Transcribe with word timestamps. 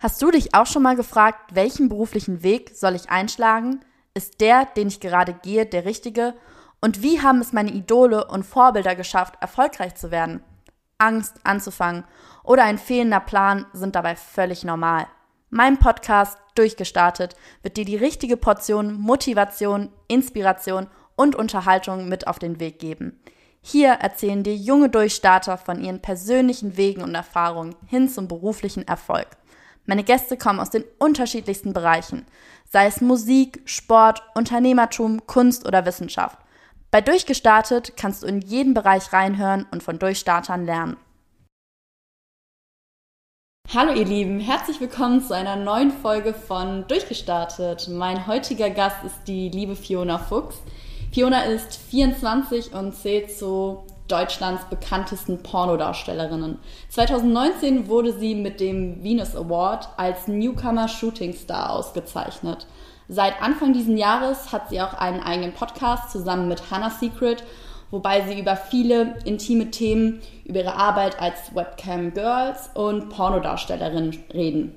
Hast 0.00 0.22
du 0.22 0.30
dich 0.30 0.54
auch 0.54 0.66
schon 0.66 0.84
mal 0.84 0.94
gefragt, 0.94 1.56
welchen 1.56 1.88
beruflichen 1.88 2.44
Weg 2.44 2.70
soll 2.72 2.94
ich 2.94 3.10
einschlagen? 3.10 3.80
Ist 4.14 4.40
der, 4.40 4.64
den 4.64 4.86
ich 4.86 5.00
gerade 5.00 5.32
gehe, 5.32 5.66
der 5.66 5.84
richtige? 5.84 6.34
Und 6.80 7.02
wie 7.02 7.20
haben 7.20 7.40
es 7.40 7.52
meine 7.52 7.72
Idole 7.72 8.24
und 8.28 8.46
Vorbilder 8.46 8.94
geschafft, 8.94 9.34
erfolgreich 9.40 9.96
zu 9.96 10.12
werden? 10.12 10.40
Angst 10.98 11.34
anzufangen 11.42 12.04
oder 12.44 12.62
ein 12.62 12.78
fehlender 12.78 13.18
Plan 13.18 13.66
sind 13.72 13.96
dabei 13.96 14.14
völlig 14.14 14.62
normal. 14.62 15.08
Mein 15.50 15.78
Podcast 15.78 16.38
Durchgestartet 16.54 17.34
wird 17.62 17.76
dir 17.76 17.84
die 17.84 17.96
richtige 17.96 18.36
Portion 18.36 18.92
Motivation, 18.92 19.90
Inspiration 20.06 20.86
und 21.16 21.34
Unterhaltung 21.34 22.08
mit 22.08 22.28
auf 22.28 22.38
den 22.38 22.60
Weg 22.60 22.78
geben. 22.78 23.20
Hier 23.60 23.94
erzählen 23.94 24.44
dir 24.44 24.54
junge 24.54 24.90
Durchstarter 24.90 25.58
von 25.58 25.82
ihren 25.82 26.00
persönlichen 26.00 26.76
Wegen 26.76 27.02
und 27.02 27.16
Erfahrungen 27.16 27.74
hin 27.86 28.08
zum 28.08 28.28
beruflichen 28.28 28.86
Erfolg. 28.86 29.26
Meine 29.88 30.04
Gäste 30.04 30.36
kommen 30.36 30.60
aus 30.60 30.68
den 30.68 30.84
unterschiedlichsten 30.98 31.72
Bereichen, 31.72 32.26
sei 32.70 32.84
es 32.84 33.00
Musik, 33.00 33.62
Sport, 33.64 34.22
Unternehmertum, 34.34 35.26
Kunst 35.26 35.66
oder 35.66 35.86
Wissenschaft. 35.86 36.38
Bei 36.90 37.00
Durchgestartet 37.00 37.96
kannst 37.96 38.22
du 38.22 38.26
in 38.26 38.42
jeden 38.42 38.74
Bereich 38.74 39.14
reinhören 39.14 39.66
und 39.70 39.82
von 39.82 39.98
Durchstartern 39.98 40.66
lernen. 40.66 40.98
Hallo 43.74 43.94
ihr 43.94 44.04
Lieben, 44.04 44.40
herzlich 44.40 44.78
willkommen 44.78 45.22
zu 45.22 45.34
einer 45.34 45.56
neuen 45.56 45.90
Folge 45.90 46.34
von 46.34 46.86
Durchgestartet. 46.86 47.88
Mein 47.88 48.26
heutiger 48.26 48.68
Gast 48.68 49.02
ist 49.04 49.24
die 49.26 49.48
liebe 49.48 49.74
Fiona 49.74 50.18
Fuchs. 50.18 50.58
Fiona 51.14 51.44
ist 51.44 51.76
24 51.76 52.74
und 52.74 52.94
zählt 52.94 53.30
zu 53.30 53.86
Deutschlands 54.08 54.64
bekanntesten 54.64 55.42
Pornodarstellerinnen. 55.42 56.58
2019 56.88 57.88
wurde 57.88 58.12
sie 58.12 58.34
mit 58.34 58.60
dem 58.60 59.02
Venus 59.04 59.36
Award 59.36 59.88
als 59.96 60.26
Newcomer 60.26 60.88
Shooting 60.88 61.34
Star 61.34 61.70
ausgezeichnet. 61.70 62.66
Seit 63.08 63.40
Anfang 63.40 63.72
diesen 63.72 63.96
Jahres 63.96 64.52
hat 64.52 64.68
sie 64.68 64.80
auch 64.80 64.94
einen 64.94 65.20
eigenen 65.20 65.52
Podcast 65.52 66.10
zusammen 66.10 66.48
mit 66.48 66.70
Hannah 66.70 66.90
Secret, 66.90 67.44
wobei 67.90 68.22
sie 68.22 68.38
über 68.38 68.56
viele 68.56 69.18
intime 69.24 69.70
Themen 69.70 70.20
über 70.44 70.60
ihre 70.60 70.74
Arbeit 70.74 71.20
als 71.20 71.54
Webcam 71.54 72.12
Girls 72.12 72.70
und 72.74 73.08
Pornodarstellerin 73.08 74.18
reden. 74.34 74.74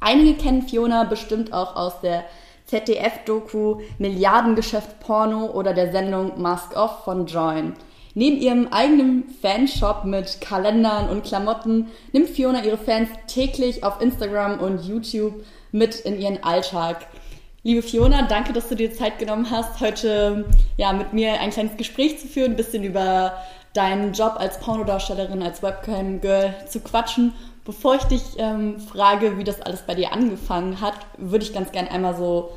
Einige 0.00 0.34
kennen 0.34 0.62
Fiona 0.62 1.04
bestimmt 1.04 1.52
auch 1.52 1.76
aus 1.76 2.00
der 2.00 2.24
ZDF-Doku 2.64 3.80
Milliardengeschäft 3.98 5.00
Porno 5.00 5.46
oder 5.46 5.74
der 5.74 5.92
Sendung 5.92 6.40
Mask 6.40 6.74
Off 6.76 7.04
von 7.04 7.26
Join. 7.26 7.74
Neben 8.14 8.38
ihrem 8.38 8.68
eigenen 8.68 9.24
Fanshop 9.40 10.04
mit 10.04 10.40
Kalendern 10.40 11.08
und 11.08 11.24
Klamotten 11.24 11.88
nimmt 12.12 12.30
Fiona 12.30 12.64
ihre 12.64 12.78
Fans 12.78 13.08
täglich 13.28 13.84
auf 13.84 14.00
Instagram 14.00 14.58
und 14.58 14.84
YouTube 14.84 15.44
mit 15.70 16.00
in 16.00 16.20
ihren 16.20 16.42
Alltag. 16.42 17.06
Liebe 17.62 17.82
Fiona, 17.82 18.22
danke, 18.22 18.52
dass 18.52 18.68
du 18.68 18.74
dir 18.74 18.92
Zeit 18.92 19.18
genommen 19.18 19.50
hast, 19.50 19.80
heute 19.80 20.46
ja, 20.76 20.92
mit 20.92 21.12
mir 21.12 21.40
ein 21.40 21.50
kleines 21.50 21.76
Gespräch 21.76 22.18
zu 22.18 22.26
führen, 22.26 22.52
ein 22.52 22.56
bisschen 22.56 22.82
über 22.82 23.34
deinen 23.74 24.12
Job 24.12 24.36
als 24.38 24.58
Pornodarstellerin, 24.58 25.42
als 25.42 25.62
Webcam-Girl 25.62 26.54
zu 26.66 26.80
quatschen. 26.80 27.34
Bevor 27.64 27.94
ich 27.96 28.02
dich 28.04 28.22
ähm, 28.38 28.80
frage, 28.80 29.38
wie 29.38 29.44
das 29.44 29.60
alles 29.60 29.82
bei 29.82 29.94
dir 29.94 30.12
angefangen 30.12 30.80
hat, 30.80 30.94
würde 31.18 31.44
ich 31.44 31.52
ganz 31.52 31.70
gerne 31.70 31.90
einmal 31.90 32.16
so 32.16 32.50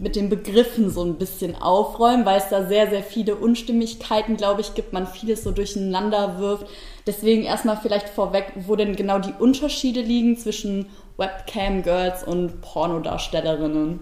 mit 0.00 0.16
den 0.16 0.30
Begriffen 0.30 0.88
so 0.88 1.04
ein 1.04 1.18
bisschen 1.18 1.54
aufräumen, 1.54 2.24
weil 2.24 2.38
es 2.38 2.48
da 2.48 2.66
sehr, 2.66 2.88
sehr 2.88 3.02
viele 3.02 3.36
Unstimmigkeiten, 3.36 4.38
glaube 4.38 4.62
ich, 4.62 4.74
gibt, 4.74 4.94
man 4.94 5.06
vieles 5.06 5.44
so 5.44 5.50
durcheinander 5.50 6.38
wirft. 6.38 6.66
Deswegen 7.06 7.42
erstmal 7.42 7.76
vielleicht 7.76 8.08
vorweg, 8.08 8.50
wo 8.66 8.76
denn 8.76 8.96
genau 8.96 9.18
die 9.18 9.34
Unterschiede 9.38 10.00
liegen 10.00 10.38
zwischen 10.38 10.86
Webcam-Girls 11.18 12.24
und 12.24 12.62
Pornodarstellerinnen. 12.62 14.00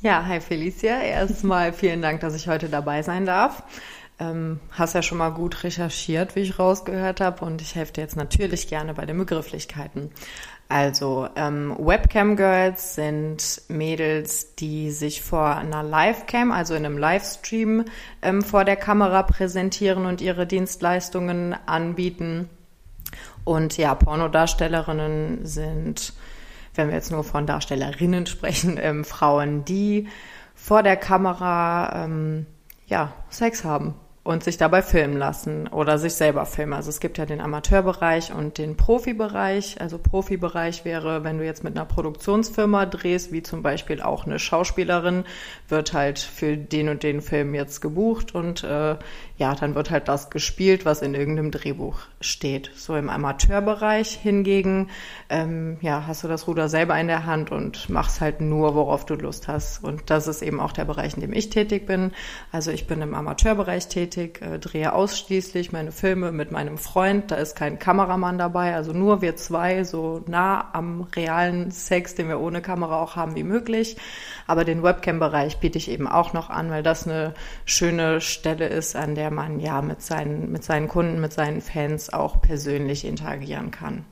Ja, 0.00 0.24
hi 0.24 0.40
Felicia. 0.40 1.00
Erstmal 1.00 1.72
vielen 1.72 2.02
Dank, 2.02 2.20
dass 2.20 2.36
ich 2.36 2.46
heute 2.46 2.68
dabei 2.68 3.02
sein 3.02 3.26
darf. 3.26 3.64
Ähm, 4.18 4.60
hast 4.70 4.94
ja 4.94 5.02
schon 5.02 5.18
mal 5.18 5.30
gut 5.30 5.64
recherchiert, 5.64 6.36
wie 6.36 6.40
ich 6.40 6.58
rausgehört 6.58 7.20
habe, 7.20 7.44
und 7.44 7.60
ich 7.60 7.74
helfe 7.74 7.94
dir 7.94 8.00
jetzt 8.02 8.16
natürlich 8.16 8.68
gerne 8.68 8.94
bei 8.94 9.04
den 9.04 9.18
Begrifflichkeiten. 9.18 10.10
Also 10.68 11.28
ähm, 11.36 11.76
Webcam 11.78 12.34
Girls 12.34 12.96
sind 12.96 13.62
Mädels, 13.68 14.56
die 14.56 14.90
sich 14.90 15.22
vor 15.22 15.54
einer 15.54 15.84
Livecam, 15.84 16.50
also 16.50 16.74
in 16.74 16.84
einem 16.84 16.98
Livestream 16.98 17.84
ähm, 18.20 18.42
vor 18.42 18.64
der 18.64 18.76
Kamera 18.76 19.22
präsentieren 19.22 20.06
und 20.06 20.20
ihre 20.20 20.46
Dienstleistungen 20.46 21.54
anbieten. 21.66 22.50
Und 23.44 23.76
ja, 23.76 23.94
Pornodarstellerinnen 23.94 25.46
sind, 25.46 26.12
wenn 26.74 26.88
wir 26.88 26.96
jetzt 26.96 27.12
nur 27.12 27.22
von 27.22 27.46
Darstellerinnen 27.46 28.26
sprechen, 28.26 28.76
ähm, 28.80 29.04
Frauen, 29.04 29.64
die 29.64 30.08
vor 30.56 30.82
der 30.82 30.96
Kamera 30.96 32.04
ähm, 32.04 32.46
ja 32.88 33.12
Sex 33.30 33.62
haben 33.62 33.94
und 34.26 34.42
sich 34.42 34.56
dabei 34.58 34.82
filmen 34.82 35.16
lassen 35.16 35.68
oder 35.68 35.98
sich 35.98 36.14
selber 36.14 36.46
filmen. 36.46 36.72
Also 36.72 36.90
es 36.90 36.98
gibt 36.98 37.16
ja 37.16 37.26
den 37.26 37.40
Amateurbereich 37.40 38.32
und 38.32 38.58
den 38.58 38.76
Profibereich. 38.76 39.80
Also 39.80 39.98
Profibereich 39.98 40.84
wäre, 40.84 41.22
wenn 41.22 41.38
du 41.38 41.44
jetzt 41.44 41.62
mit 41.62 41.76
einer 41.76 41.86
Produktionsfirma 41.86 42.86
drehst, 42.86 43.30
wie 43.30 43.42
zum 43.42 43.62
Beispiel 43.62 44.02
auch 44.02 44.26
eine 44.26 44.40
Schauspielerin, 44.40 45.24
wird 45.68 45.92
halt 45.92 46.18
für 46.18 46.56
den 46.56 46.88
und 46.88 47.04
den 47.04 47.20
Film 47.20 47.54
jetzt 47.54 47.80
gebucht 47.80 48.34
und 48.34 48.64
äh, 48.64 48.96
ja, 49.38 49.54
dann 49.54 49.74
wird 49.74 49.90
halt 49.90 50.08
das 50.08 50.30
gespielt, 50.30 50.86
was 50.86 51.02
in 51.02 51.14
irgendeinem 51.14 51.50
Drehbuch 51.50 51.98
steht. 52.22 52.70
So 52.74 52.96
im 52.96 53.10
Amateurbereich 53.10 54.12
hingegen, 54.12 54.88
ähm, 55.28 55.76
ja, 55.82 56.04
hast 56.06 56.24
du 56.24 56.28
das 56.28 56.48
Ruder 56.48 56.70
selber 56.70 56.98
in 56.98 57.06
der 57.06 57.26
Hand 57.26 57.52
und 57.52 57.90
machst 57.90 58.22
halt 58.22 58.40
nur, 58.40 58.74
worauf 58.74 59.04
du 59.04 59.14
Lust 59.14 59.46
hast. 59.46 59.84
Und 59.84 60.08
das 60.08 60.26
ist 60.26 60.40
eben 60.40 60.58
auch 60.58 60.72
der 60.72 60.86
Bereich, 60.86 61.14
in 61.14 61.20
dem 61.20 61.34
ich 61.34 61.50
tätig 61.50 61.84
bin. 61.84 62.12
Also 62.50 62.70
ich 62.70 62.86
bin 62.86 63.02
im 63.02 63.14
Amateurbereich 63.14 63.88
tätig, 63.88 64.40
äh, 64.40 64.58
drehe 64.58 64.94
ausschließlich 64.94 65.70
meine 65.70 65.92
Filme 65.92 66.32
mit 66.32 66.50
meinem 66.50 66.78
Freund. 66.78 67.30
Da 67.30 67.34
ist 67.36 67.56
kein 67.56 67.78
Kameramann 67.78 68.38
dabei, 68.38 68.74
also 68.74 68.92
nur 68.92 69.20
wir 69.20 69.36
zwei, 69.36 69.84
so 69.84 70.24
nah 70.26 70.70
am 70.72 71.08
realen 71.14 71.70
Sex, 71.70 72.14
den 72.14 72.28
wir 72.28 72.40
ohne 72.40 72.62
Kamera 72.62 73.02
auch 73.02 73.16
haben 73.16 73.34
wie 73.34 73.44
möglich. 73.44 73.98
Aber 74.46 74.64
den 74.64 74.82
Webcam-Bereich 74.82 75.58
biete 75.58 75.76
ich 75.76 75.90
eben 75.90 76.08
auch 76.08 76.32
noch 76.32 76.48
an, 76.48 76.70
weil 76.70 76.82
das 76.82 77.06
eine 77.06 77.34
schöne 77.66 78.22
Stelle 78.22 78.68
ist, 78.68 78.96
an 78.96 79.14
der 79.14 79.25
man 79.30 79.60
ja 79.60 79.82
mit 79.82 80.02
seinen, 80.02 80.50
mit 80.52 80.64
seinen 80.64 80.88
Kunden, 80.88 81.20
mit 81.20 81.32
seinen 81.32 81.60
Fans 81.60 82.12
auch 82.12 82.40
persönlich 82.40 83.04
interagieren 83.04 83.70
kann. 83.70 84.04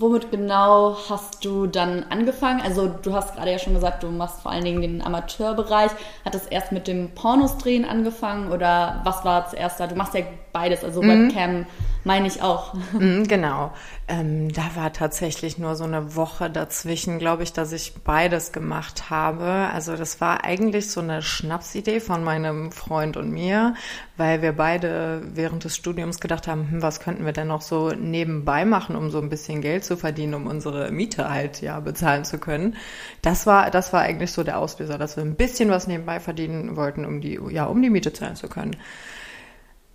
Womit 0.00 0.30
genau 0.30 0.96
hast 1.08 1.44
du 1.44 1.66
dann 1.66 2.04
angefangen? 2.10 2.60
Also 2.60 2.86
du 2.86 3.14
hast 3.14 3.34
gerade 3.34 3.50
ja 3.50 3.58
schon 3.58 3.74
gesagt, 3.74 4.04
du 4.04 4.10
machst 4.10 4.42
vor 4.42 4.52
allen 4.52 4.64
Dingen 4.64 4.80
den 4.80 5.02
Amateurbereich. 5.02 5.90
Hat 6.24 6.36
es 6.36 6.46
erst 6.46 6.70
mit 6.70 6.86
dem 6.86 7.14
Pornos 7.14 7.58
drehen 7.58 7.84
angefangen 7.84 8.52
oder 8.52 9.00
was 9.02 9.24
war 9.24 9.48
zuerst 9.48 9.80
da? 9.80 9.88
Du 9.88 9.96
machst 9.96 10.14
ja 10.14 10.20
beides, 10.52 10.84
also 10.84 11.02
mhm. 11.02 11.28
Webcam 11.28 11.66
meine 12.04 12.28
ich 12.28 12.42
auch. 12.42 12.74
Mhm, 12.92 13.26
genau. 13.26 13.72
Ähm, 14.10 14.50
da 14.50 14.74
war 14.74 14.90
tatsächlich 14.94 15.58
nur 15.58 15.76
so 15.76 15.84
eine 15.84 16.16
Woche 16.16 16.48
dazwischen, 16.48 17.18
glaube 17.18 17.42
ich, 17.42 17.52
dass 17.52 17.72
ich 17.72 17.92
beides 18.04 18.52
gemacht 18.52 19.10
habe. 19.10 19.68
Also 19.74 19.96
das 19.96 20.18
war 20.22 20.44
eigentlich 20.44 20.90
so 20.90 21.02
eine 21.02 21.20
Schnapsidee 21.20 22.00
von 22.00 22.24
meinem 22.24 22.72
Freund 22.72 23.18
und 23.18 23.30
mir, 23.30 23.74
weil 24.16 24.40
wir 24.40 24.52
beide 24.52 25.20
während 25.34 25.64
des 25.64 25.76
Studiums 25.76 26.20
gedacht 26.20 26.48
haben, 26.48 26.70
hm, 26.70 26.82
was 26.82 27.00
könnten 27.00 27.26
wir 27.26 27.32
denn 27.32 27.48
noch 27.48 27.60
so 27.60 27.90
nebenbei 27.90 28.64
machen, 28.64 28.96
um 28.96 29.10
so 29.10 29.20
ein 29.20 29.28
bisschen 29.28 29.60
Geld 29.60 29.84
zu 29.84 29.98
verdienen, 29.98 30.32
um 30.32 30.46
unsere 30.46 30.90
Miete 30.90 31.28
halt 31.28 31.60
ja 31.60 31.78
bezahlen 31.80 32.24
zu 32.24 32.38
können. 32.38 32.76
Das 33.20 33.46
war, 33.46 33.70
das 33.70 33.92
war 33.92 34.00
eigentlich 34.00 34.32
so 34.32 34.42
der 34.42 34.58
Auslöser, 34.58 34.96
dass 34.96 35.16
wir 35.16 35.22
ein 35.22 35.34
bisschen 35.34 35.68
was 35.68 35.86
nebenbei 35.86 36.18
verdienen 36.18 36.76
wollten, 36.76 37.04
um 37.04 37.20
die, 37.20 37.38
ja, 37.50 37.66
um 37.66 37.82
die 37.82 37.90
Miete 37.90 38.14
zahlen 38.14 38.36
zu 38.36 38.48
können. 38.48 38.74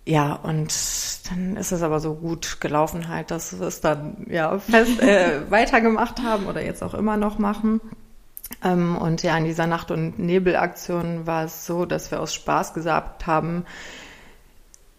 Ja, 0.06 0.34
und 0.34 0.74
dann 1.30 1.56
ist 1.56 1.72
es 1.72 1.82
aber 1.82 1.98
so 1.98 2.14
gut 2.14 2.60
gelaufen 2.60 3.08
halt, 3.08 3.30
dass 3.30 3.58
wir 3.58 3.66
es 3.66 3.80
dann 3.80 4.26
ja 4.28 4.58
fest 4.58 5.00
äh, 5.00 5.40
weitergemacht 5.50 6.22
haben 6.22 6.46
oder 6.46 6.62
jetzt 6.62 6.82
auch 6.82 6.92
immer 6.92 7.16
noch 7.16 7.38
machen. 7.38 7.80
Ähm, 8.62 8.96
und 8.96 9.22
ja, 9.22 9.36
in 9.38 9.44
dieser 9.44 9.66
Nacht- 9.66 9.90
und 9.90 10.18
Nebelaktion 10.18 11.26
war 11.26 11.44
es 11.44 11.64
so, 11.64 11.86
dass 11.86 12.10
wir 12.10 12.20
aus 12.20 12.34
Spaß 12.34 12.74
gesagt 12.74 13.26
haben, 13.26 13.64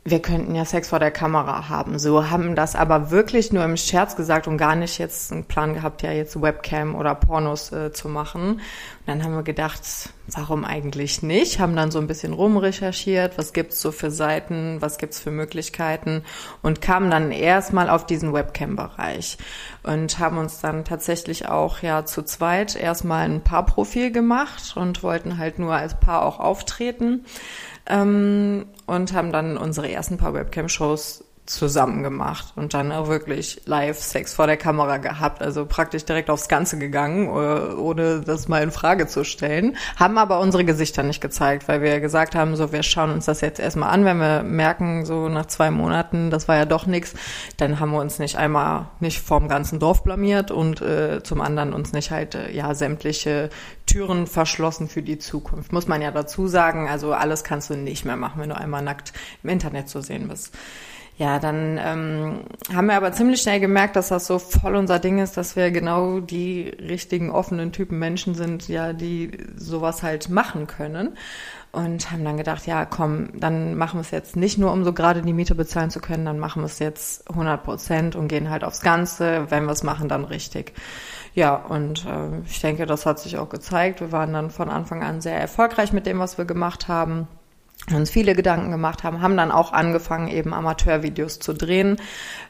wir 0.07 0.21
könnten 0.21 0.53
ja 0.53 0.65
Sex 0.65 0.89
vor 0.89 0.99
der 0.99 1.09
Kamera 1.09 1.67
haben. 1.67 1.97
So 1.97 2.29
haben 2.29 2.55
das 2.55 2.75
aber 2.75 3.09
wirklich 3.09 3.51
nur 3.51 3.63
im 3.63 3.75
Scherz 3.75 4.15
gesagt 4.15 4.47
und 4.47 4.57
gar 4.57 4.75
nicht 4.75 4.99
jetzt 4.99 5.31
einen 5.31 5.45
Plan 5.45 5.73
gehabt, 5.73 6.03
ja 6.03 6.11
jetzt 6.11 6.39
Webcam 6.39 6.93
oder 6.93 7.15
Pornos 7.15 7.71
äh, 7.71 7.91
zu 7.91 8.07
machen. 8.07 8.51
Und 8.51 8.61
dann 9.07 9.23
haben 9.23 9.33
wir 9.33 9.41
gedacht, 9.41 9.81
warum 10.27 10.63
eigentlich 10.63 11.23
nicht? 11.23 11.59
Haben 11.59 11.75
dann 11.75 11.89
so 11.89 11.97
ein 11.97 12.05
bisschen 12.05 12.33
rumrecherchiert, 12.33 13.39
was 13.39 13.51
gibt's 13.51 13.81
so 13.81 13.91
für 13.91 14.11
Seiten, 14.11 14.77
was 14.79 14.99
gibt's 14.99 15.19
für 15.19 15.31
Möglichkeiten 15.31 16.23
und 16.61 16.81
kamen 16.81 17.09
dann 17.09 17.31
erstmal 17.31 17.89
auf 17.89 18.05
diesen 18.05 18.31
Webcam-Bereich 18.31 19.39
und 19.81 20.19
haben 20.19 20.37
uns 20.37 20.59
dann 20.59 20.85
tatsächlich 20.85 21.47
auch 21.47 21.79
ja 21.79 22.05
zu 22.05 22.21
zweit 22.21 22.75
erstmal 22.75 23.27
ein 23.27 23.41
Paarprofil 23.41 24.11
gemacht 24.11 24.73
und 24.75 25.01
wollten 25.01 25.39
halt 25.39 25.57
nur 25.57 25.73
als 25.73 25.99
Paar 25.99 26.23
auch 26.23 26.39
auftreten 26.39 27.25
ähm, 27.87 28.65
und 28.85 29.13
haben 29.13 29.31
dann 29.31 29.57
unsere 29.57 29.91
ersten 29.91 30.17
paar 30.17 30.33
Webcam-Shows 30.33 31.23
zusammen 31.45 32.01
gemacht 32.01 32.53
und 32.55 32.73
dann 32.73 32.91
auch 32.91 33.07
wirklich 33.07 33.61
Live-Sex 33.65 34.33
vor 34.33 34.47
der 34.47 34.57
Kamera 34.57 34.97
gehabt, 34.97 35.41
also 35.41 35.65
praktisch 35.65 36.03
direkt 36.03 36.29
aufs 36.29 36.47
Ganze 36.47 36.79
gegangen, 36.79 37.27
äh, 37.27 37.73
ohne 37.75 38.21
das 38.21 38.47
mal 38.47 38.63
in 38.63 38.71
Frage 38.71 39.05
zu 39.07 39.23
stellen. 39.23 39.77
Haben 39.95 40.17
aber 40.17 40.39
unsere 40.39 40.65
Gesichter 40.65 41.03
nicht 41.03 41.21
gezeigt, 41.21 41.67
weil 41.67 41.81
wir 41.81 41.99
gesagt 41.99 42.33
haben, 42.33 42.55
so 42.55 42.71
wir 42.71 42.81
schauen 42.81 43.11
uns 43.11 43.25
das 43.25 43.41
jetzt 43.41 43.59
erstmal 43.59 43.89
an, 43.89 44.05
wenn 44.05 44.17
wir 44.17 44.41
merken, 44.41 45.05
so 45.05 45.29
nach 45.29 45.45
zwei 45.45 45.69
Monaten, 45.69 46.31
das 46.31 46.47
war 46.47 46.57
ja 46.57 46.65
doch 46.65 46.87
nichts, 46.87 47.13
dann 47.57 47.79
haben 47.79 47.91
wir 47.91 47.99
uns 47.99 48.17
nicht 48.17 48.37
einmal 48.37 48.87
nicht 48.99 49.21
vorm 49.21 49.47
ganzen 49.47 49.79
Dorf 49.79 50.03
blamiert 50.03 50.49
und 50.49 50.81
äh, 50.81 51.21
zum 51.21 51.41
anderen 51.41 51.73
uns 51.73 51.93
nicht 51.93 52.09
halt 52.09 52.33
äh, 52.33 52.51
ja 52.51 52.73
sämtliche 52.73 53.49
Türen 53.85 54.25
verschlossen 54.25 54.87
für 54.87 55.03
die 55.03 55.19
Zukunft. 55.19 55.71
Muss 55.71 55.87
man 55.87 56.01
ja 56.01 56.09
dazu 56.09 56.47
sagen, 56.47 56.89
also 56.89 57.13
alles 57.13 57.43
kannst 57.43 57.69
du 57.69 57.75
nicht 57.75 58.03
mehr 58.03 58.15
machen, 58.15 58.41
wenn 58.41 58.49
du 58.49 58.57
einmal 58.57 58.81
nackt 58.81 59.13
im 59.43 59.49
Internet 59.49 59.89
zu 59.89 60.01
sehen 60.01 60.27
bist. 60.27 60.51
Ja, 61.17 61.39
dann 61.39 61.79
ähm, 61.81 62.39
haben 62.73 62.87
wir 62.87 62.95
aber 62.95 63.13
ziemlich 63.13 63.41
schnell 63.41 63.61
gemerkt, 63.61 63.95
dass 63.95 64.09
das 64.09 64.27
so 64.27 64.37
voll 64.37 64.75
unser 64.75 64.99
Ding 64.99 65.19
ist, 65.19 65.37
dass 65.37 65.55
wir 65.55 65.71
genau 65.71 66.19
die 66.19 66.67
richtigen 66.67 67.31
offenen 67.31 67.71
Typen 67.71 67.99
Menschen 67.99 68.35
sind, 68.35 68.67
ja, 68.67 68.91
die 68.91 69.31
sowas 69.55 70.03
halt 70.03 70.27
machen 70.27 70.67
können. 70.67 71.15
Und 71.71 72.11
haben 72.11 72.23
dann 72.23 72.37
gedacht, 72.37 72.67
ja, 72.67 72.85
komm, 72.85 73.29
dann 73.39 73.75
machen 73.75 73.97
wir 73.97 74.01
es 74.01 74.11
jetzt 74.11 74.35
nicht 74.35 74.57
nur, 74.57 74.71
um 74.71 74.83
so 74.83 74.93
gerade 74.93 75.21
die 75.21 75.33
Miete 75.33 75.55
bezahlen 75.55 75.89
zu 75.89 75.99
können, 75.99 76.25
dann 76.25 76.39
machen 76.39 76.61
wir 76.61 76.67
es 76.67 76.79
jetzt 76.79 77.29
100 77.29 77.63
Prozent 77.63 78.15
und 78.15 78.27
gehen 78.27 78.49
halt 78.49 78.63
aufs 78.63 78.81
Ganze. 78.81 79.45
Wenn 79.49 79.65
wir 79.65 79.71
es 79.71 79.83
machen, 79.83 80.09
dann 80.09 80.25
richtig. 80.25 80.73
Ja, 81.33 81.55
und 81.55 82.05
äh, 82.05 82.41
ich 82.45 82.59
denke, 82.61 82.85
das 82.85 83.05
hat 83.05 83.19
sich 83.19 83.37
auch 83.37 83.49
gezeigt. 83.49 84.01
Wir 84.01 84.11
waren 84.11 84.33
dann 84.33 84.49
von 84.51 84.69
Anfang 84.69 85.03
an 85.03 85.21
sehr 85.21 85.39
erfolgreich 85.39 85.93
mit 85.93 86.05
dem, 86.05 86.19
was 86.19 86.37
wir 86.37 86.45
gemacht 86.45 86.87
haben 86.89 87.27
uns 87.93 88.09
viele 88.09 88.33
Gedanken 88.33 88.71
gemacht 88.71 89.03
haben, 89.03 89.21
haben 89.21 89.37
dann 89.37 89.51
auch 89.51 89.71
angefangen, 89.71 90.27
eben 90.27 90.53
Amateurvideos 90.53 91.39
zu 91.39 91.53
drehen. 91.53 91.97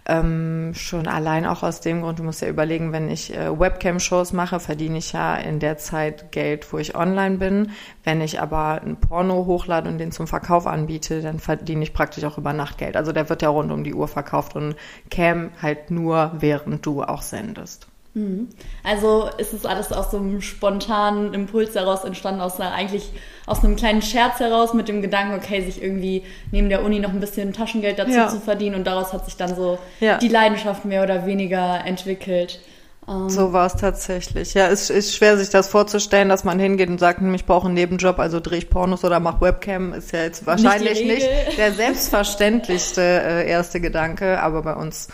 Ähm, 0.06 0.74
schon 0.74 1.08
allein 1.08 1.46
auch 1.46 1.64
aus 1.64 1.82
dem 1.82 2.02
Grund, 2.02 2.20
du 2.20 2.24
musst 2.24 2.42
ja 2.42 2.48
überlegen, 2.48 2.94
wenn 2.94 3.10
ich 3.10 3.36
äh, 3.36 3.60
Webcam-Shows 3.60 4.32
mache, 4.34 4.60
verdiene 4.60 5.00
ich 5.00 5.12
ja 5.12 5.36
in 5.36 5.60
der 5.60 5.78
Zeit 5.78 6.32
Geld, 6.32 6.72
wo 6.72 6.78
ich 6.78 6.96
online 6.96 7.38
bin. 7.38 7.72
Wenn 8.04 8.22
ich 8.22 8.40
aber 8.40 8.82
ein 8.82 8.98
Porno 8.98 9.46
hochlade 9.46 9.90
und 9.90 9.98
den 9.98 10.12
zum 10.12 10.28
Verkauf 10.28 10.68
anbiete, 10.68 11.22
dann 11.22 11.40
verdiene 11.40 11.84
ich 11.84 11.94
praktisch 11.94 12.24
auch 12.24 12.38
über 12.38 12.54
Nacht 12.54 12.78
Geld. 12.78 12.96
Also 12.96 13.12
der 13.12 13.28
wird 13.28 13.42
ja 13.42 13.50
rund 13.50 13.72
um 13.72 13.84
die 13.84 13.94
Uhr 13.94 14.08
verkauft 14.08 14.56
und 14.56 14.76
Cam 15.12 15.52
halt 15.62 15.92
nur, 15.92 16.32
während 16.40 16.86
du 16.86 17.04
auch 17.04 17.22
sendest. 17.22 17.88
Mhm. 18.16 18.48
Also 18.82 19.30
ist 19.38 19.54
es 19.54 19.66
alles 19.66 19.92
aus 19.92 20.10
so 20.10 20.18
einem 20.18 20.42
spontanen 20.42 21.34
Impuls 21.34 21.76
heraus 21.76 22.06
entstanden, 22.06 22.40
aus 22.40 22.60
einer 22.60 22.74
eigentlich 22.74 23.12
aus 23.46 23.64
einem 23.64 23.76
kleinen 23.76 24.02
Scherz 24.02 24.40
heraus 24.40 24.74
mit 24.74 24.88
dem 24.88 25.02
Gedanken, 25.02 25.36
okay, 25.36 25.62
sich 25.62 25.84
irgendwie 25.84 26.24
neben 26.52 26.70
der 26.70 26.84
Uni 26.84 27.00
noch 27.00 27.10
ein 27.10 27.20
bisschen 27.20 27.52
Taschengeld 27.52 28.00
dazu 28.00 28.12
ja. 28.12 28.30
zu 28.30 28.40
verdienen 28.40 28.76
und 28.76 28.88
daraus 28.88 29.12
hat 29.12 29.26
sich 29.26 29.36
dann 29.36 29.56
so 29.56 29.78
ja. 30.00 30.18
die 30.18 30.30
Leidenschaft 30.30 30.86
mehr 30.86 31.04
oder 31.04 31.26
weniger 31.26 31.86
entwickelt. 31.86 32.62
Ähm, 33.08 33.30
so 33.30 33.52
war 33.52 33.68
es 33.68 33.76
tatsächlich. 33.76 34.54
Ja, 34.54 34.68
es 34.68 34.90
ist 34.90 35.14
schwer, 35.14 35.38
sich 35.38 35.50
das 35.50 35.68
vorzustellen, 35.68 36.30
dass 36.30 36.46
man 36.46 36.58
hingeht 36.58 36.90
und 36.90 37.00
sagt, 37.00 37.20
hm, 37.20 37.34
ich 37.36 37.46
brauche 37.46 37.66
einen 37.66 37.76
Nebenjob, 37.76 38.18
also 38.18 38.40
drehe 38.40 38.60
ich 38.60 38.70
Pornos 38.70 39.04
oder 39.04 39.20
mache 39.20 39.42
Webcam. 39.42 39.94
Ist 39.94 40.14
ja 40.14 40.24
jetzt 40.24 40.48
wahrscheinlich 40.48 41.04
nicht, 41.04 41.28
nicht 41.28 41.58
der 41.58 41.74
selbstverständlichste 41.74 43.02
äh, 43.02 43.50
erste 43.50 43.82
Gedanke, 43.82 44.42
aber 44.42 44.62
bei 44.64 44.74
uns 44.74 45.10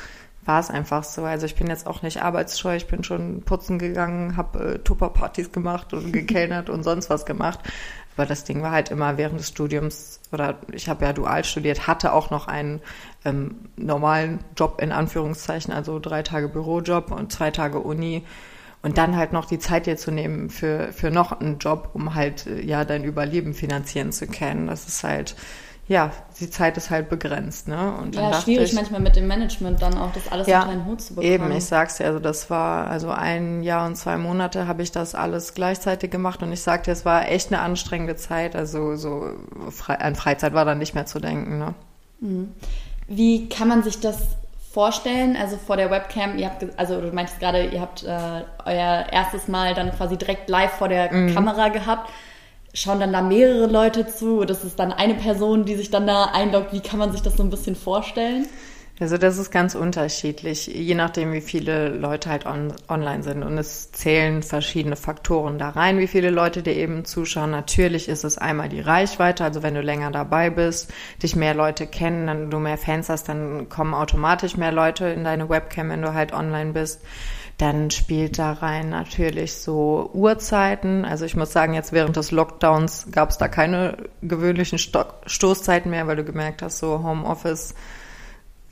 war 0.45 0.59
es 0.59 0.69
einfach 0.69 1.03
so. 1.03 1.23
Also 1.23 1.45
ich 1.45 1.55
bin 1.55 1.67
jetzt 1.67 1.87
auch 1.87 2.01
nicht 2.01 2.21
arbeitsscheu, 2.21 2.75
ich 2.75 2.87
bin 2.87 3.03
schon 3.03 3.41
putzen 3.43 3.79
gegangen, 3.79 4.37
habe 4.37 4.75
äh, 4.75 4.79
Tupperpartys 4.79 5.51
gemacht 5.51 5.93
und 5.93 6.11
gekellnert 6.13 6.69
und 6.69 6.83
sonst 6.83 7.09
was 7.09 7.25
gemacht. 7.25 7.59
Aber 8.17 8.25
das 8.25 8.43
Ding 8.43 8.61
war 8.61 8.71
halt 8.71 8.91
immer 8.91 9.17
während 9.17 9.39
des 9.39 9.47
Studiums, 9.47 10.19
oder 10.31 10.57
ich 10.71 10.89
habe 10.89 11.05
ja 11.05 11.13
dual 11.13 11.43
studiert, 11.43 11.87
hatte 11.87 12.13
auch 12.13 12.29
noch 12.29 12.47
einen 12.47 12.81
ähm, 13.23 13.69
normalen 13.77 14.39
Job 14.57 14.81
in 14.81 14.91
Anführungszeichen, 14.91 15.73
also 15.73 15.99
drei 15.99 16.21
Tage 16.21 16.49
Bürojob 16.49 17.11
und 17.11 17.31
zwei 17.31 17.51
Tage 17.51 17.79
Uni. 17.79 18.23
Und 18.83 18.97
dann 18.97 19.15
halt 19.15 19.31
noch 19.31 19.45
die 19.45 19.59
Zeit 19.59 19.85
dir 19.85 19.95
zu 19.95 20.11
nehmen 20.11 20.49
für, 20.49 20.91
für 20.91 21.11
noch 21.11 21.39
einen 21.39 21.59
Job, 21.59 21.91
um 21.93 22.15
halt 22.15 22.47
äh, 22.47 22.61
ja 22.61 22.83
dein 22.83 23.03
Überleben 23.03 23.53
finanzieren 23.53 24.11
zu 24.11 24.27
können. 24.27 24.67
Das 24.67 24.87
ist 24.87 25.03
halt, 25.03 25.35
ja, 25.87 26.11
die 26.39 26.49
Zeit 26.49 26.77
ist 26.77 26.89
halt 26.89 27.09
begrenzt, 27.09 27.67
ne? 27.67 27.93
Und 28.01 28.15
ja, 28.15 28.33
schwierig 28.41 28.69
ich, 28.69 28.75
manchmal 28.75 29.01
mit 29.01 29.15
dem 29.15 29.27
Management 29.27 29.81
dann 29.81 29.97
auch 29.97 30.13
das 30.13 30.31
alles 30.31 30.47
ja, 30.47 30.61
unter 30.61 30.71
einen 30.71 30.85
Hut 30.85 31.01
zu 31.01 31.15
bekommen. 31.15 31.33
Eben, 31.33 31.51
ich 31.51 31.65
sag's 31.65 31.97
dir, 31.97 32.05
also 32.05 32.19
das 32.19 32.49
war, 32.49 32.87
also 32.87 33.09
ein 33.09 33.61
Jahr 33.63 33.87
und 33.87 33.95
zwei 33.95 34.17
Monate 34.17 34.67
habe 34.67 34.83
ich 34.83 34.91
das 34.91 35.15
alles 35.15 35.53
gleichzeitig 35.53 36.09
gemacht 36.09 36.43
und 36.43 36.51
ich 36.53 36.61
sagte, 36.61 36.91
es 36.91 37.03
war 37.03 37.27
echt 37.27 37.51
eine 37.51 37.61
anstrengende 37.61 38.15
Zeit, 38.15 38.55
also 38.55 38.95
so 38.95 39.31
an 39.87 40.15
Freizeit 40.15 40.53
war 40.53 40.65
dann 40.65 40.77
nicht 40.77 40.95
mehr 40.95 41.05
zu 41.05 41.19
denken, 41.19 41.57
ne? 41.57 41.73
Mhm. 42.21 42.53
Wie 43.07 43.49
kann 43.49 43.67
man 43.67 43.83
sich 43.83 43.99
das 43.99 44.19
vorstellen? 44.71 45.35
Also 45.35 45.57
vor 45.57 45.75
der 45.75 45.91
Webcam, 45.91 46.37
ihr 46.37 46.45
habt, 46.45 46.65
also 46.77 47.01
du 47.01 47.11
meintest 47.11 47.41
gerade, 47.41 47.65
ihr 47.65 47.81
habt 47.81 48.03
äh, 48.03 48.43
euer 48.65 49.07
erstes 49.11 49.49
Mal 49.49 49.73
dann 49.73 49.91
quasi 49.91 50.15
direkt 50.15 50.49
live 50.49 50.71
vor 50.71 50.87
der 50.87 51.11
mhm. 51.11 51.33
Kamera 51.33 51.67
gehabt 51.67 52.09
schauen 52.73 52.99
dann 52.99 53.13
da 53.13 53.21
mehrere 53.21 53.67
Leute 53.67 54.07
zu? 54.07 54.45
Das 54.45 54.63
ist 54.63 54.79
dann 54.79 54.91
eine 54.91 55.15
Person, 55.15 55.65
die 55.65 55.75
sich 55.75 55.89
dann 55.89 56.07
da 56.07 56.25
einloggt. 56.25 56.73
Wie 56.73 56.81
kann 56.81 56.99
man 56.99 57.11
sich 57.11 57.21
das 57.21 57.37
so 57.37 57.43
ein 57.43 57.49
bisschen 57.49 57.75
vorstellen? 57.75 58.47
Also 59.01 59.17
das 59.17 59.39
ist 59.39 59.49
ganz 59.49 59.73
unterschiedlich, 59.73 60.67
je 60.67 60.93
nachdem, 60.93 61.33
wie 61.33 61.41
viele 61.41 61.89
Leute 61.89 62.29
halt 62.29 62.45
on, 62.45 62.71
online 62.87 63.23
sind. 63.23 63.41
Und 63.41 63.57
es 63.57 63.91
zählen 63.91 64.43
verschiedene 64.43 64.95
Faktoren 64.95 65.57
da 65.57 65.69
rein, 65.69 65.97
wie 65.97 66.05
viele 66.05 66.29
Leute 66.29 66.61
dir 66.61 66.75
eben 66.75 67.03
zuschauen. 67.03 67.49
Natürlich 67.49 68.07
ist 68.07 68.23
es 68.23 68.37
einmal 68.37 68.69
die 68.69 68.79
Reichweite, 68.79 69.43
also 69.43 69.63
wenn 69.63 69.73
du 69.73 69.81
länger 69.81 70.11
dabei 70.11 70.51
bist, 70.51 70.93
dich 71.23 71.35
mehr 71.35 71.55
Leute 71.55 71.87
kennen, 71.87 72.27
dann 72.27 72.51
du 72.51 72.59
mehr 72.59 72.77
Fans 72.77 73.09
hast, 73.09 73.27
dann 73.27 73.69
kommen 73.69 73.95
automatisch 73.95 74.55
mehr 74.55 74.71
Leute 74.71 75.05
in 75.07 75.23
deine 75.23 75.49
Webcam, 75.49 75.89
wenn 75.89 76.03
du 76.03 76.13
halt 76.13 76.31
online 76.31 76.73
bist. 76.73 77.01
Dann 77.61 77.91
spielt 77.91 78.39
da 78.39 78.53
rein 78.53 78.89
natürlich 78.89 79.53
so 79.53 80.09
Uhrzeiten. 80.15 81.05
Also 81.05 81.25
ich 81.25 81.35
muss 81.35 81.53
sagen, 81.53 81.75
jetzt 81.75 81.91
während 81.91 82.15
des 82.15 82.31
Lockdowns 82.31 83.09
gab 83.11 83.29
es 83.29 83.37
da 83.37 83.47
keine 83.47 83.97
gewöhnlichen 84.23 84.79
Sto 84.79 85.03
Stoßzeiten 85.27 85.91
mehr, 85.91 86.07
weil 86.07 86.15
du 86.15 86.23
gemerkt 86.23 86.63
hast, 86.63 86.79
so 86.79 87.03
Homeoffice 87.03 87.75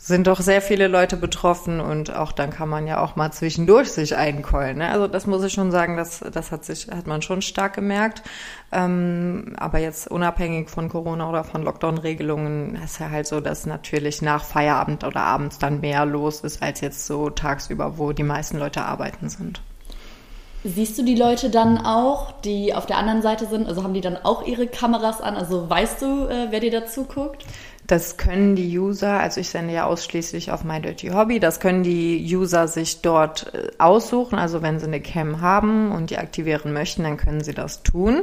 sind 0.01 0.28
doch 0.28 0.40
sehr 0.40 0.62
viele 0.62 0.88
Leute 0.88 1.18
betroffen 1.18 1.81
und 1.81 2.16
auch 2.16 2.31
dann 2.31 2.51
kann 2.51 2.69
man 2.69 2.88
ja 2.88 3.01
auch 3.01 3.18
mal 3.18 3.31
zwischendurch 3.31 3.92
sich 3.92 4.16
einkeulen. 4.16 4.78
Ne? 4.78 4.90
Also 4.90 5.07
das 5.07 5.28
muss 5.28 5.44
ich 5.44 5.51
schon 5.51 5.72
sagen, 5.72 5.98
das, 5.98 6.24
das 6.31 6.54
hat 6.54 6.63
sich, 6.63 6.88
hat 6.88 7.06
man 7.06 7.22
schon 7.22 7.42
stark 7.42 7.74
gemerkt. 7.74 8.24
Ähm, 8.72 9.56
aber 9.57 9.80
jetzt 9.80 10.10
unabhängig 10.10 10.69
von 10.69 10.88
Corona 10.88 11.30
oder 11.30 11.44
von 11.44 11.63
Lockdown-Regelungen 11.63 12.80
ist 12.81 13.01
ja 13.01 13.10
halt 13.10 13.28
so, 13.28 13.42
dass 13.42 13.66
natürlich 13.66 14.22
nach 14.22 14.46
Feierabend 14.46 15.04
oder 15.04 15.19
abends 15.19 15.60
dann 15.60 15.81
mehr 15.81 16.06
los 16.06 16.40
ist 16.42 16.63
als 16.63 16.80
jetzt 16.80 17.06
so 17.06 17.30
tagsüber, 17.30 17.98
wo 17.98 18.13
die 18.13 18.24
meisten 18.24 18.57
Leute 18.57 18.84
arbeiten 18.84 19.28
sind. 19.28 19.62
Siehst 20.63 20.98
du 20.98 21.04
die 21.04 21.16
Leute 21.16 21.50
dann 21.50 21.77
auch, 21.77 22.34
die 22.41 22.74
auf 22.74 22.86
der 22.86 22.98
anderen 22.98 23.22
Seite 23.22 23.46
sind? 23.46 23.68
Also 23.68 23.84
haben 23.84 23.94
die 23.94 24.01
dann 24.01 24.18
auch 24.18 24.46
ihre 24.46 24.68
Kameras 24.68 25.22
an? 25.22 25.38
Also 25.38 25.70
weißt 25.70 26.01
du, 26.01 26.27
äh, 26.27 26.48
wer 26.50 26.60
dir 26.60 26.72
dazu 26.72 27.06
guckt? 27.06 27.46
Das 27.89 28.17
können 28.17 28.55
die 28.55 28.77
User, 28.77 29.19
also 29.19 29.41
ich 29.41 29.50
sende 29.50 29.74
ja 29.74 29.88
ausschließlich 29.88 30.51
auf 30.51 30.63
My 30.63 30.79
Dirty 30.79 31.08
Hobby, 31.08 31.39
das 31.39 31.60
können 31.60 31.81
die 31.81 32.24
User 32.24 32.67
sich 32.67 33.01
dort 33.01 33.51
äh, 33.55 33.72
aussuchen. 33.79 34.38
Also 34.38 34.62
wenn 34.62 34.79
sie 34.79 34.86
eine 34.86 35.01
Cam 35.01 35.41
haben 35.41 35.91
und 35.91 36.12
die 36.12 36.19
aktivieren 36.19 36.72
möchten, 36.72 37.01
dann 37.01 37.17
können 37.17 37.41
sie 37.41 37.55
das 37.55 37.81
tun. 37.81 38.22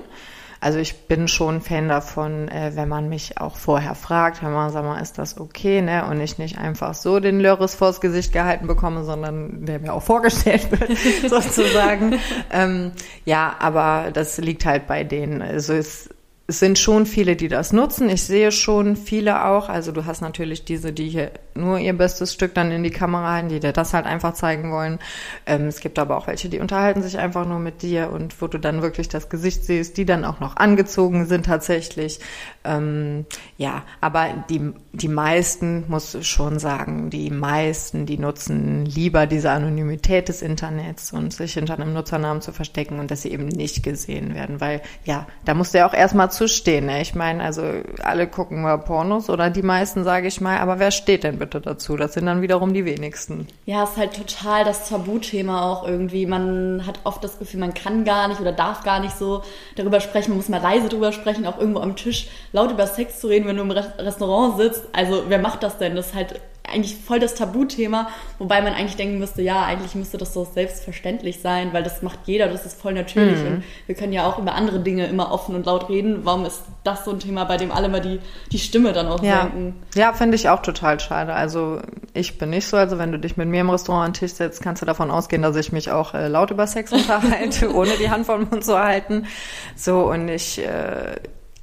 Also 0.60 0.78
ich 0.78 1.08
bin 1.08 1.26
schon 1.26 1.60
Fan 1.60 1.88
davon, 1.88 2.46
äh, 2.46 2.76
wenn 2.76 2.88
man 2.88 3.08
mich 3.08 3.38
auch 3.38 3.56
vorher 3.56 3.96
fragt, 3.96 4.40
wenn 4.40 4.52
man 4.52 4.70
sagt 4.70 4.84
mal, 4.84 5.00
ist 5.00 5.18
das 5.18 5.36
okay, 5.36 5.82
ne? 5.82 6.06
Und 6.08 6.20
ich 6.20 6.38
nicht 6.38 6.58
einfach 6.58 6.94
so 6.94 7.18
den 7.18 7.40
Lörres 7.40 7.74
vors 7.74 8.00
Gesicht 8.00 8.32
gehalten 8.32 8.68
bekomme, 8.68 9.02
sondern 9.02 9.66
der 9.66 9.80
mir 9.80 9.92
auch 9.92 10.02
vorgestellt 10.04 10.68
wird, 10.80 10.96
sozusagen. 11.28 12.20
ähm, 12.52 12.92
ja, 13.24 13.56
aber 13.58 14.12
das 14.12 14.38
liegt 14.38 14.64
halt 14.64 14.86
bei 14.86 15.02
denen. 15.02 15.42
Also 15.42 15.72
es 15.72 16.08
es 16.48 16.60
sind 16.60 16.78
schon 16.78 17.06
viele, 17.06 17.34
die 17.34 17.48
das 17.48 17.72
nutzen. 17.72 18.08
Ich 18.08 18.22
sehe 18.22 18.52
schon 18.52 18.94
viele 18.94 19.46
auch. 19.46 19.68
Also 19.68 19.90
du 19.90 20.06
hast 20.06 20.20
natürlich 20.20 20.64
diese, 20.64 20.92
die 20.92 21.08
hier 21.08 21.32
nur 21.54 21.78
ihr 21.78 21.92
bestes 21.92 22.32
Stück 22.32 22.54
dann 22.54 22.70
in 22.70 22.84
die 22.84 22.90
Kamera 22.90 23.32
halten, 23.32 23.48
die 23.48 23.58
dir 23.58 23.72
das 23.72 23.94
halt 23.94 24.06
einfach 24.06 24.34
zeigen 24.34 24.70
wollen. 24.70 25.00
Ähm, 25.44 25.66
es 25.66 25.80
gibt 25.80 25.98
aber 25.98 26.16
auch 26.16 26.28
welche, 26.28 26.48
die 26.48 26.60
unterhalten 26.60 27.02
sich 27.02 27.18
einfach 27.18 27.46
nur 27.46 27.58
mit 27.58 27.82
dir 27.82 28.10
und 28.12 28.40
wo 28.40 28.46
du 28.46 28.58
dann 28.58 28.80
wirklich 28.80 29.08
das 29.08 29.28
Gesicht 29.28 29.64
siehst, 29.64 29.96
die 29.96 30.04
dann 30.04 30.24
auch 30.24 30.38
noch 30.38 30.56
angezogen 30.56 31.26
sind 31.26 31.46
tatsächlich. 31.46 32.20
Ähm, 32.62 33.26
ja, 33.56 33.82
aber 34.00 34.28
die, 34.48 34.72
die 34.92 35.08
meisten, 35.08 35.84
muss 35.88 36.16
schon 36.24 36.60
sagen, 36.60 37.10
die 37.10 37.30
meisten, 37.30 38.06
die 38.06 38.18
nutzen 38.18 38.86
lieber 38.86 39.26
diese 39.26 39.50
Anonymität 39.50 40.28
des 40.28 40.42
Internets 40.42 41.12
und 41.12 41.32
sich 41.32 41.54
hinter 41.54 41.74
einem 41.74 41.92
Nutzernamen 41.92 42.40
zu 42.40 42.52
verstecken 42.52 43.00
und 43.00 43.10
dass 43.10 43.22
sie 43.22 43.32
eben 43.32 43.48
nicht 43.48 43.82
gesehen 43.82 44.34
werden, 44.34 44.60
weil 44.60 44.80
ja, 45.04 45.26
da 45.44 45.54
musst 45.54 45.74
du 45.74 45.78
ja 45.78 45.88
auch 45.88 45.94
erstmal 45.94 46.30
zu 46.36 46.48
stehen. 46.48 46.86
Ne? 46.86 47.02
Ich 47.02 47.14
meine, 47.14 47.42
also 47.42 47.62
alle 48.02 48.26
gucken 48.26 48.62
mal 48.62 48.78
Pornos 48.78 49.28
oder 49.30 49.50
die 49.50 49.62
meisten, 49.62 50.04
sage 50.04 50.28
ich 50.28 50.40
mal, 50.40 50.58
aber 50.58 50.78
wer 50.78 50.90
steht 50.90 51.24
denn 51.24 51.38
bitte 51.38 51.60
dazu? 51.60 51.96
Das 51.96 52.14
sind 52.14 52.26
dann 52.26 52.42
wiederum 52.42 52.72
die 52.74 52.84
wenigsten. 52.84 53.48
Ja, 53.64 53.84
ist 53.84 53.96
halt 53.96 54.14
total 54.14 54.64
das 54.64 54.88
Tabuthema 54.88 55.70
auch 55.70 55.86
irgendwie. 55.86 56.26
Man 56.26 56.86
hat 56.86 57.00
oft 57.04 57.24
das 57.24 57.38
Gefühl, 57.38 57.60
man 57.60 57.74
kann 57.74 58.04
gar 58.04 58.28
nicht 58.28 58.40
oder 58.40 58.52
darf 58.52 58.84
gar 58.84 59.00
nicht 59.00 59.16
so 59.16 59.42
darüber 59.74 60.00
sprechen. 60.00 60.30
Man 60.30 60.38
muss 60.38 60.48
mal 60.48 60.62
leise 60.62 60.88
darüber 60.88 61.12
sprechen, 61.12 61.46
auch 61.46 61.58
irgendwo 61.58 61.80
am 61.80 61.96
Tisch 61.96 62.28
laut 62.52 62.70
über 62.70 62.86
Sex 62.86 63.20
zu 63.20 63.28
reden, 63.28 63.46
wenn 63.46 63.56
du 63.56 63.62
im 63.62 63.70
Restaurant 63.70 64.58
sitzt. 64.58 64.84
Also 64.92 65.24
wer 65.28 65.38
macht 65.38 65.62
das 65.62 65.78
denn? 65.78 65.96
Das 65.96 66.08
ist 66.08 66.14
halt 66.14 66.40
eigentlich 66.72 66.96
voll 66.96 67.20
das 67.20 67.34
Tabuthema, 67.34 68.08
wobei 68.38 68.60
man 68.62 68.72
eigentlich 68.72 68.96
denken 68.96 69.18
müsste, 69.18 69.42
ja, 69.42 69.64
eigentlich 69.64 69.94
müsste 69.94 70.18
das 70.18 70.32
so 70.32 70.44
selbstverständlich 70.44 71.40
sein, 71.40 71.72
weil 71.72 71.82
das 71.82 72.02
macht 72.02 72.20
jeder, 72.24 72.48
das 72.48 72.66
ist 72.66 72.80
voll 72.80 72.94
natürlich. 72.94 73.40
Mhm. 73.40 73.46
Und 73.46 73.64
wir 73.86 73.94
können 73.94 74.12
ja 74.12 74.26
auch 74.26 74.38
über 74.38 74.54
andere 74.54 74.80
Dinge 74.80 75.06
immer 75.06 75.32
offen 75.32 75.54
und 75.54 75.66
laut 75.66 75.88
reden. 75.88 76.24
Warum 76.24 76.44
ist 76.44 76.62
das 76.84 77.04
so 77.04 77.12
ein 77.12 77.20
Thema, 77.20 77.44
bei 77.44 77.56
dem 77.56 77.72
alle 77.72 77.88
mal 77.88 78.00
die, 78.00 78.20
die 78.52 78.58
Stimme 78.58 78.92
dann 78.92 79.08
auch 79.08 79.22
ja. 79.22 79.42
senken? 79.42 79.74
Ja, 79.94 80.12
finde 80.12 80.36
ich 80.36 80.48
auch 80.48 80.62
total 80.62 81.00
schade. 81.00 81.34
Also 81.34 81.80
ich 82.14 82.38
bin 82.38 82.50
nicht 82.50 82.66
so, 82.66 82.76
also 82.76 82.98
wenn 82.98 83.12
du 83.12 83.18
dich 83.18 83.36
mit 83.36 83.48
mir 83.48 83.60
im 83.60 83.70
Restaurant 83.70 84.06
an 84.06 84.12
den 84.12 84.20
Tisch 84.20 84.32
setzt, 84.32 84.62
kannst 84.62 84.82
du 84.82 84.86
davon 84.86 85.10
ausgehen, 85.10 85.42
dass 85.42 85.56
ich 85.56 85.72
mich 85.72 85.90
auch 85.90 86.14
äh, 86.14 86.28
laut 86.28 86.50
über 86.50 86.66
Sex 86.66 86.92
unterhalte, 86.92 87.74
ohne 87.74 87.92
die 87.98 88.10
Hand 88.10 88.26
vom 88.26 88.48
Mund 88.48 88.64
zu 88.64 88.78
halten. 88.78 89.26
So, 89.74 90.10
und 90.10 90.28
ich 90.28 90.58
äh, 90.58 91.16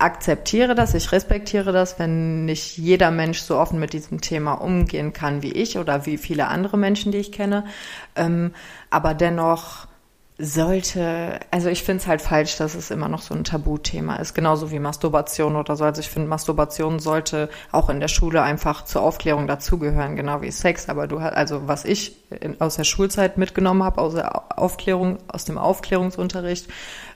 akzeptiere 0.03 0.75
das, 0.75 0.93
ich 0.93 1.11
respektiere 1.13 1.71
das, 1.71 1.97
wenn 1.97 2.43
nicht 2.45 2.77
jeder 2.77 3.09
Mensch 3.09 3.39
so 3.39 3.57
offen 3.57 3.79
mit 3.79 3.93
diesem 3.93 4.19
Thema 4.19 4.53
umgehen 4.53 5.13
kann 5.13 5.41
wie 5.41 5.53
ich 5.53 5.77
oder 5.77 6.05
wie 6.05 6.17
viele 6.17 6.47
andere 6.49 6.77
Menschen, 6.77 7.13
die 7.13 7.19
ich 7.19 7.31
kenne. 7.31 7.63
Ähm, 8.15 8.53
aber 8.89 9.13
dennoch 9.13 9.87
sollte, 10.39 11.39
also 11.51 11.69
ich 11.69 11.83
finde 11.83 12.01
es 12.01 12.07
halt 12.07 12.21
falsch, 12.21 12.57
dass 12.57 12.73
es 12.75 12.91
immer 12.91 13.07
noch 13.07 13.21
so 13.21 13.33
ein 13.33 13.43
Tabuthema 13.43 14.15
ist, 14.15 14.33
genauso 14.33 14.71
wie 14.71 14.79
Masturbation 14.79 15.55
oder 15.55 15.75
so. 15.75 15.85
Also 15.85 16.01
ich 16.01 16.09
finde, 16.09 16.27
Masturbation 16.27 16.99
sollte 16.99 17.49
auch 17.71 17.89
in 17.89 17.99
der 17.99 18.07
Schule 18.07 18.41
einfach 18.41 18.83
zur 18.83 19.03
Aufklärung 19.03 19.47
dazugehören, 19.47 20.15
genau 20.15 20.41
wie 20.41 20.51
Sex. 20.51 20.89
Aber 20.89 21.07
du 21.07 21.21
hast, 21.21 21.33
also 21.33 21.67
was 21.67 21.85
ich 21.85 22.17
in, 22.41 22.59
aus 22.59 22.75
der 22.75 22.83
Schulzeit 22.83 23.37
mitgenommen 23.37 23.83
habe, 23.83 24.01
aus 24.01 24.15
der 24.15 24.59
Aufklärung, 24.59 25.19
aus 25.27 25.45
dem 25.45 25.57
Aufklärungsunterricht, 25.57 26.67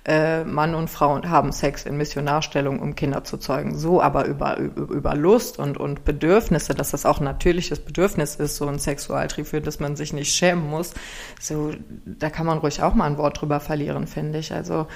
äh, 0.06 0.44
Mann 0.44 0.76
und 0.76 0.90
Frau 0.90 1.22
haben 1.24 1.52
Sex 1.52 1.86
in 1.86 1.98
Missionarstellung, 1.98 2.80
um 2.80 2.96
Kinder 2.96 3.24
zu 3.24 3.38
zeugen. 3.38 3.78
So 3.78 4.02
aber 4.02 4.26
über, 4.26 4.58
über, 4.58 5.16
Lust 5.16 5.60
und, 5.60 5.78
und 5.78 6.06
Bedürfnisse, 6.06 6.74
dass 6.74 6.92
das 6.92 7.06
auch 7.06 7.20
ein 7.20 7.26
natürliches 7.26 7.80
Bedürfnis 7.80 8.36
ist, 8.36 8.56
so 8.58 8.68
ein 8.68 8.80
Sexualtrieb, 8.80 9.48
für 9.48 9.62
das 9.62 9.80
man 9.80 9.96
sich 9.96 10.14
nicht 10.14 10.34
schämen 10.34 10.70
muss. 10.70 10.94
So, 11.40 11.72
da 12.06 12.30
kann 12.30 12.46
man 12.46 12.60
ruhig 12.60 12.82
auch 12.82 12.94
mal 12.94 13.06
ein 13.06 13.18
Wort 13.18 13.42
drüber 13.42 13.60
verlieren, 13.60 14.08
finde 14.08 14.40
ich. 14.40 14.54
Also, 14.54 14.88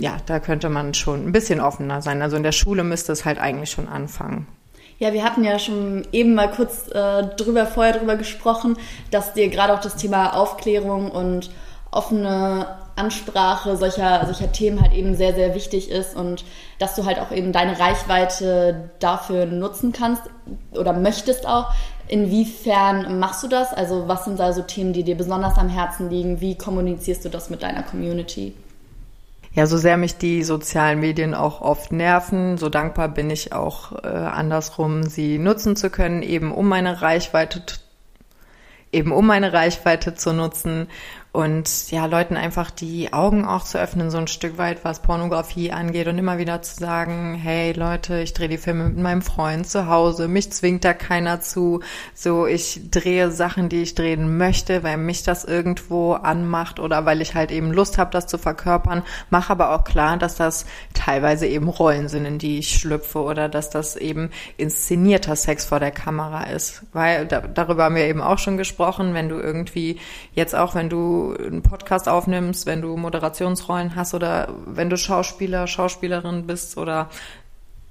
ja, 0.00 0.16
da 0.26 0.40
könnte 0.40 0.68
man 0.68 0.94
schon 0.94 1.26
ein 1.26 1.32
bisschen 1.32 1.60
offener 1.60 2.02
sein. 2.02 2.22
Also 2.22 2.36
in 2.36 2.42
der 2.42 2.52
Schule 2.52 2.84
müsste 2.84 3.12
es 3.12 3.24
halt 3.24 3.38
eigentlich 3.38 3.70
schon 3.70 3.88
anfangen. 3.88 4.46
Ja, 4.98 5.14
wir 5.14 5.24
hatten 5.24 5.44
ja 5.44 5.58
schon 5.58 6.06
eben 6.12 6.34
mal 6.34 6.50
kurz 6.50 6.88
äh, 6.88 7.24
drüber 7.36 7.66
vorher 7.66 7.96
drüber 7.96 8.16
gesprochen, 8.16 8.76
dass 9.10 9.32
dir 9.32 9.48
gerade 9.48 9.72
auch 9.72 9.80
das 9.80 9.96
Thema 9.96 10.34
Aufklärung 10.34 11.10
und 11.10 11.50
offene 11.90 12.66
Ansprache 13.00 13.76
solcher, 13.76 14.24
solcher 14.26 14.52
Themen 14.52 14.80
halt 14.80 14.92
eben 14.92 15.14
sehr, 15.14 15.34
sehr 15.34 15.54
wichtig 15.54 15.90
ist 15.90 16.14
und 16.14 16.44
dass 16.78 16.94
du 16.94 17.04
halt 17.06 17.18
auch 17.18 17.32
eben 17.32 17.52
deine 17.52 17.78
Reichweite 17.80 18.90
dafür 18.98 19.46
nutzen 19.46 19.92
kannst 19.92 20.22
oder 20.72 20.92
möchtest 20.92 21.46
auch. 21.46 21.72
Inwiefern 22.08 23.18
machst 23.18 23.42
du 23.42 23.48
das? 23.48 23.72
Also 23.72 24.08
was 24.08 24.24
sind 24.24 24.38
da 24.38 24.52
so 24.52 24.62
Themen, 24.62 24.92
die 24.92 25.04
dir 25.04 25.16
besonders 25.16 25.56
am 25.56 25.68
Herzen 25.68 26.10
liegen? 26.10 26.40
Wie 26.40 26.56
kommunizierst 26.56 27.24
du 27.24 27.28
das 27.28 27.50
mit 27.50 27.62
deiner 27.62 27.82
Community? 27.82 28.54
Ja, 29.52 29.66
so 29.66 29.76
sehr 29.78 29.96
mich 29.96 30.16
die 30.16 30.44
sozialen 30.44 31.00
Medien 31.00 31.34
auch 31.34 31.60
oft 31.60 31.90
nerven, 31.90 32.56
so 32.56 32.68
dankbar 32.68 33.08
bin 33.08 33.30
ich 33.30 33.52
auch 33.52 33.92
äh, 34.04 34.06
andersrum, 34.06 35.02
sie 35.02 35.38
nutzen 35.38 35.74
zu 35.74 35.90
können, 35.90 36.22
eben 36.22 36.52
um 36.52 36.68
meine 36.68 37.02
Reichweite 37.02 37.62
eben 38.92 39.12
um 39.12 39.26
meine 39.26 39.52
Reichweite 39.52 40.14
zu 40.14 40.32
nutzen 40.32 40.88
und 41.32 41.92
ja, 41.92 42.06
Leuten 42.06 42.36
einfach 42.36 42.72
die 42.72 43.12
Augen 43.12 43.44
auch 43.44 43.62
zu 43.62 43.78
öffnen, 43.78 44.10
so 44.10 44.18
ein 44.18 44.26
Stück 44.26 44.58
weit, 44.58 44.84
was 44.84 45.00
Pornografie 45.00 45.70
angeht 45.70 46.08
und 46.08 46.18
immer 46.18 46.38
wieder 46.38 46.60
zu 46.60 46.74
sagen, 46.74 47.34
hey 47.34 47.72
Leute, 47.72 48.20
ich 48.20 48.32
drehe 48.32 48.48
die 48.48 48.58
Filme 48.58 48.84
mit 48.84 48.98
meinem 48.98 49.22
Freund 49.22 49.68
zu 49.68 49.86
Hause, 49.86 50.26
mich 50.26 50.50
zwingt 50.50 50.84
da 50.84 50.92
keiner 50.92 51.40
zu, 51.40 51.80
so 52.14 52.46
ich 52.46 52.90
drehe 52.90 53.30
Sachen, 53.30 53.68
die 53.68 53.82
ich 53.82 53.94
drehen 53.94 54.38
möchte, 54.38 54.82
weil 54.82 54.96
mich 54.96 55.22
das 55.22 55.44
irgendwo 55.44 56.14
anmacht 56.14 56.80
oder 56.80 57.06
weil 57.06 57.20
ich 57.20 57.36
halt 57.36 57.52
eben 57.52 57.72
Lust 57.72 57.96
habe, 57.96 58.10
das 58.10 58.26
zu 58.26 58.36
verkörpern, 58.36 59.04
mache 59.30 59.52
aber 59.52 59.72
auch 59.72 59.84
klar, 59.84 60.16
dass 60.16 60.34
das 60.34 60.66
teilweise 60.94 61.46
eben 61.46 61.68
Rollen 61.68 62.08
sind, 62.08 62.24
in 62.24 62.38
die 62.38 62.58
ich 62.58 62.70
schlüpfe 62.74 63.20
oder 63.20 63.48
dass 63.48 63.70
das 63.70 63.94
eben 63.94 64.30
inszenierter 64.56 65.36
Sex 65.36 65.64
vor 65.64 65.78
der 65.78 65.92
Kamera 65.92 66.44
ist, 66.44 66.82
weil 66.92 67.26
da, 67.26 67.40
darüber 67.40 67.84
haben 67.84 67.94
wir 67.94 68.06
eben 68.06 68.20
auch 68.20 68.38
schon 68.38 68.56
gesprochen, 68.56 69.14
wenn 69.14 69.28
du 69.28 69.36
irgendwie 69.36 70.00
jetzt 70.34 70.56
auch, 70.56 70.74
wenn 70.74 70.88
du 70.88 71.19
einen 71.38 71.62
Podcast 71.62 72.08
aufnimmst, 72.08 72.66
wenn 72.66 72.82
du 72.82 72.96
Moderationsrollen 72.96 73.94
hast 73.94 74.14
oder 74.14 74.54
wenn 74.66 74.90
du 74.90 74.96
Schauspieler, 74.96 75.66
Schauspielerin 75.66 76.46
bist 76.46 76.76
oder 76.76 77.08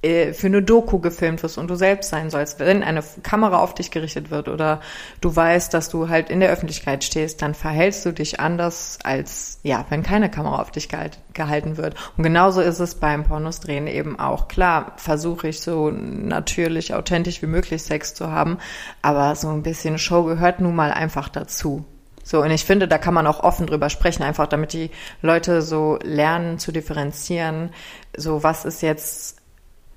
äh, 0.01 0.31
für 0.31 0.47
eine 0.47 0.63
Doku 0.63 0.99
gefilmt 0.99 1.43
wirst 1.43 1.57
und 1.57 1.69
du 1.69 1.75
selbst 1.75 2.09
sein 2.09 2.29
sollst, 2.29 2.59
wenn 2.59 2.83
eine 2.83 3.03
Kamera 3.21 3.59
auf 3.59 3.73
dich 3.73 3.91
gerichtet 3.91 4.31
wird 4.31 4.47
oder 4.47 4.79
du 5.19 5.35
weißt, 5.35 5.73
dass 5.73 5.89
du 5.89 6.07
halt 6.07 6.29
in 6.29 6.39
der 6.39 6.51
Öffentlichkeit 6.51 7.03
stehst, 7.03 7.41
dann 7.41 7.53
verhältst 7.53 8.05
du 8.05 8.13
dich 8.13 8.39
anders 8.39 8.99
als, 9.03 9.59
ja, 9.63 9.85
wenn 9.89 10.01
keine 10.01 10.31
Kamera 10.31 10.61
auf 10.61 10.71
dich 10.71 10.87
gehalten 11.33 11.75
wird. 11.75 11.95
Und 12.15 12.23
genauso 12.23 12.61
ist 12.61 12.79
es 12.79 12.95
beim 12.95 13.25
Pornos 13.25 13.59
drehen 13.59 13.87
eben 13.87 14.17
auch. 14.17 14.47
Klar, 14.47 14.93
versuche 14.95 15.49
ich 15.49 15.59
so 15.59 15.91
natürlich, 15.91 16.93
authentisch 16.93 17.41
wie 17.41 17.47
möglich 17.47 17.83
Sex 17.83 18.13
zu 18.13 18.31
haben, 18.31 18.57
aber 19.01 19.35
so 19.35 19.49
ein 19.49 19.63
bisschen 19.63 19.97
Show 19.97 20.23
gehört 20.23 20.61
nun 20.61 20.75
mal 20.75 20.91
einfach 20.91 21.27
dazu. 21.27 21.83
So, 22.23 22.41
und 22.41 22.51
ich 22.51 22.65
finde, 22.65 22.87
da 22.87 22.97
kann 22.97 23.13
man 23.13 23.27
auch 23.27 23.41
offen 23.41 23.65
drüber 23.67 23.89
sprechen, 23.89 24.23
einfach 24.23 24.47
damit 24.47 24.73
die 24.73 24.91
Leute 25.21 25.61
so 25.61 25.97
lernen 26.03 26.59
zu 26.59 26.71
differenzieren, 26.71 27.71
so 28.15 28.43
was 28.43 28.65
ist 28.65 28.81
jetzt 28.81 29.37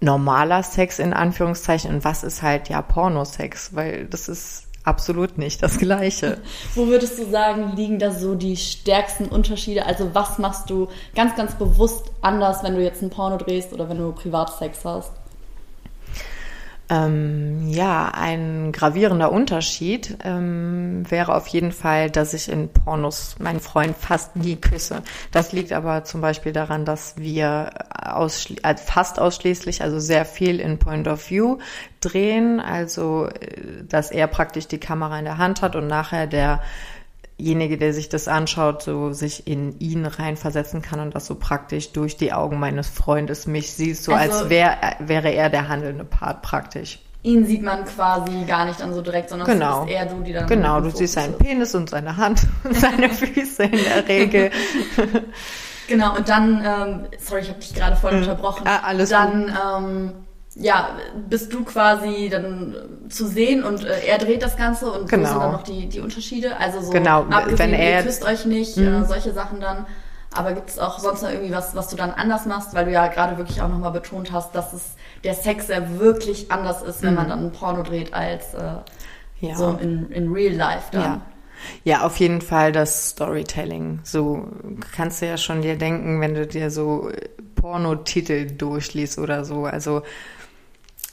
normaler 0.00 0.62
Sex 0.62 0.98
in 0.98 1.12
Anführungszeichen 1.12 1.94
und 1.94 2.04
was 2.04 2.24
ist 2.24 2.42
halt 2.42 2.68
ja 2.68 2.82
Pornosex, 2.82 3.74
weil 3.74 4.06
das 4.06 4.28
ist 4.28 4.66
absolut 4.84 5.38
nicht 5.38 5.62
das 5.62 5.78
Gleiche. 5.78 6.38
Wo 6.74 6.86
würdest 6.86 7.18
du 7.18 7.30
sagen, 7.30 7.74
liegen 7.76 7.98
da 7.98 8.10
so 8.10 8.34
die 8.34 8.56
stärksten 8.56 9.26
Unterschiede? 9.26 9.86
Also 9.86 10.14
was 10.14 10.38
machst 10.38 10.70
du 10.70 10.88
ganz, 11.14 11.36
ganz 11.36 11.54
bewusst 11.54 12.10
anders, 12.20 12.62
wenn 12.62 12.74
du 12.74 12.82
jetzt 12.82 13.02
ein 13.02 13.10
Porno 13.10 13.36
drehst 13.36 13.72
oder 13.72 13.88
wenn 13.88 13.98
du 13.98 14.12
Privatsex 14.12 14.84
hast? 14.84 15.12
Ähm, 16.92 17.68
ja, 17.68 18.12
ein 18.12 18.70
gravierender 18.70 19.32
Unterschied 19.32 20.18
ähm, 20.24 21.10
wäre 21.10 21.34
auf 21.34 21.46
jeden 21.46 21.72
Fall, 21.72 22.10
dass 22.10 22.34
ich 22.34 22.50
in 22.50 22.68
Pornos 22.68 23.36
meinen 23.38 23.60
Freund 23.60 23.96
fast 23.96 24.36
nie 24.36 24.56
küsse. 24.56 25.02
Das 25.30 25.52
liegt 25.52 25.72
aber 25.72 26.04
zum 26.04 26.20
Beispiel 26.20 26.52
daran, 26.52 26.84
dass 26.84 27.16
wir 27.16 27.70
ausschli 27.98 28.58
äh, 28.62 28.76
fast 28.76 29.18
ausschließlich, 29.18 29.82
also 29.82 29.98
sehr 30.00 30.26
viel 30.26 30.60
in 30.60 30.78
Point 30.78 31.08
of 31.08 31.30
View 31.30 31.56
drehen, 32.00 32.60
also 32.60 33.26
äh, 33.26 33.84
dass 33.88 34.10
er 34.10 34.26
praktisch 34.26 34.68
die 34.68 34.80
Kamera 34.80 35.18
in 35.18 35.24
der 35.24 35.38
Hand 35.38 35.62
hat 35.62 35.76
und 35.76 35.86
nachher 35.86 36.26
der 36.26 36.60
derjenige, 37.42 37.76
der 37.76 37.92
sich 37.92 38.08
das 38.08 38.28
anschaut, 38.28 38.82
so 38.82 39.12
sich 39.12 39.46
in 39.46 39.78
ihn 39.80 40.06
reinversetzen 40.06 40.80
kann 40.80 41.00
und 41.00 41.14
das 41.14 41.26
so 41.26 41.34
praktisch 41.34 41.92
durch 41.92 42.16
die 42.16 42.32
Augen 42.32 42.58
meines 42.58 42.88
Freundes 42.88 43.46
mich 43.46 43.72
sieht, 43.72 43.96
so 43.96 44.12
also, 44.12 44.38
als 44.40 44.48
wär, 44.48 44.78
wäre 45.00 45.30
er 45.30 45.50
der 45.50 45.68
handelnde 45.68 46.04
Part 46.04 46.42
praktisch. 46.42 47.00
Ihn 47.24 47.46
sieht 47.46 47.62
man 47.62 47.84
quasi 47.84 48.44
gar 48.46 48.64
nicht 48.64 48.80
dann 48.80 48.94
so 48.94 49.00
direkt, 49.00 49.30
sondern 49.30 49.46
genau. 49.46 49.84
es 49.84 49.90
ist 49.90 49.94
eher 49.94 50.06
du, 50.06 50.22
die 50.22 50.32
dann. 50.32 50.46
Genau, 50.46 50.80
du 50.80 50.90
siehst 50.90 51.14
seinen 51.14 51.38
Penis 51.38 51.74
und 51.74 51.90
seine 51.90 52.16
Hand 52.16 52.46
und 52.64 52.74
seine 52.74 53.10
Füße 53.10 53.64
in 53.64 53.70
der 53.70 54.08
Regel. 54.08 54.50
genau, 55.88 56.16
und 56.16 56.28
dann, 56.28 56.64
ähm, 56.64 57.00
sorry, 57.18 57.42
ich 57.42 57.48
habe 57.48 57.60
dich 57.60 57.74
gerade 57.74 57.96
voll 57.96 58.12
mhm. 58.12 58.22
unterbrochen. 58.22 58.66
Ah, 58.66 58.80
alles 58.84 59.10
dann, 59.10 59.46
gut. 59.46 59.54
ähm, 59.76 60.12
ja, 60.54 60.90
bist 61.28 61.52
du 61.52 61.64
quasi 61.64 62.28
dann 62.30 62.74
zu 63.08 63.26
sehen 63.26 63.64
und 63.64 63.84
äh, 63.84 64.06
er 64.06 64.18
dreht 64.18 64.42
das 64.42 64.56
Ganze 64.56 64.90
und 64.90 65.08
genau. 65.08 65.22
wo 65.22 65.32
sind 65.32 65.42
dann 65.42 65.52
noch 65.52 65.62
die, 65.62 65.88
die 65.88 66.00
Unterschiede? 66.00 66.58
Also 66.58 66.82
so 66.82 66.90
genau. 66.90 67.24
wenn 67.28 67.72
er 67.72 68.00
ihr 68.00 68.02
küsst 68.02 68.24
euch 68.24 68.44
nicht, 68.44 68.76
äh, 68.76 68.82
mhm. 68.82 69.06
solche 69.06 69.32
Sachen 69.32 69.60
dann. 69.60 69.86
Aber 70.34 70.52
gibt 70.52 70.70
es 70.70 70.78
auch 70.78 70.98
sonst 70.98 71.22
noch 71.22 71.30
irgendwie 71.30 71.52
was, 71.52 71.74
was 71.74 71.88
du 71.88 71.96
dann 71.96 72.10
anders 72.10 72.46
machst, 72.46 72.74
weil 72.74 72.86
du 72.86 72.90
ja 72.90 73.06
gerade 73.08 73.36
wirklich 73.36 73.60
auch 73.60 73.68
nochmal 73.68 73.92
betont 73.92 74.32
hast, 74.32 74.54
dass 74.54 74.72
es 74.72 74.92
der 75.24 75.34
Sex 75.34 75.68
ja 75.68 75.98
wirklich 75.98 76.50
anders 76.50 76.82
ist, 76.82 77.02
wenn 77.02 77.10
mhm. 77.10 77.16
man 77.16 77.28
dann 77.28 77.44
ein 77.46 77.52
Porno 77.52 77.82
dreht 77.82 78.14
als 78.14 78.54
äh, 78.54 78.74
ja. 79.40 79.54
so 79.54 79.78
in, 79.80 80.10
in 80.10 80.32
Real 80.32 80.54
Life 80.54 80.88
dann. 80.92 81.02
Ja. 81.02 81.20
Ja, 81.84 82.02
auf 82.02 82.16
jeden 82.16 82.40
Fall 82.40 82.72
das 82.72 83.10
Storytelling. 83.10 84.00
So 84.02 84.48
kannst 84.96 85.22
du 85.22 85.26
ja 85.26 85.36
schon 85.36 85.62
dir 85.62 85.76
denken, 85.76 86.20
wenn 86.20 86.34
du 86.34 86.44
dir 86.44 86.72
so 86.72 87.10
Pornotitel 87.54 88.46
durchliest 88.46 89.18
oder 89.18 89.44
so. 89.44 89.66
Also 89.66 90.02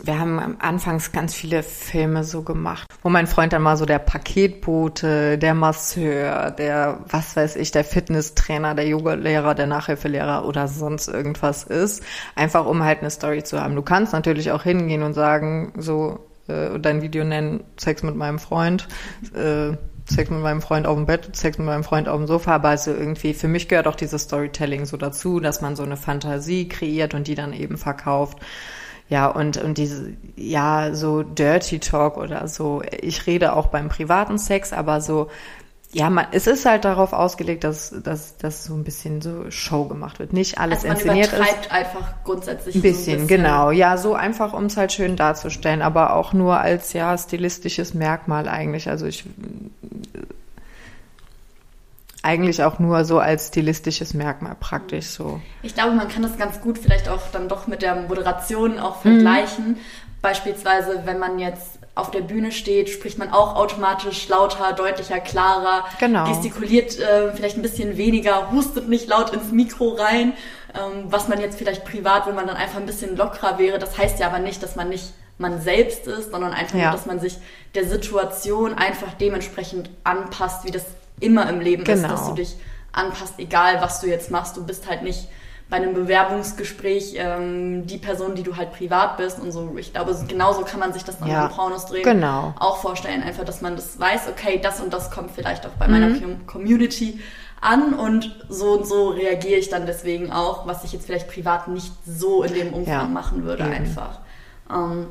wir 0.02 0.18
haben 0.18 0.58
anfangs 0.60 1.12
ganz 1.12 1.36
viele 1.36 1.62
Filme 1.62 2.24
so 2.24 2.42
gemacht, 2.42 2.88
wo 3.04 3.10
mein 3.10 3.28
Freund 3.28 3.52
dann 3.52 3.62
mal 3.62 3.76
so 3.76 3.86
der 3.86 4.00
Paketbote, 4.00 5.38
der 5.38 5.54
Masseur, 5.54 6.52
der, 6.52 7.02
was 7.10 7.36
weiß 7.36 7.58
ich, 7.58 7.72
der 7.72 7.84
Fitnesstrainer, 7.84 8.76
der 8.76 8.88
Yogalehrer, 8.88 9.56
der 9.56 9.68
Nachhilfelehrer 9.68 10.46
oder 10.46 10.68
sonst 10.70 11.10
irgendwas 11.10 11.64
ist. 11.64 12.04
Einfach 12.36 12.66
um 12.66 12.84
halt 12.84 13.00
eine 13.00 13.10
Story 13.10 13.44
zu 13.44 13.62
haben. 13.62 13.76
Du 13.76 13.82
kannst 13.82 14.14
natürlich 14.14 14.52
auch 14.52 14.64
hingehen 14.64 15.04
und 15.04 15.14
sagen, 15.14 15.74
so, 15.78 16.20
äh, 16.48 16.80
dein 16.80 17.02
Video 17.02 17.26
nennen, 17.26 17.66
Sex 17.78 18.02
mit 18.02 18.16
meinem 18.16 18.40
Freund, 18.40 18.88
äh, 19.34 19.76
Sex 20.06 20.30
mit 20.30 20.42
meinem 20.42 20.62
Freund 20.62 20.88
auf 20.88 20.96
dem 20.96 21.06
Bett, 21.08 21.36
Sex 21.36 21.58
mit 21.58 21.68
meinem 21.68 21.84
Freund 21.84 22.08
auf 22.08 22.18
dem 22.18 22.26
Sofa, 22.26 22.56
aber 22.56 22.70
also 22.70 22.92
irgendwie, 22.92 23.34
für 23.34 23.50
mich 23.50 23.68
gehört 23.68 23.88
auch 23.88 23.96
dieses 23.96 24.24
Storytelling 24.24 24.86
so 24.86 24.96
dazu, 24.96 25.42
dass 25.42 25.62
man 25.62 25.76
so 25.76 25.84
eine 25.84 25.98
Fantasie 25.98 26.70
kreiert 26.70 27.14
und 27.14 27.28
die 27.28 27.36
dann 27.36 27.54
eben 27.54 27.78
verkauft 27.78 28.40
Ja, 29.10 29.28
und, 29.28 29.58
und 29.58 29.78
diese, 29.78 30.14
ja, 30.36 30.94
so 30.94 31.24
Dirty 31.24 31.80
Talk 31.80 32.18
oder 32.18 32.48
so. 32.48 32.84
Ich 33.02 33.26
rede 33.26 33.54
auch 33.54 33.68
beim 33.68 33.90
privaten 33.90 34.38
Sex, 34.38 34.72
aber 34.72 35.02
so, 35.02 35.30
ja, 35.92 36.12
man, 36.12 36.28
es 36.32 36.46
ist 36.46 36.68
halt 36.68 36.86
darauf 36.86 37.14
ausgelegt, 37.14 37.64
dass, 37.64 37.96
dass, 38.04 38.38
dass 38.38 38.66
so 38.66 38.76
ein 38.76 38.84
bisschen 38.84 39.22
so 39.22 39.50
Show 39.50 39.86
gemacht 39.86 40.20
wird. 40.20 40.34
Nicht 40.34 40.60
alles 40.60 40.86
also 40.86 41.08
man 41.08 41.18
inszeniert 41.18 41.34
ist. 41.34 41.72
einfach 41.72 42.14
grundsätzlich. 42.24 42.76
Ein 42.76 42.82
bisschen, 42.82 43.04
so 43.04 43.12
ein 43.12 43.28
bisschen, 43.28 43.28
genau. 43.28 43.72
Ja, 43.72 43.98
so 43.98 44.14
einfach, 44.14 44.54
um 44.54 44.66
es 44.66 44.78
halt 44.78 44.92
schön 44.92 45.16
darzustellen, 45.16 45.82
aber 45.82 46.16
auch 46.16 46.32
nur 46.34 46.60
als, 46.60 46.94
ja, 46.94 47.18
stilistisches 47.18 47.96
Merkmal 47.96 48.48
eigentlich. 48.48 48.88
Also 48.88 49.08
ich, 49.08 49.26
eigentlich 52.22 52.64
auch 52.64 52.80
nur 52.80 53.06
so 53.06 53.20
als 53.20 53.48
stilistisches 53.48 54.14
Merkmal 54.14 54.56
praktisch 54.60 55.08
so. 55.08 55.40
Ich 55.64 55.74
glaube, 55.74 55.92
man 55.94 56.10
kann 56.10 56.22
das 56.22 56.38
ganz 56.38 56.60
gut 56.62 56.78
vielleicht 56.78 57.08
auch 57.08 57.22
dann 57.32 57.48
doch 57.48 57.68
mit 57.68 57.82
der 57.82 57.96
Moderation 57.96 58.80
auch 58.80 59.02
vergleichen. 59.02 59.70
Mhm. 59.70 59.78
Beispielsweise, 60.22 61.04
wenn 61.06 61.18
man 61.18 61.40
jetzt 61.40 61.80
auf 61.96 62.12
der 62.12 62.22
Bühne 62.22 62.52
steht, 62.52 62.90
spricht 62.90 63.18
man 63.18 63.32
auch 63.32 63.56
automatisch 63.56 64.28
lauter, 64.28 64.74
deutlicher, 64.74 65.20
klarer, 65.20 65.86
genau. 66.00 66.28
gestikuliert 66.28 67.00
äh, 67.00 67.32
vielleicht 67.34 67.58
ein 67.58 67.62
bisschen 67.62 67.98
weniger, 67.98 68.52
hustet 68.52 68.90
nicht 68.90 69.08
laut 69.08 69.34
ins 69.34 69.52
Mikro 69.52 69.90
rein, 69.90 70.34
ähm, 70.76 71.06
was 71.06 71.28
man 71.28 71.40
jetzt 71.40 71.58
vielleicht 71.58 71.86
privat, 71.86 72.28
wenn 72.28 72.36
man 72.36 72.48
dann 72.48 72.58
einfach 72.58 72.80
ein 72.80 72.86
bisschen 72.86 73.16
lockerer 73.16 73.58
wäre. 73.60 73.80
Das 73.80 73.98
heißt 73.98 74.20
ja 74.20 74.28
aber 74.28 74.40
nicht, 74.40 74.62
dass 74.62 74.76
man 74.76 74.90
nicht 74.90 75.14
man 75.38 75.62
selbst 75.62 76.06
ist, 76.06 76.32
sondern 76.32 76.52
einfach 76.52 76.78
ja. 76.78 76.86
nur, 76.86 76.92
dass 76.92 77.06
man 77.06 77.20
sich 77.22 77.38
der 77.74 77.86
Situation 77.86 78.74
einfach 78.74 79.14
dementsprechend 79.14 79.90
anpasst, 80.04 80.66
wie 80.66 80.72
das 80.72 80.84
immer 81.20 81.50
im 81.50 81.60
Leben 81.60 81.84
genau. 81.84 82.08
ist, 82.08 82.12
dass 82.12 82.28
du 82.28 82.36
dich 82.36 82.56
anpasst, 82.92 83.36
egal 83.38 83.82
was 83.82 84.02
du 84.02 84.08
jetzt 84.08 84.32
machst. 84.32 84.58
Du 84.58 84.66
bist 84.66 84.90
halt 84.90 85.04
nicht 85.04 85.28
bei 85.70 85.78
einem 85.78 85.94
Bewerbungsgespräch 85.94 87.14
ähm, 87.18 87.86
die 87.86 88.00
Person, 88.00 88.34
die 88.34 88.42
du 88.42 88.58
halt 88.58 88.74
privat 88.74 89.18
bist 89.18 89.40
und 89.40 89.52
so. 89.52 89.76
Ich 89.78 89.94
glaube, 89.94 90.18
genauso 90.28 90.64
kann 90.64 90.80
man 90.80 90.94
sich 90.94 91.04
das 91.04 91.20
dann 91.20 91.30
ja, 91.30 91.46
in 91.46 91.52
Pornos 91.52 91.86
drehen 91.86 92.04
genau. 92.04 92.56
auch 92.60 92.78
vorstellen. 92.78 93.22
Einfach, 93.22 93.46
dass 93.46 93.62
man 93.62 93.76
das 93.76 94.00
weiß, 94.00 94.30
okay, 94.30 94.60
das 94.62 94.82
und 94.82 94.92
das 94.94 95.12
kommt 95.12 95.32
vielleicht 95.32 95.68
auch 95.68 95.74
bei 95.78 95.88
mhm. 95.88 95.92
meiner 95.92 96.38
Community 96.48 97.20
an 97.62 97.94
und 97.94 98.46
so 98.48 98.72
und 98.72 98.88
so 98.88 99.10
reagiere 99.10 99.60
ich 99.60 99.70
dann 99.70 99.86
deswegen 99.86 100.32
auch, 100.32 100.66
was 100.66 100.84
ich 100.84 100.94
jetzt 100.94 101.06
vielleicht 101.06 101.30
privat 101.30 101.68
nicht 101.68 101.94
so 102.06 102.44
in 102.44 102.54
dem 102.54 102.74
Umfang 102.74 102.94
ja, 102.94 103.04
machen 103.06 103.44
würde 103.44 103.64
eben. 103.64 103.74
einfach. 103.74 104.20
Ähm, 104.72 105.08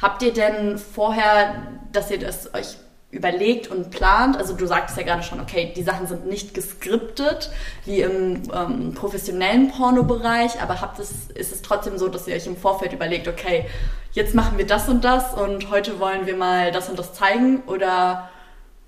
habt 0.00 0.22
ihr 0.22 0.32
denn 0.32 0.78
vorher, 0.78 1.54
dass 1.92 2.10
ihr 2.10 2.18
das 2.18 2.54
euch 2.54 2.76
überlegt 3.12 3.68
und 3.68 3.90
plant. 3.90 4.36
Also 4.38 4.54
du 4.54 4.66
sagtest 4.66 4.98
ja 4.98 5.04
gerade 5.04 5.22
schon, 5.22 5.38
okay, 5.38 5.72
die 5.76 5.82
Sachen 5.82 6.06
sind 6.06 6.26
nicht 6.26 6.54
geskriptet 6.54 7.50
wie 7.84 8.00
im 8.00 8.42
ähm, 8.52 8.94
professionellen 8.94 9.70
Pornobereich, 9.70 10.60
aber 10.60 10.80
habt 10.80 10.98
es, 10.98 11.30
ist 11.34 11.52
es 11.52 11.62
trotzdem 11.62 11.98
so, 11.98 12.08
dass 12.08 12.26
ihr 12.26 12.34
euch 12.34 12.46
im 12.46 12.56
Vorfeld 12.56 12.92
überlegt, 12.92 13.28
okay, 13.28 13.66
jetzt 14.12 14.34
machen 14.34 14.56
wir 14.56 14.66
das 14.66 14.88
und 14.88 15.04
das 15.04 15.34
und 15.34 15.70
heute 15.70 16.00
wollen 16.00 16.26
wir 16.26 16.36
mal 16.36 16.72
das 16.72 16.88
und 16.88 16.98
das 16.98 17.12
zeigen 17.12 17.62
oder 17.66 18.30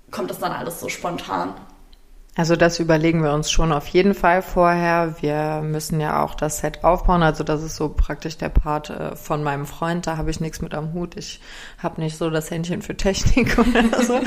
kommt 0.09 0.31
das 0.31 0.39
dann 0.39 0.51
alles 0.51 0.79
so 0.79 0.89
spontan? 0.89 1.53
Also 2.37 2.57
das 2.57 2.81
überlegen 2.81 3.23
wir 3.23 3.31
uns 3.31 3.49
schon 3.49 3.71
auf 3.71 3.87
jeden 3.87 4.13
Fall 4.13 4.41
vorher. 4.41 5.15
Wir 5.21 5.61
müssen 5.63 6.01
ja 6.01 6.21
auch 6.21 6.35
das 6.35 6.57
Set 6.57 6.83
aufbauen. 6.83 7.23
Also 7.23 7.45
das 7.45 7.63
ist 7.63 7.77
so 7.77 7.87
praktisch 7.87 8.37
der 8.37 8.49
Part 8.49 8.89
äh, 8.89 9.15
von 9.15 9.41
meinem 9.41 9.65
Freund. 9.65 10.05
Da 10.05 10.17
habe 10.17 10.31
ich 10.31 10.41
nichts 10.41 10.61
mit 10.61 10.73
am 10.73 10.91
Hut. 10.91 11.15
Ich 11.15 11.39
habe 11.81 12.01
nicht 12.01 12.17
so 12.17 12.29
das 12.29 12.51
Händchen 12.51 12.81
für 12.81 12.97
Technik 12.97 13.57
oder 13.57 14.03
so. 14.03 14.19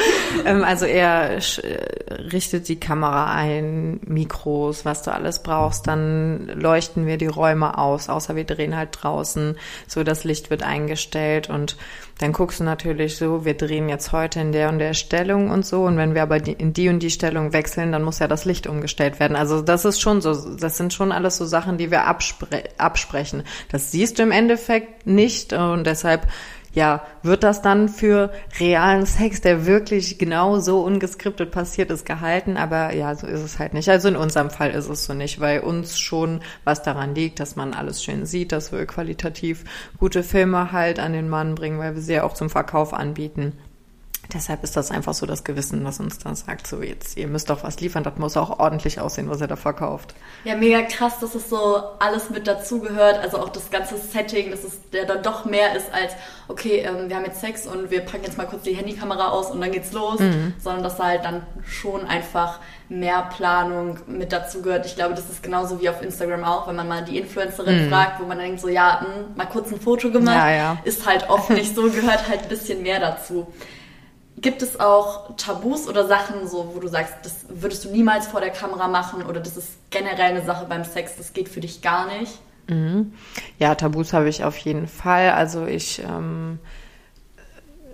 ähm, 0.47 0.65
also 0.65 0.87
er 0.87 1.37
äh, 1.37 2.15
richtet 2.33 2.69
die 2.69 2.81
Kamera 2.81 3.35
ein, 3.35 4.01
Mikros, 4.07 4.87
was 4.87 5.03
du 5.03 5.13
alles 5.13 5.43
brauchst. 5.43 5.87
Dann 5.87 6.47
leuchten 6.47 7.07
wir 7.07 7.19
die 7.19 7.27
Räume 7.27 7.77
aus, 7.77 8.09
außer 8.09 8.37
wir 8.37 8.45
drehen 8.45 8.75
halt 8.75 8.89
draußen. 8.93 9.57
So 9.87 10.03
das 10.03 10.25
Licht 10.25 10.49
wird 10.49 10.63
eingestellt 10.63 11.51
und 11.51 11.77
dann 12.19 12.33
guckst 12.33 12.59
du 12.59 12.65
natürlich 12.65 13.17
so, 13.17 13.45
wir 13.45 13.55
drehen 13.55 13.89
jetzt 13.89 14.11
heute 14.11 14.41
in 14.41 14.51
der 14.51 14.71
und 14.71 14.81
der 14.81 14.95
Stellung 14.95 15.51
und 15.51 15.65
so. 15.65 15.85
Und 15.85 15.97
wenn 15.97 16.15
wir 16.15 16.23
aber 16.23 16.37
in 16.37 16.73
die 16.73 16.89
und 16.89 16.99
die 17.01 17.11
Stellung 17.11 17.53
wechseln, 17.53 17.93
dann 17.99 18.05
muss 18.05 18.21
ja 18.21 18.29
das 18.29 18.45
Licht 18.45 18.69
umgestellt 18.69 19.19
werden. 19.19 19.37
Also 19.37 19.61
das 19.61 19.85
ist 19.85 20.01
schon 20.01 20.21
so, 20.21 20.57
das 20.57 20.77
sind 20.77 20.95
schon 20.95 21.11
alles 21.11 21.37
so 21.37 21.45
Sachen, 21.45 21.79
die 21.79 21.91
wir 21.91 22.07
abspre 22.07 22.63
absprechen. 22.79 23.43
Das 23.71 23.91
siehst 23.91 24.19
du 24.19 24.23
im 24.23 24.31
Endeffekt 24.31 25.07
nicht 25.07 25.53
und 25.53 25.85
deshalb 25.85 26.29
ja, 26.75 27.03
wird 27.23 27.43
das 27.43 27.61
dann 27.61 27.89
für 27.89 28.31
realen 28.61 29.05
Sex, 29.05 29.41
der 29.41 29.67
wirklich 29.67 30.19
genau 30.19 30.61
so 30.61 30.83
ungeskriptet 30.83 31.51
passiert 31.51 31.91
ist, 31.91 32.07
gehalten? 32.07 32.57
Aber 32.57 32.95
ja, 32.95 33.17
so 33.17 33.27
ist 33.27 33.41
es 33.41 33.59
halt 33.59 33.75
nicht. 33.75 33.89
Also 33.89 34.07
in 34.07 34.17
unserem 34.17 34.51
Fall 34.51 34.71
ist 34.71 34.89
es 34.89 35.05
so 35.05 35.15
nicht, 35.15 35.41
weil 35.41 35.61
uns 35.61 35.99
schon 35.99 36.41
was 36.63 36.83
daran 36.83 37.17
liegt, 37.17 37.41
dass 37.41 37.57
man 37.57 37.75
alles 37.75 38.05
schön 38.05 38.27
sieht, 38.27 38.53
dass 38.53 38.71
wir 38.71 38.87
qualitativ 38.87 39.65
gute 39.99 40.23
Filme 40.23 40.71
halt 40.71 41.01
an 41.01 41.15
den 41.15 41.29
Mann 41.29 41.57
bringen, 41.57 41.81
weil 41.81 41.97
wir 41.97 42.03
sie 42.03 42.15
ja 42.15 42.23
auch 42.23 42.35
zum 42.35 42.51
Verkauf 42.51 42.95
anbieten. 42.95 43.55
Deshalb 44.33 44.63
ist 44.63 44.77
das 44.77 44.91
einfach 44.91 45.15
so 45.15 45.25
das 45.25 45.43
Gewissen, 45.43 45.85
das 45.85 46.01
uns 46.01 46.19
dann 46.19 46.35
sagt, 46.35 46.67
so 46.67 46.83
jetzt, 46.83 47.17
ihr 47.17 47.27
müsst 47.29 47.49
doch 47.49 47.65
was 47.65 47.81
liefern, 47.81 48.03
das 48.03 48.19
muss 48.19 48.37
auch 48.37 48.59
ordentlich 48.59 49.01
aussehen, 49.01 49.31
was 49.31 49.41
ihr 49.41 49.47
da 49.47 49.57
verkauft. 49.57 50.15
Ja, 50.45 50.55
mega 50.55 50.83
krass, 50.83 51.19
dass 51.19 51.35
es 51.35 51.49
so 51.49 51.81
alles 51.99 52.29
mit 52.29 52.47
dazugehört, 52.47 53.19
also 53.23 53.39
auch 53.39 53.49
das 53.49 53.71
ganze 53.71 53.97
Setting, 53.97 54.51
dass 54.51 54.65
es 54.65 54.91
der 54.91 55.07
dann 55.07 55.23
doch 55.23 55.47
mehr 55.47 55.75
ist 55.75 55.93
als, 55.95 56.13
okay, 56.49 56.81
ähm, 56.81 57.09
wir 57.09 57.17
haben 57.17 57.25
jetzt 57.25 57.41
Sex 57.41 57.67
und 57.67 57.91
wir 57.91 58.01
packen 58.01 58.25
jetzt 58.25 58.37
mal 58.37 58.47
kurz 58.47 58.65
die 58.65 58.75
Handykamera 58.75 59.29
aus 59.31 59.51
und 59.51 59.63
dann 59.63 59.73
geht's 59.73 59.93
los, 59.93 60.21
mhm. 60.21 60.53
sondern 60.63 60.83
dass 60.83 60.99
halt 60.99 61.25
dann 61.25 61.47
schon 61.67 62.07
einfach 62.07 62.61
mehr 62.91 63.31
Planung 63.35 63.99
mit 64.07 64.33
dazugehört. 64.33 64.85
Ich 64.85 64.95
glaube, 64.95 65.15
das 65.15 65.31
ist 65.31 65.43
genauso 65.43 65.81
wie 65.81 65.89
auf 65.89 66.03
Instagram 66.03 66.45
auch, 66.45 66.69
wenn 66.69 66.77
man 66.77 66.89
mal 66.89 67.03
die 67.03 67.17
Influencerin 67.17 67.87
mhm. 67.87 67.89
fragt, 67.89 68.21
wo 68.21 68.27
man 68.27 68.39
denkt 68.39 68.61
so, 68.61 68.69
ja, 68.69 69.01
mh, 69.01 69.07
hm, 69.07 69.37
mal 69.37 69.47
kurz 69.47 69.73
ein 69.73 69.81
Foto 69.81 70.11
gemacht, 70.11 70.37
ja, 70.37 70.51
ja. 70.51 70.79
ist 70.85 71.07
halt 71.07 71.31
oft 71.31 71.49
nicht 71.49 71.75
so, 71.75 71.85
gehört 71.91 72.29
halt 72.29 72.43
ein 72.43 72.49
bisschen 72.51 72.83
mehr 72.83 73.01
dazu. 73.01 73.47
Gibt 74.41 74.63
es 74.63 74.79
auch 74.79 75.35
Tabus 75.37 75.89
oder 75.89 76.07
Sachen, 76.07 76.47
so, 76.47 76.73
wo 76.75 76.81
du 76.81 76.89
sagst, 76.89 77.15
das 77.23 77.47
würdest 77.49 77.85
du 77.85 77.91
niemals 77.91 78.27
vor 78.27 78.41
der 78.41 78.51
Kamera 78.51 78.87
machen 78.87 79.23
oder 79.23 79.41
das 79.41 79.57
ist 79.57 79.71
generell 79.91 80.37
eine 80.37 80.45
Sache 80.45 80.67
beim 80.69 80.85
Sex, 80.85 81.17
das 81.17 81.33
geht 81.33 81.49
für 81.49 81.61
dich 81.61 81.83
gar 81.83 82.07
nicht? 82.07 82.39
Mhm. 82.69 83.15
Ja, 83.59 83.75
Tabus 83.75 84.13
habe 84.13 84.29
ich 84.29 84.45
auf 84.45 84.57
jeden 84.59 84.87
Fall. 84.87 85.31
Also 85.31 85.67
ich 85.67 86.03
ähm, 86.05 86.59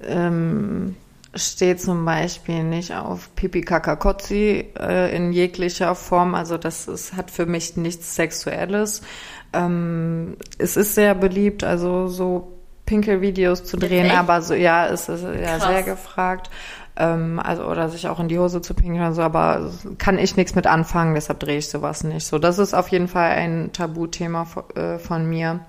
ähm, 0.02 0.96
stehe 1.34 1.76
zum 1.76 2.04
Beispiel 2.04 2.64
nicht 2.64 2.94
auf 2.94 3.34
Pipi 3.36 3.62
Kakakotzi 3.62 4.72
äh, 4.78 5.16
in 5.16 5.32
jeglicher 5.32 5.94
Form. 5.94 6.34
Also 6.34 6.58
das 6.58 6.88
ist, 6.88 7.14
hat 7.14 7.30
für 7.30 7.46
mich 7.46 7.76
nichts 7.76 8.14
Sexuelles. 8.14 9.02
Ähm, 9.52 10.36
es 10.58 10.76
ist 10.76 10.94
sehr 10.94 11.14
beliebt, 11.14 11.64
also 11.64 12.08
so 12.08 12.52
Pinkelvideos 12.86 13.64
zu 13.64 13.76
drehen, 13.76 14.10
aber 14.10 14.42
so, 14.42 14.54
ja, 14.54 14.86
es 14.86 15.08
ist 15.08 15.24
ja 15.24 15.58
Krass. 15.58 15.66
sehr 15.66 15.82
gefragt. 15.82 16.50
Ähm, 16.96 17.40
also, 17.42 17.64
oder 17.64 17.88
sich 17.88 18.06
auch 18.08 18.20
in 18.20 18.28
die 18.28 18.38
Hose 18.38 18.62
zu 18.62 18.74
pinkeln 18.74 19.00
oder 19.00 19.14
so, 19.14 19.22
aber 19.22 19.72
kann 19.98 20.18
ich 20.18 20.36
nichts 20.36 20.54
mit 20.54 20.66
anfangen, 20.66 21.14
deshalb 21.14 21.40
drehe 21.40 21.58
ich 21.58 21.68
sowas 21.68 22.04
nicht. 22.04 22.26
So, 22.26 22.38
das 22.38 22.58
ist 22.58 22.74
auf 22.74 22.88
jeden 22.88 23.08
Fall 23.08 23.30
ein 23.30 23.72
Tabuthema 23.72 24.46
äh, 24.74 24.98
von 24.98 25.28
mir. 25.28 25.60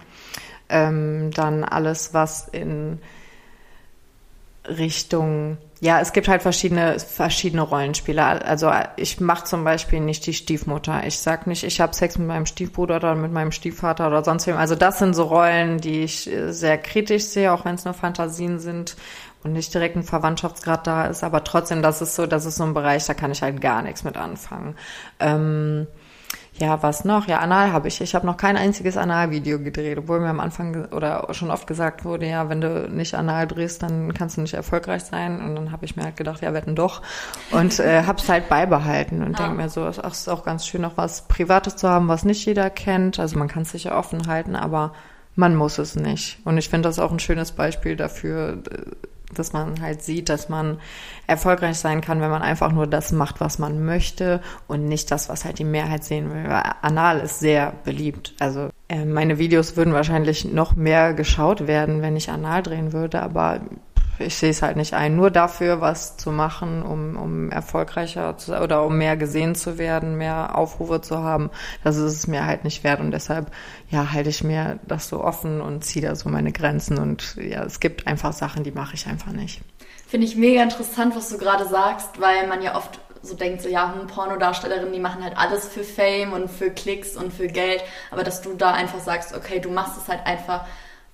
Ähm, 0.67 1.31
dann 1.31 1.63
alles, 1.63 2.13
was 2.13 2.47
in 2.47 2.99
Richtung 4.67 5.57
ja, 5.81 5.99
es 5.99 6.13
gibt 6.13 6.27
halt 6.27 6.41
verschiedene 6.41 6.99
verschiedene 6.99 7.61
Rollenspieler. 7.61 8.45
Also 8.45 8.71
ich 8.95 9.19
mache 9.19 9.43
zum 9.43 9.63
Beispiel 9.63 9.99
nicht 9.99 10.25
die 10.25 10.33
Stiefmutter. 10.33 11.05
Ich 11.05 11.19
sag 11.19 11.47
nicht, 11.47 11.63
ich 11.63 11.81
habe 11.81 11.93
Sex 11.93 12.17
mit 12.17 12.27
meinem 12.27 12.45
Stiefbruder 12.45 12.95
oder 12.95 13.15
mit 13.15 13.31
meinem 13.31 13.51
Stiefvater 13.51 14.07
oder 14.07 14.23
sonst 14.23 14.47
wem. 14.47 14.57
Also 14.57 14.75
das 14.75 14.99
sind 14.99 15.15
so 15.15 15.23
Rollen, 15.23 15.79
die 15.79 16.01
ich 16.01 16.31
äh, 16.31 16.51
sehr 16.53 16.77
kritisch 16.77 17.25
sehe, 17.25 17.51
auch 17.51 17.65
wenn 17.65 17.75
es 17.75 17.83
nur 17.85 17.93
Fantasien 17.93 18.59
sind 18.59 18.95
und 19.43 19.51
nicht 19.51 19.73
direkt 19.73 19.97
ein 19.97 20.03
Verwandtschaftsgrad 20.03 20.87
da 20.87 21.05
ist. 21.07 21.23
Aber 21.23 21.43
trotzdem, 21.43 21.81
das 21.81 22.01
ist 22.01 22.15
so, 22.15 22.25
das 22.25 22.45
ist 22.45 22.55
so 22.55 22.63
ein 22.63 22.73
Bereich, 22.73 23.05
da 23.05 23.13
kann 23.13 23.31
ich 23.31 23.41
halt 23.41 23.59
gar 23.59 23.81
nichts 23.81 24.03
mit 24.03 24.15
anfangen. 24.17 24.75
Ähm, 25.19 25.87
ja, 26.57 26.81
was 26.81 27.03
noch? 27.03 27.27
Ja, 27.27 27.39
Anal 27.39 27.73
habe 27.73 27.89
ich. 27.89 27.99
Ich 27.99 28.15
habe 28.15 28.25
noch 28.25 28.37
kein 28.37 28.55
einziges 28.55 28.95
Anal-Video 28.95 29.59
gedreht, 29.59 29.97
obwohl 29.97 30.21
mir 30.21 30.29
am 30.29 30.39
Anfang 30.39 30.85
oder 30.91 31.27
schon 31.31 31.51
oft 31.51 31.67
gesagt 31.67 32.05
wurde, 32.05 32.27
ja, 32.27 32.47
wenn 32.47 32.61
du 32.61 32.87
nicht 32.89 33.13
Anal 33.13 33.45
drehst, 33.45 33.83
dann 33.83 34.13
kannst 34.13 34.37
du 34.37 34.41
nicht 34.41 34.53
erfolgreich 34.53 35.03
sein. 35.03 35.41
Und 35.41 35.55
dann 35.55 35.71
habe 35.73 35.83
ich 35.83 35.97
mir 35.97 36.03
halt 36.03 36.15
gedacht, 36.15 36.41
ja, 36.41 36.53
wetten 36.53 36.75
doch. 36.75 37.01
Und 37.51 37.79
äh, 37.79 38.03
habe 38.03 38.19
es 38.19 38.29
halt 38.29 38.47
beibehalten 38.47 39.21
und 39.21 39.37
ja. 39.37 39.45
denke 39.45 39.61
mir 39.61 39.69
so, 39.69 39.85
ach, 39.85 40.11
es 40.11 40.21
ist 40.21 40.29
auch 40.29 40.45
ganz 40.45 40.65
schön, 40.65 40.81
noch 40.81 40.95
was 40.95 41.27
Privates 41.27 41.75
zu 41.75 41.89
haben, 41.89 42.07
was 42.07 42.23
nicht 42.23 42.45
jeder 42.45 42.69
kennt. 42.69 43.19
Also 43.19 43.37
man 43.37 43.49
kann 43.49 43.63
es 43.63 43.71
sicher 43.71 43.97
offen 43.97 44.27
halten, 44.27 44.55
aber 44.55 44.93
man 45.35 45.55
muss 45.55 45.77
es 45.77 45.97
nicht. 45.97 46.39
Und 46.45 46.57
ich 46.57 46.69
finde 46.69 46.87
das 46.87 46.99
auch 46.99 47.11
ein 47.11 47.19
schönes 47.19 47.51
Beispiel 47.51 47.97
dafür, 47.97 48.59
dass 49.39 49.53
man 49.53 49.81
halt 49.81 50.01
sieht, 50.01 50.29
dass 50.29 50.49
man 50.49 50.79
erfolgreich 51.27 51.77
sein 51.77 52.01
kann, 52.01 52.21
wenn 52.21 52.29
man 52.29 52.41
einfach 52.41 52.71
nur 52.71 52.87
das 52.87 53.11
macht, 53.11 53.39
was 53.39 53.59
man 53.59 53.85
möchte 53.85 54.41
und 54.67 54.85
nicht 54.85 55.11
das, 55.11 55.29
was 55.29 55.45
halt 55.45 55.59
die 55.59 55.63
Mehrheit 55.63 56.03
sehen 56.03 56.33
will. 56.33 56.45
Weil 56.49 56.63
Anal 56.81 57.19
ist 57.19 57.39
sehr 57.39 57.73
beliebt. 57.83 58.33
Also 58.39 58.69
äh, 58.89 59.05
meine 59.05 59.37
Videos 59.37 59.77
würden 59.77 59.93
wahrscheinlich 59.93 60.45
noch 60.45 60.75
mehr 60.75 61.13
geschaut 61.13 61.67
werden, 61.67 62.01
wenn 62.01 62.15
ich 62.15 62.29
Anal 62.29 62.63
drehen 62.63 62.93
würde, 62.93 63.21
aber 63.21 63.61
ich 64.19 64.35
sehe 64.35 64.49
es 64.49 64.61
halt 64.61 64.77
nicht 64.77 64.93
ein. 64.93 65.15
Nur 65.15 65.31
dafür 65.31 65.81
was 65.81 66.17
zu 66.17 66.31
machen, 66.31 66.83
um, 66.83 67.17
um 67.17 67.51
erfolgreicher 67.51 68.37
zu 68.37 68.57
oder 68.59 68.83
um 68.83 68.97
mehr 68.97 69.17
gesehen 69.17 69.55
zu 69.55 69.77
werden, 69.77 70.17
mehr 70.17 70.57
Aufrufe 70.57 71.01
zu 71.01 71.23
haben, 71.23 71.49
das 71.83 71.97
ist 71.97 72.13
es 72.13 72.27
mir 72.27 72.45
halt 72.45 72.63
nicht 72.63 72.83
wert. 72.83 72.99
Und 72.99 73.11
deshalb, 73.11 73.51
ja, 73.89 74.11
halte 74.11 74.29
ich 74.29 74.43
mir 74.43 74.79
das 74.87 75.09
so 75.09 75.23
offen 75.23 75.61
und 75.61 75.83
ziehe 75.83 76.05
da 76.05 76.15
so 76.15 76.29
meine 76.29 76.51
Grenzen. 76.51 76.97
Und 76.97 77.35
ja, 77.35 77.63
es 77.63 77.79
gibt 77.79 78.07
einfach 78.07 78.33
Sachen, 78.33 78.63
die 78.63 78.71
mache 78.71 78.95
ich 78.95 79.07
einfach 79.07 79.31
nicht. 79.31 79.61
Finde 80.07 80.27
ich 80.27 80.35
mega 80.35 80.61
interessant, 80.61 81.15
was 81.15 81.29
du 81.29 81.37
gerade 81.37 81.65
sagst, 81.65 82.21
weil 82.21 82.47
man 82.47 82.61
ja 82.61 82.75
oft 82.75 82.99
so 83.25 83.35
denkt, 83.35 83.61
so 83.61 83.69
ja, 83.69 83.93
Pornodarstellerinnen, 84.07 84.93
die 84.93 84.99
machen 84.99 85.23
halt 85.23 85.37
alles 85.37 85.67
für 85.67 85.83
Fame 85.83 86.33
und 86.33 86.49
für 86.49 86.69
Klicks 86.69 87.17
und 87.17 87.33
für 87.33 87.47
Geld, 87.47 87.83
aber 88.11 88.23
dass 88.23 88.41
du 88.41 88.53
da 88.53 88.71
einfach 88.71 88.99
sagst, 88.99 89.35
okay, 89.35 89.59
du 89.59 89.69
machst 89.69 89.97
es 89.97 90.07
halt 90.07 90.25
einfach, 90.25 90.65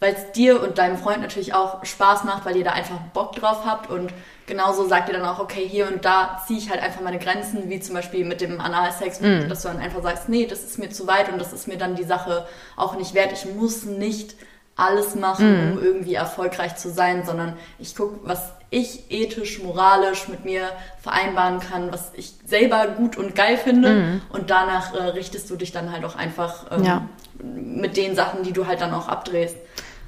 weil 0.01 0.15
es 0.15 0.31
dir 0.31 0.61
und 0.61 0.79
deinem 0.79 0.97
Freund 0.97 1.21
natürlich 1.21 1.53
auch 1.53 1.85
Spaß 1.85 2.23
macht, 2.23 2.43
weil 2.43 2.57
ihr 2.57 2.63
da 2.63 2.71
einfach 2.71 2.97
Bock 3.13 3.33
drauf 3.35 3.65
habt 3.65 3.89
und 3.89 4.11
genauso 4.47 4.87
sagt 4.87 5.09
ihr 5.09 5.13
dann 5.13 5.27
auch, 5.27 5.39
okay, 5.39 5.65
hier 5.65 5.87
und 5.87 6.03
da 6.03 6.41
ziehe 6.45 6.57
ich 6.57 6.71
halt 6.71 6.81
einfach 6.81 7.01
meine 7.01 7.19
Grenzen, 7.19 7.69
wie 7.69 7.79
zum 7.79 7.93
Beispiel 7.93 8.25
mit 8.25 8.41
dem 8.41 8.59
Analsex, 8.59 9.21
mm. 9.21 9.47
dass 9.47 9.61
du 9.61 9.67
dann 9.67 9.77
einfach 9.77 10.01
sagst, 10.01 10.27
nee, 10.27 10.47
das 10.47 10.63
ist 10.63 10.79
mir 10.79 10.89
zu 10.89 11.05
weit 11.05 11.31
und 11.31 11.39
das 11.39 11.53
ist 11.53 11.67
mir 11.67 11.77
dann 11.77 11.95
die 11.95 12.03
Sache 12.03 12.47
auch 12.75 12.97
nicht 12.97 13.13
wert. 13.13 13.31
Ich 13.31 13.45
muss 13.45 13.83
nicht 13.83 14.35
alles 14.75 15.13
machen, 15.13 15.69
mm. 15.69 15.71
um 15.73 15.83
irgendwie 15.83 16.15
erfolgreich 16.15 16.77
zu 16.77 16.89
sein, 16.89 17.23
sondern 17.23 17.53
ich 17.77 17.95
gucke, 17.95 18.19
was 18.23 18.53
ich 18.71 19.11
ethisch, 19.11 19.61
moralisch 19.61 20.27
mit 20.29 20.45
mir 20.45 20.69
vereinbaren 20.99 21.59
kann, 21.59 21.91
was 21.91 22.11
ich 22.15 22.33
selber 22.43 22.87
gut 22.87 23.17
und 23.17 23.35
geil 23.35 23.57
finde. 23.57 23.93
Mm. 23.93 24.21
Und 24.29 24.49
danach 24.49 24.95
äh, 24.95 25.03
richtest 25.09 25.47
du 25.51 25.57
dich 25.57 25.71
dann 25.71 25.91
halt 25.91 26.05
auch 26.05 26.15
einfach 26.15 26.71
ähm, 26.71 26.83
ja. 26.83 27.07
mit 27.43 27.97
den 27.97 28.15
Sachen, 28.15 28.41
die 28.41 28.51
du 28.51 28.65
halt 28.65 28.81
dann 28.81 28.95
auch 28.95 29.07
abdrehst. 29.07 29.57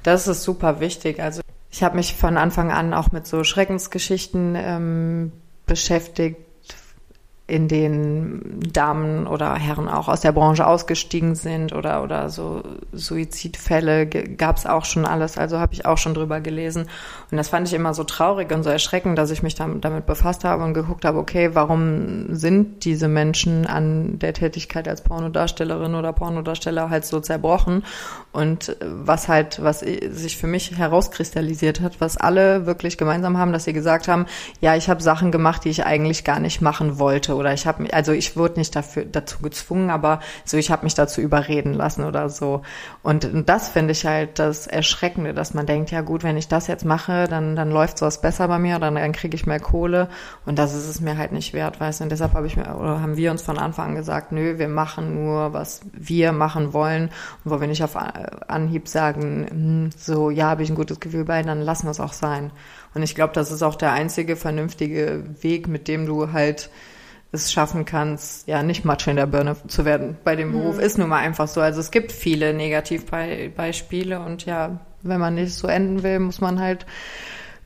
Das 0.04 0.28
ist 0.28 0.44
super 0.44 0.78
wichtig. 0.78 1.20
Also 1.20 1.40
ich 1.70 1.82
habe 1.82 1.96
mich 1.96 2.14
von 2.14 2.36
Anfang 2.36 2.70
an 2.70 2.94
auch 2.94 3.10
mit 3.10 3.26
so 3.26 3.42
Schreckensgeschichten 3.42 4.54
ähm, 4.56 5.32
beschäftigt, 5.66 6.38
in 7.46 7.68
denen 7.68 8.58
Damen 8.72 9.26
oder 9.26 9.54
Herren 9.54 9.86
auch 9.86 10.08
aus 10.08 10.22
der 10.22 10.32
Branche 10.32 10.66
ausgestiegen 10.66 11.34
sind 11.34 11.74
oder 11.74 12.02
oder 12.02 12.30
so 12.30 12.62
Suizidfälle 12.92 14.06
gab 14.06 14.56
es 14.56 14.64
auch 14.64 14.86
schon 14.86 15.04
alles, 15.04 15.36
also 15.36 15.58
habe 15.58 15.74
ich 15.74 15.84
auch 15.84 15.98
schon 15.98 16.14
drüber 16.14 16.40
gelesen. 16.40 16.88
Und 17.30 17.36
das 17.36 17.50
fand 17.50 17.68
ich 17.68 17.74
immer 17.74 17.92
so 17.92 18.04
traurig 18.04 18.50
und 18.50 18.62
so 18.62 18.70
erschreckend, 18.70 19.18
dass 19.18 19.30
ich 19.30 19.42
mich 19.42 19.56
damit 19.56 20.06
befasst 20.06 20.44
habe 20.44 20.64
und 20.64 20.72
geguckt 20.72 21.04
habe, 21.04 21.18
okay, 21.18 21.50
warum 21.52 22.34
sind 22.34 22.86
diese 22.86 23.08
Menschen 23.08 23.66
an 23.66 24.18
der 24.18 24.32
Tätigkeit 24.32 24.88
als 24.88 25.02
Pornodarstellerin 25.02 25.94
oder 25.94 26.14
Pornodarsteller 26.14 26.88
halt 26.88 27.04
so 27.04 27.20
zerbrochen? 27.20 27.84
Und 28.32 28.74
was 28.80 29.28
halt 29.28 29.62
was 29.62 29.80
sich 29.80 30.38
für 30.38 30.46
mich 30.46 30.78
herauskristallisiert 30.78 31.82
hat, 31.82 32.00
was 32.00 32.16
alle 32.16 32.64
wirklich 32.64 32.96
gemeinsam 32.96 33.36
haben, 33.36 33.52
dass 33.52 33.64
sie 33.64 33.74
gesagt 33.74 34.08
haben, 34.08 34.24
ja, 34.62 34.76
ich 34.76 34.88
habe 34.88 35.02
Sachen 35.02 35.30
gemacht, 35.30 35.66
die 35.66 35.70
ich 35.70 35.84
eigentlich 35.84 36.24
gar 36.24 36.40
nicht 36.40 36.62
machen 36.62 36.98
wollte 36.98 37.33
oder 37.36 37.52
ich 37.52 37.66
habe 37.66 37.82
mich, 37.82 37.94
also 37.94 38.12
ich 38.12 38.36
wurde 38.36 38.58
nicht 38.58 38.74
dafür 38.74 39.04
dazu 39.04 39.40
gezwungen, 39.40 39.90
aber 39.90 40.20
so 40.44 40.56
ich 40.56 40.70
habe 40.70 40.84
mich 40.84 40.94
dazu 40.94 41.20
überreden 41.20 41.74
lassen 41.74 42.04
oder 42.04 42.28
so. 42.28 42.62
Und, 43.02 43.24
und 43.24 43.48
das 43.48 43.68
finde 43.68 43.92
ich 43.92 44.04
halt 44.06 44.38
das 44.38 44.66
Erschreckende, 44.66 45.34
dass 45.34 45.54
man 45.54 45.66
denkt, 45.66 45.90
ja 45.90 46.00
gut, 46.00 46.22
wenn 46.22 46.36
ich 46.36 46.48
das 46.48 46.66
jetzt 46.66 46.84
mache, 46.84 47.26
dann 47.28 47.56
dann 47.56 47.70
läuft 47.70 47.98
sowas 47.98 48.20
besser 48.20 48.48
bei 48.48 48.58
mir, 48.58 48.78
dann, 48.78 48.94
dann 48.96 49.12
kriege 49.12 49.34
ich 49.34 49.46
mehr 49.46 49.60
Kohle 49.60 50.08
und 50.46 50.58
das 50.58 50.74
ist 50.74 50.88
es 50.88 51.00
mir 51.00 51.16
halt 51.16 51.32
nicht 51.32 51.52
wert, 51.52 51.80
weißt 51.80 52.00
du. 52.00 52.04
Und 52.04 52.10
deshalb 52.10 52.34
habe 52.34 52.46
ich 52.46 52.56
mir 52.56 52.74
oder 52.76 53.00
haben 53.00 53.16
wir 53.16 53.30
uns 53.30 53.42
von 53.42 53.58
Anfang 53.58 53.90
an 53.90 53.94
gesagt, 53.94 54.32
nö, 54.32 54.58
wir 54.58 54.68
machen 54.68 55.14
nur 55.14 55.52
was 55.52 55.80
wir 55.92 56.32
machen 56.32 56.72
wollen 56.72 57.10
und 57.44 57.50
wo 57.50 57.60
wir 57.60 57.68
nicht 57.68 57.82
auf 57.82 57.96
Anhieb 57.96 58.88
sagen, 58.88 59.46
hm, 59.48 59.90
so 59.96 60.30
ja, 60.30 60.46
habe 60.48 60.62
ich 60.62 60.70
ein 60.70 60.74
gutes 60.74 61.00
Gefühl 61.00 61.24
bei, 61.24 61.42
dann 61.42 61.62
lassen 61.62 61.86
wir 61.86 61.90
es 61.90 62.00
auch 62.00 62.12
sein. 62.12 62.50
Und 62.94 63.02
ich 63.02 63.14
glaube, 63.14 63.32
das 63.32 63.50
ist 63.50 63.62
auch 63.62 63.74
der 63.74 63.92
einzige 63.92 64.36
vernünftige 64.36 65.24
Weg, 65.40 65.68
mit 65.68 65.88
dem 65.88 66.06
du 66.06 66.32
halt 66.32 66.70
es 67.34 67.52
schaffen 67.52 67.84
kannst, 67.84 68.48
ja, 68.48 68.62
nicht 68.62 68.84
Matsch 68.84 69.06
in 69.06 69.16
der 69.16 69.26
Birne 69.26 69.56
zu 69.66 69.84
werden 69.84 70.16
bei 70.24 70.36
dem 70.36 70.52
Beruf, 70.52 70.76
mhm. 70.76 70.82
ist 70.82 70.98
nun 70.98 71.08
mal 71.08 71.18
einfach 71.18 71.48
so. 71.48 71.60
Also 71.60 71.80
es 71.80 71.90
gibt 71.90 72.12
viele 72.12 72.54
Negativbeispiele 72.54 74.20
und 74.20 74.46
ja, 74.46 74.80
wenn 75.02 75.20
man 75.20 75.34
nicht 75.34 75.54
so 75.54 75.68
enden 75.68 76.02
will, 76.02 76.18
muss 76.20 76.40
man 76.40 76.60
halt 76.60 76.86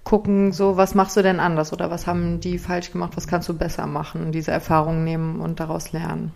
gucken, 0.04 0.52
so, 0.52 0.76
was 0.76 0.94
machst 0.94 1.16
du 1.16 1.22
denn 1.22 1.38
anders 1.38 1.72
oder 1.72 1.90
was 1.90 2.06
haben 2.06 2.40
die 2.40 2.58
falsch 2.58 2.92
gemacht, 2.92 3.12
was 3.16 3.26
kannst 3.26 3.48
du 3.48 3.54
besser 3.54 3.86
machen, 3.86 4.32
diese 4.32 4.50
Erfahrungen 4.50 5.04
nehmen 5.04 5.40
und 5.40 5.60
daraus 5.60 5.92
lernen. 5.92 6.32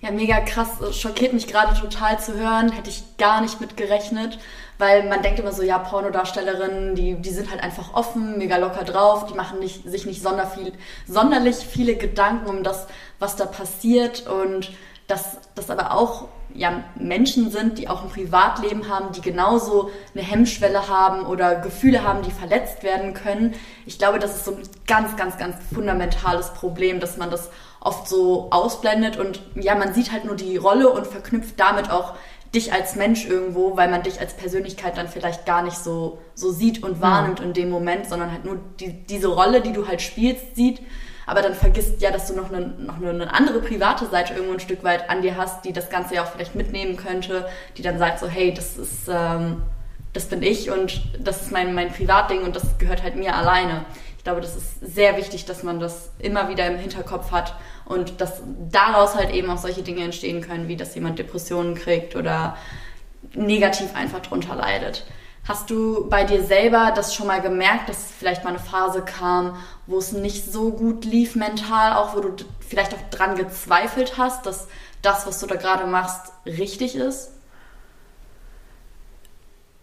Ja, 0.00 0.10
mega 0.10 0.40
krass, 0.40 0.68
schockiert 0.92 1.32
mich 1.32 1.46
gerade 1.46 1.78
total 1.78 2.20
zu 2.20 2.34
hören, 2.34 2.70
hätte 2.70 2.90
ich 2.90 3.16
gar 3.16 3.40
nicht 3.40 3.60
mit 3.60 3.76
gerechnet 3.76 4.38
weil 4.78 5.08
man 5.08 5.22
denkt 5.22 5.38
immer 5.38 5.52
so, 5.52 5.62
ja, 5.62 5.78
Pornodarstellerinnen, 5.78 6.94
die, 6.94 7.14
die 7.14 7.30
sind 7.30 7.50
halt 7.50 7.62
einfach 7.62 7.94
offen, 7.94 8.36
mega 8.38 8.56
locker 8.58 8.84
drauf, 8.84 9.26
die 9.26 9.34
machen 9.34 9.58
nicht, 9.58 9.88
sich 9.88 10.04
nicht 10.04 10.22
sonder 10.22 10.46
viel, 10.46 10.72
sonderlich 11.06 11.56
viele 11.56 11.96
Gedanken 11.96 12.46
um 12.46 12.62
das, 12.62 12.86
was 13.18 13.36
da 13.36 13.46
passiert. 13.46 14.26
Und 14.26 14.72
dass 15.06 15.38
das 15.54 15.70
aber 15.70 15.92
auch 15.92 16.28
ja, 16.56 16.84
Menschen 16.94 17.50
sind, 17.50 17.78
die 17.78 17.88
auch 17.88 18.02
ein 18.02 18.08
Privatleben 18.08 18.88
haben, 18.88 19.12
die 19.12 19.20
genauso 19.20 19.90
eine 20.14 20.24
Hemmschwelle 20.24 20.88
haben 20.88 21.24
oder 21.26 21.56
Gefühle 21.56 22.02
haben, 22.02 22.22
die 22.22 22.30
verletzt 22.30 22.82
werden 22.82 23.14
können. 23.14 23.54
Ich 23.84 23.98
glaube, 23.98 24.18
das 24.18 24.36
ist 24.36 24.44
so 24.44 24.52
ein 24.52 24.62
ganz, 24.86 25.16
ganz, 25.16 25.38
ganz 25.38 25.56
fundamentales 25.72 26.52
Problem, 26.54 27.00
dass 27.00 27.16
man 27.16 27.30
das 27.30 27.50
oft 27.80 28.08
so 28.08 28.48
ausblendet 28.50 29.16
und 29.16 29.40
ja, 29.54 29.74
man 29.76 29.94
sieht 29.94 30.10
halt 30.10 30.24
nur 30.24 30.34
die 30.34 30.56
Rolle 30.56 30.90
und 30.90 31.06
verknüpft 31.06 31.58
damit 31.60 31.90
auch 31.90 32.14
dich 32.54 32.72
als 32.72 32.96
Mensch 32.96 33.26
irgendwo, 33.26 33.76
weil 33.76 33.88
man 33.88 34.02
dich 34.02 34.20
als 34.20 34.34
Persönlichkeit 34.34 34.96
dann 34.96 35.08
vielleicht 35.08 35.46
gar 35.46 35.62
nicht 35.62 35.76
so, 35.76 36.18
so 36.34 36.50
sieht 36.50 36.82
und 36.82 37.00
wahrnimmt 37.00 37.40
in 37.40 37.52
dem 37.52 37.70
Moment, 37.70 38.06
sondern 38.06 38.32
halt 38.32 38.44
nur 38.44 38.58
die, 38.80 38.92
diese 38.92 39.28
Rolle, 39.28 39.60
die 39.60 39.72
du 39.72 39.86
halt 39.86 40.00
spielst, 40.00 40.56
sieht. 40.56 40.80
Aber 41.26 41.42
dann 41.42 41.54
vergisst 41.54 42.00
ja, 42.00 42.12
dass 42.12 42.28
du 42.28 42.34
noch 42.34 42.52
eine, 42.52 42.68
noch 42.68 42.96
eine 42.96 43.32
andere 43.34 43.60
private 43.60 44.06
Seite 44.06 44.34
irgendwo 44.34 44.54
ein 44.54 44.60
Stück 44.60 44.84
weit 44.84 45.10
an 45.10 45.22
dir 45.22 45.36
hast, 45.36 45.64
die 45.64 45.72
das 45.72 45.90
Ganze 45.90 46.14
ja 46.14 46.22
auch 46.22 46.28
vielleicht 46.28 46.54
mitnehmen 46.54 46.96
könnte, 46.96 47.48
die 47.76 47.82
dann 47.82 47.98
sagt 47.98 48.20
so, 48.20 48.28
hey, 48.28 48.54
das 48.54 48.76
ist, 48.76 49.08
ähm, 49.08 49.62
das 50.12 50.26
bin 50.26 50.42
ich 50.42 50.70
und 50.70 51.02
das 51.18 51.42
ist 51.42 51.52
mein, 51.52 51.74
mein 51.74 51.92
Privatding 51.92 52.42
und 52.42 52.54
das 52.54 52.78
gehört 52.78 53.02
halt 53.02 53.16
mir 53.16 53.34
alleine. 53.34 53.84
Ich 54.16 54.24
glaube, 54.24 54.40
das 54.40 54.56
ist 54.56 54.80
sehr 54.80 55.16
wichtig, 55.16 55.44
dass 55.44 55.62
man 55.64 55.80
das 55.80 56.10
immer 56.20 56.48
wieder 56.48 56.66
im 56.66 56.78
Hinterkopf 56.78 57.32
hat 57.32 57.54
und 57.84 58.20
dass 58.20 58.42
daraus 58.70 59.16
halt 59.16 59.32
eben 59.32 59.50
auch 59.50 59.58
solche 59.58 59.82
Dinge 59.82 60.02
entstehen 60.02 60.40
können, 60.40 60.68
wie 60.68 60.76
dass 60.76 60.94
jemand 60.94 61.18
Depressionen 61.18 61.74
kriegt 61.74 62.14
oder 62.16 62.56
negativ 63.34 63.94
einfach 63.94 64.20
drunter 64.20 64.54
leidet. 64.54 65.04
Hast 65.46 65.70
du 65.70 66.08
bei 66.08 66.24
dir 66.24 66.42
selber 66.42 66.92
das 66.94 67.14
schon 67.14 67.28
mal 67.28 67.40
gemerkt, 67.40 67.88
dass 67.88 68.10
vielleicht 68.10 68.42
mal 68.42 68.50
eine 68.50 68.58
Phase 68.58 69.02
kam, 69.02 69.56
wo 69.86 69.98
es 69.98 70.10
nicht 70.10 70.52
so 70.52 70.72
gut 70.72 71.04
lief 71.04 71.36
mental, 71.36 71.92
auch 71.92 72.16
wo 72.16 72.20
du 72.20 72.34
vielleicht 72.60 72.92
auch 72.94 73.10
dran 73.10 73.36
gezweifelt 73.36 74.18
hast, 74.18 74.44
dass 74.44 74.66
das, 75.02 75.24
was 75.26 75.38
du 75.38 75.46
da 75.46 75.54
gerade 75.54 75.86
machst, 75.86 76.32
richtig 76.46 76.96
ist? 76.96 77.30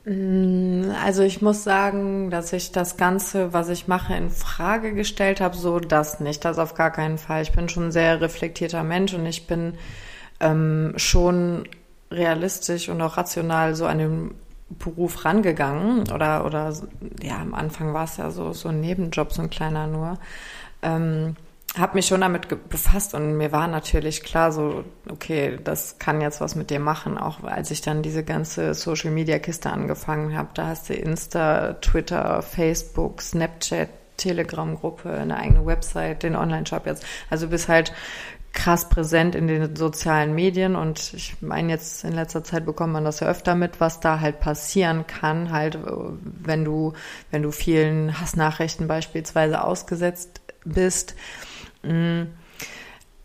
Mm, 0.03 0.91
also 1.01 1.23
ich 1.23 1.41
muss 1.41 1.63
sagen, 1.63 2.29
dass 2.29 2.51
ich 2.51 2.73
das 2.73 2.97
Ganze, 2.97 3.53
was 3.53 3.69
ich 3.69 3.87
mache, 3.87 4.15
in 4.15 4.31
Frage 4.31 4.93
gestellt 4.93 5.39
habe, 5.39 5.55
so 5.55 5.79
das 5.79 6.19
nicht, 6.19 6.43
das 6.43 6.59
auf 6.59 6.73
gar 6.73 6.91
keinen 6.91 7.17
Fall. 7.17 7.41
Ich 7.41 7.53
bin 7.53 7.69
schon 7.69 7.87
ein 7.87 7.91
sehr 7.93 8.19
reflektierter 8.19 8.83
Mensch 8.83 9.13
und 9.13 9.25
ich 9.25 9.47
bin 9.47 9.77
ähm, 10.41 10.93
schon 10.97 11.69
realistisch 12.11 12.89
und 12.89 13.01
auch 13.01 13.15
rational 13.15 13.75
so 13.75 13.85
an 13.85 13.97
den 13.97 14.35
Beruf 14.77 15.25
rangegangen 15.25 16.11
oder 16.11 16.45
oder 16.45 16.73
ja 17.21 17.39
am 17.39 17.53
Anfang 17.53 17.93
war 17.93 18.05
es 18.05 18.17
ja 18.17 18.31
so 18.31 18.53
so 18.53 18.69
ein 18.69 18.81
Nebenjob 18.81 19.31
so 19.33 19.41
ein 19.41 19.49
kleiner 19.49 19.87
nur 19.87 20.17
ähm, 20.81 21.35
habe 21.77 21.95
mich 21.95 22.05
schon 22.05 22.21
damit 22.21 22.69
befasst 22.69 23.15
und 23.15 23.35
mir 23.37 23.51
war 23.51 23.67
natürlich 23.67 24.21
klar 24.21 24.51
so, 24.51 24.83
okay, 25.09 25.57
das 25.63 25.97
kann 25.97 26.21
jetzt 26.21 26.39
was 26.39 26.55
mit 26.55 26.69
dir 26.69 26.79
machen, 26.79 27.17
auch 27.17 27.43
als 27.43 27.71
ich 27.71 27.81
dann 27.81 28.03
diese 28.03 28.23
ganze 28.23 28.75
Social 28.75 29.09
Media 29.09 29.39
Kiste 29.39 29.71
angefangen 29.71 30.37
habe. 30.37 30.49
Da 30.53 30.67
hast 30.67 30.89
du 30.89 30.93
Insta, 30.93 31.73
Twitter, 31.73 32.43
Facebook, 32.43 33.23
Snapchat, 33.23 33.89
Telegram-Gruppe, 34.17 35.09
eine 35.11 35.37
eigene 35.37 35.65
Website, 35.65 36.21
den 36.21 36.35
Online-Shop 36.35 36.85
jetzt. 36.85 37.03
Also 37.31 37.47
bist 37.47 37.67
halt 37.67 37.91
krass 38.53 38.87
präsent 38.87 39.35
in 39.35 39.47
den 39.47 39.75
sozialen 39.75 40.33
Medien 40.33 40.75
und 40.75 41.13
ich 41.13 41.35
meine 41.41 41.71
jetzt 41.71 42.03
in 42.03 42.13
letzter 42.13 42.43
Zeit 42.43 42.65
bekommt 42.65 42.93
man 42.93 43.03
das 43.03 43.19
ja 43.19 43.27
öfter 43.27 43.55
mit, 43.55 43.79
was 43.81 43.99
da 43.99 44.19
halt 44.19 44.39
passieren 44.39 45.07
kann, 45.07 45.51
halt 45.51 45.77
wenn 46.21 46.63
du 46.63 46.93
wenn 47.31 47.41
du 47.41 47.51
vielen 47.51 48.19
Hassnachrichten 48.19 48.87
beispielsweise 48.87 49.63
ausgesetzt 49.63 50.41
bist 50.65 51.15
Mm. 51.83 52.23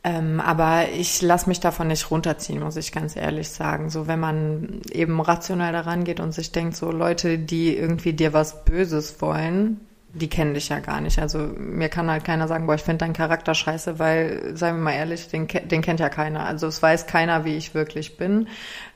Ähm, 0.05 0.41
aber 0.41 0.91
ich 0.97 1.23
lasse 1.23 1.49
mich 1.49 1.59
davon 1.59 1.89
nicht 1.89 2.11
runterziehen, 2.11 2.61
muss 2.61 2.77
ich 2.77 2.93
ganz 2.93 3.17
ehrlich 3.17 3.49
sagen. 3.49 3.91
So, 3.91 4.07
wenn 4.07 4.21
man 4.21 4.81
eben 4.93 5.21
rational 5.21 5.73
daran 5.73 6.05
geht 6.05 6.21
und 6.21 6.33
sich 6.33 6.53
denkt, 6.53 6.77
so 6.77 6.93
Leute, 6.93 7.39
die 7.39 7.77
irgendwie 7.77 8.13
dir 8.13 8.33
was 8.33 8.65
Böses 8.65 9.21
wollen, 9.21 9.81
die 10.15 10.29
kennen 10.29 10.55
dich 10.55 10.69
ja 10.69 10.81
gar 10.81 11.01
nicht. 11.01 11.19
Also 11.19 11.39
mir 11.39 11.89
kann 11.89 12.11
halt 12.11 12.25
keiner 12.25 12.49
sagen, 12.49 12.67
boah, 12.67 12.75
ich 12.75 12.83
finde 12.83 12.99
deinen 12.99 13.13
Charakter 13.13 13.55
scheiße, 13.55 13.99
weil, 13.99 14.57
seien 14.57 14.77
wir 14.77 14.83
mal 14.83 14.93
ehrlich, 14.93 15.29
den, 15.29 15.47
den 15.47 15.83
kennt 15.83 16.01
ja 16.01 16.09
keiner. 16.09 16.45
Also 16.47 16.67
es 16.67 16.83
weiß 16.83 17.07
keiner, 17.07 17.45
wie 17.45 17.57
ich 17.57 17.75
wirklich 17.75 18.17
bin. 18.17 18.49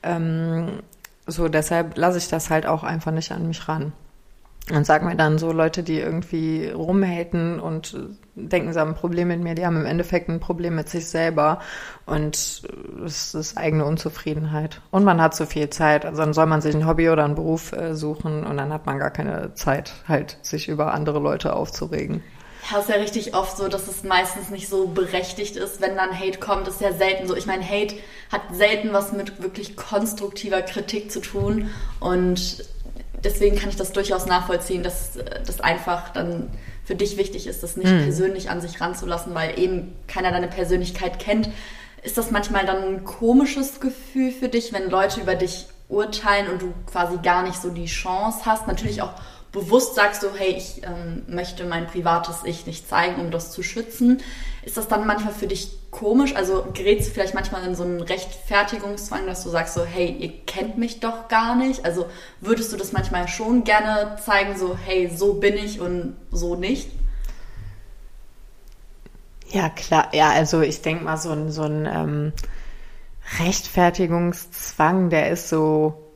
Ähm, 0.03 0.83
so, 1.27 1.48
deshalb 1.48 1.96
lasse 1.96 2.18
ich 2.18 2.29
das 2.29 2.51
halt 2.51 2.66
auch 2.66 2.83
einfach 2.83 3.12
nicht 3.12 3.31
an 3.33 3.46
mich 3.46 3.68
ran. 3.68 3.92
Und 4.70 4.87
sag 4.87 5.03
mir 5.03 5.16
dann 5.16 5.38
so 5.38 5.51
Leute, 5.51 5.83
die 5.83 5.98
irgendwie 5.98 6.68
rumhaten 6.68 7.59
und 7.59 7.96
denken, 8.37 8.72
sie 8.72 8.79
haben 8.79 8.90
ein 8.90 8.94
Problem 8.94 9.29
mit 9.29 9.42
mir, 9.42 9.57
die 9.57 9.66
haben 9.66 9.77
im 9.77 9.87
Endeffekt 9.87 10.29
ein 10.29 10.38
Problem 10.38 10.77
mit 10.77 10.88
sich 10.88 11.09
selber. 11.09 11.61
Und 12.07 12.62
es 13.05 13.35
ist 13.35 13.59
eigene 13.59 13.85
Unzufriedenheit. 13.85 14.81
Und 14.92 15.03
man 15.03 15.20
hat 15.20 15.35
zu 15.35 15.46
viel 15.46 15.68
Zeit. 15.70 16.07
Also 16.07 16.22
dann 16.22 16.33
soll 16.33 16.46
man 16.46 16.61
sich 16.61 16.75
ein 16.77 16.87
Hobby 16.87 17.11
oder 17.11 17.25
einen 17.25 17.35
Beruf 17.35 17.72
äh, 17.72 17.94
suchen 17.96 18.44
und 18.44 18.57
dann 18.57 18.72
hat 18.72 18.87
man 18.87 19.01
gar 19.01 19.11
keine 19.11 19.53
Zeit, 19.55 19.94
halt 20.07 20.38
sich 20.42 20.68
über 20.68 20.94
andere 20.94 21.18
Leute 21.18 21.55
aufzuregen. 21.57 22.22
Ja, 22.70 22.79
ist 22.79 22.88
ja 22.88 22.94
richtig 22.94 23.35
oft 23.35 23.57
so, 23.57 23.66
dass 23.66 23.88
es 23.88 24.05
meistens 24.05 24.51
nicht 24.51 24.68
so 24.68 24.87
berechtigt 24.87 25.57
ist, 25.57 25.81
wenn 25.81 25.96
dann 25.96 26.16
Hate 26.16 26.38
kommt. 26.38 26.68
ist 26.68 26.81
ja 26.81 26.92
selten 26.92 27.27
so. 27.27 27.35
Ich 27.35 27.46
meine, 27.46 27.68
Hate 27.68 27.96
hat 28.31 28.42
selten 28.53 28.92
was 28.92 29.12
mit 29.12 29.42
wirklich 29.42 29.77
konstruktiver 29.77 30.62
Kritik 30.62 31.11
zu 31.11 31.20
tun. 31.20 31.70
Und 31.98 32.64
deswegen 33.24 33.56
kann 33.56 33.68
ich 33.68 33.76
das 33.76 33.92
durchaus 33.92 34.26
nachvollziehen, 34.26 34.82
dass 34.82 35.18
das 35.46 35.61
einfach 35.61 36.11
dann 36.11 36.50
für 36.85 36.94
dich 36.94 37.16
wichtig 37.16 37.46
ist, 37.46 37.62
das 37.62 37.76
nicht 37.76 37.90
mhm. 37.90 38.02
persönlich 38.02 38.50
an 38.50 38.61
sich 38.61 38.80
ranzulassen, 38.80 39.35
weil 39.35 39.58
eben 39.58 39.94
keiner 40.08 40.32
deine 40.32 40.48
Persönlichkeit 40.48 41.18
kennt. 41.18 41.48
Ist 42.02 42.18
das 42.18 42.30
manchmal 42.30 42.66
dann 42.66 42.82
ein 42.82 43.04
komisches 43.04 43.80
Gefühl 43.80 44.32
für 44.32 44.48
dich, 44.48 44.72
wenn 44.72 44.90
Leute 44.90 45.20
über 45.20 45.37
dich 45.37 45.66
urteilen 45.88 46.48
und 46.48 46.62
du 46.62 46.74
quasi 46.90 47.18
gar 47.18 47.44
nicht 47.44 47.61
so 47.61 47.70
die 47.70 47.87
Chance 47.87 48.40
hast? 48.44 48.66
Natürlich 48.66 49.02
auch 49.02 49.12
bewusst 49.52 49.94
sagst 49.94 50.22
du, 50.22 50.28
hey, 50.37 50.54
ich 50.56 50.82
ähm, 50.82 51.22
möchte 51.28 51.64
mein 51.64 51.87
privates 51.87 52.40
Ich 52.44 52.66
nicht 52.66 52.88
zeigen, 52.88 53.20
um 53.20 53.30
das 53.30 53.52
zu 53.52 53.62
schützen. 53.62 54.20
Ist 54.64 54.77
das 54.77 54.87
dann 54.87 55.07
manchmal 55.07 55.33
für 55.33 55.48
dich 55.48 55.90
komisch? 55.90 56.37
Also 56.37 56.66
gerätst 56.72 57.09
du 57.09 57.14
vielleicht 57.14 57.35
manchmal 57.35 57.64
in 57.64 57.75
so 57.75 57.83
einen 57.83 58.01
Rechtfertigungszwang, 58.01 59.27
dass 59.27 59.42
du 59.42 59.51
sagst 59.51 59.75
so, 59.75 59.85
hey, 59.85 60.09
ihr 60.09 60.33
kennt 60.46 60.79
mich 60.79 61.01
doch 61.01 61.27
gar 61.29 61.57
nicht? 61.57 61.85
Also 61.85 62.07
würdest 62.40 62.72
du 62.72 62.77
das 62.77 62.92
manchmal 62.92 63.27
schon 63.27 63.64
gerne 63.64 64.16
zeigen, 64.25 64.57
so, 64.57 64.77
hey, 64.77 65.11
so 65.14 65.35
bin 65.35 65.57
ich 65.57 65.81
und 65.81 66.16
so 66.31 66.55
nicht? 66.55 66.90
Ja, 69.51 69.68
klar. 69.68 70.09
Ja, 70.14 70.31
also 70.31 70.61
ich 70.61 70.81
denke 70.81 71.05
mal, 71.05 71.18
so 71.18 71.31
ein, 71.31 71.51
so 71.51 71.62
ein 71.62 71.87
ähm, 71.87 72.33
Rechtfertigungszwang, 73.40 75.11
der 75.11 75.31
ist 75.31 75.48
so 75.48 76.12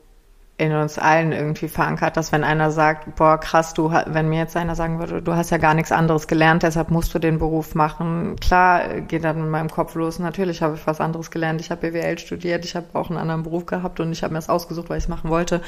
in 0.59 0.71
uns 0.73 0.97
allen 0.97 1.33
irgendwie 1.33 1.67
verankert, 1.67 2.17
dass 2.17 2.31
wenn 2.31 2.43
einer 2.43 2.71
sagt, 2.71 3.15
boah, 3.15 3.39
krass, 3.39 3.75
du, 3.75 3.91
wenn 3.91 4.27
mir 4.27 4.39
jetzt 4.39 4.57
einer 4.57 4.73
sagen 4.73 4.97
würde, 4.97 5.21
du 5.21 5.33
hast 5.35 5.51
ja 5.51 5.57
gar 5.57 5.75
nichts 5.75 5.91
anderes 5.91 6.27
gelernt, 6.27 6.63
deshalb 6.63 6.89
musst 6.89 7.13
du 7.13 7.19
den 7.19 7.37
Beruf 7.37 7.75
machen. 7.75 8.35
Klar 8.41 9.01
geht 9.01 9.23
dann 9.23 9.37
in 9.37 9.49
meinem 9.49 9.69
Kopf 9.69 9.93
los, 9.93 10.17
natürlich 10.17 10.63
habe 10.63 10.75
ich 10.75 10.87
was 10.87 10.99
anderes 10.99 11.29
gelernt, 11.29 11.61
ich 11.61 11.69
habe 11.69 11.91
BWL 11.91 12.17
studiert, 12.17 12.65
ich 12.65 12.75
habe 12.75 12.87
auch 12.93 13.11
einen 13.11 13.19
anderen 13.19 13.43
Beruf 13.43 13.67
gehabt 13.67 13.99
und 13.99 14.11
ich 14.11 14.23
habe 14.23 14.33
mir 14.33 14.39
das 14.39 14.49
ausgesucht, 14.49 14.89
weil 14.89 14.97
ich 14.97 15.03
es 15.03 15.09
machen 15.09 15.29
wollte. 15.29 15.61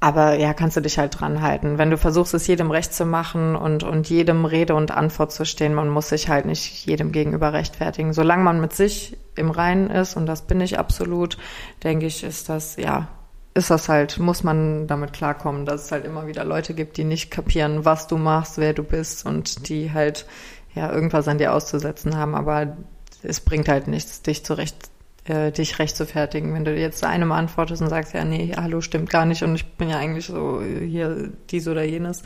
Aber 0.00 0.34
ja, 0.34 0.54
kannst 0.54 0.76
du 0.78 0.80
dich 0.80 0.98
halt 0.98 1.20
dran 1.20 1.42
halten. 1.42 1.76
Wenn 1.76 1.90
du 1.90 1.98
versuchst, 1.98 2.32
es 2.32 2.46
jedem 2.46 2.70
recht 2.70 2.92
zu 2.92 3.04
machen 3.04 3.54
und, 3.54 3.82
und 3.82 4.08
jedem 4.08 4.46
Rede 4.46 4.74
und 4.74 4.90
Antwort 4.90 5.30
zu 5.30 5.44
stehen, 5.44 5.74
man 5.74 5.90
muss 5.90 6.08
sich 6.08 6.30
halt 6.30 6.46
nicht 6.46 6.86
jedem 6.86 7.12
gegenüber 7.12 7.52
rechtfertigen. 7.52 8.14
Solange 8.14 8.42
man 8.42 8.62
mit 8.62 8.72
sich 8.72 9.18
im 9.36 9.50
Reinen 9.50 9.90
ist, 9.90 10.16
und 10.16 10.24
das 10.24 10.42
bin 10.42 10.60
ich 10.62 10.78
absolut, 10.78 11.36
denke 11.84 12.06
ich, 12.06 12.24
ist 12.24 12.48
das, 12.48 12.76
ja, 12.76 13.08
ist 13.54 13.70
das 13.70 13.88
halt, 13.88 14.18
muss 14.18 14.44
man 14.44 14.86
damit 14.86 15.12
klarkommen, 15.12 15.66
dass 15.66 15.86
es 15.86 15.92
halt 15.92 16.04
immer 16.04 16.26
wieder 16.26 16.44
Leute 16.44 16.74
gibt, 16.74 16.96
die 16.96 17.04
nicht 17.04 17.30
kapieren, 17.30 17.84
was 17.84 18.06
du 18.06 18.16
machst, 18.16 18.58
wer 18.58 18.72
du 18.74 18.84
bist 18.84 19.26
und 19.26 19.68
die 19.68 19.92
halt 19.92 20.26
ja 20.74 20.92
irgendwas 20.92 21.26
an 21.26 21.38
dir 21.38 21.52
auszusetzen 21.52 22.16
haben, 22.16 22.34
aber 22.34 22.76
es 23.22 23.40
bringt 23.40 23.68
halt 23.68 23.88
nichts, 23.88 24.22
dich 24.22 24.44
zurecht, 24.44 24.76
äh, 25.24 25.50
dich 25.50 25.78
recht 25.80 25.96
zu 25.96 26.06
fertigen. 26.06 26.54
Wenn 26.54 26.64
du 26.64 26.74
jetzt 26.74 27.04
einem 27.04 27.32
antwortest 27.32 27.82
und 27.82 27.88
sagst, 27.88 28.14
ja, 28.14 28.24
nee, 28.24 28.52
hallo, 28.56 28.80
stimmt 28.80 29.10
gar 29.10 29.26
nicht 29.26 29.42
und 29.42 29.56
ich 29.56 29.66
bin 29.74 29.90
ja 29.90 29.98
eigentlich 29.98 30.26
so 30.26 30.62
hier 30.62 31.30
dies 31.50 31.66
oder 31.66 31.82
jenes, 31.82 32.22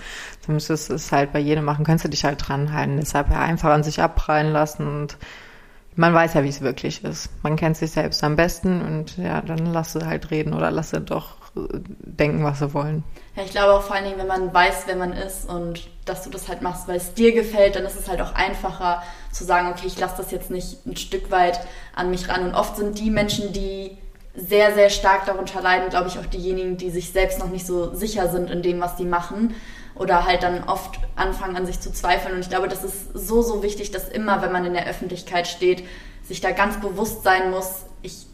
dann 0.46 0.54
müsstest 0.54 0.90
du 0.90 0.94
es 0.94 1.10
halt 1.10 1.32
bei 1.32 1.40
jedem 1.40 1.64
machen, 1.64 1.84
kannst 1.84 2.04
du 2.04 2.08
dich 2.08 2.24
halt 2.24 2.46
dran 2.46 2.72
halten. 2.72 2.98
Deshalb 2.98 3.30
ja 3.30 3.40
einfach 3.40 3.70
an 3.70 3.82
sich 3.82 4.02
abprallen 4.02 4.52
lassen 4.52 4.87
und 4.87 5.16
man 5.96 6.12
weiß 6.12 6.35
ja, 6.35 6.42
wie 6.42 6.48
es 6.48 6.61
wirklich 6.61 7.04
ist. 7.04 7.30
Man 7.42 7.57
kennt 7.57 7.76
sich 7.76 7.92
selbst 7.92 8.22
am 8.24 8.37
besten 8.37 8.80
und 8.83 9.16
ja, 9.16 9.40
dann 9.40 9.66
lass 9.66 9.92
sie 9.92 10.07
halt 10.07 10.30
reden 10.30 10.54
oder 10.54 10.70
lass 10.70 10.90
sie 10.90 11.00
doch 11.00 11.37
äh, 11.57 11.61
denken, 11.72 12.42
was 12.44 12.59
sie 12.59 12.74
wollen. 12.74 13.04
Ja, 13.37 13.44
ich 13.44 13.50
glaube 13.50 13.72
auch 13.74 13.83
vor 13.83 13.94
allen 13.96 14.04
Dingen, 14.04 14.18
wenn 14.18 14.26
man 14.26 14.52
weiß, 14.52 14.85
wer 14.87 14.96
man 14.96 15.12
ist 15.12 15.48
und 15.48 15.88
dass 16.04 16.22
du 16.22 16.30
das 16.30 16.48
halt 16.48 16.62
machst, 16.62 16.88
weil 16.88 16.96
es 16.96 17.14
dir 17.14 17.33
gefällt, 17.33 17.76
dann 17.76 17.85
ist 17.85 17.98
es 17.98 18.09
halt 18.09 18.20
auch 18.20 18.35
einfacher 18.35 19.02
zu 19.30 19.44
sagen, 19.44 19.68
okay, 19.68 19.87
ich 19.87 19.98
lasse 19.98 20.16
das 20.18 20.30
jetzt 20.30 20.50
nicht 20.50 20.85
ein 20.87 20.96
Stück 20.96 21.30
weit 21.30 21.61
an 21.94 22.11
mich 22.11 22.28
ran. 22.28 22.44
Und 22.44 22.54
oft 22.54 22.76
sind 22.76 22.98
die 22.98 23.11
Menschen, 23.11 23.52
die 23.52 23.96
sehr, 24.37 24.74
sehr 24.74 24.90
stark 24.90 25.26
darunter 25.26 25.61
leiden, 25.61 25.90
glaube 25.90 26.09
ich, 26.09 26.18
auch 26.18 26.26
diejenigen, 26.26 26.76
die 26.76 26.90
sich 26.90 27.12
selbst 27.12 27.38
noch 27.38 27.50
nicht 27.50 27.66
so 27.66 27.94
sicher 27.94 28.28
sind 28.28 28.50
in 28.50 28.62
dem, 28.62 28.80
was 28.80 28.96
die 28.96 29.04
machen 29.04 29.54
oder 29.96 30.24
halt 30.24 30.42
dann 30.42 30.64
oft 30.64 30.98
anfangen 31.16 31.57
an 31.57 31.66
sich 31.66 31.80
zu 31.80 31.92
zweifeln. 31.92 32.35
Und 32.35 32.40
ich 32.40 32.48
glaube, 32.48 32.68
das 32.68 32.85
ist 32.85 33.12
so, 33.14 33.42
so 33.42 33.62
wichtig, 33.62 33.90
dass 33.90 34.09
immer, 34.09 34.42
wenn 34.42 34.52
man 34.52 34.64
in 34.64 34.74
der 34.74 34.87
Öffentlichkeit 34.87 35.46
steht, 35.46 35.85
sich 36.22 36.40
da 36.40 36.50
ganz 36.50 36.80
bewusst 36.80 37.22
sein 37.22 37.50
muss, 37.50 37.85
ich 38.02 38.26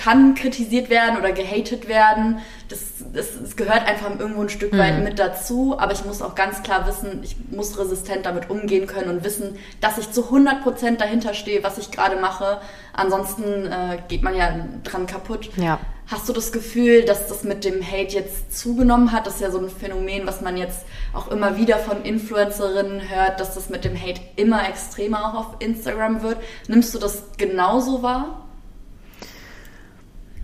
kann 0.00 0.34
kritisiert 0.34 0.88
werden 0.88 1.18
oder 1.18 1.32
gehatet 1.32 1.86
werden. 1.86 2.38
Das, 2.68 2.80
das, 3.12 3.38
das 3.38 3.56
gehört 3.56 3.86
einfach 3.86 4.08
irgendwo 4.18 4.40
ein 4.40 4.48
Stück 4.48 4.76
weit 4.76 4.98
mhm. 4.98 5.04
mit 5.04 5.18
dazu. 5.18 5.78
Aber 5.78 5.92
ich 5.92 6.04
muss 6.06 6.22
auch 6.22 6.34
ganz 6.34 6.62
klar 6.62 6.86
wissen, 6.86 7.20
ich 7.22 7.36
muss 7.50 7.78
resistent 7.78 8.24
damit 8.24 8.48
umgehen 8.48 8.86
können 8.86 9.10
und 9.10 9.24
wissen, 9.24 9.58
dass 9.82 9.98
ich 9.98 10.10
zu 10.10 10.22
100% 10.30 10.96
dahinter 10.96 11.34
stehe, 11.34 11.62
was 11.62 11.76
ich 11.76 11.90
gerade 11.90 12.16
mache. 12.16 12.60
Ansonsten 12.94 13.66
äh, 13.66 13.98
geht 14.08 14.22
man 14.22 14.34
ja 14.34 14.66
dran 14.84 15.06
kaputt. 15.06 15.50
Ja. 15.56 15.78
Hast 16.10 16.28
du 16.28 16.32
das 16.32 16.50
Gefühl, 16.50 17.04
dass 17.04 17.28
das 17.28 17.44
mit 17.44 17.64
dem 17.64 17.86
Hate 17.86 18.16
jetzt 18.16 18.58
zugenommen 18.58 19.12
hat? 19.12 19.28
Das 19.28 19.36
ist 19.36 19.42
ja 19.42 19.52
so 19.52 19.58
ein 19.58 19.70
Phänomen, 19.70 20.26
was 20.26 20.40
man 20.40 20.56
jetzt 20.56 20.84
auch 21.12 21.30
immer 21.30 21.56
wieder 21.56 21.78
von 21.78 22.02
Influencerinnen 22.02 23.08
hört, 23.08 23.38
dass 23.38 23.54
das 23.54 23.70
mit 23.70 23.84
dem 23.84 23.94
Hate 23.94 24.20
immer 24.34 24.68
extremer 24.68 25.24
auch 25.24 25.34
auf 25.34 25.56
Instagram 25.60 26.22
wird. 26.22 26.38
Nimmst 26.66 26.92
du 26.94 26.98
das 26.98 27.22
genauso 27.36 28.02
wahr? 28.02 28.44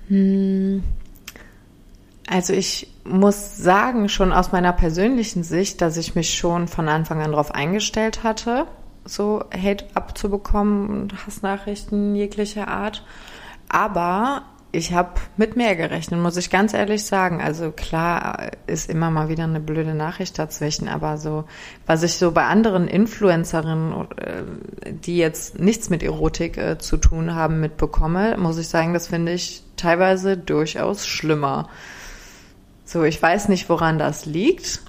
Hm. 0.07 0.85
Also 2.29 2.52
ich 2.52 2.92
muss 3.02 3.57
sagen, 3.57 4.09
schon 4.09 4.33
aus 4.33 4.52
meiner 4.52 4.72
persönlichen 4.72 5.42
Sicht, 5.42 5.81
dass 5.81 5.96
ich 5.96 6.14
mich 6.14 6.33
schon 6.33 6.68
von 6.68 6.88
Anfang 6.88 7.20
an 7.22 7.33
darauf 7.33 7.52
eingestellt 7.52 8.22
hatte, 8.22 8.66
so 9.05 9.42
Hate 9.52 9.85
abzubekommen 9.94 10.90
und 10.90 11.26
Hassnachrichten 11.26 12.14
jeglicher 12.14 12.68
Art. 12.68 13.05
Aber 13.68 14.44
ich 14.72 14.92
habe 14.92 15.12
mit 15.37 15.57
mehr 15.57 15.74
gerechnet, 15.76 16.20
muss 16.20 16.37
ich 16.37 16.50
ganz 16.50 16.74
ehrlich 16.74 17.05
sagen. 17.05 17.40
Also 17.40 17.70
klar 17.70 18.50
ist 18.66 18.90
immer 18.90 19.11
mal 19.11 19.29
wieder 19.29 19.44
eine 19.44 19.61
blöde 19.61 19.94
Nachricht 19.94 20.38
dazwischen, 20.38 20.88
aber 20.88 21.18
so, 21.18 21.44
was 21.87 22.02
ich 22.02 22.14
so 22.14 22.33
bei 22.33 22.44
anderen 22.44 22.88
Influencerinnen, 22.88 23.92
äh, 24.16 24.92
die 24.92 25.16
jetzt 25.16 25.59
nichts 25.59 25.88
mit 25.88 26.02
Erotik 26.02 26.59
äh, 26.59 26.79
zu 26.79 26.96
tun 26.96 27.35
haben, 27.35 27.61
mitbekomme, 27.61 28.37
muss 28.38 28.59
ich 28.59 28.68
sagen, 28.68 28.92
das 28.92 29.09
finde 29.09 29.33
ich 29.33 29.62
teilweise 29.76 30.37
durchaus 30.37 31.07
schlimmer. 31.07 31.68
So, 32.85 33.02
ich 33.02 33.20
weiß 33.20 33.48
nicht, 33.48 33.68
woran 33.68 33.98
das 33.98 34.26
liegt. 34.26 34.83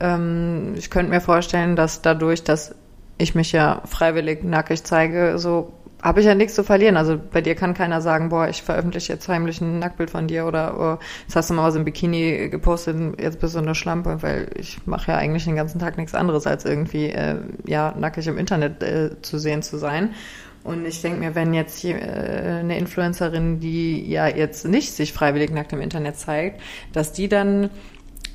Ähm, 0.00 0.74
ich 0.76 0.90
könnte 0.90 1.10
mir 1.10 1.20
vorstellen, 1.20 1.76
dass 1.76 2.00
dadurch, 2.00 2.42
dass 2.42 2.74
ich 3.18 3.34
mich 3.34 3.52
ja 3.52 3.82
freiwillig 3.84 4.44
nackig 4.44 4.82
zeige, 4.84 5.38
so 5.38 5.74
habe 6.02 6.20
ich 6.20 6.26
ja 6.26 6.34
nichts 6.34 6.54
zu 6.54 6.64
verlieren. 6.64 6.96
Also 6.96 7.18
bei 7.18 7.40
dir 7.40 7.54
kann 7.54 7.74
keiner 7.74 8.00
sagen, 8.00 8.30
boah, 8.30 8.48
ich 8.48 8.62
veröffentliche 8.62 9.12
jetzt 9.12 9.28
heimlich 9.28 9.60
ein 9.60 9.78
Nacktbild 9.78 10.10
von 10.10 10.26
dir 10.26 10.46
oder 10.46 10.78
oh, 10.78 11.04
jetzt 11.22 11.36
hast 11.36 11.50
du 11.50 11.54
mal 11.54 11.68
was 11.68 11.76
im 11.76 11.84
Bikini 11.84 12.48
gepostet, 12.48 13.20
jetzt 13.20 13.40
bist 13.40 13.54
du 13.54 13.58
eine 13.58 13.74
Schlampe, 13.74 14.22
weil 14.22 14.48
ich 14.56 14.86
mache 14.86 15.12
ja 15.12 15.18
eigentlich 15.18 15.44
den 15.44 15.56
ganzen 15.56 15.78
Tag 15.78 15.96
nichts 15.98 16.14
anderes, 16.14 16.46
als 16.46 16.64
irgendwie 16.64 17.10
äh, 17.10 17.36
ja 17.66 17.94
nackig 17.98 18.26
im 18.26 18.38
Internet 18.38 18.82
äh, 18.82 19.20
zu 19.22 19.38
sehen 19.38 19.62
zu 19.62 19.78
sein. 19.78 20.14
Und 20.62 20.84
ich 20.84 21.00
denke 21.00 21.20
mir, 21.20 21.34
wenn 21.34 21.54
jetzt 21.54 21.78
hier, 21.78 21.96
äh, 21.96 22.60
eine 22.60 22.78
Influencerin, 22.78 23.60
die 23.60 24.08
ja 24.10 24.28
jetzt 24.28 24.66
nicht 24.66 24.92
sich 24.92 25.12
freiwillig 25.12 25.50
nackt 25.50 25.72
im 25.72 25.80
Internet 25.80 26.16
zeigt, 26.18 26.60
dass 26.92 27.12
die 27.12 27.28
dann 27.28 27.70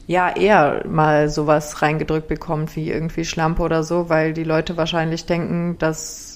ja 0.08 0.36
eher 0.36 0.84
mal 0.88 1.30
sowas 1.30 1.82
reingedrückt 1.82 2.28
bekommt 2.28 2.76
wie 2.76 2.92
irgendwie 2.92 3.26
Schlampe 3.26 3.64
oder 3.64 3.84
so, 3.84 4.10
weil 4.10 4.34
die 4.34 4.44
Leute 4.44 4.78
wahrscheinlich 4.78 5.26
denken, 5.26 5.78
dass 5.80 6.35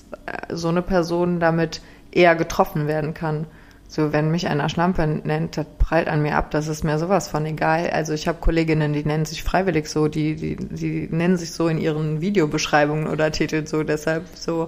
so 0.50 0.69
eine 0.69 0.82
Person 0.82 1.39
damit 1.39 1.82
eher 2.12 2.36
getroffen 2.36 2.88
werden 2.88 3.13
kann. 3.13 3.45
So, 3.88 4.13
wenn 4.13 4.30
mich 4.30 4.48
einer 4.48 4.69
Schlampe 4.69 5.08
nennt, 5.08 5.58
das 5.58 5.65
prallt 5.80 6.08
an 6.08 6.22
mir 6.22 6.36
ab, 6.36 6.52
das 6.52 6.67
ist 6.67 6.84
mir 6.84 7.00
sowas 7.00 7.28
von 7.28 7.43
egal. 7.48 7.89
Also 7.89 8.13
ich 8.13 8.28
habe 8.28 8.38
Kolleginnen, 8.39 8.93
die 8.93 9.04
nennen 9.04 9.26
sich 9.26 9.41
freiwillig 9.41 9.88
so, 9.88 10.08
die, 10.08 10.36
die, 10.36 10.56
die 10.58 11.08
nennen 11.10 11.38
sich 11.38 11.54
so 11.54 11.67
in 11.67 11.80
ihren 11.80 12.22
Videobeschreibungen 12.22 13.08
oder 13.08 13.32
Titeln 13.32 13.65
so, 13.65 13.82
deshalb 13.82 14.28
so, 14.36 14.67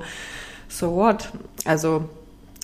so 0.67 0.95
what? 0.95 1.31
Also 1.65 2.09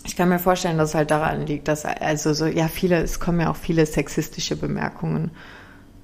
ich 0.04 0.16
kann 0.16 0.30
mir 0.30 0.40
vorstellen, 0.40 0.80
dass 0.80 0.90
es 0.90 0.96
halt 0.96 1.12
daran 1.12 1.46
liegt, 1.46 1.68
dass 1.68 1.86
also 1.86 2.34
so, 2.34 2.48
ja, 2.48 2.68
viele, 2.68 3.04
es 3.04 3.20
kommen 3.20 3.42
ja 3.42 3.52
auch 3.52 3.56
viele 3.56 3.86
sexistische 3.86 4.56
Bemerkungen. 4.56 5.32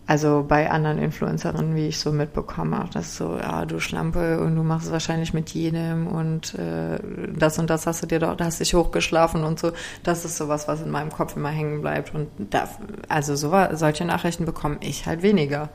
Also 0.05 0.43
bei 0.45 0.69
anderen 0.69 0.97
Influencerinnen, 0.97 1.75
wie 1.77 1.87
ich 1.87 1.97
so 1.97 2.11
mitbekomme, 2.11 2.89
dass 2.93 3.15
so, 3.15 3.37
ja, 3.37 3.65
du 3.65 3.79
Schlampe 3.79 4.41
und 4.41 4.55
du 4.57 4.61
machst 4.61 4.87
es 4.87 4.91
wahrscheinlich 4.91 5.33
mit 5.33 5.51
jedem 5.51 6.07
und 6.07 6.55
äh, 6.55 6.99
das 7.33 7.57
und 7.57 7.69
das 7.69 7.87
hast 7.87 8.03
du 8.03 8.07
dir 8.07 8.19
doch, 8.19 8.35
da 8.35 8.45
hast 8.45 8.59
dich 8.59 8.73
hochgeschlafen 8.73 9.45
und 9.45 9.59
so. 9.59 9.71
Das 10.03 10.25
ist 10.25 10.37
sowas, 10.37 10.67
was 10.67 10.81
in 10.81 10.91
meinem 10.91 11.09
Kopf 11.09 11.37
immer 11.37 11.49
hängen 11.49 11.81
bleibt. 11.81 12.13
Und 12.13 12.27
da, 12.37 12.67
also 13.07 13.37
so, 13.37 13.53
solche 13.71 14.03
Nachrichten 14.03 14.43
bekomme 14.43 14.75
ich 14.81 15.05
halt 15.05 15.21
weniger. 15.21 15.69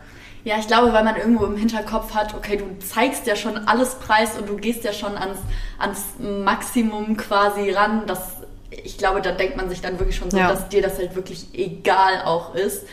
Ja, 0.45 0.57
ich 0.59 0.67
glaube, 0.67 0.93
weil 0.93 1.05
man 1.05 1.17
irgendwo 1.17 1.47
im 1.47 1.57
Hinterkopf 1.57 2.15
hat, 2.15 2.35
okay, 2.35 2.59
du 2.59 2.79
zeigst 2.87 3.27
ja 3.27 3.35
schon 3.35 3.57
alles 3.57 3.95
preis 3.95 4.37
und 4.39 4.47
du 4.47 4.57
gehst 4.57 4.85
ja 4.85 4.93
schon 4.93 5.17
ans, 5.17 5.39
ans 5.79 6.05
Maximum 6.19 7.17
quasi 7.17 7.71
ran. 7.71 8.03
Das, 8.07 8.43
ich 8.71 8.99
glaube, 8.99 9.23
da 9.23 9.33
denkt 9.33 9.57
man 9.57 9.71
sich 9.71 9.81
dann 9.81 9.99
wirklich 9.99 10.17
schon 10.17 10.31
so, 10.31 10.37
ja. 10.37 10.49
dass 10.49 10.69
dir 10.69 10.83
das 10.83 10.99
halt 10.99 11.17
wirklich 11.17 11.49
egal 11.55 12.23
auch 12.27 12.55
ist. 12.55 12.87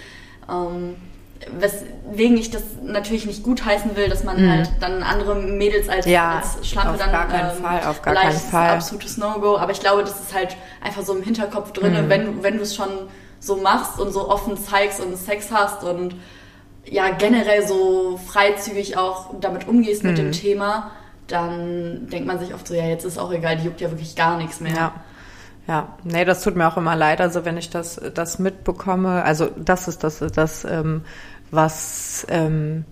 Ähm, 0.50 0.96
weswegen 1.60 2.38
ich 2.38 2.52
das 2.52 2.64
natürlich 2.84 3.26
nicht 3.26 3.44
gutheißen 3.44 3.96
will, 3.96 4.10
dass 4.10 4.24
man 4.24 4.44
mhm. 4.44 4.52
halt 4.52 4.70
dann 4.80 5.04
andere 5.04 5.36
Mädels 5.36 5.90
als, 5.90 6.06
ja, 6.06 6.40
als 6.40 6.68
Schlampe 6.68 6.98
dann 6.98 7.12
gar 7.12 7.28
keinen 7.28 7.58
ähm, 7.58 7.64
Fall, 7.64 7.84
auf 7.86 8.02
gar 8.02 8.14
keinen 8.16 8.38
Fall. 8.38 8.70
absolutes 8.70 9.18
No-Go. 9.18 9.58
Aber 9.58 9.72
ich 9.72 9.80
glaube, 9.80 10.04
das 10.04 10.20
ist 10.20 10.34
halt 10.34 10.56
einfach 10.82 11.04
so 11.04 11.16
im 11.16 11.24
Hinterkopf 11.24 11.72
drin, 11.72 11.94
mhm. 11.94 12.10
wenn, 12.10 12.44
wenn 12.44 12.58
du 12.58 12.64
es 12.64 12.76
schon 12.76 12.90
so 13.40 13.58
machst 13.58 14.00
und 14.00 14.12
so 14.12 14.30
offen 14.30 14.58
zeigst 14.58 15.00
und 15.00 15.16
Sex 15.18 15.52
hast 15.52 15.84
und 15.84 16.16
ja 16.86 17.10
generell 17.10 17.66
so 17.68 18.20
freizügig 18.26 18.98
auch 18.98 19.34
damit 19.40 19.68
umgehst 19.68 20.04
mhm. 20.04 20.10
mit 20.10 20.18
dem 20.18 20.28
mhm. 20.28 20.32
Thema, 20.32 20.92
dann 21.28 22.08
denkt 22.10 22.28
man 22.28 22.40
sich 22.40 22.54
oft 22.54 22.68
so, 22.68 22.74
ja, 22.74 22.86
jetzt 22.86 23.06
ist 23.06 23.18
auch 23.18 23.32
egal, 23.32 23.58
die 23.58 23.66
juckt 23.66 23.82
ja 23.82 23.90
wirklich 23.90 24.16
gar 24.16 24.38
nichts 24.38 24.60
mehr. 24.60 24.74
Ja. 24.74 24.94
Ja, 25.68 25.96
nee, 26.04 26.26
das 26.26 26.44
tut 26.44 26.56
mir 26.56 26.68
auch 26.68 26.78
immer 26.78 26.96
leid, 26.96 27.20
also 27.20 27.44
wenn 27.44 27.58
ich 27.58 27.72
das, 27.72 28.00
das 28.14 28.38
mitbekomme, 28.38 29.24
also 29.24 29.50
das 29.58 29.88
ist 29.88 30.04
das, 30.04 30.20
das 30.20 30.64
ähm, 30.64 31.02
was 31.52 32.26
ähm, 32.30 32.86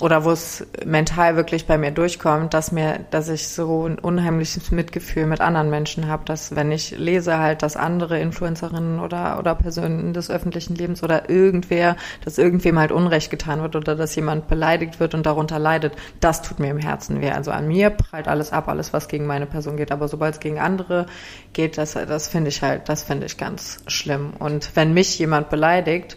oder 0.00 0.24
wo 0.24 0.32
es 0.32 0.66
mental 0.84 1.36
wirklich 1.36 1.66
bei 1.66 1.78
mir 1.78 1.92
durchkommt, 1.92 2.52
dass 2.52 2.72
mir, 2.72 3.00
dass 3.10 3.28
ich 3.28 3.48
so 3.48 3.86
ein 3.86 3.98
unheimliches 3.98 4.72
Mitgefühl 4.72 5.26
mit 5.26 5.40
anderen 5.40 5.70
Menschen 5.70 6.08
habe, 6.08 6.24
dass 6.24 6.56
wenn 6.56 6.72
ich 6.72 6.98
lese 6.98 7.38
halt, 7.38 7.62
dass 7.62 7.76
andere 7.76 8.18
Influencerinnen 8.18 8.98
oder 8.98 9.38
oder 9.38 9.54
Personen 9.54 10.12
des 10.12 10.30
öffentlichen 10.30 10.74
Lebens 10.74 11.04
oder 11.04 11.30
irgendwer, 11.30 11.96
dass 12.24 12.38
irgendwem 12.38 12.78
halt 12.78 12.90
Unrecht 12.90 13.30
getan 13.30 13.62
wird 13.62 13.76
oder 13.76 13.94
dass 13.94 14.16
jemand 14.16 14.48
beleidigt 14.48 14.98
wird 14.98 15.14
und 15.14 15.26
darunter 15.26 15.60
leidet, 15.60 15.94
das 16.18 16.42
tut 16.42 16.58
mir 16.58 16.70
im 16.70 16.78
Herzen 16.78 17.20
weh. 17.20 17.30
Also 17.30 17.52
an 17.52 17.68
mir 17.68 17.90
prallt 17.90 18.26
alles 18.26 18.52
ab, 18.52 18.68
alles 18.68 18.92
was 18.92 19.06
gegen 19.06 19.26
meine 19.26 19.46
Person 19.46 19.76
geht, 19.76 19.92
aber 19.92 20.08
sobald 20.08 20.34
es 20.34 20.40
gegen 20.40 20.58
andere 20.58 21.06
geht, 21.52 21.78
das 21.78 21.92
das 21.92 22.26
finde 22.26 22.48
ich 22.48 22.62
halt, 22.62 22.88
das 22.88 23.04
finde 23.04 23.26
ich 23.26 23.38
ganz 23.38 23.78
schlimm. 23.86 24.32
Und 24.40 24.74
wenn 24.74 24.92
mich 24.92 25.20
jemand 25.20 25.50
beleidigt 25.50 26.16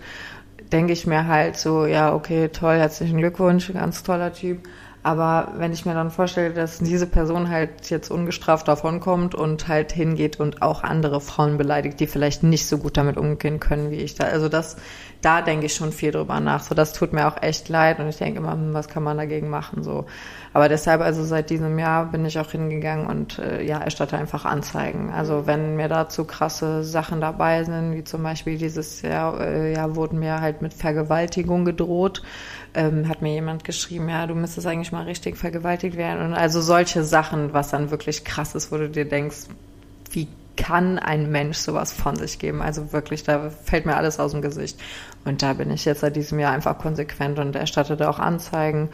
denke 0.72 0.94
ich 0.94 1.08
mir 1.08 1.28
halt 1.28 1.58
so, 1.58 1.86
ja, 1.86 2.14
okay, 2.14 2.50
toll, 2.50 2.78
herzlichen 2.78 3.18
Glückwunsch, 3.18 3.72
ganz 3.74 4.04
toller 4.04 4.34
Typ. 4.34 4.60
Aber 5.04 5.54
wenn 5.56 5.72
ich 5.72 5.86
mir 5.86 5.94
dann 5.94 6.12
vorstelle, 6.12 6.54
dass 6.54 6.80
diese 6.80 7.08
Person 7.08 7.50
halt 7.50 7.90
jetzt 7.90 8.12
ungestraft 8.12 8.68
davonkommt 8.68 9.36
und 9.36 9.70
halt 9.70 9.94
hingeht 9.94 10.38
und 10.40 10.62
auch 10.62 10.84
andere 10.84 11.22
Frauen 11.22 11.58
beleidigt, 11.58 12.02
die 12.02 12.08
vielleicht 12.08 12.44
nicht 12.44 12.68
so 12.68 12.78
gut 12.78 12.98
damit 12.98 13.16
umgehen 13.16 13.62
können 13.62 13.90
wie 13.90 14.02
ich 14.02 14.16
da. 14.16 14.26
Also 14.26 14.50
das, 14.50 14.76
da 15.22 15.42
denke 15.42 15.66
ich 15.66 15.74
schon 15.74 15.92
viel 15.92 16.12
drüber 16.12 16.40
nach. 16.40 16.64
So, 16.64 16.76
das 16.76 16.94
tut 16.94 17.14
mir 17.14 17.28
auch 17.28 17.42
echt 17.42 17.70
leid 17.70 18.00
und 18.00 18.08
ich 18.08 18.18
denke 18.18 18.40
immer, 18.40 18.54
hm, 18.54 18.74
was 18.74 18.88
kann 18.88 19.04
man 19.04 19.18
dagegen 19.18 19.50
machen? 19.50 19.84
So. 19.84 20.06
Aber 20.54 20.70
deshalb, 20.70 21.02
also 21.02 21.24
seit 21.24 21.50
diesem 21.50 21.78
Jahr 21.80 22.06
bin 22.12 22.26
ich 22.26 22.40
auch 22.40 22.52
hingegangen 22.52 23.08
und 23.08 23.40
äh, 23.40 23.64
ja, 23.64 23.80
erstatte 23.80 24.18
einfach 24.18 24.46
Anzeigen. 24.46 25.12
Also 25.12 25.48
wenn 25.48 25.76
mir 25.76 25.88
dazu 25.88 26.26
krasse 26.26 26.84
Sachen 26.84 27.22
dabei 27.22 27.64
sind, 27.64 27.94
wie 27.94 28.04
zum 28.04 28.24
Beispiel 28.24 28.58
dieses 28.58 29.02
Jahr, 29.02 29.40
äh, 29.42 29.74
ja, 29.74 29.96
wurden 29.96 30.20
mir 30.20 30.42
halt 30.42 30.62
mit 30.62 30.74
Vergewaltigung 30.74 31.66
gedroht, 31.66 32.22
ähm, 32.74 33.10
hat 33.10 33.22
mir 33.22 33.34
jemand 33.34 33.64
geschrieben, 33.64 34.10
ja, 34.10 34.28
du 34.28 34.36
müsstest 34.36 34.68
eigentlich 34.68 34.92
mal 34.92 35.04
richtig 35.04 35.38
vergewaltigt 35.38 35.98
werden. 35.98 36.26
Und 36.28 36.34
also 36.34 36.62
solche 36.62 37.04
Sachen, 37.04 37.54
was 37.54 37.70
dann 37.70 37.92
wirklich 37.92 38.24
krass 38.24 38.56
ist, 38.56 38.72
wo 38.72 38.78
du 38.78 38.90
dir 38.90 39.06
denkst, 39.06 39.48
wie 40.12 40.28
kann 40.58 41.00
ein 41.00 41.32
Mensch 41.32 41.58
sowas 41.58 41.94
von 41.94 42.16
sich 42.18 42.40
geben? 42.40 42.62
Also 42.62 42.92
wirklich, 42.92 43.24
da 43.24 43.50
fällt 43.50 43.86
mir 43.86 43.96
alles 43.96 44.20
aus 44.20 44.32
dem 44.32 44.42
Gesicht. 44.42 44.80
Und 45.24 45.42
da 45.42 45.54
bin 45.54 45.72
ich 45.72 45.86
jetzt 45.86 46.02
seit 46.02 46.16
diesem 46.16 46.40
Jahr 46.40 46.52
einfach 46.52 46.78
konsequent 46.78 47.40
und 47.40 47.56
erstatte 47.56 47.96
da 47.96 48.10
auch 48.10 48.20
Anzeigen. 48.20 48.90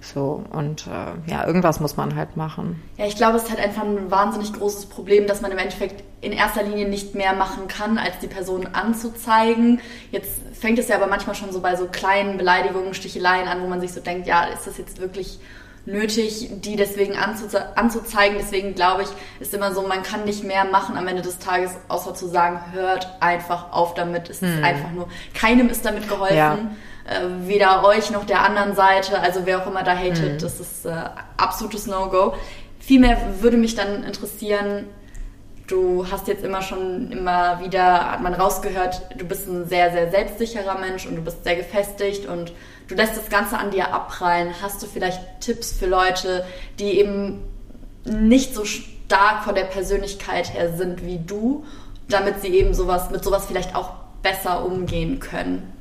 So, 0.00 0.44
und 0.52 0.86
äh, 0.86 1.30
ja, 1.30 1.46
irgendwas 1.46 1.80
muss 1.80 1.96
man 1.96 2.14
halt 2.14 2.36
machen. 2.36 2.82
Ja, 2.96 3.06
ich 3.06 3.16
glaube, 3.16 3.36
es 3.36 3.44
ist 3.44 3.50
halt 3.50 3.60
einfach 3.60 3.82
ein 3.82 4.10
wahnsinnig 4.10 4.52
großes 4.52 4.86
Problem, 4.86 5.26
dass 5.26 5.40
man 5.40 5.50
im 5.50 5.58
Endeffekt 5.58 6.04
in 6.20 6.32
erster 6.32 6.62
Linie 6.62 6.88
nicht 6.88 7.14
mehr 7.14 7.32
machen 7.32 7.66
kann, 7.66 7.98
als 7.98 8.18
die 8.20 8.26
Person 8.26 8.68
anzuzeigen. 8.72 9.80
Jetzt 10.10 10.32
fängt 10.52 10.78
es 10.78 10.88
ja 10.88 10.96
aber 10.96 11.06
manchmal 11.06 11.34
schon 11.34 11.50
so 11.50 11.60
bei 11.60 11.76
so 11.76 11.86
kleinen 11.86 12.36
Beleidigungen, 12.36 12.94
Sticheleien 12.94 13.48
an, 13.48 13.62
wo 13.62 13.66
man 13.66 13.80
sich 13.80 13.92
so 13.92 14.00
denkt, 14.00 14.26
ja, 14.26 14.44
ist 14.44 14.66
das 14.66 14.78
jetzt 14.78 15.00
wirklich 15.00 15.40
nötig, 15.86 16.50
die 16.60 16.76
deswegen 16.76 17.16
anzuze 17.16 17.76
anzuzeigen. 17.76 18.36
Deswegen 18.38 18.74
glaube 18.74 19.04
ich, 19.04 19.08
ist 19.40 19.54
immer 19.54 19.72
so, 19.72 19.82
man 19.82 20.02
kann 20.02 20.24
nicht 20.24 20.44
mehr 20.44 20.64
machen 20.64 20.96
am 20.96 21.08
Ende 21.08 21.22
des 21.22 21.38
Tages, 21.38 21.72
außer 21.88 22.14
zu 22.14 22.26
sagen, 22.26 22.60
hört 22.72 23.08
einfach 23.20 23.72
auf 23.72 23.94
damit. 23.94 24.28
Es 24.28 24.40
hm. 24.40 24.48
ist 24.48 24.64
einfach 24.64 24.90
nur, 24.90 25.08
keinem 25.34 25.68
ist 25.68 25.84
damit 25.84 26.08
geholfen. 26.08 26.36
Ja 26.36 26.58
äh, 27.06 27.48
weder 27.48 27.84
euch 27.84 28.10
noch 28.10 28.24
der 28.24 28.44
anderen 28.44 28.74
Seite, 28.74 29.20
also 29.20 29.42
wer 29.44 29.62
auch 29.62 29.66
immer 29.68 29.84
da 29.84 29.96
hatet, 29.96 30.34
mhm. 30.34 30.38
das 30.38 30.58
ist 30.58 30.86
äh, 30.86 30.92
absolutes 31.36 31.86
No-Go. 31.86 32.34
Vielmehr 32.80 33.16
würde 33.40 33.56
mich 33.56 33.76
dann 33.76 34.02
interessieren, 34.02 34.86
du 35.66 36.06
hast 36.10 36.28
jetzt 36.28 36.44
immer 36.44 36.62
schon 36.62 37.10
immer 37.10 37.60
wieder, 37.60 38.12
hat 38.12 38.22
man 38.22 38.34
rausgehört, 38.34 39.02
du 39.16 39.24
bist 39.24 39.48
ein 39.48 39.68
sehr, 39.68 39.92
sehr 39.92 40.10
selbstsicherer 40.10 40.78
Mensch 40.78 41.06
und 41.06 41.16
du 41.16 41.22
bist 41.22 41.44
sehr 41.44 41.56
gefestigt 41.56 42.26
und 42.26 42.52
du 42.88 42.94
lässt 42.94 43.16
das 43.16 43.28
Ganze 43.28 43.58
an 43.58 43.70
dir 43.70 43.92
abprallen. 43.92 44.54
Hast 44.62 44.82
du 44.82 44.86
vielleicht 44.86 45.20
Tipps 45.40 45.72
für 45.72 45.86
Leute, 45.86 46.44
die 46.78 46.98
eben 46.98 47.42
nicht 48.04 48.54
so 48.54 48.64
stark 48.64 49.44
von 49.44 49.54
der 49.54 49.64
Persönlichkeit 49.64 50.52
her 50.52 50.76
sind 50.76 51.04
wie 51.04 51.18
du, 51.18 51.64
damit 52.08 52.40
sie 52.40 52.48
eben 52.48 52.74
sowas, 52.74 53.10
mit 53.10 53.24
sowas 53.24 53.46
vielleicht 53.46 53.74
auch 53.74 53.94
besser 54.22 54.64
umgehen 54.64 55.20
können? 55.20 55.72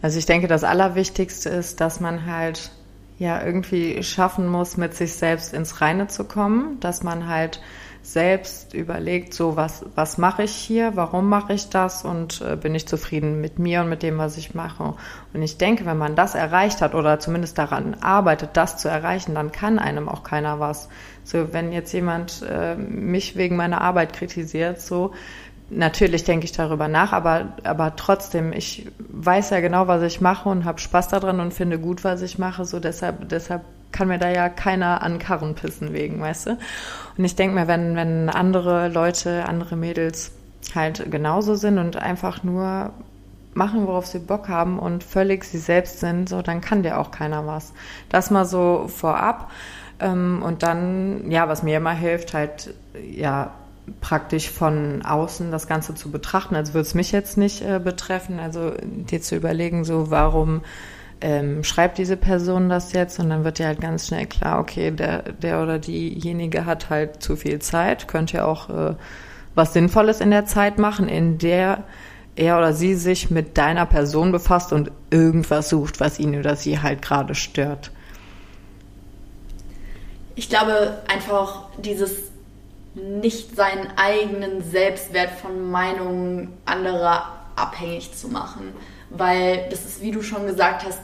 Also 0.00 0.18
ich 0.18 0.26
denke, 0.26 0.48
das 0.48 0.64
Allerwichtigste 0.64 1.48
ist, 1.48 1.80
dass 1.80 2.00
man 2.00 2.26
halt 2.26 2.70
ja 3.18 3.44
irgendwie 3.44 4.02
schaffen 4.02 4.48
muss, 4.48 4.76
mit 4.76 4.94
sich 4.94 5.14
selbst 5.14 5.54
ins 5.54 5.80
Reine 5.80 6.08
zu 6.08 6.24
kommen, 6.24 6.80
dass 6.80 7.04
man 7.04 7.28
halt 7.28 7.60
selbst 8.02 8.74
überlegt, 8.74 9.32
so 9.32 9.56
was, 9.56 9.84
was 9.94 10.18
mache 10.18 10.42
ich 10.42 10.52
hier, 10.52 10.92
warum 10.96 11.28
mache 11.28 11.52
ich 11.52 11.68
das 11.68 12.04
und 12.04 12.40
äh, 12.40 12.56
bin 12.56 12.74
ich 12.74 12.86
zufrieden 12.86 13.40
mit 13.40 13.60
mir 13.60 13.80
und 13.80 13.88
mit 13.88 14.02
dem, 14.02 14.18
was 14.18 14.36
ich 14.36 14.54
mache. 14.54 14.94
Und 15.32 15.42
ich 15.42 15.56
denke, 15.56 15.86
wenn 15.86 15.98
man 15.98 16.16
das 16.16 16.34
erreicht 16.34 16.82
hat 16.82 16.96
oder 16.96 17.20
zumindest 17.20 17.58
daran 17.58 17.96
arbeitet, 18.00 18.50
das 18.54 18.76
zu 18.76 18.88
erreichen, 18.88 19.34
dann 19.34 19.52
kann 19.52 19.78
einem 19.78 20.08
auch 20.08 20.24
keiner 20.24 20.58
was. 20.58 20.88
So, 21.22 21.52
wenn 21.52 21.72
jetzt 21.72 21.92
jemand 21.92 22.44
äh, 22.48 22.74
mich 22.74 23.36
wegen 23.36 23.54
meiner 23.54 23.80
Arbeit 23.80 24.12
kritisiert, 24.12 24.80
so, 24.80 25.12
natürlich 25.70 26.24
denke 26.24 26.44
ich 26.44 26.52
darüber 26.52 26.88
nach, 26.88 27.12
aber, 27.12 27.56
aber 27.62 27.94
trotzdem, 27.94 28.52
ich 28.52 28.88
weiß 28.98 29.50
ja 29.50 29.60
genau, 29.60 29.86
was 29.86 30.02
ich 30.02 30.20
mache 30.20 30.48
und 30.48 30.64
habe 30.64 30.80
Spaß 30.80 31.08
daran 31.08 31.38
und 31.38 31.54
finde 31.54 31.78
gut, 31.78 32.02
was 32.02 32.20
ich 32.22 32.38
mache. 32.38 32.64
So 32.64 32.80
deshalb, 32.80 33.28
deshalb 33.28 33.62
kann 33.92 34.08
mir 34.08 34.18
da 34.18 34.30
ja 34.30 34.48
keiner 34.48 35.02
an 35.02 35.18
Karren 35.18 35.54
pissen 35.54 35.92
wegen, 35.92 36.20
weißt 36.20 36.46
du? 36.46 36.58
Und 37.16 37.24
ich 37.24 37.36
denke 37.36 37.54
mir, 37.54 37.68
wenn, 37.68 37.94
wenn 37.96 38.28
andere 38.28 38.88
Leute, 38.88 39.44
andere 39.46 39.76
Mädels 39.76 40.32
halt 40.74 41.10
genauso 41.10 41.54
sind 41.54 41.78
und 41.78 41.96
einfach 41.96 42.42
nur 42.42 42.92
machen, 43.54 43.86
worauf 43.86 44.06
sie 44.06 44.18
Bock 44.18 44.48
haben 44.48 44.78
und 44.78 45.04
völlig 45.04 45.44
sie 45.44 45.58
selbst 45.58 46.00
sind, 46.00 46.28
so, 46.28 46.42
dann 46.42 46.60
kann 46.60 46.82
dir 46.82 46.98
auch 46.98 47.10
keiner 47.10 47.46
was. 47.46 47.72
Das 48.08 48.30
mal 48.30 48.44
so 48.44 48.88
vorab. 48.88 49.50
Ähm, 50.00 50.42
und 50.42 50.62
dann, 50.62 51.30
ja, 51.30 51.48
was 51.48 51.62
mir 51.62 51.76
immer 51.76 51.92
hilft, 51.92 52.34
halt, 52.34 52.74
ja, 53.10 53.52
praktisch 54.00 54.48
von 54.48 55.02
außen 55.04 55.50
das 55.50 55.66
Ganze 55.66 55.94
zu 55.94 56.10
betrachten, 56.10 56.54
als 56.54 56.72
würde 56.72 56.86
es 56.86 56.94
mich 56.94 57.12
jetzt 57.12 57.36
nicht 57.36 57.62
äh, 57.62 57.80
betreffen, 57.82 58.38
also 58.38 58.72
dir 58.80 59.20
zu 59.20 59.36
überlegen, 59.36 59.84
so 59.84 60.10
warum 60.10 60.62
ähm, 61.22 61.62
schreibt 61.62 61.98
diese 61.98 62.16
Person 62.16 62.68
das 62.68 62.92
jetzt 62.92 63.18
und 63.20 63.30
dann 63.30 63.44
wird 63.44 63.58
dir 63.58 63.66
halt 63.66 63.80
ganz 63.80 64.08
schnell 64.08 64.26
klar, 64.26 64.58
okay, 64.58 64.90
der, 64.90 65.22
der 65.22 65.62
oder 65.62 65.78
diejenige 65.78 66.66
hat 66.66 66.90
halt 66.90 67.22
zu 67.22 67.36
viel 67.36 67.60
Zeit, 67.60 68.08
könnte 68.08 68.38
ja 68.38 68.44
auch 68.44 68.68
äh, 68.68 68.94
was 69.54 69.72
Sinnvolles 69.72 70.20
in 70.20 70.30
der 70.30 70.46
Zeit 70.46 70.78
machen, 70.78 71.08
in 71.08 71.38
der 71.38 71.84
er 72.34 72.58
oder 72.58 72.72
sie 72.72 72.94
sich 72.94 73.30
mit 73.30 73.56
deiner 73.56 73.86
Person 73.86 74.32
befasst 74.32 74.72
und 74.72 74.90
irgendwas 75.10 75.68
sucht, 75.68 76.00
was 76.00 76.18
ihn 76.18 76.36
oder 76.36 76.56
sie 76.56 76.80
halt 76.80 77.02
gerade 77.02 77.34
stört. 77.34 77.92
Ich 80.34 80.48
glaube 80.48 80.98
einfach 81.08 81.68
dieses 81.78 82.32
nicht 82.94 83.54
seinen 83.54 83.92
eigenen 83.96 84.62
Selbstwert 84.62 85.30
von 85.30 85.70
Meinungen 85.70 86.52
anderer 86.64 87.24
abhängig 87.54 88.16
zu 88.16 88.28
machen. 88.28 88.72
Weil 89.10 89.68
das 89.70 89.84
ist, 89.84 90.00
wie 90.00 90.10
du 90.10 90.22
schon 90.22 90.46
gesagt 90.46 90.84
hast, 90.84 91.00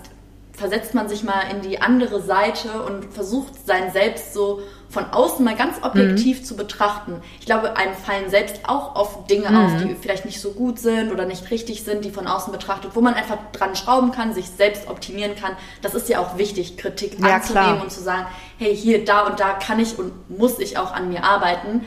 versetzt 0.58 0.94
man 0.94 1.08
sich 1.08 1.22
mal 1.22 1.42
in 1.50 1.62
die 1.62 1.80
andere 1.80 2.20
Seite 2.20 2.82
und 2.82 3.04
versucht 3.12 3.66
sein 3.66 3.92
Selbst 3.92 4.34
so 4.34 4.60
von 4.90 5.04
außen 5.04 5.44
mal 5.44 5.54
ganz 5.54 5.76
objektiv 5.82 6.40
mhm. 6.40 6.44
zu 6.44 6.56
betrachten. 6.56 7.20
Ich 7.40 7.46
glaube, 7.46 7.76
einem 7.76 7.94
fallen 7.94 8.30
selbst 8.30 8.60
auch 8.66 8.96
oft 8.96 9.30
Dinge 9.30 9.50
mhm. 9.50 9.56
auf, 9.56 9.82
die 9.82 9.94
vielleicht 9.94 10.24
nicht 10.24 10.40
so 10.40 10.52
gut 10.52 10.78
sind 10.78 11.12
oder 11.12 11.26
nicht 11.26 11.50
richtig 11.50 11.84
sind, 11.84 12.04
die 12.04 12.10
von 12.10 12.26
außen 12.26 12.52
betrachtet, 12.52 12.92
wo 12.94 13.00
man 13.00 13.14
einfach 13.14 13.36
dran 13.52 13.76
schrauben 13.76 14.12
kann, 14.12 14.32
sich 14.32 14.48
selbst 14.48 14.88
optimieren 14.88 15.36
kann. 15.36 15.52
Das 15.82 15.94
ist 15.94 16.08
ja 16.08 16.20
auch 16.20 16.38
wichtig, 16.38 16.78
Kritik 16.78 17.18
ja, 17.20 17.36
anzunehmen 17.36 17.72
klar. 17.72 17.82
und 17.82 17.92
zu 17.92 18.00
sagen, 18.00 18.26
hey, 18.56 18.74
hier, 18.74 19.04
da 19.04 19.26
und 19.26 19.38
da 19.38 19.52
kann 19.52 19.78
ich 19.78 19.98
und 19.98 20.12
muss 20.30 20.58
ich 20.58 20.78
auch 20.78 20.92
an 20.92 21.10
mir 21.10 21.22
arbeiten. 21.22 21.84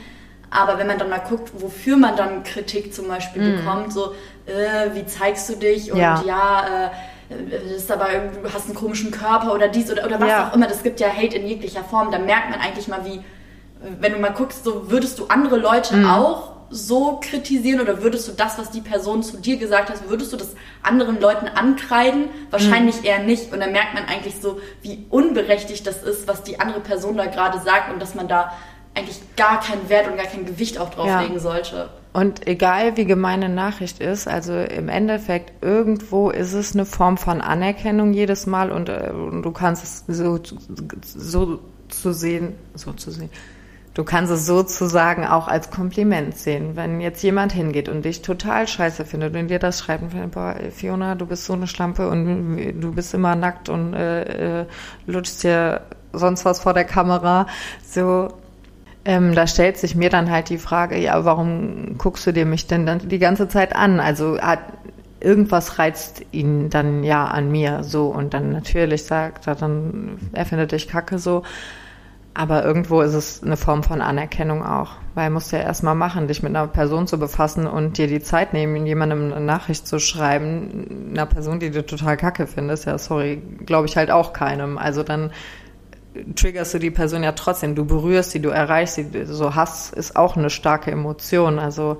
Aber 0.51 0.77
wenn 0.77 0.85
man 0.85 0.99
dann 0.99 1.09
mal 1.09 1.19
guckt, 1.19 1.51
wofür 1.59 1.97
man 1.97 2.15
dann 2.15 2.43
Kritik 2.43 2.93
zum 2.93 3.07
Beispiel 3.07 3.41
Mhm. 3.41 3.57
bekommt, 3.57 3.93
so, 3.93 4.13
äh, 4.45 4.93
wie 4.93 5.05
zeigst 5.05 5.49
du 5.49 5.55
dich 5.55 5.91
und 5.91 5.97
Ja. 5.97 6.21
ja, 6.25 6.85
äh, 6.85 6.89
ist 7.75 7.91
aber, 7.91 8.07
du 8.43 8.53
hast 8.53 8.65
einen 8.65 8.75
komischen 8.75 9.11
Körper 9.11 9.53
oder 9.53 9.67
dies 9.67 9.91
oder, 9.91 10.05
oder 10.05 10.19
was 10.19 10.29
Ja. 10.29 10.49
auch 10.49 10.55
immer. 10.55 10.67
Das 10.67 10.83
gibt 10.83 10.99
ja 10.99 11.07
Hate 11.09 11.37
in 11.37 11.47
jeglicher 11.47 11.83
Form. 11.83 12.11
Da 12.11 12.19
merkt 12.19 12.49
man 12.49 12.59
eigentlich 12.59 12.87
mal, 12.87 13.05
wie, 13.05 13.21
wenn 13.99 14.13
du 14.13 14.19
mal 14.19 14.29
guckst, 14.33 14.63
so 14.63 14.89
würdest 14.91 15.19
du 15.19 15.27
andere 15.27 15.57
Leute 15.57 15.95
Mhm. 15.97 16.09
auch 16.09 16.51
so 16.73 17.19
kritisieren 17.21 17.81
oder 17.81 18.01
würdest 18.01 18.27
du 18.29 18.31
das, 18.31 18.57
was 18.57 18.71
die 18.71 18.79
Person 18.79 19.23
zu 19.23 19.37
dir 19.37 19.57
gesagt 19.57 19.89
hat, 19.89 20.09
würdest 20.09 20.31
du 20.31 20.37
das 20.37 20.55
anderen 20.83 21.19
Leuten 21.19 21.47
ankreiden? 21.49 22.29
Wahrscheinlich 22.49 23.03
eher 23.03 23.19
nicht. 23.19 23.51
Und 23.51 23.59
dann 23.59 23.73
merkt 23.73 23.93
man 23.93 24.05
eigentlich 24.05 24.35
so, 24.39 24.59
wie 24.81 25.05
unberechtigt 25.09 25.85
das 25.85 26.01
ist, 26.01 26.27
was 26.29 26.43
die 26.43 26.59
andere 26.61 26.79
Person 26.79 27.17
da 27.17 27.25
gerade 27.25 27.59
sagt 27.59 27.91
und 27.91 28.01
dass 28.01 28.15
man 28.15 28.27
da 28.29 28.53
eigentlich 28.93 29.19
gar 29.35 29.59
keinen 29.59 29.89
Wert 29.89 30.07
und 30.09 30.15
gar 30.17 30.27
kein 30.27 30.45
Gewicht 30.45 30.77
auch 30.77 30.89
drauf 30.91 31.07
Ja. 31.07 31.21
legen 31.21 31.39
sollte. 31.39 31.89
Und 32.13 32.45
egal 32.47 32.97
wie 32.97 33.05
gemeine 33.05 33.47
Nachricht 33.47 34.01
ist, 34.01 34.27
also 34.27 34.53
im 34.53 34.89
Endeffekt 34.89 35.63
irgendwo 35.63 36.29
ist 36.29 36.53
es 36.53 36.73
eine 36.73 36.85
Form 36.85 37.17
von 37.17 37.39
Anerkennung 37.39 38.13
jedes 38.13 38.45
Mal 38.47 38.71
und, 38.71 38.89
äh, 38.89 39.11
und 39.13 39.43
du 39.43 39.51
kannst 39.51 39.83
es 39.83 40.03
so, 40.07 40.39
so 41.03 41.59
zu 41.87 42.13
sehen, 42.13 42.53
so 42.75 42.91
zu 42.93 43.11
sehen. 43.11 43.29
Du 43.93 44.05
kannst 44.05 44.31
es 44.31 44.45
sozusagen 44.45 45.25
auch 45.25 45.49
als 45.49 45.69
Kompliment 45.69 46.37
sehen. 46.37 46.77
Wenn 46.77 47.01
jetzt 47.01 47.21
jemand 47.23 47.51
hingeht 47.51 47.89
und 47.89 48.05
dich 48.05 48.21
total 48.21 48.67
scheiße 48.67 49.03
findet 49.03 49.35
und 49.35 49.49
dir 49.49 49.59
das 49.59 49.79
schreibt 49.79 50.03
und 50.03 50.11
findet, 50.11 50.31
boah, 50.31 50.55
Fiona, 50.71 51.15
du 51.15 51.25
bist 51.25 51.45
so 51.45 51.53
eine 51.53 51.67
Schlampe 51.67 52.07
und 52.09 52.79
du 52.79 52.93
bist 52.93 53.13
immer 53.13 53.35
nackt 53.35 53.67
und 53.67 53.93
äh, 53.93 54.61
äh, 54.61 54.65
lutschst 55.07 55.43
dir 55.43 55.81
sonst 56.13 56.45
was 56.45 56.61
vor 56.61 56.73
der 56.73 56.85
Kamera, 56.85 57.47
so, 57.85 58.29
ähm, 59.05 59.33
da 59.33 59.47
stellt 59.47 59.77
sich 59.77 59.95
mir 59.95 60.09
dann 60.09 60.29
halt 60.29 60.49
die 60.49 60.57
Frage, 60.57 60.97
ja, 60.97 61.25
warum 61.25 61.97
guckst 61.97 62.25
du 62.27 62.33
dir 62.33 62.45
mich 62.45 62.67
denn 62.67 62.85
dann 62.85 62.99
die 63.09 63.19
ganze 63.19 63.47
Zeit 63.47 63.75
an? 63.75 63.99
Also 63.99 64.39
hat 64.39 64.59
irgendwas 65.19 65.79
reizt 65.79 66.23
ihn 66.31 66.69
dann 66.69 67.03
ja 67.03 67.25
an 67.25 67.51
mir 67.51 67.83
so 67.83 68.07
und 68.07 68.33
dann 68.33 68.51
natürlich 68.51 69.05
sagt 69.05 69.47
er 69.47 69.55
dann, 69.55 70.17
er 70.33 70.45
findet 70.45 70.71
dich 70.71 70.87
kacke 70.87 71.19
so. 71.19 71.43
Aber 72.33 72.63
irgendwo 72.63 73.01
ist 73.01 73.13
es 73.13 73.43
eine 73.43 73.57
Form 73.57 73.83
von 73.83 74.01
Anerkennung 74.01 74.65
auch, 74.65 74.91
weil 75.15 75.29
musst 75.29 75.51
ja 75.51 75.59
erstmal 75.59 75.95
machen, 75.95 76.29
dich 76.29 76.41
mit 76.41 76.55
einer 76.55 76.65
Person 76.67 77.05
zu 77.05 77.19
befassen 77.19 77.67
und 77.67 77.97
dir 77.97 78.07
die 78.07 78.21
Zeit 78.21 78.53
nehmen, 78.53 78.85
jemandem 78.85 79.33
eine 79.33 79.43
Nachricht 79.43 79.85
zu 79.85 79.99
schreiben, 79.99 81.09
einer 81.11 81.25
Person, 81.25 81.59
die 81.59 81.71
du 81.71 81.85
total 81.85 82.15
kacke 82.15 82.47
findest, 82.47 82.85
ja, 82.85 82.97
sorry, 82.97 83.41
glaube 83.65 83.87
ich 83.87 83.97
halt 83.97 84.11
auch 84.11 84.31
keinem. 84.31 84.77
Also 84.77 85.03
dann 85.03 85.31
triggerst 86.35 86.73
du 86.73 86.79
die 86.79 86.91
Person 86.91 87.23
ja 87.23 87.31
trotzdem, 87.31 87.75
du 87.75 87.85
berührst 87.85 88.31
sie, 88.31 88.41
du 88.41 88.49
erreichst 88.49 88.95
sie. 88.95 89.07
So 89.25 89.55
Hass 89.55 89.91
ist 89.91 90.15
auch 90.15 90.35
eine 90.35 90.49
starke 90.49 90.91
Emotion. 90.91 91.59
Also 91.59 91.99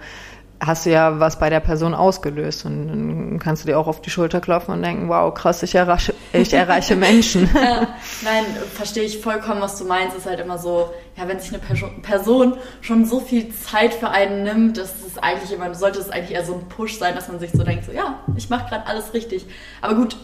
hast 0.64 0.86
du 0.86 0.92
ja 0.92 1.20
was 1.20 1.40
bei 1.40 1.50
der 1.50 1.60
Person 1.60 1.96
ausgelöst 1.96 2.66
und 2.66 2.88
dann 2.88 3.40
kannst 3.40 3.64
du 3.64 3.68
dir 3.68 3.80
auch 3.80 3.88
auf 3.88 4.00
die 4.02 4.12
Schulter 4.12 4.40
klopfen 4.40 4.76
und 4.76 4.84
denken, 4.84 5.10
wow, 5.10 5.34
krass, 5.34 5.64
ich 5.64 5.74
erreiche, 5.74 6.14
ich 6.34 6.54
erreiche 6.54 6.96
Menschen. 7.08 7.50
Ja, 7.54 7.88
nein, 8.22 8.46
verstehe 8.76 9.02
ich 9.04 9.20
vollkommen, 9.20 9.60
was 9.60 9.80
du 9.80 9.86
meinst. 9.86 10.16
Ist 10.16 10.28
halt 10.28 10.40
immer 10.40 10.60
so, 10.60 10.92
ja, 11.18 11.28
wenn 11.28 11.40
sich 11.40 11.50
eine 11.52 11.64
Perso- 11.64 11.90
Person 12.04 12.58
schon 12.82 13.06
so 13.06 13.20
viel 13.20 13.52
Zeit 13.52 13.96
für 13.96 14.10
einen 14.10 14.44
nimmt, 14.44 14.78
das 14.78 14.92
ist 15.06 15.22
eigentlich 15.24 15.52
immer, 15.52 15.74
sollte 15.74 16.00
es 16.00 16.12
eigentlich 16.12 16.32
eher 16.38 16.46
so 16.46 16.54
ein 16.54 16.70
Push 16.70 17.00
sein, 17.00 17.16
dass 17.16 17.28
man 17.28 17.40
sich 17.40 17.52
so 17.52 17.64
denkt, 17.64 17.86
so 17.86 17.92
ja, 17.92 18.20
ich 18.38 18.50
mache 18.52 18.70
gerade 18.70 18.86
alles 18.86 19.16
richtig. 19.16 19.48
Aber 19.82 19.96
gut, 19.96 20.16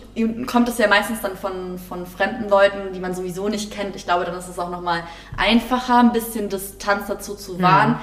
kommt 0.45 0.69
es 0.69 0.77
ja 0.77 0.87
meistens 0.87 1.19
dann 1.21 1.35
von, 1.35 1.79
von 1.79 2.05
fremden 2.05 2.47
Leuten, 2.47 2.93
die 2.93 2.99
man 2.99 3.15
sowieso 3.15 3.49
nicht 3.49 3.71
kennt. 3.71 3.95
Ich 3.95 4.05
glaube, 4.05 4.23
dann 4.25 4.37
ist 4.37 4.47
es 4.47 4.59
auch 4.59 4.69
nochmal 4.69 5.01
einfacher, 5.35 5.97
ein 5.97 6.11
bisschen 6.11 6.47
Distanz 6.49 7.07
dazu 7.07 7.33
zu 7.33 7.59
wahren. 7.59 7.99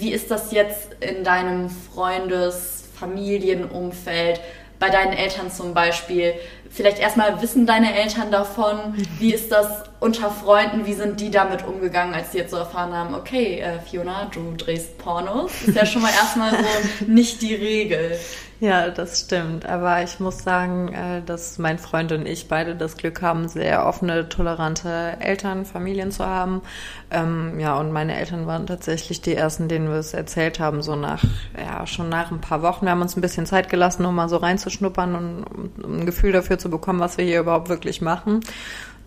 Wie 0.00 0.12
ist 0.12 0.30
das 0.30 0.52
jetzt 0.52 0.96
in 1.00 1.24
deinem 1.24 1.70
Freundes-, 1.70 2.84
Familienumfeld? 2.98 4.40
bei 4.82 4.90
deinen 4.90 5.12
Eltern 5.12 5.48
zum 5.48 5.74
Beispiel. 5.74 6.34
Vielleicht 6.68 6.98
erstmal 6.98 7.40
wissen 7.40 7.66
deine 7.66 7.94
Eltern 7.94 8.32
davon, 8.32 8.94
wie 9.20 9.32
ist 9.32 9.52
das 9.52 9.84
unter 10.02 10.30
Freunden, 10.30 10.84
wie 10.84 10.94
sind 10.94 11.20
die 11.20 11.30
damit 11.30 11.64
umgegangen, 11.64 12.12
als 12.12 12.32
sie 12.32 12.38
jetzt 12.38 12.50
so 12.50 12.56
erfahren 12.56 12.92
haben, 12.92 13.14
okay, 13.14 13.60
äh, 13.60 13.78
Fiona, 13.78 14.28
du 14.34 14.54
drehst 14.56 14.98
Pornos. 14.98 15.62
Ist 15.62 15.76
ja 15.76 15.86
schon 15.86 16.02
mal 16.02 16.10
erstmal 16.10 16.50
so 16.50 17.04
nicht 17.06 17.40
die 17.40 17.54
Regel. 17.54 18.18
Ja, 18.58 18.90
das 18.90 19.20
stimmt. 19.20 19.64
Aber 19.66 20.02
ich 20.04 20.20
muss 20.20 20.42
sagen, 20.42 20.92
äh, 20.92 21.22
dass 21.24 21.58
mein 21.58 21.78
Freund 21.78 22.12
und 22.12 22.26
ich 22.26 22.46
beide 22.46 22.76
das 22.76 22.96
Glück 22.96 23.20
haben, 23.22 23.48
sehr 23.48 23.86
offene, 23.86 24.28
tolerante 24.28 25.16
Eltern, 25.20 25.64
Familien 25.64 26.10
zu 26.12 26.26
haben. 26.26 26.62
Ähm, 27.10 27.58
ja, 27.58 27.78
und 27.78 27.92
meine 27.92 28.16
Eltern 28.16 28.46
waren 28.46 28.66
tatsächlich 28.66 29.20
die 29.20 29.34
ersten, 29.34 29.66
denen 29.66 29.88
wir 29.88 29.96
es 29.96 30.14
erzählt 30.14 30.60
haben, 30.60 30.82
so 30.82 30.94
nach, 30.94 31.24
ja, 31.58 31.86
schon 31.88 32.08
nach 32.08 32.30
ein 32.30 32.40
paar 32.40 32.62
Wochen. 32.62 32.86
Wir 32.86 32.92
haben 32.92 33.02
uns 33.02 33.16
ein 33.16 33.20
bisschen 33.20 33.46
Zeit 33.46 33.68
gelassen, 33.68 34.04
um 34.04 34.14
mal 34.14 34.28
so 34.28 34.36
reinzuschnuppern 34.36 35.14
und 35.14 35.44
um 35.84 36.00
ein 36.00 36.06
Gefühl 36.06 36.32
dafür 36.32 36.58
zu 36.58 36.70
bekommen, 36.70 37.00
was 37.00 37.18
wir 37.18 37.24
hier 37.24 37.40
überhaupt 37.40 37.68
wirklich 37.68 38.00
machen. 38.00 38.40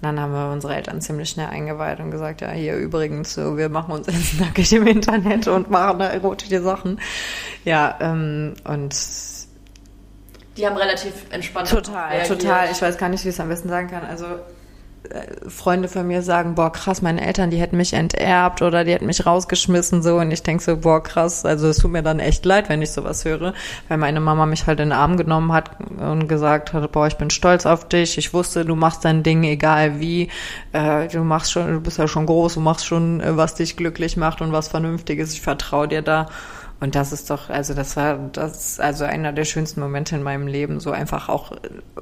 Dann 0.02 0.20
haben 0.20 0.34
wir 0.34 0.52
unsere 0.52 0.76
Eltern 0.76 1.02
ziemlich 1.02 1.30
schnell 1.30 1.48
eingeweiht 1.48 2.00
und 2.00 2.12
gesagt, 2.12 2.41
ja, 2.41 2.52
hier 2.52 2.76
übrigens, 2.76 3.34
so, 3.34 3.58
wir 3.58 3.70
machen 3.70 3.93
uns 3.93 4.08
jetzt 4.08 4.39
nackig 4.39 4.72
im 4.74 4.86
Internet 4.86 5.48
und 5.48 5.70
machen 5.72 6.00
da 6.00 6.08
erotische 6.08 6.62
Sachen. 6.62 7.00
Ja, 7.64 7.98
ähm, 8.02 8.54
und 8.66 8.96
Die 10.58 10.66
haben 10.66 10.78
relativ 10.78 11.14
entspannt 11.32 11.70
Total, 11.70 12.10
reagiert. 12.18 12.41
total. 12.41 12.72
Ich 12.72 12.82
weiß 12.82 12.98
gar 12.98 13.10
nicht, 13.10 13.24
wie 13.26 13.30
ich 13.30 13.36
es 13.36 13.39
am 13.39 13.50
besten 13.50 13.70
sagen 13.70 13.89
kann. 13.89 14.06
Also 14.06 14.26
Freunde 15.47 15.88
von 15.88 16.08
mir 16.08 16.22
sagen, 16.22 16.56
boah, 16.56 16.72
krass, 16.72 17.01
meine 17.01 17.26
Eltern, 17.26 17.49
die 17.49 17.58
hätten 17.58 17.78
mich 17.78 17.93
enterbt 17.93 18.62
oder 18.62 18.84
die 18.84 18.91
hätten 18.91 19.06
mich 19.06 19.26
rausgeschmissen 19.26 20.01
so. 20.01 20.18
Und 20.18 20.32
ich 20.32 20.43
denk 20.43 20.62
so, 20.62 20.78
boah, 20.78 21.01
krass, 21.01 21.45
also 21.45 21.68
es 21.68 21.78
tut 21.78 21.91
mir 21.91 22.03
dann 22.03 22.20
echt 22.20 22.45
leid, 22.45 22.70
wenn 22.70 22.82
ich 22.82 22.91
sowas 22.91 23.26
höre, 23.26 23.53
weil 23.88 23.97
meine 23.97 24.20
Mama 24.20 24.45
mich 24.45 24.68
halt 24.68 24.80
in 24.80 24.89
den 24.89 24.97
Arm 24.97 25.18
genommen 25.18 25.51
hat 25.53 25.72
und 25.99 26.28
gesagt 26.28 26.74
hat, 26.74 26.91
boah, 26.91 27.08
ich 27.08 27.18
bin 27.18 27.30
stolz 27.30 27.66
auf 27.66 27.88
dich, 27.88 28.18
ich 28.18 28.34
wusste, 28.34 28.66
du 28.66 28.76
machst 28.76 29.06
dein 29.06 29.24
Ding, 29.24 29.43
egal 29.43 29.99
wie, 29.99 30.30
äh, 30.74 31.08
du 31.08 31.24
machst 31.24 31.51
schon, 31.51 31.68
du 31.72 31.82
bist 31.82 31.97
ja 31.97 32.08
schon 32.08 32.26
groß, 32.26 32.56
du 32.56 32.60
machst 32.60 32.86
schon, 32.86 33.22
äh, 33.22 33.38
was 33.38 33.56
dich 33.56 33.78
glücklich 33.78 34.18
macht 34.18 34.41
und 34.41 34.51
was 34.51 34.68
Vernünftiges, 34.68 35.34
ich 35.34 35.41
vertraue 35.41 35.88
dir 35.88 36.01
da. 36.01 36.28
Und 36.80 36.95
das 36.95 37.13
ist 37.13 37.30
doch, 37.30 37.49
also 37.49 37.73
das 37.73 37.95
war 37.95 38.17
das 38.34 38.80
also 38.80 39.05
einer 39.05 39.32
der 39.32 39.45
schönsten 39.45 39.80
Momente 39.80 40.15
in 40.15 40.23
meinem 40.23 40.45
Leben. 40.45 40.80
So 40.80 40.91
einfach 40.91 41.30
auch, 41.30 41.53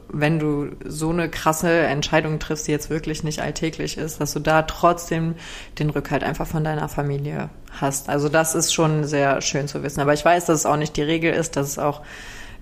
wenn 0.10 0.40
du 0.40 0.72
so 0.84 1.12
eine 1.12 1.30
krasse 1.30 1.70
Entscheidung 1.70 2.40
triffst, 2.40 2.68
die 2.68 2.72
jetzt 2.72 2.90
wirklich 2.90 3.24
nicht 3.24 3.42
alltäglich 3.42 3.98
ist, 3.98 4.20
dass 4.20 4.34
du 4.34 4.40
da 4.40 4.64
trotzdem 4.64 5.36
den 5.78 5.92
Rückhalt 5.92 6.24
einfach 6.24 6.48
von 6.48 6.64
deiner 6.64 6.90
Familie 6.90 7.50
hast. 7.72 8.10
Also 8.10 8.30
das 8.30 8.56
ist 8.56 8.74
schon 8.74 9.04
sehr 9.04 9.42
schön 9.42 9.68
zu 9.68 9.84
wissen. 9.84 10.02
Aber 10.02 10.14
ich 10.14 10.26
weiß, 10.26 10.46
dass 10.46 10.60
es 10.62 10.66
auch 10.66 10.78
nicht 10.78 10.98
die 10.98 11.04
Regel 11.04 11.34
ist, 11.34 11.56
dass 11.56 11.68
es 11.68 11.80
auch 11.80 12.02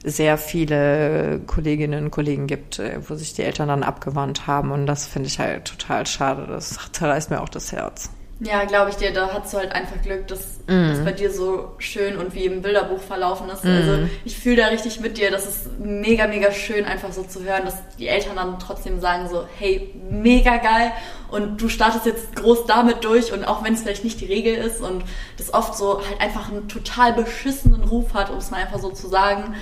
sehr 0.04 0.38
viele 0.38 1.40
Kolleginnen 1.46 2.06
und 2.06 2.12
Kollegen 2.12 2.48
gibt, 2.48 2.80
äh, 2.80 3.00
wo 3.08 3.16
sich 3.16 3.34
die 3.34 3.44
Eltern 3.44 3.70
dann 3.70 3.84
abgewandt 3.84 4.48
haben. 4.48 4.72
Und 4.72 4.86
das 4.86 5.06
finde 5.06 5.28
ich 5.28 5.40
halt 5.40 5.66
total 5.66 6.06
schade. 6.08 6.46
Das 6.48 6.78
zerreißt 6.92 7.30
mir 7.30 7.42
auch 7.42 7.50
das 7.50 7.72
Herz. 7.72 8.10
Ja, 8.44 8.64
glaube 8.64 8.90
ich 8.90 8.96
dir, 8.96 9.14
da 9.14 9.30
hast 9.32 9.54
du 9.54 9.58
halt 9.60 9.72
einfach 9.72 10.02
Glück, 10.02 10.28
dass 10.28 10.62
Mhm. 10.68 10.90
das 10.90 11.04
bei 11.06 11.12
dir 11.12 11.32
so 11.32 11.74
schön 11.78 12.18
und 12.18 12.34
wie 12.34 12.46
im 12.46 12.64
Bilderbuch 12.64 13.00
verlaufen 13.00 13.48
ist. 13.50 13.64
Also 13.64 14.00
ich 14.26 14.36
fühle 14.36 14.56
da 14.56 14.68
richtig 14.68 15.00
mit 15.00 15.18
dir. 15.20 15.30
Das 15.30 15.46
ist 15.46 15.80
mega, 15.80 16.26
mega 16.26 16.52
schön, 16.52 16.86
einfach 16.86 17.12
so 17.14 17.22
zu 17.22 17.44
hören, 17.44 17.66
dass 17.66 17.76
die 18.00 18.08
Eltern 18.08 18.38
dann 18.38 18.58
trotzdem 18.58 19.00
sagen 19.00 19.30
so, 19.30 19.44
hey, 19.60 19.94
mega 20.10 20.58
geil 20.58 20.92
und 21.30 21.62
du 21.62 21.70
startest 21.70 22.08
jetzt 22.08 22.36
groß 22.36 22.66
damit 22.66 23.04
durch 23.04 23.32
und 23.32 23.46
auch 23.46 23.64
wenn 23.64 23.76
es 23.76 23.84
vielleicht 23.84 24.04
nicht 24.04 24.20
die 24.20 24.26
Regel 24.26 24.56
ist 24.56 24.82
und 24.82 25.04
das 25.38 25.54
oft 25.54 25.76
so 25.76 26.00
halt 26.00 26.20
einfach 26.20 26.50
einen 26.50 26.68
total 26.68 27.14
beschissenen 27.14 27.84
Ruf 27.84 28.16
hat, 28.16 28.32
um 28.32 28.38
es 28.38 28.50
mal 28.50 28.58
einfach 28.62 28.80
so 28.80 28.90
zu 28.90 29.08
sagen, 29.08 29.54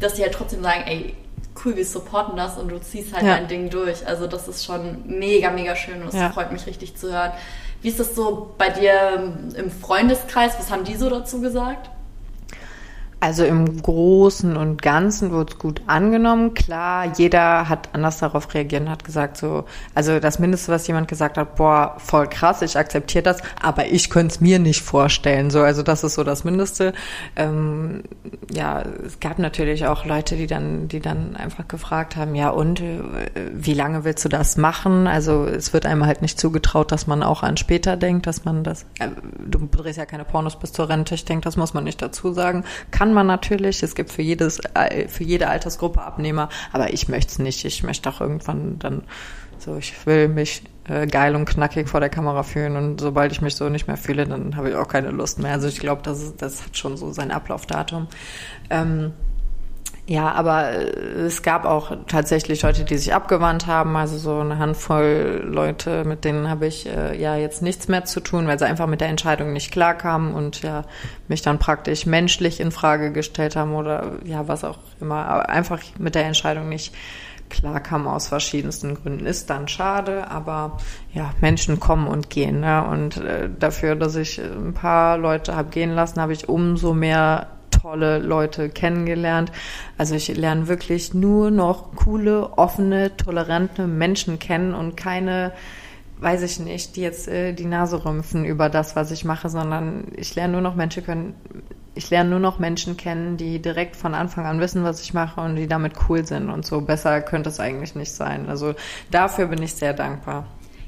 dass 0.00 0.14
die 0.14 0.22
halt 0.22 0.32
trotzdem 0.32 0.62
sagen, 0.62 0.84
ey, 0.86 1.14
cool, 1.64 1.76
wir 1.76 1.84
supporten 1.84 2.36
das 2.36 2.56
und 2.56 2.68
du 2.70 2.80
ziehst 2.80 3.12
halt 3.12 3.24
Ja. 3.26 3.34
dein 3.36 3.48
Ding 3.48 3.68
durch. 3.68 4.06
Also 4.06 4.26
das 4.28 4.46
ist 4.48 4.64
schon 4.64 5.02
mega, 5.06 5.50
mega 5.50 5.74
schön 5.76 6.00
und 6.00 6.08
es 6.08 6.14
Ja. 6.14 6.30
freut 6.30 6.52
mich 6.52 6.64
richtig 6.66 6.96
zu 6.96 7.12
hören. 7.12 7.32
Wie 7.82 7.88
ist 7.88 8.00
das 8.00 8.14
so 8.14 8.54
bei 8.58 8.70
dir 8.70 9.32
im 9.56 9.70
Freundeskreis? 9.70 10.58
Was 10.58 10.70
haben 10.70 10.84
die 10.84 10.96
so 10.96 11.08
dazu 11.08 11.40
gesagt? 11.40 11.90
Also 13.20 13.44
im 13.44 13.82
Großen 13.82 14.56
und 14.56 14.80
Ganzen 14.80 15.32
wurde 15.32 15.52
es 15.52 15.58
gut 15.58 15.82
angenommen. 15.88 16.54
Klar, 16.54 17.12
jeder 17.16 17.68
hat 17.68 17.88
anders 17.92 18.18
darauf 18.18 18.54
reagiert 18.54 18.82
und 18.82 18.90
hat 18.90 19.02
gesagt 19.02 19.36
so, 19.36 19.64
also 19.92 20.20
das 20.20 20.38
Mindeste, 20.38 20.70
was 20.70 20.86
jemand 20.86 21.08
gesagt 21.08 21.36
hat, 21.36 21.56
boah, 21.56 21.96
voll 21.98 22.28
krass, 22.28 22.62
ich 22.62 22.78
akzeptiere 22.78 23.24
das, 23.24 23.38
aber 23.60 23.86
ich 23.86 24.10
könnte 24.10 24.34
es 24.34 24.40
mir 24.40 24.60
nicht 24.60 24.82
vorstellen. 24.82 25.50
So, 25.50 25.62
also 25.62 25.82
das 25.82 26.04
ist 26.04 26.14
so 26.14 26.22
das 26.22 26.44
Mindeste. 26.44 26.92
Ähm, 27.34 28.04
ja, 28.52 28.82
es 29.04 29.18
gab 29.18 29.40
natürlich 29.40 29.86
auch 29.86 30.04
Leute, 30.04 30.36
die 30.36 30.46
dann, 30.46 30.86
die 30.86 31.00
dann 31.00 31.34
einfach 31.34 31.66
gefragt 31.66 32.14
haben, 32.14 32.36
ja 32.36 32.50
und 32.50 32.80
äh, 32.80 33.00
wie 33.52 33.74
lange 33.74 34.04
willst 34.04 34.24
du 34.24 34.28
das 34.28 34.56
machen? 34.56 35.08
Also 35.08 35.44
es 35.44 35.72
wird 35.72 35.86
einem 35.86 36.06
halt 36.06 36.22
nicht 36.22 36.38
zugetraut, 36.38 36.92
dass 36.92 37.08
man 37.08 37.24
auch 37.24 37.42
an 37.42 37.56
später 37.56 37.96
denkt, 37.96 38.28
dass 38.28 38.44
man 38.44 38.62
das, 38.62 38.84
äh, 39.00 39.08
du 39.44 39.66
drehst 39.66 39.98
ja 39.98 40.06
keine 40.06 40.24
Pornos 40.24 40.56
bis 40.56 40.72
zur 40.72 40.88
Rente, 40.88 41.16
ich 41.16 41.24
denke, 41.24 41.44
das 41.44 41.56
muss 41.56 41.74
man 41.74 41.82
nicht 41.82 42.00
dazu 42.00 42.32
sagen. 42.32 42.62
Kann 42.92 43.07
man 43.12 43.26
natürlich, 43.26 43.82
es 43.82 43.94
gibt 43.94 44.10
für 44.10 44.22
jedes, 44.22 44.60
äh, 44.74 45.08
für 45.08 45.24
jede 45.24 45.48
Altersgruppe 45.48 46.02
Abnehmer, 46.02 46.48
aber 46.72 46.92
ich 46.92 47.08
möchte 47.08 47.32
es 47.32 47.38
nicht. 47.38 47.64
Ich 47.64 47.82
möchte 47.82 48.08
auch 48.08 48.20
irgendwann 48.20 48.78
dann 48.78 49.02
so, 49.58 49.76
ich 49.76 50.06
will 50.06 50.28
mich 50.28 50.62
äh, 50.88 51.06
geil 51.06 51.34
und 51.34 51.44
knackig 51.44 51.88
vor 51.88 52.00
der 52.00 52.08
Kamera 52.08 52.42
fühlen 52.42 52.76
und 52.76 53.00
sobald 53.00 53.32
ich 53.32 53.40
mich 53.40 53.56
so 53.56 53.68
nicht 53.68 53.88
mehr 53.88 53.96
fühle, 53.96 54.26
dann 54.26 54.56
habe 54.56 54.70
ich 54.70 54.76
auch 54.76 54.88
keine 54.88 55.10
Lust 55.10 55.38
mehr. 55.38 55.52
Also 55.52 55.68
ich 55.68 55.80
glaube, 55.80 56.02
das, 56.02 56.36
das 56.36 56.64
hat 56.64 56.76
schon 56.76 56.96
so 56.96 57.12
sein 57.12 57.30
Ablaufdatum. 57.30 58.06
Ähm, 58.70 59.12
ja, 60.08 60.32
aber 60.32 60.70
äh, 60.70 60.86
es 61.26 61.42
gab 61.42 61.66
auch 61.66 61.92
tatsächlich 62.06 62.62
Leute, 62.62 62.84
die 62.84 62.96
sich 62.96 63.12
abgewandt 63.12 63.66
haben. 63.66 63.94
Also 63.94 64.16
so 64.16 64.40
eine 64.40 64.58
Handvoll 64.58 65.42
Leute, 65.44 66.04
mit 66.04 66.24
denen 66.24 66.48
habe 66.48 66.66
ich 66.66 66.88
äh, 66.88 67.14
ja 67.20 67.36
jetzt 67.36 67.60
nichts 67.60 67.88
mehr 67.88 68.06
zu 68.06 68.20
tun, 68.20 68.46
weil 68.46 68.58
sie 68.58 68.64
einfach 68.64 68.86
mit 68.86 69.02
der 69.02 69.08
Entscheidung 69.08 69.52
nicht 69.52 69.70
klarkamen 69.70 70.32
und 70.32 70.62
ja 70.62 70.84
mich 71.28 71.42
dann 71.42 71.58
praktisch 71.58 72.06
menschlich 72.06 72.58
in 72.58 72.70
Frage 72.70 73.12
gestellt 73.12 73.54
haben 73.54 73.74
oder 73.74 74.12
ja 74.24 74.48
was 74.48 74.64
auch 74.64 74.78
immer, 74.98 75.26
aber 75.26 75.50
einfach 75.50 75.82
mit 75.98 76.14
der 76.14 76.24
Entscheidung 76.24 76.70
nicht 76.70 76.94
klarkamen 77.50 78.06
aus 78.06 78.28
verschiedensten 78.28 78.94
Gründen. 78.94 79.26
Ist 79.26 79.50
dann 79.50 79.68
schade, 79.68 80.30
aber 80.30 80.78
ja, 81.12 81.32
Menschen 81.42 81.80
kommen 81.80 82.06
und 82.06 82.30
gehen. 82.30 82.60
Ne? 82.60 82.82
Und 82.82 83.18
äh, 83.18 83.50
dafür, 83.58 83.94
dass 83.94 84.16
ich 84.16 84.40
ein 84.40 84.72
paar 84.72 85.18
Leute 85.18 85.54
habe 85.54 85.68
gehen 85.68 85.90
lassen, 85.90 86.18
habe 86.18 86.32
ich 86.32 86.48
umso 86.48 86.94
mehr 86.94 87.48
tolle 87.80 88.18
Leute 88.18 88.68
kennengelernt. 88.68 89.52
Also 89.96 90.14
ich 90.14 90.28
lerne 90.36 90.68
wirklich 90.68 91.14
nur 91.14 91.50
noch 91.50 91.94
coole, 91.94 92.58
offene, 92.58 93.16
tolerante 93.16 93.86
Menschen 93.86 94.38
kennen 94.38 94.74
und 94.74 94.96
keine, 94.96 95.52
weiß 96.20 96.42
ich 96.42 96.58
nicht, 96.60 96.96
die 96.96 97.02
jetzt 97.02 97.28
äh, 97.28 97.52
die 97.52 97.66
Nase 97.66 98.04
rümpfen 98.04 98.44
über 98.44 98.68
das, 98.68 98.96
was 98.96 99.10
ich 99.10 99.24
mache, 99.24 99.48
sondern 99.48 100.08
ich 100.16 100.34
lerne 100.34 100.54
nur 100.54 100.62
noch 100.62 100.74
Menschen 100.74 101.04
können, 101.04 101.34
ich 101.94 102.10
lerne 102.10 102.30
nur 102.30 102.40
noch 102.40 102.58
Menschen 102.58 102.96
kennen, 102.96 103.36
die 103.36 103.60
direkt 103.60 103.96
von 103.96 104.14
Anfang 104.14 104.46
an 104.46 104.60
wissen, 104.60 104.84
was 104.84 105.02
ich 105.02 105.14
mache 105.14 105.40
und 105.40 105.56
die 105.56 105.66
damit 105.66 105.94
cool 106.08 106.24
sind 106.24 106.48
und 106.50 106.64
so. 106.64 106.80
Besser 106.80 107.20
könnte 107.22 107.48
es 107.48 107.58
eigentlich 107.58 107.94
nicht 107.94 108.12
sein. 108.12 108.48
Also 108.48 108.74
dafür 109.10 109.46
bin 109.46 109.62
ich 109.62 109.74
sehr 109.74 109.94
dankbar. 109.94 110.46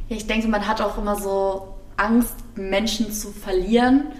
Ja, 0.08 0.16
ich 0.16 0.26
denke, 0.26 0.48
man 0.48 0.66
hat 0.66 0.80
auch 0.80 0.98
immer 0.98 1.16
so 1.16 1.74
Angst, 1.96 2.34
Menschen 2.56 3.12
zu 3.12 3.30
verlieren 3.30 4.12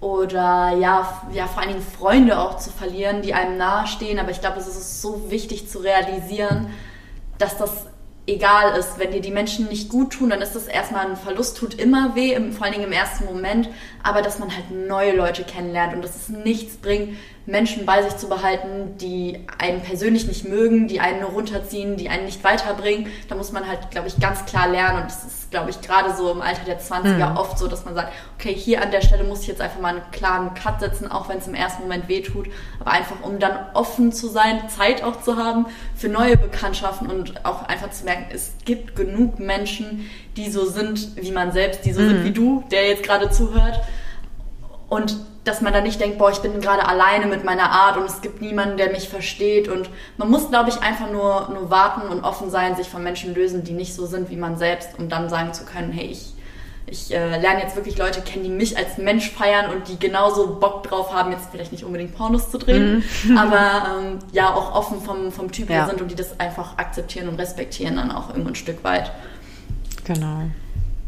oder 0.00 0.76
ja, 0.78 1.22
ja, 1.32 1.46
vor 1.46 1.62
allen 1.62 1.72
Dingen 1.72 1.82
Freunde 1.82 2.38
auch 2.38 2.56
zu 2.56 2.70
verlieren, 2.70 3.20
die 3.22 3.34
einem 3.34 3.58
nahestehen. 3.58 4.18
Aber 4.18 4.30
ich 4.30 4.40
glaube, 4.40 4.58
es 4.58 4.66
ist 4.66 5.02
so 5.02 5.30
wichtig 5.30 5.68
zu 5.68 5.78
realisieren, 5.78 6.68
dass 7.38 7.58
das 7.58 7.86
egal 8.26 8.78
ist. 8.78 8.98
Wenn 8.98 9.12
dir 9.12 9.20
die 9.20 9.30
Menschen 9.30 9.68
nicht 9.68 9.90
gut 9.90 10.14
tun, 10.14 10.30
dann 10.30 10.40
ist 10.40 10.56
das 10.56 10.68
erstmal 10.68 11.06
ein 11.06 11.16
Verlust, 11.16 11.58
tut 11.58 11.74
immer 11.74 12.14
weh, 12.14 12.34
vor 12.52 12.64
allen 12.64 12.72
Dingen 12.72 12.86
im 12.86 12.92
ersten 12.92 13.26
Moment. 13.26 13.68
Aber 14.02 14.22
dass 14.22 14.38
man 14.38 14.54
halt 14.54 14.70
neue 14.70 15.14
Leute 15.14 15.44
kennenlernt 15.44 15.94
und 15.94 16.02
dass 16.02 16.16
es 16.16 16.28
nichts 16.30 16.76
bringt, 16.76 17.16
Menschen 17.46 17.86
bei 17.86 18.02
sich 18.02 18.16
zu 18.16 18.28
behalten, 18.28 18.96
die 18.98 19.46
einen 19.58 19.80
persönlich 19.80 20.26
nicht 20.26 20.48
mögen, 20.48 20.88
die 20.88 21.00
einen 21.00 21.20
nur 21.20 21.30
runterziehen, 21.30 21.96
die 21.96 22.08
einen 22.08 22.26
nicht 22.26 22.44
weiterbringen. 22.44 23.06
Da 23.28 23.34
muss 23.34 23.50
man 23.50 23.66
halt, 23.66 23.90
glaube 23.90 24.08
ich, 24.08 24.20
ganz 24.20 24.44
klar 24.44 24.68
lernen. 24.68 25.02
Und 25.02 25.06
das 25.06 25.24
ist, 25.24 25.50
glaube 25.50 25.70
ich, 25.70 25.80
gerade 25.80 26.14
so 26.14 26.30
im 26.30 26.42
Alter 26.42 26.64
der 26.64 26.80
20er 26.80 27.30
mhm. 27.30 27.36
oft 27.36 27.58
so, 27.58 27.66
dass 27.66 27.84
man 27.84 27.94
sagt, 27.94 28.12
okay, 28.38 28.54
hier 28.54 28.82
an 28.82 28.90
der 28.90 29.00
Stelle 29.00 29.24
muss 29.24 29.42
ich 29.42 29.48
jetzt 29.48 29.60
einfach 29.60 29.80
mal 29.80 29.96
einen 29.96 30.10
klaren 30.12 30.54
Cut 30.54 30.80
setzen, 30.80 31.10
auch 31.10 31.28
wenn 31.28 31.38
es 31.38 31.48
im 31.48 31.54
ersten 31.54 31.82
Moment 31.82 32.08
wehtut. 32.08 32.48
Aber 32.78 32.92
einfach, 32.92 33.16
um 33.22 33.38
dann 33.38 33.58
offen 33.74 34.12
zu 34.12 34.28
sein, 34.28 34.68
Zeit 34.68 35.02
auch 35.02 35.22
zu 35.22 35.36
haben 35.36 35.66
für 35.96 36.08
neue 36.08 36.36
Bekanntschaften 36.36 37.08
und 37.08 37.44
auch 37.44 37.62
einfach 37.64 37.90
zu 37.90 38.04
merken, 38.04 38.26
es 38.32 38.52
gibt 38.64 38.94
genug 38.96 39.38
Menschen, 39.38 40.10
die 40.36 40.50
so 40.50 40.66
sind 40.66 41.16
wie 41.16 41.32
man 41.32 41.52
selbst, 41.52 41.84
die 41.84 41.92
so 41.92 42.02
mhm. 42.02 42.08
sind 42.08 42.24
wie 42.24 42.32
du, 42.32 42.64
der 42.70 42.88
jetzt 42.88 43.02
gerade 43.02 43.30
zuhört. 43.30 43.80
Und 44.88 45.16
dass 45.44 45.62
man 45.62 45.72
da 45.72 45.80
nicht 45.80 46.00
denkt, 46.00 46.18
boah, 46.18 46.30
ich 46.30 46.38
bin 46.38 46.60
gerade 46.60 46.86
alleine 46.86 47.26
mit 47.26 47.44
meiner 47.44 47.70
Art 47.70 47.96
und 47.96 48.04
es 48.04 48.20
gibt 48.20 48.42
niemanden, 48.42 48.76
der 48.76 48.90
mich 48.90 49.08
versteht. 49.08 49.68
Und 49.68 49.88
man 50.18 50.30
muss, 50.30 50.50
glaube 50.50 50.68
ich, 50.68 50.82
einfach 50.82 51.10
nur, 51.10 51.48
nur 51.52 51.70
warten 51.70 52.08
und 52.08 52.24
offen 52.24 52.50
sein, 52.50 52.76
sich 52.76 52.88
von 52.88 53.02
Menschen 53.02 53.34
lösen, 53.34 53.64
die 53.64 53.72
nicht 53.72 53.94
so 53.94 54.06
sind 54.06 54.30
wie 54.30 54.36
man 54.36 54.58
selbst, 54.58 54.98
um 54.98 55.08
dann 55.08 55.30
sagen 55.30 55.54
zu 55.54 55.64
können, 55.64 55.92
hey, 55.92 56.06
ich, 56.06 56.34
ich 56.86 57.14
äh, 57.14 57.40
lerne 57.40 57.62
jetzt 57.62 57.74
wirklich 57.74 57.96
Leute 57.96 58.20
kennen, 58.20 58.44
die 58.44 58.50
mich 58.50 58.76
als 58.76 58.98
Mensch 58.98 59.30
feiern 59.30 59.70
und 59.70 59.88
die 59.88 59.98
genauso 59.98 60.58
Bock 60.58 60.82
drauf 60.82 61.14
haben, 61.14 61.32
jetzt 61.32 61.48
vielleicht 61.50 61.72
nicht 61.72 61.84
unbedingt 61.84 62.14
Pornos 62.14 62.50
zu 62.50 62.58
drehen, 62.58 63.02
mhm. 63.24 63.38
aber 63.38 63.98
ähm, 63.98 64.18
ja 64.32 64.52
auch 64.52 64.74
offen 64.74 65.00
vom, 65.00 65.32
vom 65.32 65.50
Typ 65.50 65.70
her 65.70 65.78
ja. 65.78 65.86
sind 65.86 66.02
und 66.02 66.10
die 66.10 66.16
das 66.16 66.38
einfach 66.38 66.76
akzeptieren 66.76 67.28
und 67.28 67.36
respektieren 67.36 67.96
dann 67.96 68.12
auch 68.12 68.28
irgendwo 68.28 68.50
ein 68.50 68.56
Stück 68.56 68.84
weit. 68.84 69.10
Genau. 70.04 70.50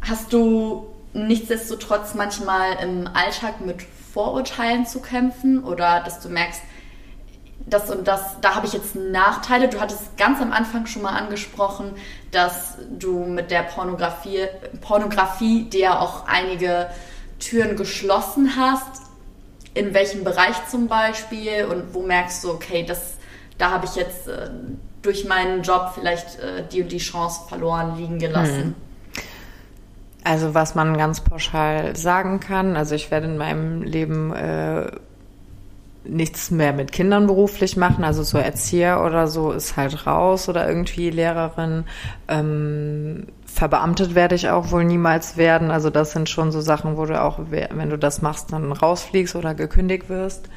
Hast 0.01 0.33
du 0.33 0.87
nichtsdestotrotz 1.13 2.15
manchmal 2.15 2.83
im 2.83 3.07
Alltag 3.13 3.61
mit 3.61 3.81
Vorurteilen 4.13 4.87
zu 4.87 5.01
kämpfen 5.01 5.65
oder 5.65 6.03
dass 6.05 6.21
du 6.21 6.29
merkst, 6.29 6.61
das 7.67 7.91
und 7.91 8.07
das, 8.09 8.41
da 8.41 8.55
habe 8.55 8.67
ich 8.67 8.73
jetzt 8.73 8.95
Nachteile. 8.95 9.69
Du 9.69 9.81
hattest 9.81 10.17
ganz 10.17 10.41
am 10.41 10.53
Anfang 10.53 10.87
schon 10.87 11.03
mal 11.03 11.17
angesprochen, 11.17 11.93
dass 12.31 12.77
du 12.91 13.25
mit 13.25 13.51
der 13.51 13.63
Pornografie, 13.63 14.47
Pornografie 14.81 15.65
dir 15.65 16.01
auch 16.01 16.27
einige 16.27 16.89
Türen 17.39 17.77
geschlossen 17.77 18.57
hast. 18.57 19.03
In 19.75 19.95
welchem 19.95 20.25
Bereich 20.25 20.57
zum 20.69 20.89
Beispiel 20.89 21.65
und 21.65 21.95
wo 21.95 22.03
merkst 22.03 22.45
du, 22.45 22.51
okay, 22.51 22.85
das, 22.85 23.15
da 23.57 23.71
habe 23.71 23.87
ich 23.87 23.95
jetzt 23.95 24.29
äh, 24.29 24.51
durch 25.01 25.25
meinen 25.25 25.63
Job 25.63 25.93
vielleicht 25.95 26.39
äh, 26.41 26.65
die 26.71 26.83
und 26.83 26.93
die 26.93 26.99
Chance 26.99 27.43
verloren 27.49 27.97
liegen 27.97 28.19
gelassen? 28.19 28.63
Hm. 28.63 28.75
Also 30.25 30.55
was 30.55 30.75
man 30.75 30.97
ganz 30.97 31.21
pauschal 31.21 31.97
sagen 31.97 32.39
kann, 32.39 32.77
also 32.77 32.95
ich 32.95 33.11
werde 33.11 33.27
in 33.27 33.39
meinem 33.39 33.83
Leben 33.83 34.33
äh, 34.33 34.93
nichts 36.05 36.51
mehr 36.51 36.73
mit 36.73 36.93
Kindern 36.93 37.27
beruflich 37.27 37.77
machen, 37.77 38.05
also 38.05 38.23
so 38.23 38.39
Erzieher 38.39 39.03
oder 39.05 39.27
so 39.27 39.53
ist 39.53 39.77
halt 39.77 40.07
raus 40.07 40.49
oder 40.49 40.69
irgendwie 40.69 41.11
Lehrerin. 41.11 41.85
Ähm, 42.29 43.27
verbeamtet 43.45 44.15
werde 44.15 44.35
ich 44.35 44.49
auch 44.49 44.71
wohl 44.71 44.85
niemals 44.85 45.37
werden. 45.37 45.71
Also 45.71 45.91
das 45.91 46.13
sind 46.13 46.29
schon 46.29 46.53
so 46.53 46.61
Sachen, 46.61 46.97
wo 46.97 47.05
du 47.05 47.21
auch, 47.21 47.39
wenn 47.51 47.91
du 47.91 47.99
das 47.99 48.23
machst, 48.23 48.53
dann 48.53 48.73
rausfliegst 48.73 49.37
oder 49.37 49.55
gekündigt 49.55 50.09
wirst. 50.09 50.49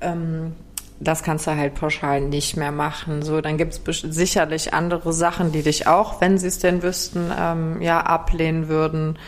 Ähm, 0.00 0.54
das 0.98 1.22
kannst 1.22 1.46
du 1.46 1.56
halt 1.56 1.74
pauschal 1.74 2.20
nicht 2.20 2.56
mehr 2.56 2.72
machen. 2.72 3.22
So, 3.22 3.40
dann 3.40 3.58
gibt 3.58 3.74
es 3.88 4.00
sicherlich 4.00 4.72
andere 4.72 5.12
Sachen, 5.12 5.52
die 5.52 5.62
dich 5.62 5.86
auch, 5.86 6.20
wenn 6.20 6.38
sie 6.38 6.48
es 6.48 6.58
denn 6.58 6.82
wüssten, 6.82 7.30
ähm, 7.38 7.82
ja, 7.82 8.00
ablehnen 8.00 8.68
würden. 8.68 9.18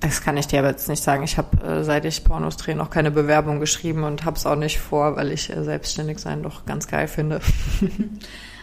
Das 0.00 0.22
kann 0.22 0.36
ich 0.36 0.46
dir 0.46 0.60
aber 0.60 0.68
jetzt 0.70 0.88
nicht 0.88 1.02
sagen. 1.02 1.22
Ich 1.22 1.38
habe, 1.38 1.62
äh, 1.64 1.84
seit 1.84 2.04
ich 2.04 2.24
Pornos 2.24 2.56
drehe, 2.56 2.76
noch 2.76 2.90
keine 2.90 3.10
Bewerbung 3.10 3.60
geschrieben 3.60 4.04
und 4.04 4.24
habe 4.24 4.36
es 4.36 4.46
auch 4.46 4.56
nicht 4.56 4.78
vor, 4.78 5.16
weil 5.16 5.32
ich 5.32 5.50
äh, 5.50 5.64
selbstständig 5.64 6.18
sein 6.18 6.42
doch 6.42 6.64
ganz 6.66 6.86
geil 6.86 7.08
finde. 7.08 7.40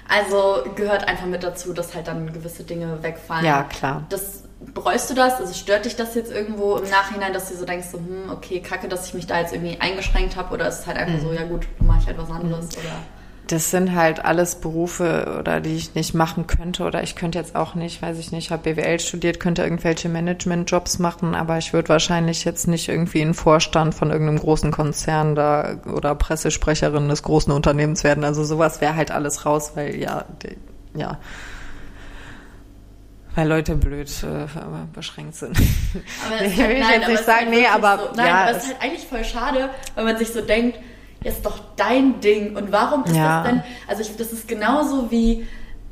Also 0.09 0.63
gehört 0.75 1.07
einfach 1.07 1.25
mit 1.25 1.43
dazu, 1.43 1.73
dass 1.73 1.95
halt 1.95 2.07
dann 2.07 2.31
gewisse 2.31 2.63
Dinge 2.63 3.01
wegfallen. 3.01 3.45
Ja, 3.45 3.63
klar. 3.63 4.05
Das 4.09 4.43
bereust 4.73 5.09
du 5.09 5.13
das? 5.13 5.39
Also 5.39 5.53
stört 5.53 5.85
dich 5.85 5.95
das 5.95 6.15
jetzt 6.15 6.31
irgendwo 6.31 6.77
im 6.77 6.89
Nachhinein, 6.89 7.33
dass 7.33 7.49
du 7.49 7.55
so 7.55 7.65
denkst, 7.65 7.87
so, 7.91 7.97
hm, 7.97 8.29
okay, 8.31 8.59
kacke, 8.61 8.87
dass 8.87 9.07
ich 9.07 9.13
mich 9.13 9.27
da 9.27 9.39
jetzt 9.39 9.53
irgendwie 9.53 9.79
eingeschränkt 9.79 10.35
habe? 10.35 10.53
Oder 10.53 10.67
ist 10.67 10.79
es 10.79 10.87
halt 10.87 10.97
einfach 10.97 11.21
mhm. 11.21 11.27
so, 11.27 11.33
ja 11.33 11.43
gut, 11.43 11.67
dann 11.77 11.87
mache 11.87 11.99
ich 12.01 12.07
halt 12.07 12.17
was 12.17 12.29
anderes? 12.29 12.65
Mhm. 12.65 12.81
Oder? 12.81 12.95
Das 13.47 13.71
sind 13.71 13.93
halt 13.93 14.23
alles 14.23 14.55
Berufe, 14.55 15.37
oder 15.39 15.59
die 15.59 15.75
ich 15.75 15.95
nicht 15.95 16.13
machen 16.13 16.47
könnte. 16.47 16.83
Oder 16.83 17.03
ich 17.03 17.15
könnte 17.15 17.37
jetzt 17.37 17.55
auch 17.55 17.75
nicht, 17.75 18.01
weiß 18.01 18.17
ich 18.17 18.31
nicht, 18.31 18.51
habe 18.51 18.73
BWL 18.73 18.99
studiert, 18.99 19.39
könnte 19.41 19.63
irgendwelche 19.63 20.07
Management-Jobs 20.07 20.99
machen, 20.99 21.35
aber 21.35 21.57
ich 21.57 21.73
würde 21.73 21.89
wahrscheinlich 21.89 22.45
jetzt 22.45 22.67
nicht 22.67 22.87
irgendwie 22.87 23.21
ein 23.21 23.33
Vorstand 23.33 23.95
von 23.95 24.11
irgendeinem 24.11 24.39
großen 24.39 24.71
Konzern 24.71 25.35
da 25.35 25.75
oder 25.93 26.15
Pressesprecherin 26.15 27.09
des 27.09 27.21
großen 27.23 27.51
Unternehmens 27.51 28.05
werden. 28.05 28.23
Also 28.23 28.45
sowas 28.45 28.79
wäre 28.79 28.95
halt 28.95 29.11
alles 29.11 29.45
raus, 29.45 29.73
weil 29.75 29.95
ja, 29.97 30.23
die, 30.41 30.57
ja 30.97 31.19
weil 33.35 33.47
Leute 33.47 33.75
blöd 33.75 34.09
äh, 34.23 34.47
beschränkt 34.93 35.35
sind. 35.35 35.57
Aber 36.25 36.41
ich 36.45 36.57
will 36.57 36.79
nein, 36.79 37.01
jetzt 37.01 37.09
nicht 37.09 37.25
sagen, 37.25 37.47
halt 37.47 37.49
nee, 37.49 37.67
aber 37.67 37.97
so, 37.97 38.15
nein, 38.15 38.27
ja, 38.27 38.41
aber 38.43 38.51
es 38.51 38.63
ist 38.63 38.73
halt 38.73 38.81
eigentlich 38.81 39.07
voll 39.07 39.23
schade, 39.23 39.69
weil 39.95 40.05
man 40.05 40.17
sich 40.17 40.31
so 40.31 40.41
denkt, 40.41 40.79
ist 41.23 41.45
doch 41.45 41.59
dein 41.77 42.19
Ding 42.19 42.55
und 42.55 42.71
warum 42.71 43.05
ist 43.05 43.15
ja. 43.15 43.43
das 43.43 43.51
denn? 43.51 43.63
Also 43.87 44.01
ich, 44.01 44.15
das 44.17 44.33
ist 44.33 44.47
genauso 44.47 45.09
wie 45.09 45.47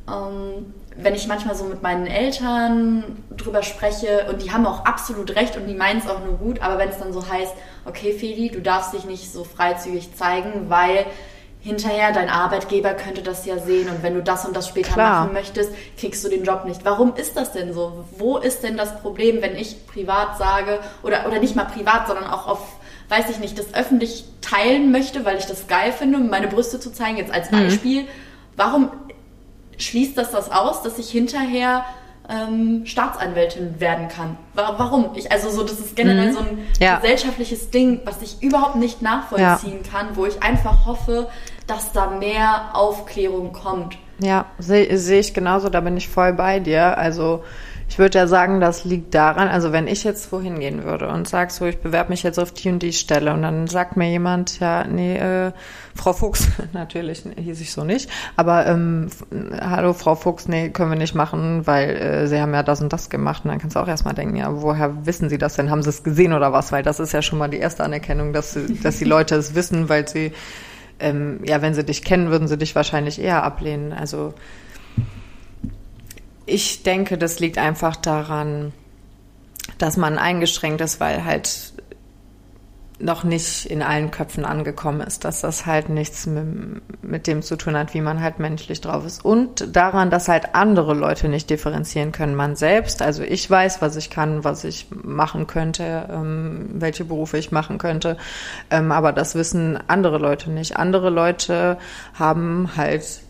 ähm, 0.07 0.73
wenn 0.97 1.15
ich 1.15 1.27
manchmal 1.27 1.55
so 1.55 1.63
mit 1.65 1.81
meinen 1.81 2.05
Eltern 2.05 3.23
drüber 3.35 3.63
spreche 3.63 4.27
und 4.29 4.41
die 4.41 4.51
haben 4.51 4.65
auch 4.65 4.85
absolut 4.85 5.35
recht 5.35 5.55
und 5.55 5.67
die 5.67 5.73
meinen 5.73 5.99
es 5.99 6.07
auch 6.07 6.23
nur 6.23 6.37
gut, 6.37 6.61
aber 6.61 6.77
wenn 6.77 6.89
es 6.89 6.99
dann 6.99 7.13
so 7.13 7.27
heißt, 7.27 7.53
okay 7.85 8.13
Feli, 8.13 8.49
du 8.49 8.61
darfst 8.61 8.93
dich 8.93 9.05
nicht 9.05 9.31
so 9.31 9.43
freizügig 9.43 10.15
zeigen, 10.15 10.69
weil 10.69 11.05
hinterher, 11.61 12.11
dein 12.11 12.29
Arbeitgeber 12.29 12.95
könnte 12.95 13.21
das 13.21 13.45
ja 13.45 13.59
sehen 13.59 13.87
und 13.89 14.01
wenn 14.01 14.15
du 14.15 14.23
das 14.23 14.45
und 14.45 14.55
das 14.55 14.67
später 14.67 14.93
Klar. 14.93 15.21
machen 15.21 15.33
möchtest, 15.33 15.71
kriegst 15.97 16.23
du 16.25 16.29
den 16.29 16.43
Job 16.43 16.65
nicht. 16.65 16.83
Warum 16.83 17.15
ist 17.15 17.37
das 17.37 17.51
denn 17.51 17.71
so? 17.71 18.03
Wo 18.17 18.37
ist 18.37 18.63
denn 18.63 18.77
das 18.77 18.99
Problem, 18.99 19.43
wenn 19.43 19.55
ich 19.55 19.85
privat 19.85 20.37
sage 20.39 20.79
oder, 21.03 21.27
oder 21.27 21.39
nicht 21.39 21.55
mal 21.55 21.65
privat, 21.65 22.07
sondern 22.07 22.25
auch 22.25 22.47
auf, 22.47 22.59
weiß 23.09 23.29
ich 23.29 23.37
nicht, 23.39 23.59
das 23.59 23.75
öffentlich 23.75 24.25
teilen 24.41 24.91
möchte, 24.91 25.23
weil 25.23 25.37
ich 25.37 25.45
das 25.45 25.67
geil 25.67 25.91
finde, 25.91 26.17
meine 26.17 26.47
Brüste 26.47 26.79
zu 26.79 26.91
zeigen, 26.91 27.17
jetzt 27.17 27.31
als 27.31 27.51
mhm. 27.51 27.57
Beispiel. 27.57 28.01
Mhm. 28.01 28.07
Warum 28.55 28.91
schließt 29.77 30.17
das 30.17 30.31
das 30.31 30.51
aus, 30.51 30.81
dass 30.81 30.97
ich 30.97 31.11
hinterher 31.11 31.85
ähm, 32.31 32.85
Staatsanwältin 32.85 33.79
werden 33.79 34.07
kann. 34.07 34.37
Warum? 34.53 35.11
Ich, 35.15 35.31
also 35.31 35.49
so, 35.49 35.63
das 35.63 35.79
ist 35.79 35.95
generell 35.95 36.29
mhm. 36.29 36.33
so 36.33 36.39
ein 36.39 36.67
ja. 36.79 36.95
gesellschaftliches 36.97 37.71
Ding, 37.71 38.01
was 38.05 38.21
ich 38.21 38.41
überhaupt 38.41 38.75
nicht 38.75 39.01
nachvollziehen 39.01 39.81
ja. 39.83 39.91
kann, 39.91 40.15
wo 40.15 40.25
ich 40.25 40.41
einfach 40.41 40.85
hoffe, 40.85 41.27
dass 41.71 41.93
da 41.93 42.07
mehr 42.07 42.71
Aufklärung 42.73 43.53
kommt. 43.53 43.97
Ja, 44.19 44.45
sehe 44.59 44.97
seh 44.97 45.19
ich 45.19 45.33
genauso, 45.33 45.69
da 45.69 45.79
bin 45.79 45.95
ich 45.95 46.09
voll 46.09 46.33
bei 46.33 46.59
dir. 46.59 46.97
Also 46.97 47.43
ich 47.87 47.97
würde 47.97 48.19
ja 48.19 48.27
sagen, 48.27 48.59
das 48.59 48.85
liegt 48.85 49.15
daran, 49.15 49.47
also 49.47 49.71
wenn 49.71 49.87
ich 49.87 50.03
jetzt 50.03 50.31
wohin 50.31 50.59
gehen 50.59 50.83
würde 50.83 51.07
und 51.07 51.27
sag 51.27 51.51
so, 51.51 51.65
ich 51.65 51.79
bewerbe 51.79 52.09
mich 52.09 52.23
jetzt 52.23 52.39
auf 52.39 52.51
die 52.53 52.69
und 52.69 52.79
die 52.79 52.93
Stelle 52.93 53.33
und 53.33 53.41
dann 53.41 53.67
sagt 53.67 53.97
mir 53.97 54.09
jemand, 54.09 54.59
ja, 54.59 54.85
nee, 54.85 55.17
äh, 55.17 55.51
Frau 55.95 56.13
Fuchs, 56.13 56.47
natürlich 56.73 57.23
hieß 57.35 57.59
ich 57.59 57.71
so 57.71 57.83
nicht, 57.83 58.09
aber 58.37 58.65
ähm, 58.65 59.07
hallo 59.59 59.93
Frau 59.93 60.15
Fuchs, 60.15 60.47
nee, 60.47 60.69
können 60.69 60.91
wir 60.91 60.97
nicht 60.97 61.15
machen, 61.15 61.67
weil 61.67 61.89
äh, 61.89 62.27
Sie 62.27 62.39
haben 62.39 62.53
ja 62.53 62.63
das 62.63 62.81
und 62.81 62.93
das 62.93 63.09
gemacht 63.09 63.43
und 63.43 63.49
dann 63.51 63.59
kannst 63.59 63.75
du 63.75 63.81
auch 63.81 63.87
erstmal 63.87 64.13
denken, 64.13 64.37
ja, 64.37 64.61
woher 64.61 65.05
wissen 65.05 65.29
Sie 65.29 65.37
das 65.37 65.55
denn? 65.55 65.69
Haben 65.69 65.83
Sie 65.83 65.89
es 65.89 66.03
gesehen 66.03 66.31
oder 66.31 66.53
was? 66.53 66.71
Weil 66.71 66.83
das 66.83 67.01
ist 67.01 67.11
ja 67.11 67.21
schon 67.21 67.39
mal 67.39 67.49
die 67.49 67.59
erste 67.59 67.83
Anerkennung, 67.83 68.31
dass, 68.31 68.57
dass 68.83 68.99
die 68.99 69.05
Leute 69.05 69.35
es 69.35 69.53
wissen, 69.53 69.89
weil 69.89 70.07
sie, 70.07 70.31
ähm, 71.01 71.39
ja, 71.45 71.61
wenn 71.61 71.73
sie 71.73 71.83
dich 71.83 72.03
kennen, 72.03 72.29
würden 72.29 72.47
sie 72.47 72.57
dich 72.57 72.75
wahrscheinlich 72.75 73.19
eher 73.19 73.43
ablehnen. 73.43 73.93
Also 73.93 74.33
ich 76.45 76.83
denke, 76.83 77.17
das 77.17 77.39
liegt 77.39 77.57
einfach 77.57 77.95
daran, 77.95 78.73
dass 79.77 79.97
man 79.97 80.17
eingeschränkt 80.17 80.81
ist, 80.81 80.99
weil 80.99 81.25
halt 81.25 81.73
noch 83.01 83.23
nicht 83.23 83.65
in 83.65 83.81
allen 83.81 84.11
Köpfen 84.11 84.45
angekommen 84.45 85.01
ist, 85.01 85.25
dass 85.25 85.41
das 85.41 85.65
halt 85.65 85.89
nichts 85.89 86.25
mit, 86.25 87.03
mit, 87.03 87.27
dem 87.27 87.41
zu 87.41 87.55
tun 87.55 87.75
hat, 87.75 87.93
wie 87.93 88.01
man 88.01 88.21
halt 88.21 88.39
menschlich 88.39 88.81
drauf 88.81 89.05
ist. 89.05 89.23
Und 89.23 89.75
daran, 89.75 90.09
dass 90.09 90.27
halt 90.27 90.55
andere 90.55 90.93
Leute 90.93 91.27
nicht 91.27 91.49
differenzieren 91.49 92.11
können. 92.11 92.35
Man 92.35 92.55
selbst, 92.55 93.01
also 93.01 93.23
ich 93.23 93.49
weiß, 93.49 93.81
was 93.81 93.95
ich 93.95 94.09
kann, 94.09 94.43
was 94.43 94.63
ich 94.63 94.87
machen 94.91 95.47
könnte, 95.47 96.09
ähm, 96.11 96.69
welche 96.73 97.05
Berufe 97.05 97.37
ich 97.37 97.51
machen 97.51 97.77
könnte, 97.77 98.17
ähm, 98.69 98.91
aber 98.91 99.13
das 99.13 99.35
wissen 99.35 99.79
andere 99.87 100.17
Leute 100.17 100.51
nicht. 100.51 100.77
Andere 100.77 101.09
Leute 101.09 101.77
haben 102.13 102.71
halt 102.75 103.21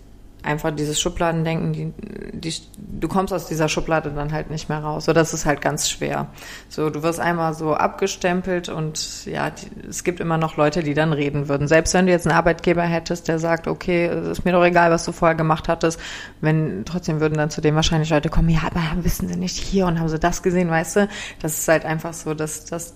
einfach 0.44 0.72
dieses 0.72 1.00
Schubladendenken, 1.00 1.74
die, 1.74 1.94
die, 2.34 2.54
du 2.78 3.08
kommst 3.08 3.34
aus 3.34 3.48
dieser 3.48 3.70
Schublade 3.70 4.12
dann 4.12 4.32
halt 4.32 4.50
nicht 4.50 4.70
mehr 4.70 4.80
raus. 4.80 5.06
So, 5.06 5.14
das 5.14 5.34
ist 5.34 5.46
halt 5.46 5.62
ganz 5.62 5.90
schwer. 5.90 6.28
So, 6.70 6.90
du 6.90 7.04
wirst 7.04 7.20
einmal 7.20 7.54
so 7.54 7.74
abgestempelt 7.74 8.70
und 8.70 9.26
ja, 9.26 9.50
die, 9.50 9.68
es 9.88 10.04
gibt 10.04 10.20
immer 10.20 10.38
noch 10.38 10.58
Leute, 10.58 10.84
die 10.84 10.94
dann 10.94 11.14
reden 11.14 11.48
würden. 11.48 11.68
Selbst 11.68 11.94
wenn 11.94 12.06
du 12.06 12.12
jetzt 12.12 12.28
einen 12.28 12.36
Arbeitgeber 12.36 12.84
hättest, 12.84 13.28
der 13.28 13.40
sagt, 13.40 13.68
okay, 13.68 14.10
ist 14.32 14.46
mir 14.46 14.52
doch 14.52 14.64
egal, 14.64 14.92
was 14.92 15.06
du 15.06 15.12
vorher 15.12 15.36
gemacht 15.36 15.68
hattest, 15.68 16.00
wenn, 16.42 16.84
trotzdem 16.86 17.20
würden 17.20 17.38
dann 17.38 17.50
zu 17.50 17.62
dem 17.62 17.76
wahrscheinlich 17.76 18.10
Leute 18.10 18.30
kommen, 18.30 18.50
ja, 18.50 18.62
aber 18.64 19.04
wissen 19.04 19.28
sie 19.28 19.36
nicht 19.36 19.58
hier 19.58 19.86
und 19.86 20.00
haben 20.00 20.10
sie 20.10 20.20
das 20.20 20.44
gesehen, 20.44 20.70
weißt 20.70 20.96
du? 20.98 21.10
Das 21.42 21.58
ist 21.58 21.68
halt 21.68 21.86
einfach 21.86 22.14
so, 22.14 22.34
dass, 22.34 22.66
dass 22.66 22.96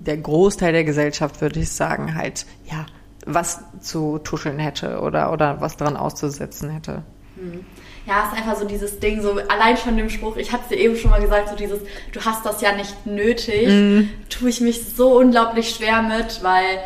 der 0.00 0.16
Großteil 0.16 0.72
der 0.72 0.84
Gesellschaft, 0.84 1.40
würde 1.40 1.60
ich 1.60 1.70
sagen, 1.70 2.14
halt, 2.14 2.46
ja, 2.70 2.86
was 3.26 3.60
zu 3.80 4.18
tuscheln 4.18 4.58
hätte 4.58 5.00
oder, 5.00 5.32
oder 5.32 5.60
was 5.60 5.76
dran 5.76 5.96
auszusetzen 5.96 6.70
hätte. 6.70 7.02
Hm. 7.36 7.64
Ja, 8.06 8.24
es 8.24 8.32
ist 8.32 8.38
einfach 8.38 8.58
so 8.58 8.66
dieses 8.66 8.98
Ding, 8.98 9.20
so 9.20 9.32
allein 9.48 9.76
schon 9.76 9.96
dem 9.96 10.08
Spruch, 10.08 10.36
ich 10.36 10.52
hatte 10.52 10.64
es 10.64 10.68
dir 10.70 10.78
eben 10.78 10.96
schon 10.96 11.10
mal 11.10 11.20
gesagt, 11.20 11.50
so 11.50 11.54
dieses, 11.54 11.80
du 12.12 12.20
hast 12.24 12.44
das 12.46 12.60
ja 12.60 12.72
nicht 12.74 13.06
nötig, 13.06 13.68
mm. 13.68 14.08
tue 14.30 14.48
ich 14.48 14.60
mich 14.60 14.82
so 14.96 15.18
unglaublich 15.18 15.70
schwer 15.70 16.02
mit, 16.02 16.42
weil 16.42 16.80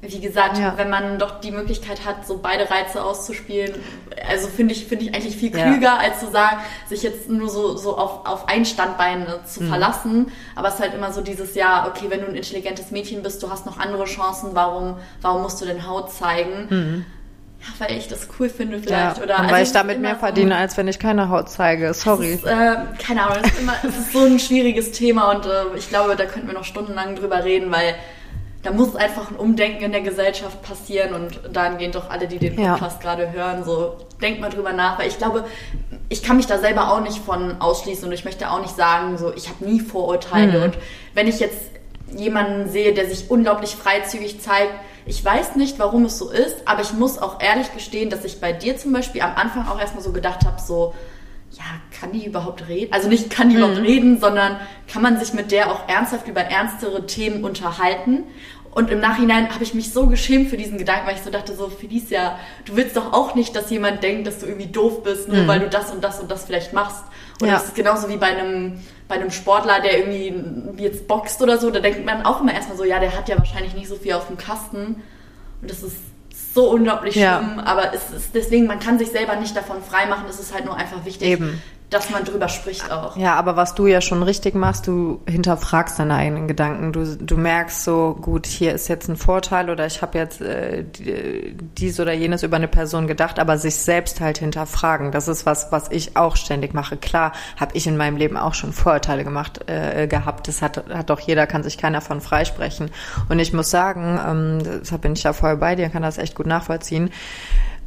wie 0.00 0.20
gesagt, 0.20 0.58
ja. 0.58 0.74
wenn 0.76 0.90
man 0.90 1.18
doch 1.18 1.40
die 1.40 1.50
Möglichkeit 1.50 2.04
hat, 2.06 2.24
so 2.24 2.38
beide 2.38 2.70
Reize 2.70 3.02
auszuspielen, 3.02 3.74
also 4.28 4.46
finde 4.46 4.72
ich, 4.72 4.86
finde 4.86 5.06
ich 5.06 5.14
eigentlich 5.14 5.36
viel 5.36 5.50
klüger, 5.50 5.80
ja. 5.80 5.96
als 5.96 6.20
zu 6.20 6.30
sagen, 6.30 6.58
sich 6.88 7.02
jetzt 7.02 7.28
nur 7.28 7.48
so, 7.48 7.76
so 7.76 7.96
auf, 7.96 8.24
auf 8.24 8.48
ein 8.48 8.64
Standbein 8.64 9.22
äh, 9.22 9.44
zu 9.44 9.64
mhm. 9.64 9.68
verlassen. 9.68 10.32
Aber 10.54 10.68
es 10.68 10.74
ist 10.74 10.80
halt 10.80 10.94
immer 10.94 11.12
so 11.12 11.20
dieses 11.20 11.56
Jahr, 11.56 11.88
okay, 11.88 12.06
wenn 12.10 12.20
du 12.20 12.28
ein 12.28 12.36
intelligentes 12.36 12.92
Mädchen 12.92 13.24
bist, 13.24 13.42
du 13.42 13.50
hast 13.50 13.66
noch 13.66 13.78
andere 13.78 14.04
Chancen, 14.04 14.50
warum, 14.52 14.98
warum 15.20 15.42
musst 15.42 15.60
du 15.60 15.66
denn 15.66 15.84
Haut 15.88 16.12
zeigen? 16.12 16.66
Mhm. 16.70 17.04
Ja, 17.60 17.86
weil 17.86 17.98
ich 17.98 18.06
das 18.06 18.28
cool 18.38 18.48
finde 18.48 18.78
vielleicht. 18.78 19.18
Ja, 19.18 19.22
oder, 19.24 19.40
also 19.40 19.52
weil 19.52 19.64
ich 19.64 19.72
damit 19.72 20.00
mehr 20.00 20.14
verdiene, 20.14 20.54
als 20.54 20.76
wenn 20.76 20.86
ich 20.86 21.00
keine 21.00 21.28
Haut 21.28 21.50
zeige. 21.50 21.92
Sorry. 21.92 22.34
Ist, 22.34 22.44
äh, 22.44 22.76
keine 23.04 23.24
Ahnung, 23.24 23.38
es 23.42 23.52
ist, 23.52 23.60
immer, 23.60 23.74
es 23.82 23.98
ist 23.98 24.12
so 24.12 24.24
ein 24.24 24.38
schwieriges 24.38 24.92
Thema 24.92 25.32
und 25.32 25.44
äh, 25.44 25.76
ich 25.76 25.88
glaube, 25.88 26.14
da 26.14 26.24
könnten 26.24 26.46
wir 26.46 26.54
noch 26.54 26.62
stundenlang 26.62 27.16
drüber 27.16 27.42
reden, 27.42 27.72
weil 27.72 27.96
da 28.68 28.74
muss 28.74 28.94
einfach 28.96 29.30
ein 29.30 29.36
Umdenken 29.36 29.84
in 29.84 29.92
der 29.92 30.02
Gesellschaft 30.02 30.60
passieren 30.60 31.14
und 31.14 31.40
dahingehend 31.56 31.94
doch 31.94 32.10
alle, 32.10 32.28
die 32.28 32.38
den 32.38 32.54
Podcast 32.54 33.02
ja. 33.02 33.14
gerade 33.14 33.32
hören, 33.32 33.64
so 33.64 33.96
denkt 34.20 34.42
mal 34.42 34.50
drüber 34.50 34.74
nach, 34.74 34.98
weil 34.98 35.08
ich 35.08 35.16
glaube, 35.16 35.46
ich 36.10 36.22
kann 36.22 36.36
mich 36.36 36.46
da 36.46 36.58
selber 36.58 36.92
auch 36.92 37.00
nicht 37.00 37.16
von 37.16 37.62
ausschließen 37.62 38.04
und 38.06 38.12
ich 38.12 38.26
möchte 38.26 38.50
auch 38.50 38.60
nicht 38.60 38.76
sagen, 38.76 39.16
so 39.16 39.32
ich 39.34 39.48
habe 39.48 39.64
nie 39.64 39.80
Vorurteile 39.80 40.58
mhm. 40.58 40.64
und 40.64 40.78
wenn 41.14 41.26
ich 41.28 41.40
jetzt 41.40 41.70
jemanden 42.14 42.68
sehe, 42.68 42.92
der 42.92 43.08
sich 43.08 43.30
unglaublich 43.30 43.74
freizügig 43.74 44.42
zeigt, 44.42 44.74
ich 45.06 45.24
weiß 45.24 45.56
nicht, 45.56 45.78
warum 45.78 46.04
es 46.04 46.18
so 46.18 46.28
ist, 46.28 46.68
aber 46.68 46.82
ich 46.82 46.92
muss 46.92 47.16
auch 47.16 47.40
ehrlich 47.40 47.72
gestehen, 47.72 48.10
dass 48.10 48.26
ich 48.26 48.38
bei 48.38 48.52
dir 48.52 48.76
zum 48.76 48.92
Beispiel 48.92 49.22
am 49.22 49.34
Anfang 49.34 49.66
auch 49.66 49.80
erstmal 49.80 50.04
so 50.04 50.12
gedacht 50.12 50.44
habe, 50.44 50.60
so 50.60 50.92
ja, 51.58 51.98
kann 51.98 52.12
die 52.12 52.24
überhaupt 52.24 52.68
reden? 52.68 52.92
Also 52.92 53.08
nicht 53.08 53.30
kann 53.30 53.48
die 53.48 53.56
mhm. 53.56 53.62
überhaupt 53.62 53.82
reden, 53.82 54.20
sondern 54.20 54.58
kann 54.90 55.02
man 55.02 55.18
sich 55.18 55.34
mit 55.34 55.50
der 55.50 55.72
auch 55.72 55.88
ernsthaft 55.88 56.28
über 56.28 56.40
ernstere 56.40 57.06
Themen 57.06 57.44
unterhalten? 57.44 58.24
Und 58.70 58.90
im 58.90 59.00
Nachhinein 59.00 59.52
habe 59.52 59.64
ich 59.64 59.74
mich 59.74 59.92
so 59.92 60.06
geschämt 60.06 60.50
für 60.50 60.56
diesen 60.56 60.78
Gedanken, 60.78 61.08
weil 61.08 61.16
ich 61.16 61.22
so 61.22 61.30
dachte, 61.30 61.54
so 61.54 61.68
Felicia, 61.68 62.38
du 62.64 62.76
willst 62.76 62.96
doch 62.96 63.12
auch 63.12 63.34
nicht, 63.34 63.56
dass 63.56 63.70
jemand 63.70 64.04
denkt, 64.04 64.26
dass 64.26 64.38
du 64.38 64.46
irgendwie 64.46 64.68
doof 64.68 65.02
bist, 65.02 65.26
nur 65.26 65.38
mhm. 65.38 65.48
weil 65.48 65.60
du 65.60 65.68
das 65.68 65.90
und 65.90 66.04
das 66.04 66.20
und 66.20 66.30
das 66.30 66.44
vielleicht 66.44 66.72
machst. 66.72 67.02
Und 67.40 67.48
ja. 67.48 67.54
das 67.54 67.64
ist 67.64 67.74
genauso 67.74 68.08
wie 68.08 68.18
bei 68.18 68.26
einem, 68.26 68.78
bei 69.08 69.16
einem 69.16 69.32
Sportler, 69.32 69.80
der 69.80 69.98
irgendwie 69.98 70.32
jetzt 70.82 71.08
boxt 71.08 71.42
oder 71.42 71.58
so, 71.58 71.70
da 71.70 71.80
denkt 71.80 72.04
man 72.04 72.24
auch 72.24 72.40
immer 72.40 72.54
erstmal 72.54 72.76
so, 72.76 72.84
ja, 72.84 73.00
der 73.00 73.16
hat 73.16 73.28
ja 73.28 73.36
wahrscheinlich 73.36 73.74
nicht 73.74 73.88
so 73.88 73.96
viel 73.96 74.12
auf 74.12 74.28
dem 74.28 74.36
Kasten. 74.36 75.02
Und 75.60 75.70
das 75.70 75.82
ist 75.82 75.96
so 76.58 76.70
unglaublich 76.70 77.14
schlimm, 77.14 77.24
ja. 77.24 77.62
aber 77.64 77.94
es 77.94 78.10
ist 78.10 78.34
deswegen, 78.34 78.66
man 78.66 78.80
kann 78.80 78.98
sich 78.98 79.10
selber 79.10 79.36
nicht 79.36 79.56
davon 79.56 79.80
freimachen, 79.80 80.24
es 80.28 80.40
ist 80.40 80.52
halt 80.52 80.64
nur 80.64 80.76
einfach 80.76 81.04
wichtig, 81.04 81.28
Eben 81.28 81.62
dass 81.90 82.10
man 82.10 82.24
drüber 82.24 82.48
spricht 82.48 82.90
auch. 82.90 83.16
Ja, 83.16 83.34
aber 83.36 83.56
was 83.56 83.74
du 83.74 83.86
ja 83.86 84.00
schon 84.02 84.22
richtig 84.22 84.54
machst, 84.54 84.86
du 84.86 85.20
hinterfragst 85.26 85.98
deine 85.98 86.16
eigenen 86.16 86.46
Gedanken. 86.46 86.92
Du, 86.92 87.16
du 87.16 87.36
merkst 87.36 87.82
so, 87.84 88.14
gut, 88.20 88.46
hier 88.46 88.74
ist 88.74 88.88
jetzt 88.88 89.08
ein 89.08 89.16
Vorteil 89.16 89.70
oder 89.70 89.86
ich 89.86 90.02
habe 90.02 90.18
jetzt 90.18 90.42
äh, 90.42 90.84
dies 90.84 91.98
oder 91.98 92.12
jenes 92.12 92.42
über 92.42 92.56
eine 92.56 92.68
Person 92.68 93.06
gedacht, 93.06 93.38
aber 93.38 93.56
sich 93.56 93.76
selbst 93.76 94.20
halt 94.20 94.38
hinterfragen. 94.38 95.12
Das 95.12 95.28
ist 95.28 95.46
was, 95.46 95.72
was 95.72 95.90
ich 95.90 96.16
auch 96.16 96.36
ständig 96.36 96.74
mache. 96.74 96.98
Klar, 96.98 97.32
habe 97.58 97.74
ich 97.74 97.86
in 97.86 97.96
meinem 97.96 98.18
Leben 98.18 98.36
auch 98.36 98.54
schon 98.54 98.74
Vorurteile 98.74 99.24
gemacht 99.24 99.60
äh, 99.66 100.06
gehabt. 100.06 100.46
Das 100.48 100.60
hat, 100.60 100.84
hat 100.92 101.08
doch 101.08 101.20
jeder, 101.20 101.46
kann 101.46 101.62
sich 101.62 101.78
keiner 101.78 102.02
von 102.02 102.20
freisprechen. 102.20 102.90
Und 103.30 103.38
ich 103.38 103.54
muss 103.54 103.70
sagen, 103.70 104.20
ähm, 104.26 104.80
deshalb 104.82 105.02
bin 105.02 105.14
ich 105.14 105.22
ja 105.22 105.32
voll 105.32 105.56
bei 105.56 105.74
dir, 105.74 105.88
kann 105.88 106.02
das 106.02 106.18
echt 106.18 106.34
gut 106.34 106.46
nachvollziehen 106.46 107.10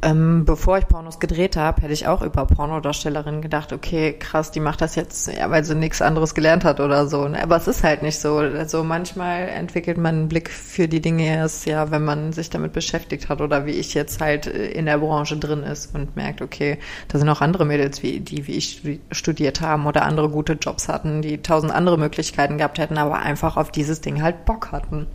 ähm, 0.02 0.44
bevor 0.44 0.78
ich 0.78 0.88
Pornos 0.88 1.20
gedreht 1.20 1.56
habe, 1.56 1.82
hätte 1.82 1.92
ich 1.92 2.08
auch 2.08 2.22
über 2.22 2.44
Pornodarstellerinnen 2.44 3.40
gedacht, 3.40 3.72
okay, 3.72 4.12
krass, 4.12 4.50
die 4.50 4.58
macht 4.58 4.80
das 4.80 4.96
jetzt, 4.96 5.32
ja, 5.32 5.48
weil 5.50 5.64
sie 5.64 5.76
nichts 5.76 6.02
anderes 6.02 6.34
gelernt 6.34 6.64
hat 6.64 6.80
oder 6.80 7.06
so. 7.06 7.28
Ne? 7.28 7.40
Aber 7.40 7.56
es 7.56 7.68
ist 7.68 7.84
halt 7.84 8.02
nicht 8.02 8.18
so. 8.18 8.38
Also 8.38 8.82
manchmal 8.82 9.48
entwickelt 9.48 9.98
man 9.98 10.14
einen 10.16 10.28
Blick 10.28 10.50
für 10.50 10.88
die 10.88 11.00
Dinge 11.00 11.24
erst, 11.24 11.66
ja, 11.66 11.92
wenn 11.92 12.04
man 12.04 12.32
sich 12.32 12.50
damit 12.50 12.72
beschäftigt 12.72 13.28
hat 13.28 13.40
oder 13.40 13.64
wie 13.64 13.70
ich 13.70 13.94
jetzt 13.94 14.20
halt 14.20 14.48
äh, 14.48 14.72
in 14.72 14.86
der 14.86 14.98
Branche 14.98 15.36
drin 15.36 15.62
ist 15.62 15.94
und 15.94 16.16
merkt, 16.16 16.42
okay, 16.42 16.78
da 17.06 17.18
sind 17.18 17.28
auch 17.28 17.40
andere 17.40 17.64
Mädels, 17.64 18.02
wie, 18.02 18.18
die 18.18 18.48
wie 18.48 18.56
ich 18.56 18.82
studiert 19.12 19.60
haben 19.60 19.86
oder 19.86 20.04
andere 20.04 20.30
gute 20.30 20.54
Jobs 20.54 20.88
hatten, 20.88 21.22
die 21.22 21.42
tausend 21.42 21.72
andere 21.72 21.96
Möglichkeiten 21.96 22.58
gehabt 22.58 22.78
hätten, 22.78 22.98
aber 22.98 23.20
einfach 23.20 23.56
auf 23.56 23.70
dieses 23.70 24.00
Ding 24.00 24.20
halt 24.20 24.44
Bock 24.46 24.72
hatten. 24.72 25.06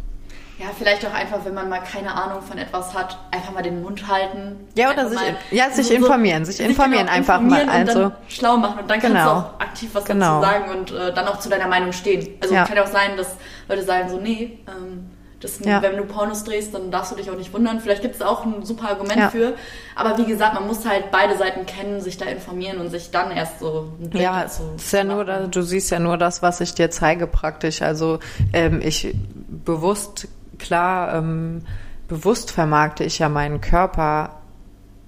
Ja, 0.60 0.68
vielleicht 0.76 1.06
auch 1.06 1.14
einfach, 1.14 1.46
wenn 1.46 1.54
man 1.54 1.70
mal 1.70 1.82
keine 1.82 2.12
Ahnung 2.16 2.42
von 2.42 2.58
etwas 2.58 2.96
hat, 2.96 3.20
einfach 3.30 3.54
mal 3.54 3.62
den 3.62 3.84
Mund 3.84 4.08
halten. 4.08 4.68
Ja, 4.76 4.92
oder 4.92 5.08
sich, 5.08 5.20
ja, 5.52 5.70
sich 5.70 5.88
so 5.88 5.94
informieren, 5.94 6.46
sich, 6.46 6.60
informieren 6.60 7.06
genau 7.06 7.16
einfach 7.16 7.40
informieren 7.40 7.68
mal. 7.68 7.88
Also, 7.88 8.12
schlau 8.28 8.58
machen 8.58 8.80
und 8.80 8.90
dann 8.90 9.00
kannst 9.00 9.18
genau. 9.18 9.26
du 9.26 9.40
auch 9.40 9.60
aktiv 9.60 9.92
was 9.94 10.06
genau. 10.06 10.42
dazu 10.42 10.52
sagen 10.52 10.72
und 10.72 10.92
äh, 10.92 11.14
dann 11.14 11.28
auch 11.28 11.38
zu 11.38 11.50
deiner 11.50 11.68
Meinung 11.68 11.92
stehen. 11.92 12.28
Also 12.42 12.56
ja. 12.56 12.66
kann 12.66 12.80
auch 12.80 12.88
sein, 12.88 13.16
dass 13.18 13.36
Leute 13.68 13.84
sagen 13.84 14.10
so, 14.10 14.20
nee, 14.20 14.58
ähm, 14.68 15.12
das, 15.40 15.60
ja. 15.60 15.84
wenn 15.84 15.96
du 15.96 16.06
Pornos 16.06 16.44
drehst, 16.44 16.74
dann 16.74 16.90
darfst 16.90 17.12
du 17.12 17.16
dich 17.16 17.30
auch 17.30 17.38
nicht 17.38 17.54
wundern. 17.54 17.80
Vielleicht 17.80 18.02
gibt 18.02 18.16
es 18.16 18.24
auch 18.24 18.44
ein 18.44 18.66
super 18.66 18.90
Argument 18.90 19.20
ja. 19.20 19.30
für. 19.30 19.54
Aber 19.96 20.18
wie 20.18 20.26
gesagt, 20.26 20.56
man 20.56 20.66
muss 20.66 20.88
halt 20.88 21.12
beide 21.12 21.38
Seiten 21.38 21.68
kennen, 21.68 22.02
sich 22.02 22.18
da 22.18 22.26
informieren 22.26 22.80
und 22.80 22.90
sich 22.90 23.12
dann 23.12 23.30
erst 23.30 23.60
so 23.60 23.92
ein 24.02 24.10
Blick 24.10 24.24
Ja, 24.24 24.42
dazu 24.42 24.64
ist 24.76 24.92
ja 24.92 25.04
nur, 25.04 25.24
du 25.26 25.62
siehst 25.62 25.92
ja 25.92 26.00
nur 26.00 26.18
das, 26.18 26.42
was 26.42 26.60
ich 26.62 26.74
dir 26.74 26.90
zeige 26.90 27.28
praktisch. 27.28 27.84
Also 27.84 28.18
ähm, 28.52 28.82
ich 28.82 29.14
bewusst 29.48 30.28
klar, 30.60 31.16
ähm, 31.16 31.64
bewusst 32.08 32.52
vermarkte 32.52 33.04
ich 33.04 33.20
ja 33.20 33.30
meinen 33.30 33.62
Körper 33.62 34.38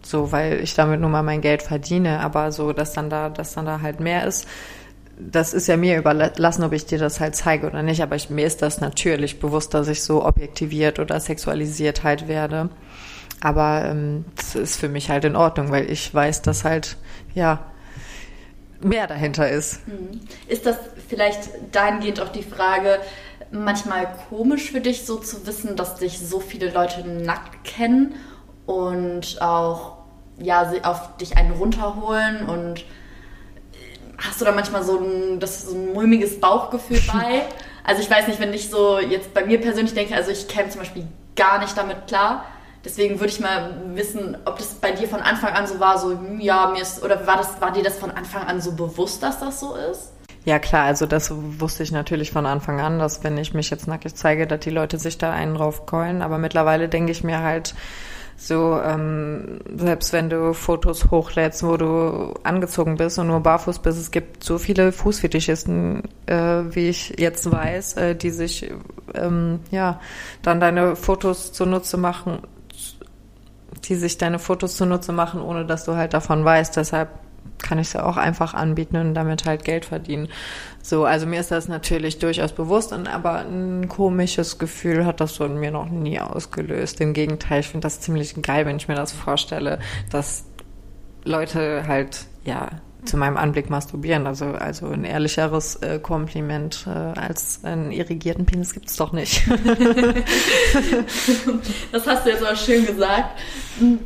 so, 0.01 0.31
weil 0.31 0.61
ich 0.61 0.75
damit 0.75 1.01
nur 1.01 1.09
mal 1.09 1.23
mein 1.23 1.41
Geld 1.41 1.61
verdiene, 1.61 2.19
aber 2.21 2.51
so, 2.51 2.73
dass 2.73 2.93
dann 2.93 3.09
da, 3.09 3.29
dass 3.29 3.53
dann 3.53 3.65
da 3.65 3.81
halt 3.81 3.99
mehr 3.99 4.25
ist, 4.25 4.47
das 5.19 5.53
ist 5.53 5.67
ja 5.67 5.75
mir 5.75 5.97
überlassen, 5.97 6.63
ob 6.63 6.71
ich 6.71 6.85
dir 6.85 6.97
das 6.97 7.19
halt 7.19 7.35
zeige 7.35 7.67
oder 7.67 7.83
nicht, 7.83 8.01
aber 8.01 8.15
ich, 8.15 8.29
mir 8.29 8.45
ist 8.45 8.61
das 8.61 8.79
natürlich 8.79 9.39
bewusst, 9.39 9.73
dass 9.73 9.89
ich 9.89 10.01
so 10.01 10.25
objektiviert 10.25 10.97
oder 10.97 11.19
sexualisiert 11.19 12.03
halt 12.03 12.29
werde. 12.29 12.69
Aber 13.41 13.83
ähm, 13.85 14.25
das 14.35 14.55
ist 14.55 14.79
für 14.79 14.87
mich 14.87 15.09
halt 15.09 15.25
in 15.25 15.35
Ordnung, 15.35 15.71
weil 15.71 15.91
ich 15.91 16.13
weiß, 16.13 16.41
dass 16.41 16.63
halt, 16.63 16.95
ja, 17.35 17.65
mehr 18.81 19.07
dahinter 19.07 19.49
ist. 19.49 19.85
Mhm. 19.87 20.21
Ist 20.47 20.65
das 20.65 20.77
vielleicht 21.09 21.49
dahingehend 21.73 22.21
auch 22.21 22.29
die 22.29 22.43
Frage, 22.43 22.99
manchmal 23.51 24.07
komisch 24.29 24.71
für 24.71 24.81
dich, 24.81 25.05
so 25.05 25.17
zu 25.17 25.45
wissen, 25.47 25.75
dass 25.75 25.95
dich 25.95 26.19
so 26.19 26.39
viele 26.39 26.71
Leute 26.71 27.07
nackt 27.07 27.63
kennen 27.63 28.15
und 28.65 29.41
auch 29.41 29.97
ja, 30.37 30.71
auf 30.83 31.17
dich 31.17 31.37
einen 31.37 31.51
runterholen 31.51 32.47
und 32.47 32.85
hast 34.17 34.39
du 34.39 34.45
da 34.45 34.51
manchmal 34.51 34.83
so 34.83 34.99
ein, 34.99 35.39
das, 35.39 35.63
so 35.63 35.75
ein 35.75 35.93
mulmiges 35.93 36.39
Bauchgefühl 36.39 37.01
bei? 37.13 37.43
Also 37.83 38.01
ich 38.01 38.09
weiß 38.09 38.27
nicht, 38.27 38.39
wenn 38.39 38.53
ich 38.53 38.69
so 38.69 38.99
jetzt 38.99 39.33
bei 39.33 39.45
mir 39.45 39.59
persönlich 39.59 39.93
denke, 39.93 40.15
also 40.15 40.31
ich 40.31 40.47
käme 40.47 40.69
zum 40.69 40.81
Beispiel 40.81 41.07
gar 41.35 41.59
nicht 41.59 41.77
damit 41.77 42.07
klar. 42.07 42.45
Deswegen 42.85 43.19
würde 43.19 43.33
ich 43.33 43.39
mal 43.41 43.75
wissen, 43.95 44.37
ob 44.45 44.57
das 44.57 44.75
bei 44.75 44.91
dir 44.91 45.09
von 45.09 45.19
Anfang 45.21 45.53
an 45.53 45.67
so 45.67 45.79
war, 45.79 45.97
so, 45.97 46.11
hm, 46.11 46.39
ja, 46.39 46.67
mir 46.67 46.81
ist, 46.81 47.03
oder 47.03 47.27
war 47.27 47.37
das, 47.37 47.59
war 47.59 47.71
dir 47.71 47.83
das 47.83 47.97
von 47.97 48.11
Anfang 48.11 48.43
an 48.43 48.61
so 48.61 48.71
bewusst, 48.71 49.21
dass 49.21 49.39
das 49.39 49.59
so 49.59 49.75
ist? 49.75 50.13
Ja 50.45 50.57
klar, 50.57 50.85
also 50.85 51.05
das 51.05 51.31
wusste 51.33 51.83
ich 51.83 51.91
natürlich 51.91 52.31
von 52.31 52.45
Anfang 52.45 52.79
an, 52.79 52.97
dass 52.97 53.23
wenn 53.23 53.37
ich 53.37 53.53
mich 53.53 53.69
jetzt 53.69 53.87
nackig 53.87 54.15
zeige, 54.15 54.47
dass 54.47 54.61
die 54.61 54.69
Leute 54.69 54.97
sich 54.97 55.17
da 55.17 55.31
einen 55.31 55.55
drauf 55.55 55.85
keulen. 55.85 56.21
Aber 56.21 56.37
mittlerweile 56.37 56.87
denke 56.89 57.11
ich 57.11 57.23
mir 57.23 57.39
halt, 57.39 57.75
so, 58.41 58.79
ähm, 58.81 59.59
selbst 59.75 60.13
wenn 60.13 60.29
du 60.29 60.53
Fotos 60.53 61.11
hochlädst, 61.11 61.61
wo 61.61 61.75
du 61.75 62.33
angezogen 62.43 62.95
bist 62.95 63.19
und 63.19 63.27
nur 63.27 63.41
barfuß 63.41 63.79
bist, 63.79 63.99
es 63.99 64.11
gibt 64.11 64.45
so 64.45 64.57
viele 64.57 64.93
Fußfetischisten, 64.93 66.03
äh, 66.25 66.63
wie 66.69 66.87
ich 66.87 67.15
jetzt 67.19 67.51
weiß, 67.51 67.97
äh, 67.97 68.15
die 68.15 68.29
sich 68.29 68.71
ähm, 69.13 69.59
ja 69.71 69.99
dann 70.41 70.61
deine 70.61 70.95
Fotos 70.95 71.51
zunutze 71.51 71.97
machen, 71.97 72.39
die 73.83 73.95
sich 73.95 74.17
deine 74.17 74.39
Fotos 74.39 74.77
zunutze 74.77 75.11
machen, 75.11 75.41
ohne 75.41 75.65
dass 75.65 75.83
du 75.83 75.97
halt 75.97 76.13
davon 76.13 76.45
weißt. 76.45 76.77
Deshalb 76.77 77.09
kann 77.61 77.79
ich 77.79 77.89
sie 77.89 78.03
auch 78.03 78.17
einfach 78.17 78.53
anbieten 78.53 78.97
und 78.97 79.13
damit 79.13 79.45
halt 79.45 79.63
Geld 79.63 79.85
verdienen. 79.85 80.29
So, 80.81 81.05
also 81.05 81.27
mir 81.27 81.39
ist 81.39 81.51
das 81.51 81.67
natürlich 81.67 82.19
durchaus 82.19 82.53
bewusst, 82.53 82.93
und, 82.93 83.07
aber 83.07 83.39
ein 83.39 83.87
komisches 83.89 84.57
Gefühl 84.57 85.05
hat 85.05 85.19
das 85.19 85.35
so 85.35 85.45
in 85.45 85.59
mir 85.59 85.71
noch 85.71 85.89
nie 85.89 86.19
ausgelöst. 86.19 86.99
Im 87.01 87.13
Gegenteil, 87.13 87.59
ich 87.59 87.67
finde 87.67 87.85
das 87.85 88.01
ziemlich 88.01 88.41
geil, 88.41 88.65
wenn 88.65 88.77
ich 88.77 88.87
mir 88.87 88.95
das 88.95 89.11
vorstelle, 89.11 89.79
dass 90.09 90.45
Leute 91.23 91.85
halt, 91.87 92.25
ja, 92.45 92.69
zu 93.05 93.17
meinem 93.17 93.37
Anblick 93.37 93.69
masturbieren. 93.69 94.27
Also, 94.27 94.47
also 94.47 94.87
ein 94.87 95.05
ehrlicheres 95.05 95.77
äh, 95.77 95.99
Kompliment 95.99 96.85
äh, 96.85 96.89
als 96.89 97.63
einen 97.63 97.91
irrigierten 97.91 98.45
Penis 98.45 98.73
gibt's 98.73 98.97
doch 98.97 99.13
nicht. 99.13 99.43
das 101.91 102.07
hast 102.07 102.25
du 102.25 102.29
jetzt 102.29 102.45
auch 102.45 102.57
schön 102.57 102.85
gesagt. 102.85 103.39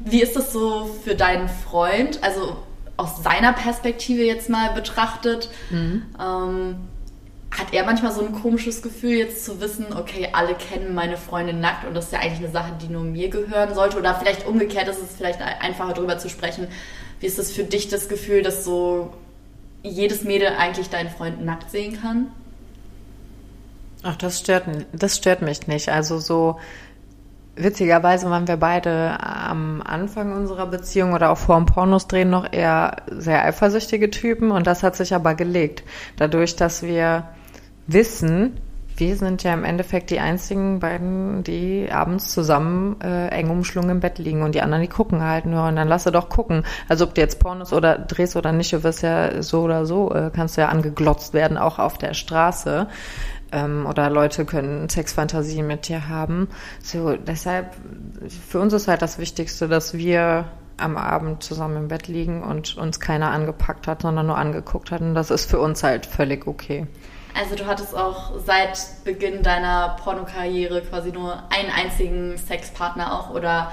Wie 0.05 0.21
ist 0.21 0.35
das 0.35 0.53
so 0.53 0.95
für 1.03 1.15
deinen 1.15 1.49
Freund? 1.49 2.21
Also 2.23 2.57
aus 3.03 3.21
seiner 3.23 3.53
Perspektive 3.53 4.23
jetzt 4.23 4.49
mal 4.49 4.73
betrachtet, 4.73 5.49
mhm. 5.69 6.03
ähm, 6.19 6.75
hat 7.51 7.71
er 7.71 7.85
manchmal 7.85 8.11
so 8.11 8.25
ein 8.25 8.31
komisches 8.31 8.81
Gefühl, 8.81 9.11
jetzt 9.11 9.45
zu 9.45 9.61
wissen, 9.61 9.87
okay, 9.95 10.29
alle 10.33 10.55
kennen 10.55 10.95
meine 10.95 11.17
Freundin 11.17 11.59
nackt 11.59 11.85
und 11.85 11.93
das 11.93 12.05
ist 12.05 12.13
ja 12.13 12.19
eigentlich 12.19 12.39
eine 12.39 12.51
Sache, 12.51 12.73
die 12.81 12.87
nur 12.87 13.03
mir 13.03 13.29
gehören 13.29 13.75
sollte. 13.75 13.99
Oder 13.99 14.15
vielleicht 14.15 14.47
umgekehrt 14.47 14.87
ist 14.87 15.01
es 15.03 15.15
vielleicht 15.15 15.39
einfacher 15.41 15.93
darüber 15.93 16.17
zu 16.17 16.29
sprechen. 16.29 16.67
Wie 17.19 17.27
ist 17.27 17.37
das 17.37 17.51
für 17.51 17.63
dich 17.63 17.89
das 17.89 18.09
Gefühl, 18.09 18.41
dass 18.41 18.63
so 18.63 19.13
jedes 19.83 20.23
Mädel 20.23 20.49
eigentlich 20.57 20.89
deinen 20.89 21.09
Freund 21.09 21.45
nackt 21.45 21.69
sehen 21.69 22.01
kann? 22.01 22.31
Ach, 24.01 24.15
das 24.15 24.39
stört, 24.39 24.65
das 24.91 25.17
stört 25.17 25.41
mich 25.41 25.67
nicht. 25.67 25.89
Also 25.89 26.17
so 26.19 26.59
Witzigerweise 27.55 28.31
waren 28.31 28.47
wir 28.47 28.57
beide 28.57 29.17
am 29.21 29.83
Anfang 29.83 30.33
unserer 30.33 30.65
Beziehung 30.65 31.13
oder 31.13 31.29
auch 31.29 31.37
vor 31.37 31.55
dem 31.57 31.67
Pornos 31.67 32.07
drehen 32.07 32.31
noch 32.31 32.51
eher 32.51 33.03
sehr 33.09 33.45
eifersüchtige 33.45 34.09
Typen 34.09 34.49
und 34.49 34.65
das 34.65 34.81
hat 34.81 34.95
sich 34.95 35.13
aber 35.13 35.35
gelegt. 35.35 35.83
Dadurch, 36.17 36.55
dass 36.55 36.81
wir 36.81 37.25
wissen, 37.85 38.57
wir 38.97 39.15
sind 39.15 39.43
ja 39.43 39.53
im 39.53 39.63
Endeffekt 39.63 40.09
die 40.09 40.19
einzigen 40.19 40.79
beiden, 40.79 41.43
die 41.43 41.89
abends 41.91 42.31
zusammen 42.31 42.99
äh, 43.01 43.27
eng 43.29 43.49
umschlungen 43.49 43.89
im 43.91 43.99
Bett 43.99 44.19
liegen 44.19 44.43
und 44.43 44.55
die 44.55 44.61
anderen, 44.61 44.81
die 44.81 44.89
gucken 44.89 45.23
halt 45.23 45.45
nur 45.45 45.67
und 45.67 45.75
dann 45.75 45.87
lasse 45.87 46.11
doch 46.11 46.29
gucken. 46.29 46.63
Also 46.87 47.05
ob 47.05 47.15
du 47.15 47.21
jetzt 47.21 47.39
Pornos 47.39 47.73
oder 47.73 47.97
drehst 47.97 48.35
oder 48.35 48.51
nicht, 48.51 48.73
du 48.73 48.83
wirst 48.83 49.01
ja 49.01 49.41
so 49.41 49.61
oder 49.61 49.85
so, 49.85 50.13
äh, 50.13 50.31
kannst 50.33 50.57
du 50.57 50.61
ja 50.61 50.69
angeglotzt 50.69 51.33
werden, 51.33 51.57
auch 51.57 51.79
auf 51.79 51.97
der 51.97 52.13
Straße 52.13 52.87
ähm, 53.53 53.85
oder 53.85 54.09
Leute 54.09 54.43
können 54.43 54.89
Sexfantasien 54.89 55.65
mit 55.65 55.87
dir 55.87 56.09
haben. 56.09 56.49
So, 56.83 57.15
deshalb, 57.15 57.73
für 58.49 58.59
uns 58.59 58.73
ist 58.73 58.87
halt 58.87 59.01
das 59.01 59.17
Wichtigste, 59.19 59.67
dass 59.67 59.93
wir 59.93 60.45
am 60.77 60.97
Abend 60.97 61.43
zusammen 61.43 61.77
im 61.77 61.87
Bett 61.87 62.07
liegen 62.07 62.43
und 62.43 62.77
uns 62.77 62.99
keiner 62.99 63.29
angepackt 63.29 63.87
hat, 63.87 64.01
sondern 64.01 64.25
nur 64.25 64.37
angeguckt 64.37 64.91
hat. 64.91 65.01
Und 65.01 65.13
das 65.13 65.29
ist 65.29 65.49
für 65.49 65.59
uns 65.59 65.83
halt 65.83 66.05
völlig 66.05 66.47
okay. 66.47 66.87
Also 67.39 67.55
du 67.55 67.65
hattest 67.65 67.95
auch 67.95 68.39
seit 68.45 68.77
Beginn 69.03 69.41
deiner 69.41 69.95
Pornokarriere 70.03 70.81
quasi 70.81 71.11
nur 71.11 71.43
einen 71.49 71.71
einzigen 71.71 72.37
Sexpartner 72.37 73.13
auch 73.13 73.31
oder 73.31 73.71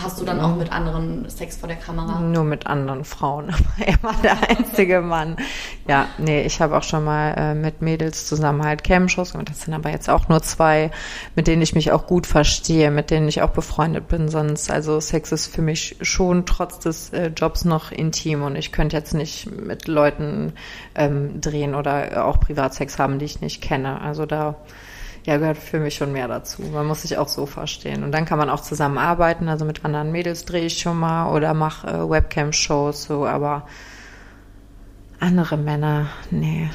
Hast 0.00 0.20
du 0.20 0.24
dann 0.24 0.40
auch 0.40 0.56
mit 0.56 0.72
anderen 0.72 1.28
Sex 1.28 1.56
vor 1.56 1.68
der 1.68 1.76
Kamera? 1.76 2.20
Nur 2.20 2.44
mit 2.44 2.66
anderen 2.66 3.04
Frauen, 3.04 3.50
aber 3.50 3.86
er 3.86 4.02
war 4.02 4.14
der 4.22 4.36
einzige 4.48 5.00
Mann. 5.00 5.36
Ja, 5.86 6.06
nee, 6.18 6.42
ich 6.42 6.60
habe 6.60 6.76
auch 6.76 6.82
schon 6.82 7.04
mal 7.04 7.34
äh, 7.36 7.54
mit 7.54 7.82
Mädels 7.82 8.26
zusammen 8.26 8.64
halt 8.64 8.84
Cam-Shows 8.84 9.32
gemacht. 9.32 9.50
Das 9.50 9.62
sind 9.62 9.74
aber 9.74 9.90
jetzt 9.90 10.08
auch 10.08 10.28
nur 10.28 10.42
zwei, 10.42 10.90
mit 11.34 11.46
denen 11.46 11.62
ich 11.62 11.74
mich 11.74 11.92
auch 11.92 12.06
gut 12.06 12.26
verstehe, 12.26 12.90
mit 12.90 13.10
denen 13.10 13.28
ich 13.28 13.42
auch 13.42 13.50
befreundet 13.50 14.08
bin. 14.08 14.28
Sonst, 14.28 14.70
also 14.70 15.00
Sex 15.00 15.32
ist 15.32 15.46
für 15.46 15.62
mich 15.62 15.96
schon 16.00 16.46
trotz 16.46 16.78
des 16.78 17.10
äh, 17.10 17.30
Jobs 17.34 17.64
noch 17.64 17.92
intim 17.92 18.42
und 18.42 18.56
ich 18.56 18.72
könnte 18.72 18.96
jetzt 18.96 19.14
nicht 19.14 19.50
mit 19.50 19.88
Leuten 19.88 20.52
ähm, 20.94 21.40
drehen 21.40 21.74
oder 21.74 22.24
auch 22.26 22.40
Privatsex 22.40 22.98
haben, 22.98 23.18
die 23.18 23.24
ich 23.24 23.40
nicht 23.40 23.62
kenne. 23.62 24.00
Also 24.00 24.26
da 24.26 24.56
ja, 25.28 25.36
gehört 25.36 25.58
für 25.58 25.78
mich 25.78 25.94
schon 25.94 26.10
mehr 26.10 26.26
dazu. 26.26 26.62
Man 26.62 26.86
muss 26.86 27.02
sich 27.02 27.18
auch 27.18 27.28
so 27.28 27.44
verstehen. 27.44 28.02
Und 28.02 28.12
dann 28.12 28.24
kann 28.24 28.38
man 28.38 28.48
auch 28.48 28.60
zusammenarbeiten. 28.60 29.50
Also 29.50 29.66
mit 29.66 29.84
anderen 29.84 30.10
Mädels 30.10 30.46
drehe 30.46 30.64
ich 30.64 30.78
schon 30.78 30.98
mal 30.98 31.34
oder 31.34 31.52
mache 31.52 31.86
äh, 31.86 32.08
Webcam-Shows 32.10 33.04
so, 33.04 33.26
aber 33.26 33.66
andere 35.20 35.58
Männer, 35.58 36.06
nee. 36.30 36.70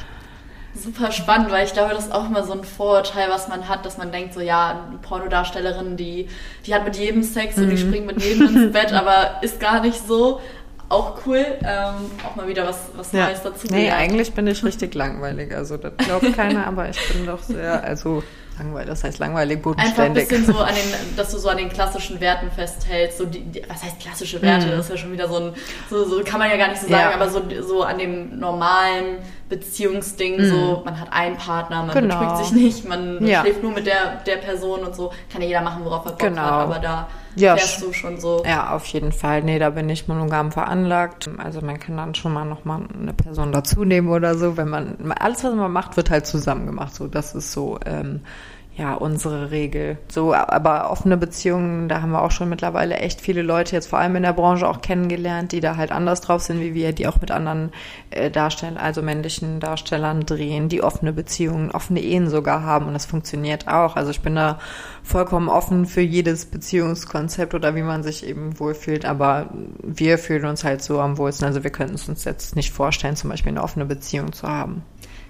Super 0.76 1.12
spannend, 1.12 1.50
weil 1.50 1.66
ich 1.66 1.74
glaube, 1.74 1.96
das 1.96 2.06
ist 2.06 2.14
auch 2.14 2.28
immer 2.28 2.44
so 2.44 2.54
ein 2.54 2.64
Vorurteil, 2.64 3.28
was 3.32 3.48
man 3.48 3.68
hat, 3.68 3.88
dass 3.88 3.98
man 3.98 4.12
denkt, 4.12 4.36
so 4.36 4.40
ja, 4.40 4.86
eine 4.88 5.00
Pornodarstellerin, 5.00 5.98
die, 5.98 6.28
die 6.68 6.76
hat 6.76 6.86
mit 6.86 6.96
jedem 6.96 7.24
Sex 7.24 7.58
mhm. 7.58 7.64
und 7.64 7.70
die 7.72 7.84
mhm. 7.84 7.88
springt 7.88 8.06
mit 8.06 8.22
jedem 8.22 8.56
ins 8.56 8.72
Bett, 8.72 8.94
aber 8.94 9.42
ist 9.42 9.60
gar 9.60 9.82
nicht 9.82 10.06
so. 10.08 10.42
Auch 10.90 11.26
cool, 11.26 11.44
ähm, 11.64 12.12
auch 12.24 12.36
mal 12.36 12.48
wieder 12.48 12.68
was, 12.68 12.90
was 12.96 13.14
ja. 13.14 13.26
Neues 13.26 13.42
dazu. 13.42 13.66
Nee, 13.72 13.90
eigentlich 13.90 14.34
bin 14.34 14.46
ich 14.46 14.64
richtig 14.64 14.94
langweilig. 14.94 15.56
Also 15.56 15.78
das 15.78 15.94
glaubt 15.98 16.36
keiner, 16.36 16.68
aber 16.68 16.88
ich 16.88 17.00
bin 17.12 17.26
doch 17.26 17.42
sehr, 17.42 17.84
also 17.84 18.22
Langweilig, 18.58 18.90
das 18.90 19.04
heißt 19.04 19.20
langweilig, 19.20 19.62
bodenständig. 19.62 20.00
Einfach 20.00 20.38
ein 20.38 20.44
bisschen 20.44 20.46
so 20.46 20.60
an 20.60 20.76
den, 20.76 21.16
dass 21.16 21.32
du 21.32 21.38
so 21.40 21.50
an 21.50 21.58
den 21.58 21.70
klassischen 21.70 22.20
Werten 22.20 22.52
festhältst. 22.52 23.18
So 23.18 23.26
die, 23.26 23.42
die, 23.42 23.64
was 23.68 23.84
heißt 23.84 24.00
klassische 24.00 24.42
Werte? 24.42 24.68
Mhm. 24.68 24.72
Das 24.72 24.86
ist 24.86 24.92
ja 24.92 24.98
schon 24.98 25.12
wieder 25.12 25.28
so 25.28 25.38
ein, 25.38 25.54
so, 25.90 26.06
so 26.06 26.24
kann 26.24 26.40
man 26.40 26.50
ja 26.50 26.58
gar 26.58 26.68
nicht 26.68 26.82
so 26.82 26.88
sagen, 26.88 27.10
ja. 27.10 27.16
aber 27.16 27.30
so, 27.30 27.42
so 27.62 27.84
an 27.84 27.98
dem 27.98 28.40
normalen 28.40 29.18
Beziehungsding, 29.54 30.38
mhm. 30.38 30.50
so 30.50 30.82
man 30.84 31.00
hat 31.00 31.12
einen 31.12 31.38
Partner, 31.38 31.84
man 31.84 31.94
genau. 31.94 32.20
betrügt 32.20 32.46
sich 32.46 32.52
nicht, 32.54 32.90
man 32.90 33.26
ja. 33.26 33.42
schläft 33.42 33.62
nur 33.62 33.72
mit 33.72 33.86
der, 33.86 34.18
der 34.26 34.38
Person 34.38 34.82
und 34.82 34.96
so. 34.96 35.12
Kann 35.32 35.42
ja 35.42 35.48
jeder 35.48 35.62
machen, 35.62 35.86
worauf 35.86 36.06
er 36.06 36.12
Bock 36.14 36.20
genau. 36.20 36.42
hat, 36.42 36.52
aber 36.52 36.80
da 36.80 37.08
ja, 37.36 37.56
wärst 37.56 37.82
du 37.82 37.94
schon 37.94 38.20
so. 38.20 38.44
Ja, 38.46 38.72
auf 38.76 38.86
jeden 38.88 39.12
Fall. 39.12 39.44
Nee, 39.44 39.60
da 39.60 39.70
bin 39.70 39.90
ich 39.90 40.08
monogam 40.08 40.52
veranlagt. 40.52 41.30
Also 41.38 41.62
man 41.62 41.80
kann 41.80 41.98
dann 41.98 42.16
schon 42.16 42.34
mal 42.34 42.46
nochmal 42.46 42.82
eine 43.00 43.14
Person 43.14 43.52
dazu 43.52 43.84
nehmen 43.86 44.10
oder 44.10 44.36
so. 44.36 44.58
Wenn 44.58 44.70
man, 44.70 44.98
alles 45.20 45.44
was 45.44 45.54
man 45.54 45.72
macht, 45.72 45.98
wird 45.98 46.10
halt 46.10 46.26
zusammen 46.28 46.66
gemacht. 46.66 46.96
So, 46.96 47.08
das 47.08 47.36
ist 47.36 47.52
so, 47.52 47.80
ähm, 47.86 48.22
ja, 48.76 48.96
unsere 48.96 49.52
Regel. 49.52 50.00
So, 50.12 50.34
aber 50.34 50.90
offene 50.90 51.16
Beziehungen, 51.16 51.90
da 51.90 52.02
haben 52.02 52.12
wir 52.12 52.24
auch 52.24 52.32
schon 52.32 52.50
mittlerweile 52.50 52.96
echt 52.96 53.22
viele 53.22 53.44
Leute 53.44 53.76
jetzt 53.76 53.86
vor 53.88 54.00
allem 54.00 54.16
in 54.16 54.24
der 54.24 54.34
Branche 54.34 54.68
auch 54.68 54.82
kennengelernt, 54.82 55.52
die 55.52 55.60
da 55.60 55.78
halt 55.78 55.92
anders 55.92 56.22
drauf 56.22 56.42
sind 56.42 56.60
wie 56.60 56.74
wir, 56.74 56.92
die 56.92 57.08
auch 57.08 57.22
mit 57.22 57.30
anderen 57.30 57.72
äh, 58.10 58.32
Darstellern, 58.32 58.78
also 58.78 59.04
männlichen 59.04 59.60
Darstellern 59.60 60.26
drehen, 60.26 60.70
die 60.70 60.82
offene 60.82 61.14
Beziehungen, 61.14 61.70
offene 61.70 62.02
Ehen 62.02 62.28
sogar 62.30 62.64
haben 62.64 62.88
und 62.88 62.94
das 62.94 63.06
funktioniert 63.06 63.68
auch. 63.68 63.96
Also 63.96 64.10
ich 64.10 64.22
bin 64.22 64.36
da 64.36 64.58
vollkommen 65.04 65.50
offen 65.50 65.86
für 65.86 66.02
jedes 66.02 66.48
Beziehungskonzept 66.48 67.54
oder 67.54 67.76
wie 67.76 67.84
man 67.84 68.02
sich 68.02 68.26
eben 68.26 68.60
wohlfühlt, 68.60 69.06
aber 69.06 69.50
wir 69.84 70.18
fühlen 70.18 70.46
uns 70.46 70.64
halt 70.64 70.82
so 70.82 71.00
am 71.00 71.20
wohlsten. 71.20 71.46
Also 71.46 71.64
wir 71.64 71.72
könnten 71.72 71.96
es 71.96 72.10
uns 72.10 72.24
jetzt 72.24 72.56
nicht 72.56 72.72
vorstellen, 72.72 73.16
zum 73.16 73.30
Beispiel 73.30 73.52
eine 73.52 73.64
offene 73.64 73.86
Beziehung 73.86 74.34
zu 74.34 74.48
haben 74.48 74.82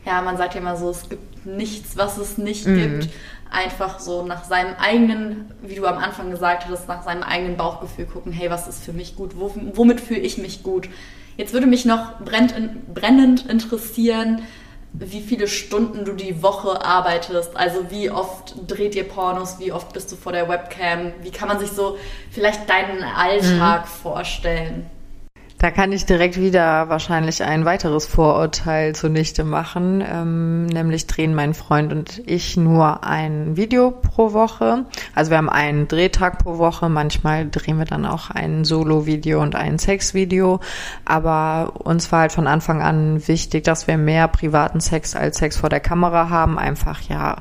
ja, 0.06 0.22
man 0.22 0.38
sagt 0.38 0.56
ja 0.56 0.62
immer 0.62 0.76
so, 0.76 0.90
es 0.90 1.10
gibt 1.10 1.46
nichts, 1.46 1.98
was 1.98 2.18
es 2.18 2.38
nicht 2.38 2.66
mhm. 2.66 2.76
gibt. 2.76 3.10
Einfach 3.50 4.00
so 4.00 4.26
nach 4.26 4.44
seinem 4.46 4.76
eigenen, 4.76 5.52
wie 5.62 5.76
du 5.76 5.86
am 5.86 5.98
Anfang 5.98 6.32
gesagt 6.32 6.68
hast, 6.68 6.88
nach 6.88 7.04
seinem 7.04 7.24
eigenen 7.24 7.56
Bauchgefühl 7.56 8.06
gucken, 8.06 8.32
hey, 8.32 8.50
was 8.50 8.68
ist 8.68 8.84
für 8.84 8.94
mich 8.94 9.16
gut, 9.16 9.32
womit 9.36 10.02
fühle 10.02 10.22
ich 10.22 10.38
mich 10.38 10.64
gut. 10.64 10.90
Jetzt 11.38 11.54
würde 11.54 11.68
mich 11.68 11.86
noch 11.86 12.20
brennend 12.20 13.46
interessieren, 13.48 14.42
wie 14.94 15.22
viele 15.22 15.48
Stunden 15.48 16.06
du 16.06 16.14
die 16.14 16.44
Woche 16.44 16.86
arbeitest. 16.86 17.58
Also 17.58 17.90
wie 17.90 18.12
oft 18.12 18.56
dreht 18.68 18.96
ihr 18.96 19.08
Pornos, 19.08 19.60
wie 19.60 19.72
oft 19.72 19.92
bist 19.94 20.12
du 20.12 20.16
vor 20.16 20.32
der 20.32 20.48
Webcam, 20.50 21.14
wie 21.22 21.32
kann 21.32 21.48
man 21.48 21.60
sich 21.60 21.72
so 21.72 21.98
vielleicht 22.30 22.70
deinen 22.70 23.04
Alltag 23.04 23.86
mhm. 23.86 23.90
vorstellen? 24.02 24.90
Da 25.64 25.72
kann 25.72 25.94
ich 25.94 26.06
direkt 26.06 26.38
wieder 26.38 26.90
wahrscheinlich 26.90 27.42
ein 27.42 27.64
weiteres 27.64 28.06
Vorurteil 28.06 28.94
zunichte 28.96 29.46
machen, 29.46 30.04
ähm, 30.06 30.66
nämlich 30.66 31.08
drehen 31.08 31.34
mein 31.34 31.54
Freund 31.54 31.94
und 31.94 32.22
ich 32.26 32.58
nur 32.58 33.06
ein 33.06 33.56
Video 33.56 33.92
pro 33.92 34.34
Woche. 34.34 34.84
Also 35.16 35.32
wir 35.32 35.38
haben 35.38 35.48
einen 35.48 35.88
Drehtag 35.88 36.40
pro 36.40 36.58
Woche, 36.58 36.90
manchmal 36.90 37.50
drehen 37.50 37.78
wir 37.78 37.86
dann 37.86 38.06
auch 38.06 38.30
ein 38.30 38.66
Solo-Video 38.66 39.42
und 39.42 39.56
ein 39.56 39.80
Sex-Video, 39.80 40.60
aber 41.06 41.72
uns 41.86 42.12
war 42.12 42.20
halt 42.20 42.34
von 42.34 42.48
Anfang 42.48 42.82
an 42.82 43.26
wichtig, 43.30 43.64
dass 43.64 43.88
wir 43.88 43.98
mehr 43.98 44.28
privaten 44.28 44.82
Sex 44.82 45.16
als 45.16 45.38
Sex 45.38 45.56
vor 45.56 45.70
der 45.70 45.80
Kamera 45.80 46.28
haben, 46.28 46.60
einfach 46.60 47.00
ja 47.04 47.38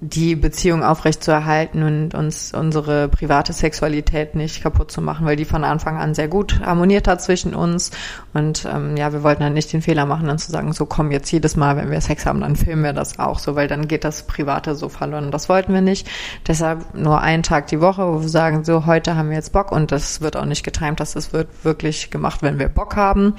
die 0.00 0.36
Beziehung 0.36 0.84
aufrechtzuerhalten 0.84 1.82
und 1.82 2.14
uns 2.14 2.52
unsere 2.52 3.08
private 3.08 3.54
Sexualität 3.54 4.34
nicht 4.34 4.62
kaputt 4.62 4.90
zu 4.90 5.00
machen, 5.00 5.24
weil 5.24 5.36
die 5.36 5.46
von 5.46 5.64
Anfang 5.64 5.96
an 5.96 6.14
sehr 6.14 6.28
gut 6.28 6.60
harmoniert 6.60 7.08
hat 7.08 7.22
zwischen 7.22 7.54
uns. 7.54 7.92
Und 8.34 8.68
ähm, 8.70 8.98
ja, 8.98 9.14
wir 9.14 9.22
wollten 9.22 9.42
dann 9.42 9.54
nicht 9.54 9.72
den 9.72 9.80
Fehler 9.80 10.04
machen, 10.04 10.26
dann 10.26 10.38
zu 10.38 10.52
sagen, 10.52 10.74
so 10.74 10.84
komm 10.84 11.10
jetzt 11.12 11.30
jedes 11.30 11.56
Mal, 11.56 11.78
wenn 11.78 11.90
wir 11.90 12.00
Sex 12.02 12.26
haben, 12.26 12.42
dann 12.42 12.56
filmen 12.56 12.84
wir 12.84 12.92
das 12.92 13.18
auch 13.18 13.38
so, 13.38 13.54
weil 13.54 13.68
dann 13.68 13.88
geht 13.88 14.04
das 14.04 14.26
Private 14.26 14.74
so 14.74 14.90
verloren. 14.90 15.30
Das 15.30 15.48
wollten 15.48 15.72
wir 15.72 15.80
nicht. 15.80 16.06
Deshalb 16.46 16.94
nur 16.94 17.22
einen 17.22 17.42
Tag 17.42 17.68
die 17.68 17.80
Woche, 17.80 18.06
wo 18.06 18.20
wir 18.20 18.28
sagen, 18.28 18.64
so 18.64 18.84
heute 18.84 19.16
haben 19.16 19.30
wir 19.30 19.36
jetzt 19.36 19.52
Bock 19.52 19.72
und 19.72 19.92
das 19.92 20.20
wird 20.20 20.36
auch 20.36 20.44
nicht 20.44 20.62
getimt, 20.62 21.00
dass 21.00 21.14
das 21.14 21.32
wird 21.32 21.48
wirklich 21.64 22.10
gemacht, 22.10 22.42
wenn 22.42 22.58
wir 22.58 22.68
Bock 22.68 22.96
haben. 22.96 23.34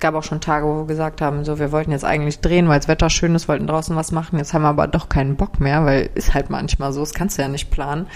Gab 0.00 0.14
auch 0.14 0.22
schon 0.22 0.40
Tage, 0.40 0.66
wo 0.66 0.78
wir 0.78 0.86
gesagt 0.86 1.20
haben, 1.20 1.44
so 1.44 1.58
wir 1.58 1.72
wollten 1.72 1.92
jetzt 1.92 2.04
eigentlich 2.04 2.40
drehen, 2.40 2.68
weil 2.68 2.80
das 2.80 2.88
Wetter 2.88 3.10
schön 3.10 3.34
ist, 3.34 3.48
wollten 3.48 3.66
draußen 3.66 3.94
was 3.94 4.12
machen. 4.12 4.38
Jetzt 4.38 4.54
haben 4.54 4.62
wir 4.62 4.68
aber 4.68 4.86
doch 4.86 5.08
keinen 5.08 5.36
Bock 5.36 5.60
mehr, 5.60 5.84
weil 5.84 6.10
ist 6.14 6.34
halt 6.34 6.50
manchmal 6.50 6.92
so, 6.92 7.00
das 7.00 7.12
kannst 7.12 7.36
du 7.36 7.42
ja 7.42 7.48
nicht 7.48 7.70
planen, 7.70 8.06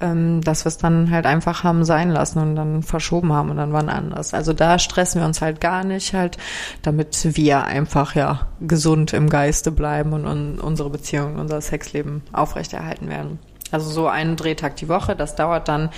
ähm, 0.00 0.40
dass 0.42 0.64
wir 0.64 0.68
es 0.68 0.78
dann 0.78 1.10
halt 1.10 1.26
einfach 1.26 1.64
haben 1.64 1.84
sein 1.84 2.10
lassen 2.10 2.40
und 2.40 2.56
dann 2.56 2.82
verschoben 2.82 3.32
haben 3.32 3.50
und 3.50 3.56
dann 3.56 3.72
wann 3.72 3.88
anders. 3.88 4.34
Also 4.34 4.52
da 4.52 4.78
stressen 4.78 5.20
wir 5.20 5.26
uns 5.26 5.40
halt 5.40 5.60
gar 5.60 5.84
nicht 5.84 6.12
halt, 6.12 6.38
damit 6.82 7.36
wir 7.36 7.64
einfach 7.64 8.14
ja 8.14 8.48
gesund 8.60 9.12
im 9.12 9.30
Geiste 9.30 9.70
bleiben 9.70 10.12
und, 10.12 10.26
und 10.26 10.58
unsere 10.58 10.90
Beziehung, 10.90 11.36
unser 11.36 11.60
Sexleben 11.60 12.22
aufrechterhalten 12.32 13.08
werden. 13.08 13.38
Also 13.70 13.90
so 13.90 14.08
einen 14.08 14.36
Drehtag 14.36 14.76
die 14.76 14.88
Woche, 14.88 15.14
das 15.14 15.36
dauert 15.36 15.68
dann 15.68 15.90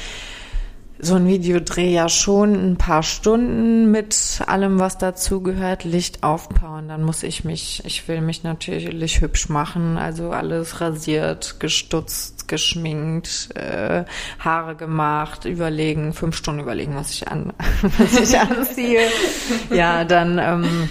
so 1.03 1.15
ein 1.15 1.27
Videodreh 1.27 1.93
ja 1.93 2.09
schon 2.09 2.55
ein 2.55 2.77
paar 2.77 3.03
Stunden 3.03 3.91
mit 3.91 4.41
allem, 4.47 4.79
was 4.79 4.99
dazugehört, 4.99 5.85
Licht 5.85 6.23
aufbauen. 6.23 6.89
Dann 6.89 7.03
muss 7.03 7.23
ich 7.23 7.45
mich, 7.45 7.83
ich 7.85 8.07
will 8.09 8.21
mich 8.21 8.43
natürlich 8.43 9.21
hübsch 9.21 9.49
machen, 9.49 9.97
also 9.97 10.31
alles 10.31 10.81
rasiert, 10.81 11.61
gestutzt, 11.61 12.49
geschminkt, 12.49 13.51
äh, 13.55 14.05
Haare 14.39 14.75
gemacht, 14.75 15.45
überlegen, 15.45 16.13
fünf 16.13 16.37
Stunden 16.37 16.61
überlegen, 16.61 16.95
was 16.95 17.11
ich 17.11 17.29
an, 17.29 17.53
was 17.99 18.21
ich 18.21 18.39
anziehe. 18.39 19.03
ja, 19.71 20.05
dann 20.05 20.39
ähm, 20.39 20.91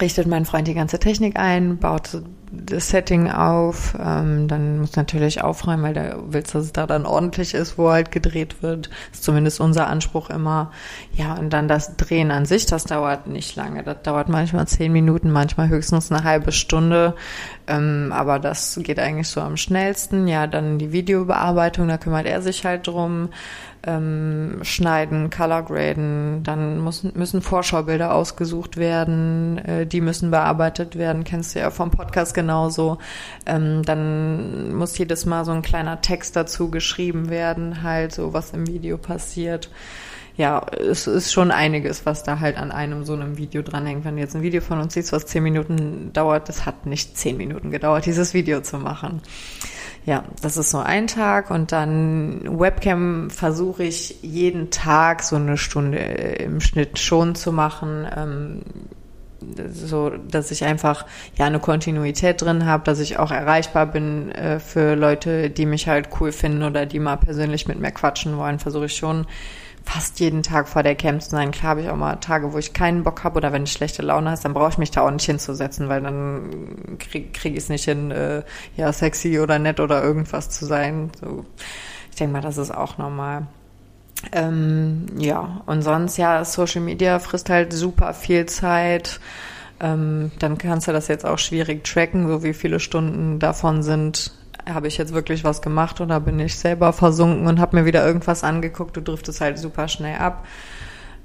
richtet 0.00 0.26
mein 0.26 0.44
Freund 0.44 0.66
die 0.66 0.74
ganze 0.74 0.98
Technik 0.98 1.38
ein, 1.38 1.78
baut 1.78 2.22
das 2.50 2.88
Setting 2.88 3.30
auf, 3.30 3.94
ähm, 3.98 4.48
dann 4.48 4.80
muss 4.80 4.96
natürlich 4.96 5.42
aufräumen, 5.42 5.82
weil 5.82 5.94
da 5.94 6.16
willst, 6.28 6.54
dass 6.54 6.64
es 6.64 6.72
da 6.72 6.86
dann 6.86 7.06
ordentlich 7.06 7.54
ist, 7.54 7.78
wo 7.78 7.90
halt 7.90 8.10
gedreht 8.10 8.62
wird. 8.62 8.88
ist 9.12 9.24
zumindest 9.24 9.60
unser 9.60 9.86
Anspruch 9.86 10.30
immer. 10.30 10.72
Ja, 11.12 11.34
und 11.34 11.52
dann 11.52 11.68
das 11.68 11.96
Drehen 11.96 12.30
an 12.30 12.46
sich, 12.46 12.66
das 12.66 12.84
dauert 12.84 13.26
nicht 13.26 13.56
lange. 13.56 13.82
Das 13.82 14.02
dauert 14.02 14.28
manchmal 14.28 14.66
zehn 14.66 14.92
Minuten, 14.92 15.30
manchmal 15.30 15.68
höchstens 15.68 16.10
eine 16.10 16.24
halbe 16.24 16.52
Stunde. 16.52 17.14
Ähm, 17.66 18.12
aber 18.14 18.38
das 18.38 18.80
geht 18.82 18.98
eigentlich 18.98 19.28
so 19.28 19.40
am 19.40 19.56
schnellsten. 19.56 20.26
Ja, 20.26 20.46
dann 20.46 20.78
die 20.78 20.92
Videobearbeitung, 20.92 21.88
da 21.88 21.98
kümmert 21.98 22.26
er 22.26 22.40
sich 22.40 22.64
halt 22.64 22.86
drum 22.86 23.28
ähm, 23.84 24.58
schneiden, 24.62 25.30
color 25.30 25.62
graden, 25.62 26.42
dann 26.42 26.78
muss, 26.78 27.04
müssen 27.14 27.42
Vorschaubilder 27.42 28.14
ausgesucht 28.14 28.76
werden, 28.76 29.58
äh, 29.58 29.86
die 29.86 30.00
müssen 30.00 30.30
bearbeitet 30.30 30.96
werden, 30.96 31.24
kennst 31.24 31.54
du 31.54 31.60
ja 31.60 31.70
vom 31.70 31.90
Podcast 31.90 32.34
genauso. 32.34 32.98
Ähm, 33.46 33.82
dann 33.84 34.74
muss 34.74 34.98
jedes 34.98 35.26
Mal 35.26 35.44
so 35.44 35.52
ein 35.52 35.62
kleiner 35.62 36.00
Text 36.00 36.36
dazu 36.36 36.70
geschrieben 36.70 37.30
werden, 37.30 37.82
halt 37.82 38.12
so 38.12 38.32
was 38.32 38.52
im 38.52 38.66
Video 38.66 38.98
passiert. 38.98 39.70
Ja, 40.36 40.64
es 40.70 41.08
ist 41.08 41.32
schon 41.32 41.50
einiges, 41.50 42.06
was 42.06 42.22
da 42.22 42.38
halt 42.38 42.58
an 42.58 42.70
einem 42.70 43.04
so 43.04 43.12
einem 43.12 43.38
Video 43.38 43.60
dranhängt. 43.62 44.04
Wenn 44.04 44.14
du 44.14 44.22
jetzt 44.22 44.36
ein 44.36 44.42
Video 44.42 44.60
von 44.60 44.78
uns 44.78 44.94
siehst, 44.94 45.12
was 45.12 45.26
zehn 45.26 45.42
Minuten 45.42 46.12
dauert, 46.12 46.48
das 46.48 46.64
hat 46.64 46.86
nicht 46.86 47.16
zehn 47.16 47.36
Minuten 47.36 47.72
gedauert, 47.72 48.06
dieses 48.06 48.34
Video 48.34 48.60
zu 48.60 48.78
machen. 48.78 49.20
Ja, 50.08 50.24
das 50.40 50.56
ist 50.56 50.70
so 50.70 50.78
ein 50.78 51.06
Tag 51.06 51.50
und 51.50 51.70
dann 51.70 52.58
Webcam 52.58 53.28
versuche 53.28 53.82
ich 53.82 54.22
jeden 54.22 54.70
Tag 54.70 55.22
so 55.22 55.36
eine 55.36 55.58
Stunde 55.58 55.98
im 55.98 56.62
Schnitt 56.62 56.98
schon 56.98 57.34
zu 57.34 57.52
machen. 57.52 58.08
Ähm, 58.16 58.62
so, 59.70 60.08
dass 60.08 60.50
ich 60.50 60.64
einfach 60.64 61.04
ja 61.36 61.44
eine 61.44 61.60
Kontinuität 61.60 62.40
drin 62.40 62.64
habe, 62.64 62.84
dass 62.84 63.00
ich 63.00 63.18
auch 63.18 63.30
erreichbar 63.30 63.84
bin 63.84 64.32
äh, 64.32 64.60
für 64.60 64.94
Leute, 64.94 65.50
die 65.50 65.66
mich 65.66 65.88
halt 65.88 66.08
cool 66.18 66.32
finden 66.32 66.62
oder 66.62 66.86
die 66.86 67.00
mal 67.00 67.16
persönlich 67.16 67.68
mit 67.68 67.78
mir 67.78 67.92
quatschen 67.92 68.38
wollen, 68.38 68.58
versuche 68.58 68.86
ich 68.86 68.96
schon 68.96 69.26
fast 69.88 70.20
jeden 70.20 70.42
Tag 70.42 70.68
vor 70.68 70.82
der 70.82 70.94
Camp 70.94 71.22
zu 71.22 71.30
sein. 71.30 71.50
Klar 71.50 71.70
habe 71.70 71.80
ich 71.80 71.88
auch 71.88 71.96
mal 71.96 72.16
Tage, 72.16 72.52
wo 72.52 72.58
ich 72.58 72.74
keinen 72.74 73.04
Bock 73.04 73.24
habe 73.24 73.38
oder 73.38 73.52
wenn 73.52 73.62
ich 73.62 73.72
schlechte 73.72 74.02
Laune 74.02 74.30
hast, 74.30 74.44
dann 74.44 74.52
brauche 74.52 74.68
ich 74.68 74.78
mich 74.78 74.90
da 74.90 75.00
auch 75.00 75.10
nicht 75.10 75.24
hinzusetzen, 75.24 75.88
weil 75.88 76.02
dann 76.02 76.98
kriege 76.98 77.30
krieg 77.32 77.52
ich 77.52 77.60
es 77.60 77.68
nicht 77.70 77.84
hin, 77.84 78.10
äh, 78.10 78.42
ja, 78.76 78.92
sexy 78.92 79.40
oder 79.40 79.58
nett 79.58 79.80
oder 79.80 80.02
irgendwas 80.02 80.50
zu 80.50 80.66
sein. 80.66 81.10
So, 81.18 81.46
ich 82.10 82.16
denke 82.16 82.34
mal, 82.34 82.42
das 82.42 82.58
ist 82.58 82.70
auch 82.70 82.98
normal. 82.98 83.46
Ähm, 84.32 85.06
ja, 85.16 85.62
und 85.64 85.80
sonst, 85.80 86.18
ja, 86.18 86.44
Social 86.44 86.82
Media 86.82 87.18
frisst 87.18 87.48
halt 87.48 87.72
super 87.72 88.12
viel 88.12 88.44
Zeit. 88.44 89.20
Ähm, 89.80 90.32
dann 90.38 90.58
kannst 90.58 90.86
du 90.88 90.92
das 90.92 91.08
jetzt 91.08 91.24
auch 91.24 91.38
schwierig 91.38 91.84
tracken, 91.84 92.28
so 92.28 92.42
wie 92.42 92.52
viele 92.52 92.78
Stunden 92.78 93.38
davon 93.38 93.82
sind 93.82 94.32
habe 94.74 94.88
ich 94.88 94.98
jetzt 94.98 95.14
wirklich 95.14 95.44
was 95.44 95.62
gemacht 95.62 96.00
oder 96.00 96.20
bin 96.20 96.38
ich 96.38 96.56
selber 96.56 96.92
versunken 96.92 97.46
und 97.46 97.60
habe 97.60 97.76
mir 97.76 97.84
wieder 97.84 98.06
irgendwas 98.06 98.44
angeguckt. 98.44 98.96
Du 98.96 99.00
driftest 99.00 99.40
halt 99.40 99.58
super 99.58 99.88
schnell 99.88 100.18
ab. 100.18 100.46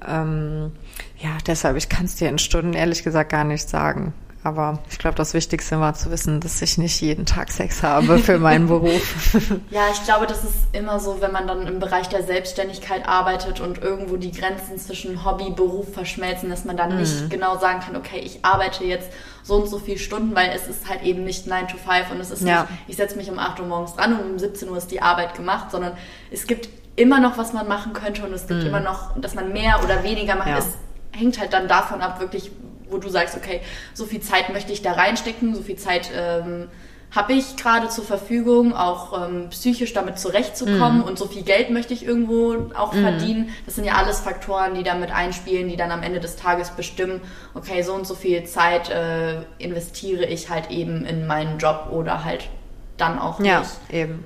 Ähm, 0.06 0.72
ja, 1.18 1.30
deshalb, 1.46 1.76
ich 1.76 1.88
kann 1.88 2.06
es 2.06 2.16
dir 2.16 2.28
in 2.28 2.38
Stunden 2.38 2.74
ehrlich 2.74 3.02
gesagt 3.02 3.30
gar 3.30 3.44
nicht 3.44 3.68
sagen. 3.68 4.12
Aber 4.44 4.78
ich 4.90 4.98
glaube, 4.98 5.16
das 5.16 5.32
Wichtigste 5.32 5.80
war 5.80 5.94
zu 5.94 6.10
wissen, 6.10 6.38
dass 6.38 6.60
ich 6.60 6.76
nicht 6.76 7.00
jeden 7.00 7.24
Tag 7.24 7.50
Sex 7.50 7.82
habe 7.82 8.18
für 8.18 8.38
meinen 8.38 8.68
Beruf. 8.68 9.34
ja, 9.70 9.84
ich 9.90 10.04
glaube, 10.04 10.26
das 10.26 10.44
ist 10.44 10.54
immer 10.72 11.00
so, 11.00 11.22
wenn 11.22 11.32
man 11.32 11.46
dann 11.46 11.66
im 11.66 11.80
Bereich 11.80 12.10
der 12.10 12.22
Selbstständigkeit 12.22 13.08
arbeitet 13.08 13.60
und 13.60 13.82
irgendwo 13.82 14.16
die 14.18 14.32
Grenzen 14.32 14.76
zwischen 14.76 15.24
Hobby, 15.24 15.50
Beruf 15.50 15.94
verschmelzen, 15.94 16.50
dass 16.50 16.66
man 16.66 16.76
dann 16.76 16.92
mhm. 16.92 17.00
nicht 17.00 17.30
genau 17.30 17.58
sagen 17.58 17.80
kann, 17.80 17.96
okay, 17.96 18.18
ich 18.18 18.44
arbeite 18.44 18.84
jetzt 18.84 19.10
so 19.42 19.54
und 19.54 19.66
so 19.66 19.78
viele 19.78 19.98
Stunden, 19.98 20.34
weil 20.34 20.50
es 20.54 20.68
ist 20.68 20.90
halt 20.90 21.02
eben 21.04 21.24
nicht 21.24 21.46
9 21.46 21.66
to 21.68 21.78
5 21.78 22.10
und 22.10 22.20
es 22.20 22.30
ist 22.30 22.42
ja. 22.42 22.62
nicht, 22.62 22.72
ich 22.88 22.96
setze 22.96 23.16
mich 23.16 23.30
um 23.30 23.38
8 23.38 23.60
Uhr 23.60 23.66
morgens 23.66 23.94
dran 23.94 24.12
und 24.12 24.32
um 24.32 24.38
17 24.38 24.68
Uhr 24.68 24.76
ist 24.76 24.90
die 24.90 25.00
Arbeit 25.00 25.34
gemacht, 25.34 25.70
sondern 25.70 25.92
es 26.30 26.46
gibt 26.46 26.68
immer 26.96 27.18
noch, 27.18 27.38
was 27.38 27.54
man 27.54 27.66
machen 27.66 27.94
könnte 27.94 28.22
und 28.24 28.34
es 28.34 28.46
gibt 28.46 28.60
mhm. 28.60 28.66
immer 28.66 28.80
noch, 28.80 29.18
dass 29.18 29.34
man 29.34 29.54
mehr 29.54 29.82
oder 29.82 30.02
weniger 30.02 30.36
macht. 30.36 30.48
Ja. 30.48 30.58
Es 30.58 30.68
hängt 31.12 31.40
halt 31.40 31.54
dann 31.54 31.66
davon 31.66 32.02
ab, 32.02 32.20
wirklich, 32.20 32.50
wo 32.94 32.98
du 32.98 33.08
sagst, 33.08 33.36
okay, 33.36 33.60
so 33.92 34.06
viel 34.06 34.20
Zeit 34.20 34.52
möchte 34.52 34.72
ich 34.72 34.80
da 34.80 34.92
reinstecken, 34.92 35.54
so 35.54 35.62
viel 35.62 35.76
Zeit 35.76 36.10
ähm, 36.16 36.68
habe 37.10 37.32
ich 37.32 37.56
gerade 37.56 37.88
zur 37.88 38.04
Verfügung, 38.04 38.74
auch 38.74 39.26
ähm, 39.26 39.48
psychisch 39.50 39.92
damit 39.92 40.18
zurechtzukommen 40.18 41.00
mm. 41.00 41.04
und 41.04 41.18
so 41.18 41.26
viel 41.26 41.42
Geld 41.42 41.70
möchte 41.70 41.94
ich 41.94 42.04
irgendwo 42.04 42.70
auch 42.74 42.92
mm. 42.92 43.02
verdienen. 43.02 43.48
Das 43.66 43.76
sind 43.76 43.84
ja 43.84 43.94
alles 43.94 44.20
Faktoren, 44.20 44.74
die 44.74 44.82
damit 44.82 45.12
einspielen, 45.12 45.68
die 45.68 45.76
dann 45.76 45.92
am 45.92 46.02
Ende 46.02 46.18
des 46.18 46.36
Tages 46.36 46.70
bestimmen, 46.70 47.20
okay, 47.54 47.82
so 47.82 47.94
und 47.94 48.06
so 48.06 48.14
viel 48.14 48.44
Zeit 48.44 48.90
äh, 48.90 49.42
investiere 49.58 50.24
ich 50.24 50.50
halt 50.50 50.70
eben 50.70 51.04
in 51.04 51.26
meinen 51.26 51.58
Job 51.58 51.88
oder 51.92 52.24
halt 52.24 52.48
dann 52.96 53.18
auch 53.18 53.38
nicht. 53.38 53.50
Ja, 53.50 53.62
eben. 53.90 54.24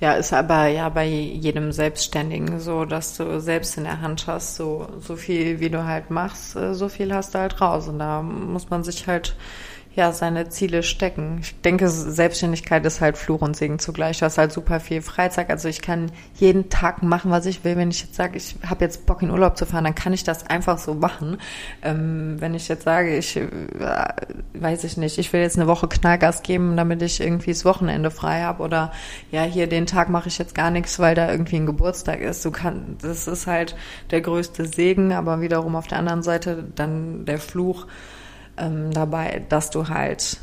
Ja, 0.00 0.14
ist 0.14 0.32
aber 0.32 0.66
ja 0.68 0.88
bei 0.88 1.06
jedem 1.06 1.72
Selbstständigen 1.72 2.58
so, 2.58 2.86
dass 2.86 3.18
du 3.18 3.38
selbst 3.38 3.76
in 3.76 3.84
der 3.84 4.00
Hand 4.00 4.26
hast, 4.26 4.56
so, 4.56 4.88
so 4.98 5.14
viel 5.14 5.60
wie 5.60 5.68
du 5.68 5.84
halt 5.84 6.10
machst, 6.10 6.56
äh, 6.56 6.74
so 6.74 6.88
viel 6.88 7.14
hast 7.14 7.34
du 7.34 7.38
halt 7.38 7.60
raus. 7.60 7.86
Und 7.86 7.98
da 7.98 8.22
muss 8.22 8.70
man 8.70 8.82
sich 8.82 9.06
halt 9.06 9.36
ja, 9.96 10.12
seine 10.12 10.48
Ziele 10.48 10.84
stecken. 10.84 11.38
Ich 11.42 11.60
denke, 11.62 11.88
Selbstständigkeit 11.88 12.86
ist 12.86 13.00
halt 13.00 13.18
Fluch 13.18 13.42
und 13.42 13.56
Segen 13.56 13.80
zugleich. 13.80 14.20
Du 14.20 14.24
hast 14.24 14.38
halt 14.38 14.52
super 14.52 14.78
viel 14.78 15.02
Freizeit. 15.02 15.50
Also 15.50 15.68
ich 15.68 15.82
kann 15.82 16.12
jeden 16.36 16.68
Tag 16.70 17.02
machen, 17.02 17.32
was 17.32 17.44
ich 17.46 17.64
will. 17.64 17.76
Wenn 17.76 17.90
ich 17.90 18.02
jetzt 18.02 18.14
sage, 18.14 18.36
ich 18.36 18.54
habe 18.64 18.84
jetzt 18.84 19.04
Bock 19.06 19.20
in 19.22 19.30
Urlaub 19.30 19.56
zu 19.56 19.66
fahren, 19.66 19.82
dann 19.82 19.96
kann 19.96 20.12
ich 20.12 20.22
das 20.22 20.46
einfach 20.46 20.78
so 20.78 20.94
machen. 20.94 21.38
Ähm, 21.82 22.36
wenn 22.38 22.54
ich 22.54 22.68
jetzt 22.68 22.84
sage, 22.84 23.16
ich 23.16 23.36
äh, 23.36 23.48
weiß 24.54 24.84
ich 24.84 24.96
nicht, 24.96 25.18
ich 25.18 25.32
will 25.32 25.40
jetzt 25.40 25.58
eine 25.58 25.66
Woche 25.66 25.88
Knallgas 25.88 26.44
geben, 26.44 26.76
damit 26.76 27.02
ich 27.02 27.20
irgendwie 27.20 27.50
das 27.50 27.64
Wochenende 27.64 28.12
frei 28.12 28.42
habe 28.42 28.62
oder 28.62 28.92
ja, 29.32 29.42
hier 29.42 29.66
den 29.66 29.86
Tag 29.86 30.08
mache 30.08 30.28
ich 30.28 30.38
jetzt 30.38 30.54
gar 30.54 30.70
nichts, 30.70 31.00
weil 31.00 31.16
da 31.16 31.28
irgendwie 31.32 31.56
ein 31.56 31.66
Geburtstag 31.66 32.20
ist. 32.20 32.44
Du 32.44 32.52
kannst, 32.52 33.02
das 33.02 33.26
ist 33.26 33.48
halt 33.48 33.74
der 34.12 34.20
größte 34.20 34.66
Segen, 34.66 35.12
aber 35.12 35.40
wiederum 35.40 35.74
auf 35.74 35.88
der 35.88 35.98
anderen 35.98 36.22
Seite 36.22 36.64
dann 36.76 37.24
der 37.24 37.38
Fluch 37.38 37.86
ähm, 38.60 38.92
dabei, 38.92 39.42
dass 39.48 39.70
du 39.70 39.88
halt 39.88 40.38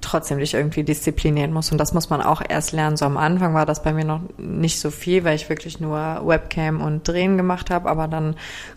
trotzdem 0.00 0.38
dich 0.38 0.54
irgendwie 0.54 0.82
disziplinieren 0.82 1.52
musst. 1.52 1.72
Und 1.72 1.78
das 1.78 1.92
muss 1.92 2.10
man 2.10 2.22
auch 2.22 2.42
erst 2.46 2.72
lernen. 2.72 2.96
So 2.96 3.04
am 3.04 3.16
Anfang 3.16 3.54
war 3.54 3.66
das 3.66 3.82
bei 3.82 3.92
mir 3.92 4.04
noch 4.04 4.20
nicht 4.38 4.80
so 4.80 4.90
viel, 4.90 5.24
weil 5.24 5.36
ich 5.36 5.48
wirklich 5.48 5.80
nur 5.80 6.22
Webcam 6.24 6.80
und 6.80 7.06
Drehen 7.06 7.36
gemacht 7.36 7.70
habe. 7.70 7.88
Aber 7.88 8.08
dann 8.08 8.36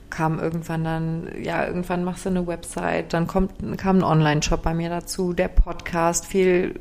kam 0.09 0.39
irgendwann 0.39 0.83
dann, 0.83 1.27
ja, 1.41 1.65
irgendwann 1.65 2.03
machst 2.03 2.25
du 2.25 2.29
eine 2.29 2.45
Website, 2.45 3.13
dann 3.13 3.25
kommt, 3.25 3.53
kam 3.77 3.97
ein 3.97 4.03
Online-Shop 4.03 4.61
bei 4.61 4.73
mir 4.73 4.89
dazu, 4.89 5.33
der 5.33 5.47
Podcast, 5.47 6.25
viel 6.27 6.79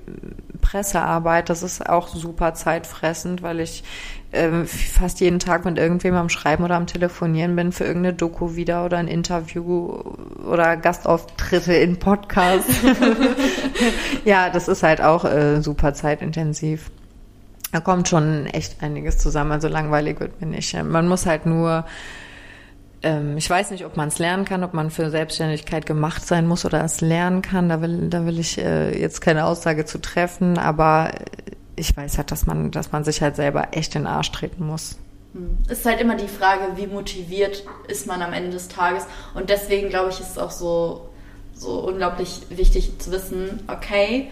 Pressearbeit. 0.73 1.51
Das 1.51 1.63
ist 1.63 1.87
auch 1.87 2.09
super 2.09 2.55
zeitfressend, 2.55 3.43
weil 3.43 3.61
ich 3.61 3.85
äh, 4.31 4.65
fast 4.65 5.21
jeden 5.21 5.39
Tag 5.39 5.67
mit 5.67 5.77
irgendwem 5.79 6.15
am 6.15 6.31
Schreiben 6.31 6.65
oder 6.65 6.77
am 6.77 6.87
Telefonieren 6.87 7.55
bin 7.55 7.73
für 7.73 7.85
irgendeine 7.85 8.17
Doku 8.17 8.57
wieder 8.57 8.87
oder 8.87 8.97
ein 8.97 9.07
Interview 9.07 10.01
oder 10.51 10.79
Gastauftritte 10.79 11.75
in 11.75 11.99
Podcasts. 11.99 12.75
ja, 14.25 14.49
das 14.49 14.69
ist 14.69 14.83
halt 14.83 15.03
auch 15.03 15.27
äh, 15.27 15.61
super 15.61 15.93
zeitintensiv. 15.93 16.91
Da 17.71 17.81
kommt 17.81 18.09
schon 18.09 18.47
echt 18.47 18.83
einiges 18.83 19.19
zusammen. 19.19 19.53
Also 19.53 19.69
langweilig 19.69 20.21
wird 20.21 20.41
mir 20.41 20.47
nicht. 20.47 20.75
Man 20.83 21.07
muss 21.07 21.27
halt 21.27 21.45
nur 21.45 21.85
ähm, 23.03 23.37
ich 23.37 23.49
weiß 23.49 23.71
nicht, 23.71 23.85
ob 23.85 23.97
man 23.97 24.09
es 24.09 24.19
lernen 24.19 24.45
kann, 24.45 24.65
ob 24.65 24.75
man 24.75 24.91
für 24.91 25.11
Selbstständigkeit 25.11 25.87
gemacht 25.87 26.27
sein 26.27 26.47
muss 26.47 26.65
oder 26.65 26.85
es 26.85 27.01
lernen 27.01 27.43
kann. 27.43 27.69
Da 27.69 27.81
will, 27.81 28.09
da 28.09 28.25
will 28.27 28.39
ich 28.39 28.59
äh, 28.59 28.99
jetzt 28.99 29.21
keine 29.21 29.45
Aussage 29.47 29.85
zu 29.85 30.01
treffen, 30.01 30.59
aber 30.59 31.13
ich 31.77 31.97
weiß 31.97 32.19
halt, 32.19 32.31
dass 32.31 32.47
man, 32.47 32.71
dass 32.71 32.93
man 32.93 33.05
sich 33.05 33.23
halt 33.23 33.37
selber 33.37 33.69
echt 33.73 33.95
in 33.95 34.03
den 34.03 34.07
Arsch 34.07 34.31
treten 34.33 34.67
muss. 34.67 34.99
Hm. 35.35 35.59
Es 35.69 35.81
ist 35.81 35.87
halt 35.87 36.01
immer 36.01 36.17
die 36.17 36.29
Frage, 36.29 36.77
wie 36.77 36.87
motiviert 36.87 37.65
ist 37.89 38.07
man 38.07 38.23
am 38.23 38.33
Ende 38.33 38.51
des 38.51 38.69
Tages. 38.69 39.07
Und 39.35 39.51
deswegen 39.51 39.89
glaube 39.89 40.11
ich, 40.11 40.21
ist 40.21 40.33
es 40.33 40.39
auch 40.39 40.51
so, 40.51 41.09
so 41.55 41.81
unglaublich 41.81 42.43
wichtig 42.51 42.99
zu 42.99 43.11
wissen, 43.11 43.63
okay, 43.69 44.31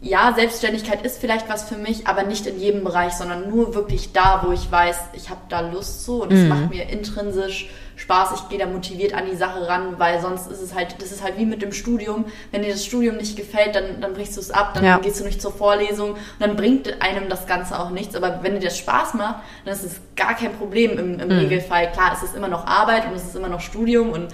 ja, 0.00 0.32
Selbstständigkeit 0.34 1.04
ist 1.04 1.18
vielleicht 1.18 1.48
was 1.48 1.68
für 1.68 1.76
mich, 1.76 2.06
aber 2.06 2.22
nicht 2.22 2.46
in 2.46 2.60
jedem 2.60 2.84
Bereich, 2.84 3.14
sondern 3.14 3.48
nur 3.48 3.74
wirklich 3.74 4.12
da, 4.12 4.42
wo 4.46 4.52
ich 4.52 4.70
weiß, 4.70 4.96
ich 5.14 5.30
habe 5.30 5.40
da 5.48 5.60
Lust 5.60 6.04
zu 6.04 6.22
und 6.22 6.32
es 6.32 6.40
mhm. 6.40 6.48
macht 6.48 6.70
mir 6.70 6.88
intrinsisch 6.88 7.70
Spaß, 7.96 8.32
ich 8.34 8.48
gehe 8.50 8.58
da 8.58 8.66
motiviert 8.66 9.14
an 9.14 9.24
die 9.30 9.36
Sache 9.36 9.66
ran, 9.66 9.98
weil 9.98 10.20
sonst 10.20 10.50
ist 10.50 10.60
es 10.60 10.74
halt, 10.74 10.96
das 11.00 11.12
ist 11.12 11.22
halt 11.22 11.38
wie 11.38 11.46
mit 11.46 11.62
dem 11.62 11.72
Studium. 11.72 12.26
Wenn 12.52 12.60
dir 12.62 12.70
das 12.70 12.84
Studium 12.84 13.16
nicht 13.16 13.36
gefällt, 13.36 13.74
dann, 13.74 14.02
dann 14.02 14.12
brichst 14.12 14.36
du 14.36 14.40
es 14.40 14.50
ab, 14.50 14.74
dann 14.74 14.84
ja. 14.84 14.98
gehst 14.98 15.18
du 15.18 15.24
nicht 15.24 15.40
zur 15.40 15.52
Vorlesung 15.52 16.10
und 16.10 16.18
dann 16.38 16.56
bringt 16.56 17.00
einem 17.00 17.30
das 17.30 17.46
Ganze 17.46 17.78
auch 17.80 17.88
nichts. 17.88 18.14
Aber 18.14 18.40
wenn 18.42 18.52
dir 18.52 18.66
das 18.66 18.76
Spaß 18.76 19.14
macht, 19.14 19.36
dann 19.64 19.72
ist 19.72 19.82
es 19.82 20.00
gar 20.14 20.34
kein 20.34 20.52
Problem 20.52 20.98
im, 20.98 21.18
im 21.18 21.28
mhm. 21.28 21.38
Regelfall. 21.38 21.90
Klar, 21.92 22.12
es 22.14 22.22
ist 22.22 22.36
immer 22.36 22.48
noch 22.48 22.66
Arbeit 22.66 23.06
und 23.06 23.14
es 23.14 23.24
ist 23.24 23.34
immer 23.34 23.48
noch 23.48 23.60
Studium 23.60 24.10
und 24.10 24.28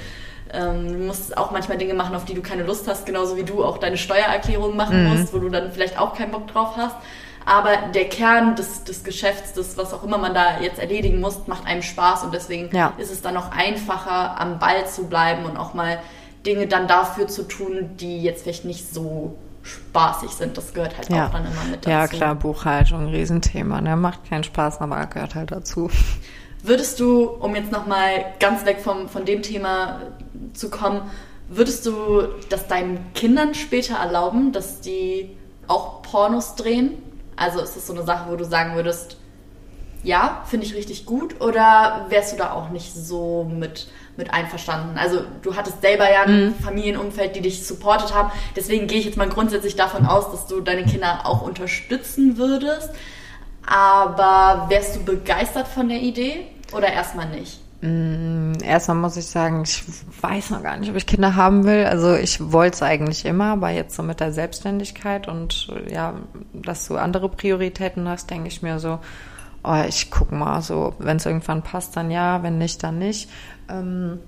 ähm, 0.53 0.88
du 0.88 0.98
musst 1.07 1.36
auch 1.36 1.50
manchmal 1.50 1.78
Dinge 1.78 1.94
machen, 1.94 2.14
auf 2.14 2.24
die 2.24 2.34
du 2.34 2.42
keine 2.42 2.62
Lust 2.62 2.86
hast, 2.88 3.07
genauso 3.07 3.36
wie 3.36 3.44
du 3.44 3.64
auch 3.64 3.78
deine 3.78 3.96
Steuererklärung 3.96 4.76
machen 4.76 5.05
mhm. 5.05 5.11
musst, 5.11 5.32
wo 5.32 5.38
du 5.38 5.48
dann 5.48 5.72
vielleicht 5.72 5.98
auch 5.98 6.14
keinen 6.14 6.30
Bock 6.30 6.48
drauf 6.48 6.76
hast. 6.76 6.96
Aber 7.44 7.70
der 7.92 8.09
Kern 8.09 8.55
des, 8.55 8.84
des 8.84 9.03
Geschäfts, 9.03 9.55
des, 9.55 9.76
was 9.76 9.92
auch 9.92 10.05
immer 10.05 10.18
man 10.18 10.34
da 10.34 10.61
jetzt 10.61 10.78
erledigen 10.78 11.20
muss, 11.20 11.46
macht 11.48 11.66
einem 11.66 11.82
Spaß 11.82 12.22
und 12.24 12.34
deswegen 12.34 12.74
ja. 12.74 12.92
ist 12.98 13.11
es 13.11 13.20
dann 13.20 13.36
auch 13.36 13.50
einfacher, 13.50 14.40
am 14.40 14.59
Ball 14.59 14.86
zu 14.86 15.09
bleiben 15.09 15.44
und 15.44 15.57
auch 15.57 15.74
mal 15.74 15.98
Dinge 16.46 16.66
dann 16.66 16.86
dafür 16.86 17.26
zu 17.28 17.42
tun, 17.44 17.90
die 17.98 18.22
jetzt 18.22 18.44
vielleicht 18.44 18.64
nicht 18.64 18.92
so 18.92 19.36
spaßig 19.62 20.30
sind. 20.30 20.57
Das 20.57 20.74
gehört 20.74 20.96
halt 20.96 21.09
ja. 21.11 21.26
auch 21.26 21.30
dann 21.30 21.46
immer 21.46 21.64
mit 21.70 21.86
dazu. 21.86 21.90
Ja, 21.90 22.07
klar, 22.07 22.34
Buchhaltung, 22.34 23.09
Riesenthema. 23.09 23.80
Ne? 23.80 23.96
Macht 23.96 24.28
keinen 24.28 24.44
Spaß, 24.44 24.80
aber 24.80 25.05
gehört 25.07 25.34
halt 25.34 25.53
dazu. 25.53 25.90
Würdest 26.62 27.00
du, 27.00 27.24
um 27.24 27.56
jetzt 27.56 27.72
nochmal 27.72 28.34
ganz 28.38 28.64
weg 28.64 28.78
vom, 28.80 29.08
von 29.08 29.24
dem 29.24 29.42
Thema 29.42 30.00
zu 30.54 30.70
kommen, 30.70 31.10
würdest 31.48 31.84
du 31.86 32.22
das 32.48 32.68
deinen 32.68 33.12
Kindern 33.14 33.54
später 33.54 33.96
erlauben, 33.96 34.52
dass 34.52 34.80
die 34.80 35.36
auch 35.66 36.02
Pornos 36.02 36.54
drehen? 36.54 36.94
Also 37.34 37.60
ist 37.60 37.76
das 37.76 37.86
so 37.86 37.92
eine 37.92 38.04
Sache, 38.04 38.30
wo 38.30 38.36
du 38.36 38.44
sagen 38.44 38.76
würdest, 38.76 39.16
ja, 40.04 40.42
finde 40.46 40.66
ich 40.66 40.74
richtig 40.74 41.06
gut 41.06 41.40
oder 41.40 42.06
wärst 42.08 42.32
du 42.32 42.36
da 42.36 42.52
auch 42.52 42.70
nicht 42.70 42.92
so 42.92 43.44
mit, 43.44 43.88
mit 44.16 44.32
einverstanden? 44.32 44.98
Also 44.98 45.22
du 45.42 45.54
hattest 45.56 45.80
selber 45.80 46.10
ja 46.10 46.22
ein 46.22 46.46
mhm. 46.46 46.54
Familienumfeld, 46.56 47.36
die 47.36 47.40
dich 47.40 47.66
supportet 47.66 48.14
haben. 48.14 48.30
Deswegen 48.56 48.86
gehe 48.86 48.98
ich 48.98 49.04
jetzt 49.04 49.16
mal 49.16 49.28
grundsätzlich 49.28 49.76
davon 49.76 50.06
aus, 50.06 50.30
dass 50.30 50.46
du 50.46 50.60
deine 50.60 50.84
Kinder 50.84 51.20
auch 51.24 51.42
unterstützen 51.42 52.36
würdest. 52.36 52.90
Aber 53.66 54.66
wärst 54.68 54.96
du 54.96 55.04
begeistert 55.04 55.68
von 55.68 55.88
der 55.88 56.00
Idee 56.00 56.46
oder 56.72 56.92
erstmal 56.92 57.28
nicht? 57.28 57.60
Mm, 57.82 58.52
erstmal 58.62 58.96
muss 58.96 59.16
ich 59.16 59.26
sagen, 59.26 59.62
ich 59.64 59.82
weiß 60.20 60.50
noch 60.50 60.62
gar 60.62 60.76
nicht, 60.76 60.90
ob 60.90 60.96
ich 60.96 61.06
Kinder 61.06 61.34
haben 61.34 61.64
will. 61.64 61.84
Also 61.84 62.14
ich 62.14 62.52
wollte 62.52 62.76
es 62.76 62.82
eigentlich 62.82 63.24
immer, 63.24 63.52
aber 63.52 63.70
jetzt 63.70 63.96
so 63.96 64.02
mit 64.02 64.20
der 64.20 64.32
Selbstständigkeit 64.32 65.26
und 65.26 65.68
ja, 65.90 66.14
dass 66.52 66.86
du 66.86 66.96
andere 66.96 67.28
Prioritäten 67.28 68.08
hast, 68.08 68.30
denke 68.30 68.48
ich 68.48 68.62
mir 68.62 68.78
so, 68.78 69.00
oh, 69.64 69.82
ich 69.88 70.10
guck 70.10 70.30
mal, 70.30 70.62
so 70.62 70.94
wenn 70.98 71.16
es 71.16 71.26
irgendwann 71.26 71.62
passt, 71.62 71.96
dann 71.96 72.10
ja, 72.10 72.42
wenn 72.42 72.58
nicht, 72.58 72.82
dann 72.84 72.98
nicht. 72.98 73.28
Ähm, 73.68 74.20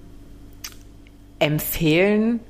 empfehlen 1.39 2.41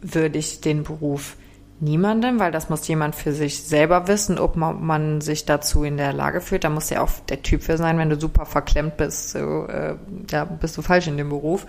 würde 0.00 0.38
ich 0.38 0.60
den 0.60 0.84
Beruf 0.84 1.36
niemandem, 1.82 2.38
weil 2.38 2.52
das 2.52 2.70
muss 2.70 2.86
jemand 2.86 3.14
für 3.14 3.32
sich 3.32 3.64
selber 3.64 4.06
wissen, 4.06 4.38
ob 4.38 4.56
man, 4.56 5.20
sich 5.20 5.44
dazu 5.44 5.82
in 5.84 5.96
der 5.96 6.12
Lage 6.12 6.40
fühlt. 6.40 6.64
Da 6.64 6.70
muss 6.70 6.90
ja 6.90 7.02
auch 7.02 7.10
der 7.28 7.42
Typ 7.42 7.62
für 7.62 7.76
sein, 7.76 7.98
wenn 7.98 8.08
du 8.08 8.18
super 8.18 8.46
verklemmt 8.46 8.96
bist, 8.96 9.30
so, 9.30 9.66
äh, 9.66 9.96
ja, 10.30 10.44
bist 10.44 10.76
du 10.76 10.82
falsch 10.82 11.08
in 11.08 11.16
dem 11.16 11.28
Beruf. 11.28 11.66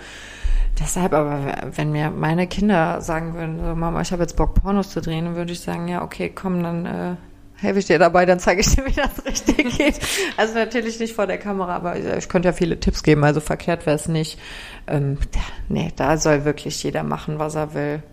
Deshalb 0.79 1.13
aber, 1.13 1.55
wenn 1.75 1.91
mir 1.91 2.11
meine 2.11 2.47
Kinder 2.47 3.01
sagen 3.01 3.33
würden, 3.33 3.59
so, 3.59 3.75
Mama, 3.75 4.01
ich 4.01 4.11
habe 4.11 4.23
jetzt 4.23 4.35
Bock, 4.35 4.53
Pornos 4.55 4.89
zu 4.89 5.01
drehen, 5.01 5.35
würde 5.35 5.51
ich 5.51 5.59
sagen, 5.59 5.87
ja, 5.87 6.03
okay, 6.03 6.31
komm, 6.33 6.63
dann 6.63 6.85
äh, 6.85 7.15
helfe 7.55 7.79
ich 7.79 7.85
dir 7.85 7.99
dabei, 7.99 8.25
dann 8.25 8.39
zeige 8.39 8.61
ich 8.61 8.75
dir, 8.75 8.85
wie 8.85 8.93
das 8.93 9.25
richtig 9.25 9.77
geht. 9.77 9.99
Also 10.37 10.53
natürlich 10.53 10.99
nicht 10.99 11.15
vor 11.15 11.27
der 11.27 11.39
Kamera, 11.39 11.75
aber 11.75 11.95
ich 11.97 12.29
könnte 12.29 12.49
ja 12.49 12.53
viele 12.53 12.79
Tipps 12.79 13.01
geben, 13.01 13.23
also 13.23 13.39
verkehrt 13.39 13.85
wäre 13.87 13.95
es 13.95 14.07
nicht. 14.07 14.39
Ähm, 14.87 15.17
nee, 15.69 15.91
da 15.95 16.17
soll 16.17 16.45
wirklich 16.45 16.81
jeder 16.83 17.03
machen, 17.03 17.39
was 17.39 17.55
er 17.55 17.73
will 17.73 18.03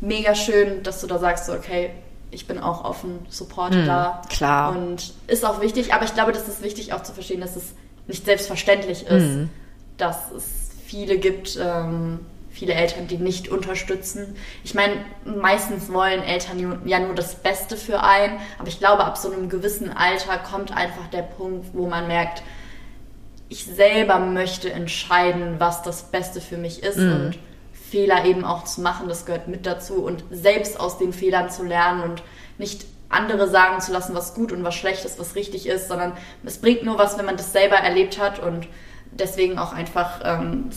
mega 0.00 0.34
schön, 0.34 0.82
dass 0.82 1.00
du 1.00 1.06
da 1.06 1.18
sagst, 1.18 1.46
so, 1.46 1.52
okay, 1.52 1.90
ich 2.30 2.46
bin 2.46 2.58
auch 2.58 2.84
offen, 2.84 3.20
Support 3.28 3.74
mhm, 3.74 3.86
da. 3.86 4.22
Klar. 4.28 4.76
Und 4.76 5.12
ist 5.26 5.44
auch 5.44 5.60
wichtig, 5.60 5.94
aber 5.94 6.04
ich 6.04 6.14
glaube, 6.14 6.32
das 6.32 6.48
ist 6.48 6.62
wichtig 6.62 6.92
auch 6.92 7.02
zu 7.02 7.12
verstehen, 7.12 7.40
dass 7.40 7.56
es 7.56 7.74
nicht 8.06 8.24
selbstverständlich 8.24 9.06
ist, 9.06 9.26
mhm. 9.26 9.50
dass 9.96 10.30
es 10.32 10.44
viele 10.84 11.18
gibt, 11.18 11.58
ähm, 11.60 12.20
viele 12.50 12.74
Eltern, 12.74 13.06
die 13.06 13.18
nicht 13.18 13.48
unterstützen. 13.48 14.34
Ich 14.64 14.74
meine, 14.74 14.94
meistens 15.24 15.92
wollen 15.92 16.22
Eltern 16.22 16.82
ja 16.86 16.98
nur 16.98 17.14
das 17.14 17.36
Beste 17.36 17.76
für 17.76 18.02
einen, 18.02 18.38
aber 18.58 18.68
ich 18.68 18.78
glaube, 18.78 19.04
ab 19.04 19.16
so 19.16 19.30
einem 19.30 19.48
gewissen 19.48 19.92
Alter 19.92 20.38
kommt 20.38 20.76
einfach 20.76 21.06
der 21.08 21.22
Punkt, 21.22 21.68
wo 21.72 21.86
man 21.86 22.08
merkt, 22.08 22.42
ich 23.48 23.64
selber 23.64 24.18
möchte 24.18 24.72
entscheiden, 24.72 25.54
was 25.58 25.82
das 25.82 26.02
Beste 26.10 26.40
für 26.40 26.58
mich 26.58 26.82
ist 26.82 26.98
mhm. 26.98 27.12
und 27.12 27.38
Fehler 27.88 28.24
eben 28.24 28.44
auch 28.44 28.64
zu 28.64 28.80
machen, 28.80 29.08
das 29.08 29.26
gehört 29.26 29.48
mit 29.48 29.66
dazu 29.66 30.04
und 30.04 30.24
selbst 30.30 30.78
aus 30.78 30.98
den 30.98 31.12
Fehlern 31.12 31.50
zu 31.50 31.64
lernen 31.64 32.02
und 32.02 32.22
nicht 32.58 32.86
andere 33.08 33.48
sagen 33.48 33.80
zu 33.80 33.92
lassen, 33.92 34.14
was 34.14 34.34
gut 34.34 34.52
und 34.52 34.64
was 34.64 34.74
schlecht 34.74 35.04
ist, 35.04 35.18
was 35.18 35.34
richtig 35.34 35.66
ist, 35.66 35.88
sondern 35.88 36.12
es 36.44 36.58
bringt 36.58 36.84
nur 36.84 36.98
was, 36.98 37.18
wenn 37.18 37.24
man 37.24 37.36
das 37.36 37.52
selber 37.52 37.76
erlebt 37.76 38.20
hat 38.20 38.38
und 38.38 38.66
deswegen 39.10 39.58
auch 39.58 39.72
einfach 39.72 40.20
ähm, 40.24 40.70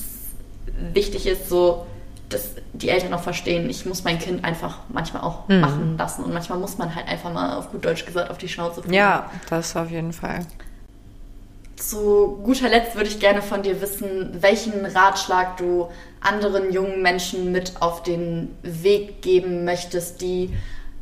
wichtig 0.93 1.27
ist, 1.27 1.49
so 1.49 1.85
dass 2.29 2.51
die 2.71 2.87
Eltern 2.89 3.13
auch 3.13 3.21
verstehen, 3.21 3.69
ich 3.69 3.85
muss 3.85 4.05
mein 4.05 4.17
Kind 4.17 4.45
einfach 4.45 4.79
manchmal 4.87 5.23
auch 5.23 5.49
mhm. 5.49 5.59
machen 5.59 5.97
lassen 5.97 6.23
und 6.23 6.33
manchmal 6.33 6.59
muss 6.59 6.77
man 6.77 6.95
halt 6.95 7.07
einfach 7.07 7.31
mal 7.33 7.57
auf 7.57 7.71
gut 7.71 7.83
Deutsch 7.83 8.05
gesagt 8.05 8.31
auf 8.31 8.37
die 8.37 8.47
Schnauze 8.47 8.81
fliegen. 8.81 8.93
Ja, 8.93 9.29
das 9.49 9.75
auf 9.75 9.91
jeden 9.91 10.13
Fall. 10.13 10.45
Zu 11.75 12.39
guter 12.43 12.69
Letzt 12.69 12.95
würde 12.95 13.09
ich 13.09 13.19
gerne 13.19 13.41
von 13.41 13.63
dir 13.63 13.81
wissen, 13.81 14.37
welchen 14.39 14.85
Ratschlag 14.85 15.57
du 15.57 15.89
anderen 16.21 16.71
jungen 16.71 17.01
Menschen 17.01 17.51
mit 17.51 17.73
auf 17.81 18.03
den 18.03 18.55
Weg 18.61 19.21
geben 19.21 19.65
möchtest, 19.65 20.21
die 20.21 20.55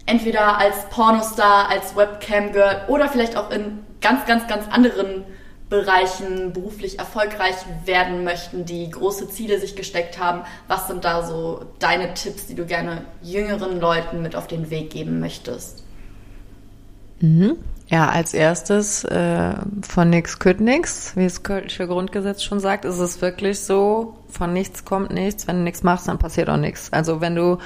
entweder 0.05 0.57
als 0.57 0.89
Pornostar, 0.89 1.69
als 1.69 1.95
Webcam-Girl 1.95 2.85
oder 2.87 3.09
vielleicht 3.09 3.37
auch 3.37 3.51
in 3.51 3.79
ganz, 4.01 4.25
ganz, 4.25 4.47
ganz 4.47 4.65
anderen 4.69 5.23
Bereichen 5.69 6.51
beruflich 6.51 6.97
erfolgreich 6.97 7.55
werden 7.85 8.23
möchten, 8.23 8.65
die 8.65 8.89
große 8.89 9.29
Ziele 9.29 9.59
sich 9.59 9.75
gesteckt 9.75 10.17
haben. 10.17 10.41
Was 10.67 10.87
sind 10.87 11.05
da 11.05 11.23
so 11.23 11.63
deine 11.77 12.15
Tipps, 12.15 12.47
die 12.47 12.55
du 12.55 12.65
gerne 12.65 13.03
jüngeren 13.21 13.79
Leuten 13.79 14.23
mit 14.23 14.35
auf 14.35 14.47
den 14.47 14.71
Weg 14.71 14.89
geben 14.89 15.19
möchtest? 15.19 15.83
Mhm. 17.19 17.57
Ja, 17.87 18.07
als 18.07 18.35
erstes 18.35 19.03
äh, 19.03 19.55
von 19.81 20.11
nix 20.11 20.37
kütt 20.37 20.61
nix, 20.61 21.15
wie 21.15 21.23
das 21.23 21.41
Kölsche 21.41 21.87
Grundgesetz 21.87 22.43
schon 22.43 22.59
sagt, 22.59 22.85
ist 22.85 22.99
es 22.99 23.19
wirklich 23.19 23.61
so, 23.61 24.15
von 24.29 24.53
nichts 24.53 24.85
kommt 24.85 25.11
nichts. 25.11 25.47
Wenn 25.47 25.57
du 25.57 25.63
nichts 25.63 25.81
machst, 25.81 26.07
dann 26.07 26.19
passiert 26.19 26.49
auch 26.49 26.57
nichts. 26.57 26.93
Also 26.93 27.19
wenn 27.19 27.35
du 27.35 27.57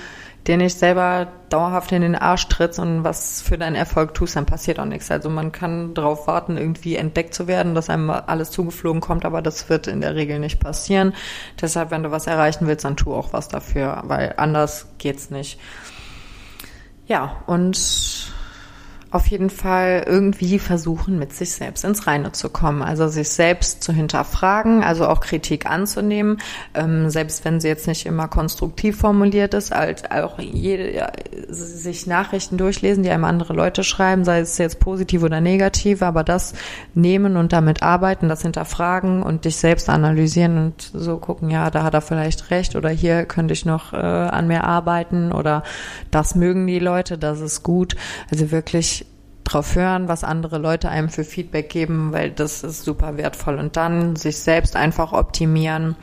dir 0.47 0.55
nicht 0.55 0.77
selber 0.77 1.27
dauerhaft 1.49 1.91
in 1.91 2.01
den 2.01 2.15
Arsch 2.15 2.47
trittst 2.47 2.79
und 2.79 3.03
was 3.03 3.41
für 3.41 3.57
deinen 3.57 3.75
Erfolg 3.75 4.13
tust, 4.13 4.37
dann 4.37 4.45
passiert 4.45 4.79
auch 4.79 4.85
nichts. 4.85 5.11
Also 5.11 5.29
man 5.29 5.51
kann 5.51 5.93
darauf 5.93 6.25
warten, 6.25 6.55
irgendwie 6.57 6.95
entdeckt 6.95 7.33
zu 7.33 7.47
werden, 7.47 7.75
dass 7.75 7.89
einem 7.89 8.09
alles 8.09 8.51
zugeflogen 8.51 9.01
kommt, 9.01 9.25
aber 9.25 9.41
das 9.41 9.69
wird 9.69 9.87
in 9.87 9.99
der 9.99 10.15
Regel 10.15 10.39
nicht 10.39 10.59
passieren. 10.59 11.13
Deshalb, 11.61 11.91
wenn 11.91 12.03
du 12.03 12.11
was 12.11 12.27
erreichen 12.27 12.67
willst, 12.67 12.85
dann 12.85 12.95
tu 12.95 13.13
auch 13.13 13.33
was 13.33 13.49
dafür, 13.49 14.03
weil 14.05 14.35
anders 14.37 14.87
geht's 14.97 15.29
nicht. 15.29 15.59
Ja, 17.07 17.43
und 17.47 18.31
auf 19.13 19.27
jeden 19.27 19.51
Fall 19.51 20.05
irgendwie 20.07 20.57
versuchen, 20.57 21.19
mit 21.19 21.33
sich 21.33 21.51
selbst 21.51 21.85
ins 21.85 22.07
Reine 22.07 22.31
zu 22.31 22.49
kommen. 22.49 22.81
Also 22.81 23.07
sich 23.07 23.29
selbst 23.29 23.83
zu 23.83 23.93
hinterfragen, 23.93 24.83
also 24.83 25.07
auch 25.07 25.19
Kritik 25.19 25.67
anzunehmen, 25.67 26.39
ähm, 26.73 27.11
selbst 27.11 27.45
wenn 27.45 27.59
sie 27.59 27.67
jetzt 27.67 27.85
nicht 27.85 28.07
immer 28.07 28.27
konstruktiv 28.27 28.97
formuliert 28.97 29.53
ist, 29.53 29.71
als 29.71 30.09
auch 30.09 30.39
jede, 30.39 30.91
ja, 30.91 31.11
sich 31.47 32.07
Nachrichten 32.07 32.57
durchlesen, 32.57 33.03
die 33.03 33.11
einem 33.11 33.25
andere 33.25 33.53
Leute 33.53 33.83
schreiben, 33.83 34.25
sei 34.25 34.39
es 34.39 34.57
jetzt 34.57 34.79
positiv 34.79 35.21
oder 35.21 35.41
negativ, 35.41 36.01
aber 36.01 36.23
das 36.23 36.53
nehmen 36.95 37.37
und 37.37 37.53
damit 37.53 37.83
arbeiten, 37.83 38.29
das 38.29 38.41
hinterfragen 38.41 39.21
und 39.21 39.45
dich 39.45 39.57
selbst 39.57 39.89
analysieren 39.89 40.57
und 40.57 40.91
so 40.91 41.17
gucken, 41.17 41.51
ja, 41.51 41.69
da 41.69 41.83
hat 41.83 41.93
er 41.93 42.01
vielleicht 42.01 42.49
recht 42.49 42.75
oder 42.75 42.89
hier 42.89 43.25
könnte 43.25 43.53
ich 43.53 43.63
noch 43.63 43.93
äh, 43.93 43.97
an 43.97 44.47
mir 44.47 44.63
arbeiten 44.63 45.31
oder 45.31 45.61
das 46.09 46.33
mögen 46.33 46.65
die 46.65 46.79
Leute, 46.79 47.19
das 47.19 47.41
ist 47.41 47.61
gut. 47.61 47.95
Also 48.31 48.49
wirklich 48.49 49.02
drauf 49.43 49.75
hören, 49.75 50.07
was 50.07 50.23
andere 50.23 50.57
Leute 50.57 50.89
einem 50.89 51.09
für 51.09 51.23
Feedback 51.23 51.69
geben, 51.69 52.11
weil 52.11 52.31
das 52.31 52.63
ist 52.63 52.83
super 52.83 53.17
wertvoll. 53.17 53.57
Und 53.59 53.75
dann 53.77 54.15
sich 54.15 54.39
selbst 54.39 54.75
einfach 54.75 55.13
optimieren, 55.13 55.95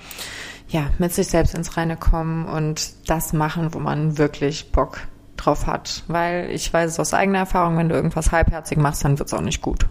ja, 0.68 0.86
mit 0.98 1.12
sich 1.12 1.28
selbst 1.28 1.54
ins 1.54 1.76
Reine 1.76 1.96
kommen 1.96 2.46
und 2.46 3.08
das 3.08 3.32
machen, 3.32 3.74
wo 3.74 3.78
man 3.78 4.18
wirklich 4.18 4.70
Bock 4.72 5.00
drauf 5.36 5.66
hat. 5.66 6.04
Weil 6.06 6.50
ich 6.50 6.72
weiß 6.72 6.90
es 6.90 7.00
aus 7.00 7.14
eigener 7.14 7.38
Erfahrung, 7.40 7.76
wenn 7.76 7.88
du 7.88 7.94
irgendwas 7.94 8.32
halbherzig 8.32 8.78
machst, 8.78 9.04
dann 9.04 9.18
wird 9.18 9.28
es 9.28 9.34
auch 9.34 9.40
nicht 9.40 9.62
gut. 9.62 9.86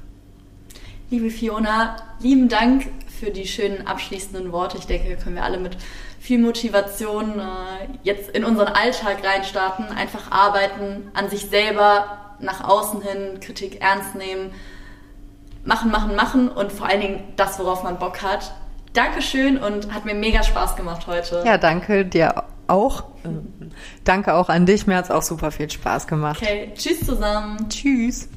Liebe 1.10 1.32
Fiona, 1.32 1.96
lieben 2.20 2.50
Dank 2.50 2.88
für 3.20 3.32
die 3.32 3.48
schönen 3.48 3.88
abschließenden 3.88 4.52
Worte. 4.52 4.78
Ich 4.78 4.86
denke, 4.86 5.18
können 5.18 5.36
wir 5.36 5.44
alle 5.44 5.60
mit 5.60 5.76
viel 6.20 6.40
Motivation 6.40 7.40
äh, 7.40 7.44
jetzt 8.04 8.30
in 8.32 8.44
unseren 8.44 8.68
Alltag 8.68 9.24
reinstarten, 9.24 9.86
einfach 9.88 10.32
arbeiten, 10.32 11.10
an 11.14 11.30
sich 11.30 11.50
selber 11.50 12.36
nach 12.40 12.64
außen 12.64 13.02
hin 13.02 13.40
Kritik 13.40 13.82
ernst 13.82 14.16
nehmen, 14.16 14.52
machen, 15.64 15.92
machen, 15.92 16.16
machen 16.16 16.50
und 16.50 16.72
vor 16.72 16.88
allen 16.88 17.02
Dingen 17.02 17.34
das, 17.36 17.60
worauf 17.60 17.84
man 17.84 18.00
Bock 18.00 18.22
hat. 18.22 18.54
Dankeschön 18.94 19.58
und 19.58 19.94
hat 19.94 20.06
mir 20.06 20.16
mega 20.16 20.44
Spaß 20.44 20.76
gemacht 20.76 21.08
heute. 21.08 21.44
Ja, 21.46 21.58
danke 21.58 22.06
dir 22.06 22.44
auch. 22.68 23.04
Danke 24.04 24.34
auch 24.34 24.50
an 24.50 24.66
dich. 24.66 24.88
Mir 24.88 24.98
hat 24.98 25.06
es 25.06 25.12
auch 25.12 25.22
super 25.22 25.52
viel 25.52 25.70
Spaß 25.70 26.08
gemacht. 26.08 26.42
Okay, 26.42 26.72
tschüss 26.76 27.06
zusammen. 27.06 27.70
Tschüss. 27.70 28.30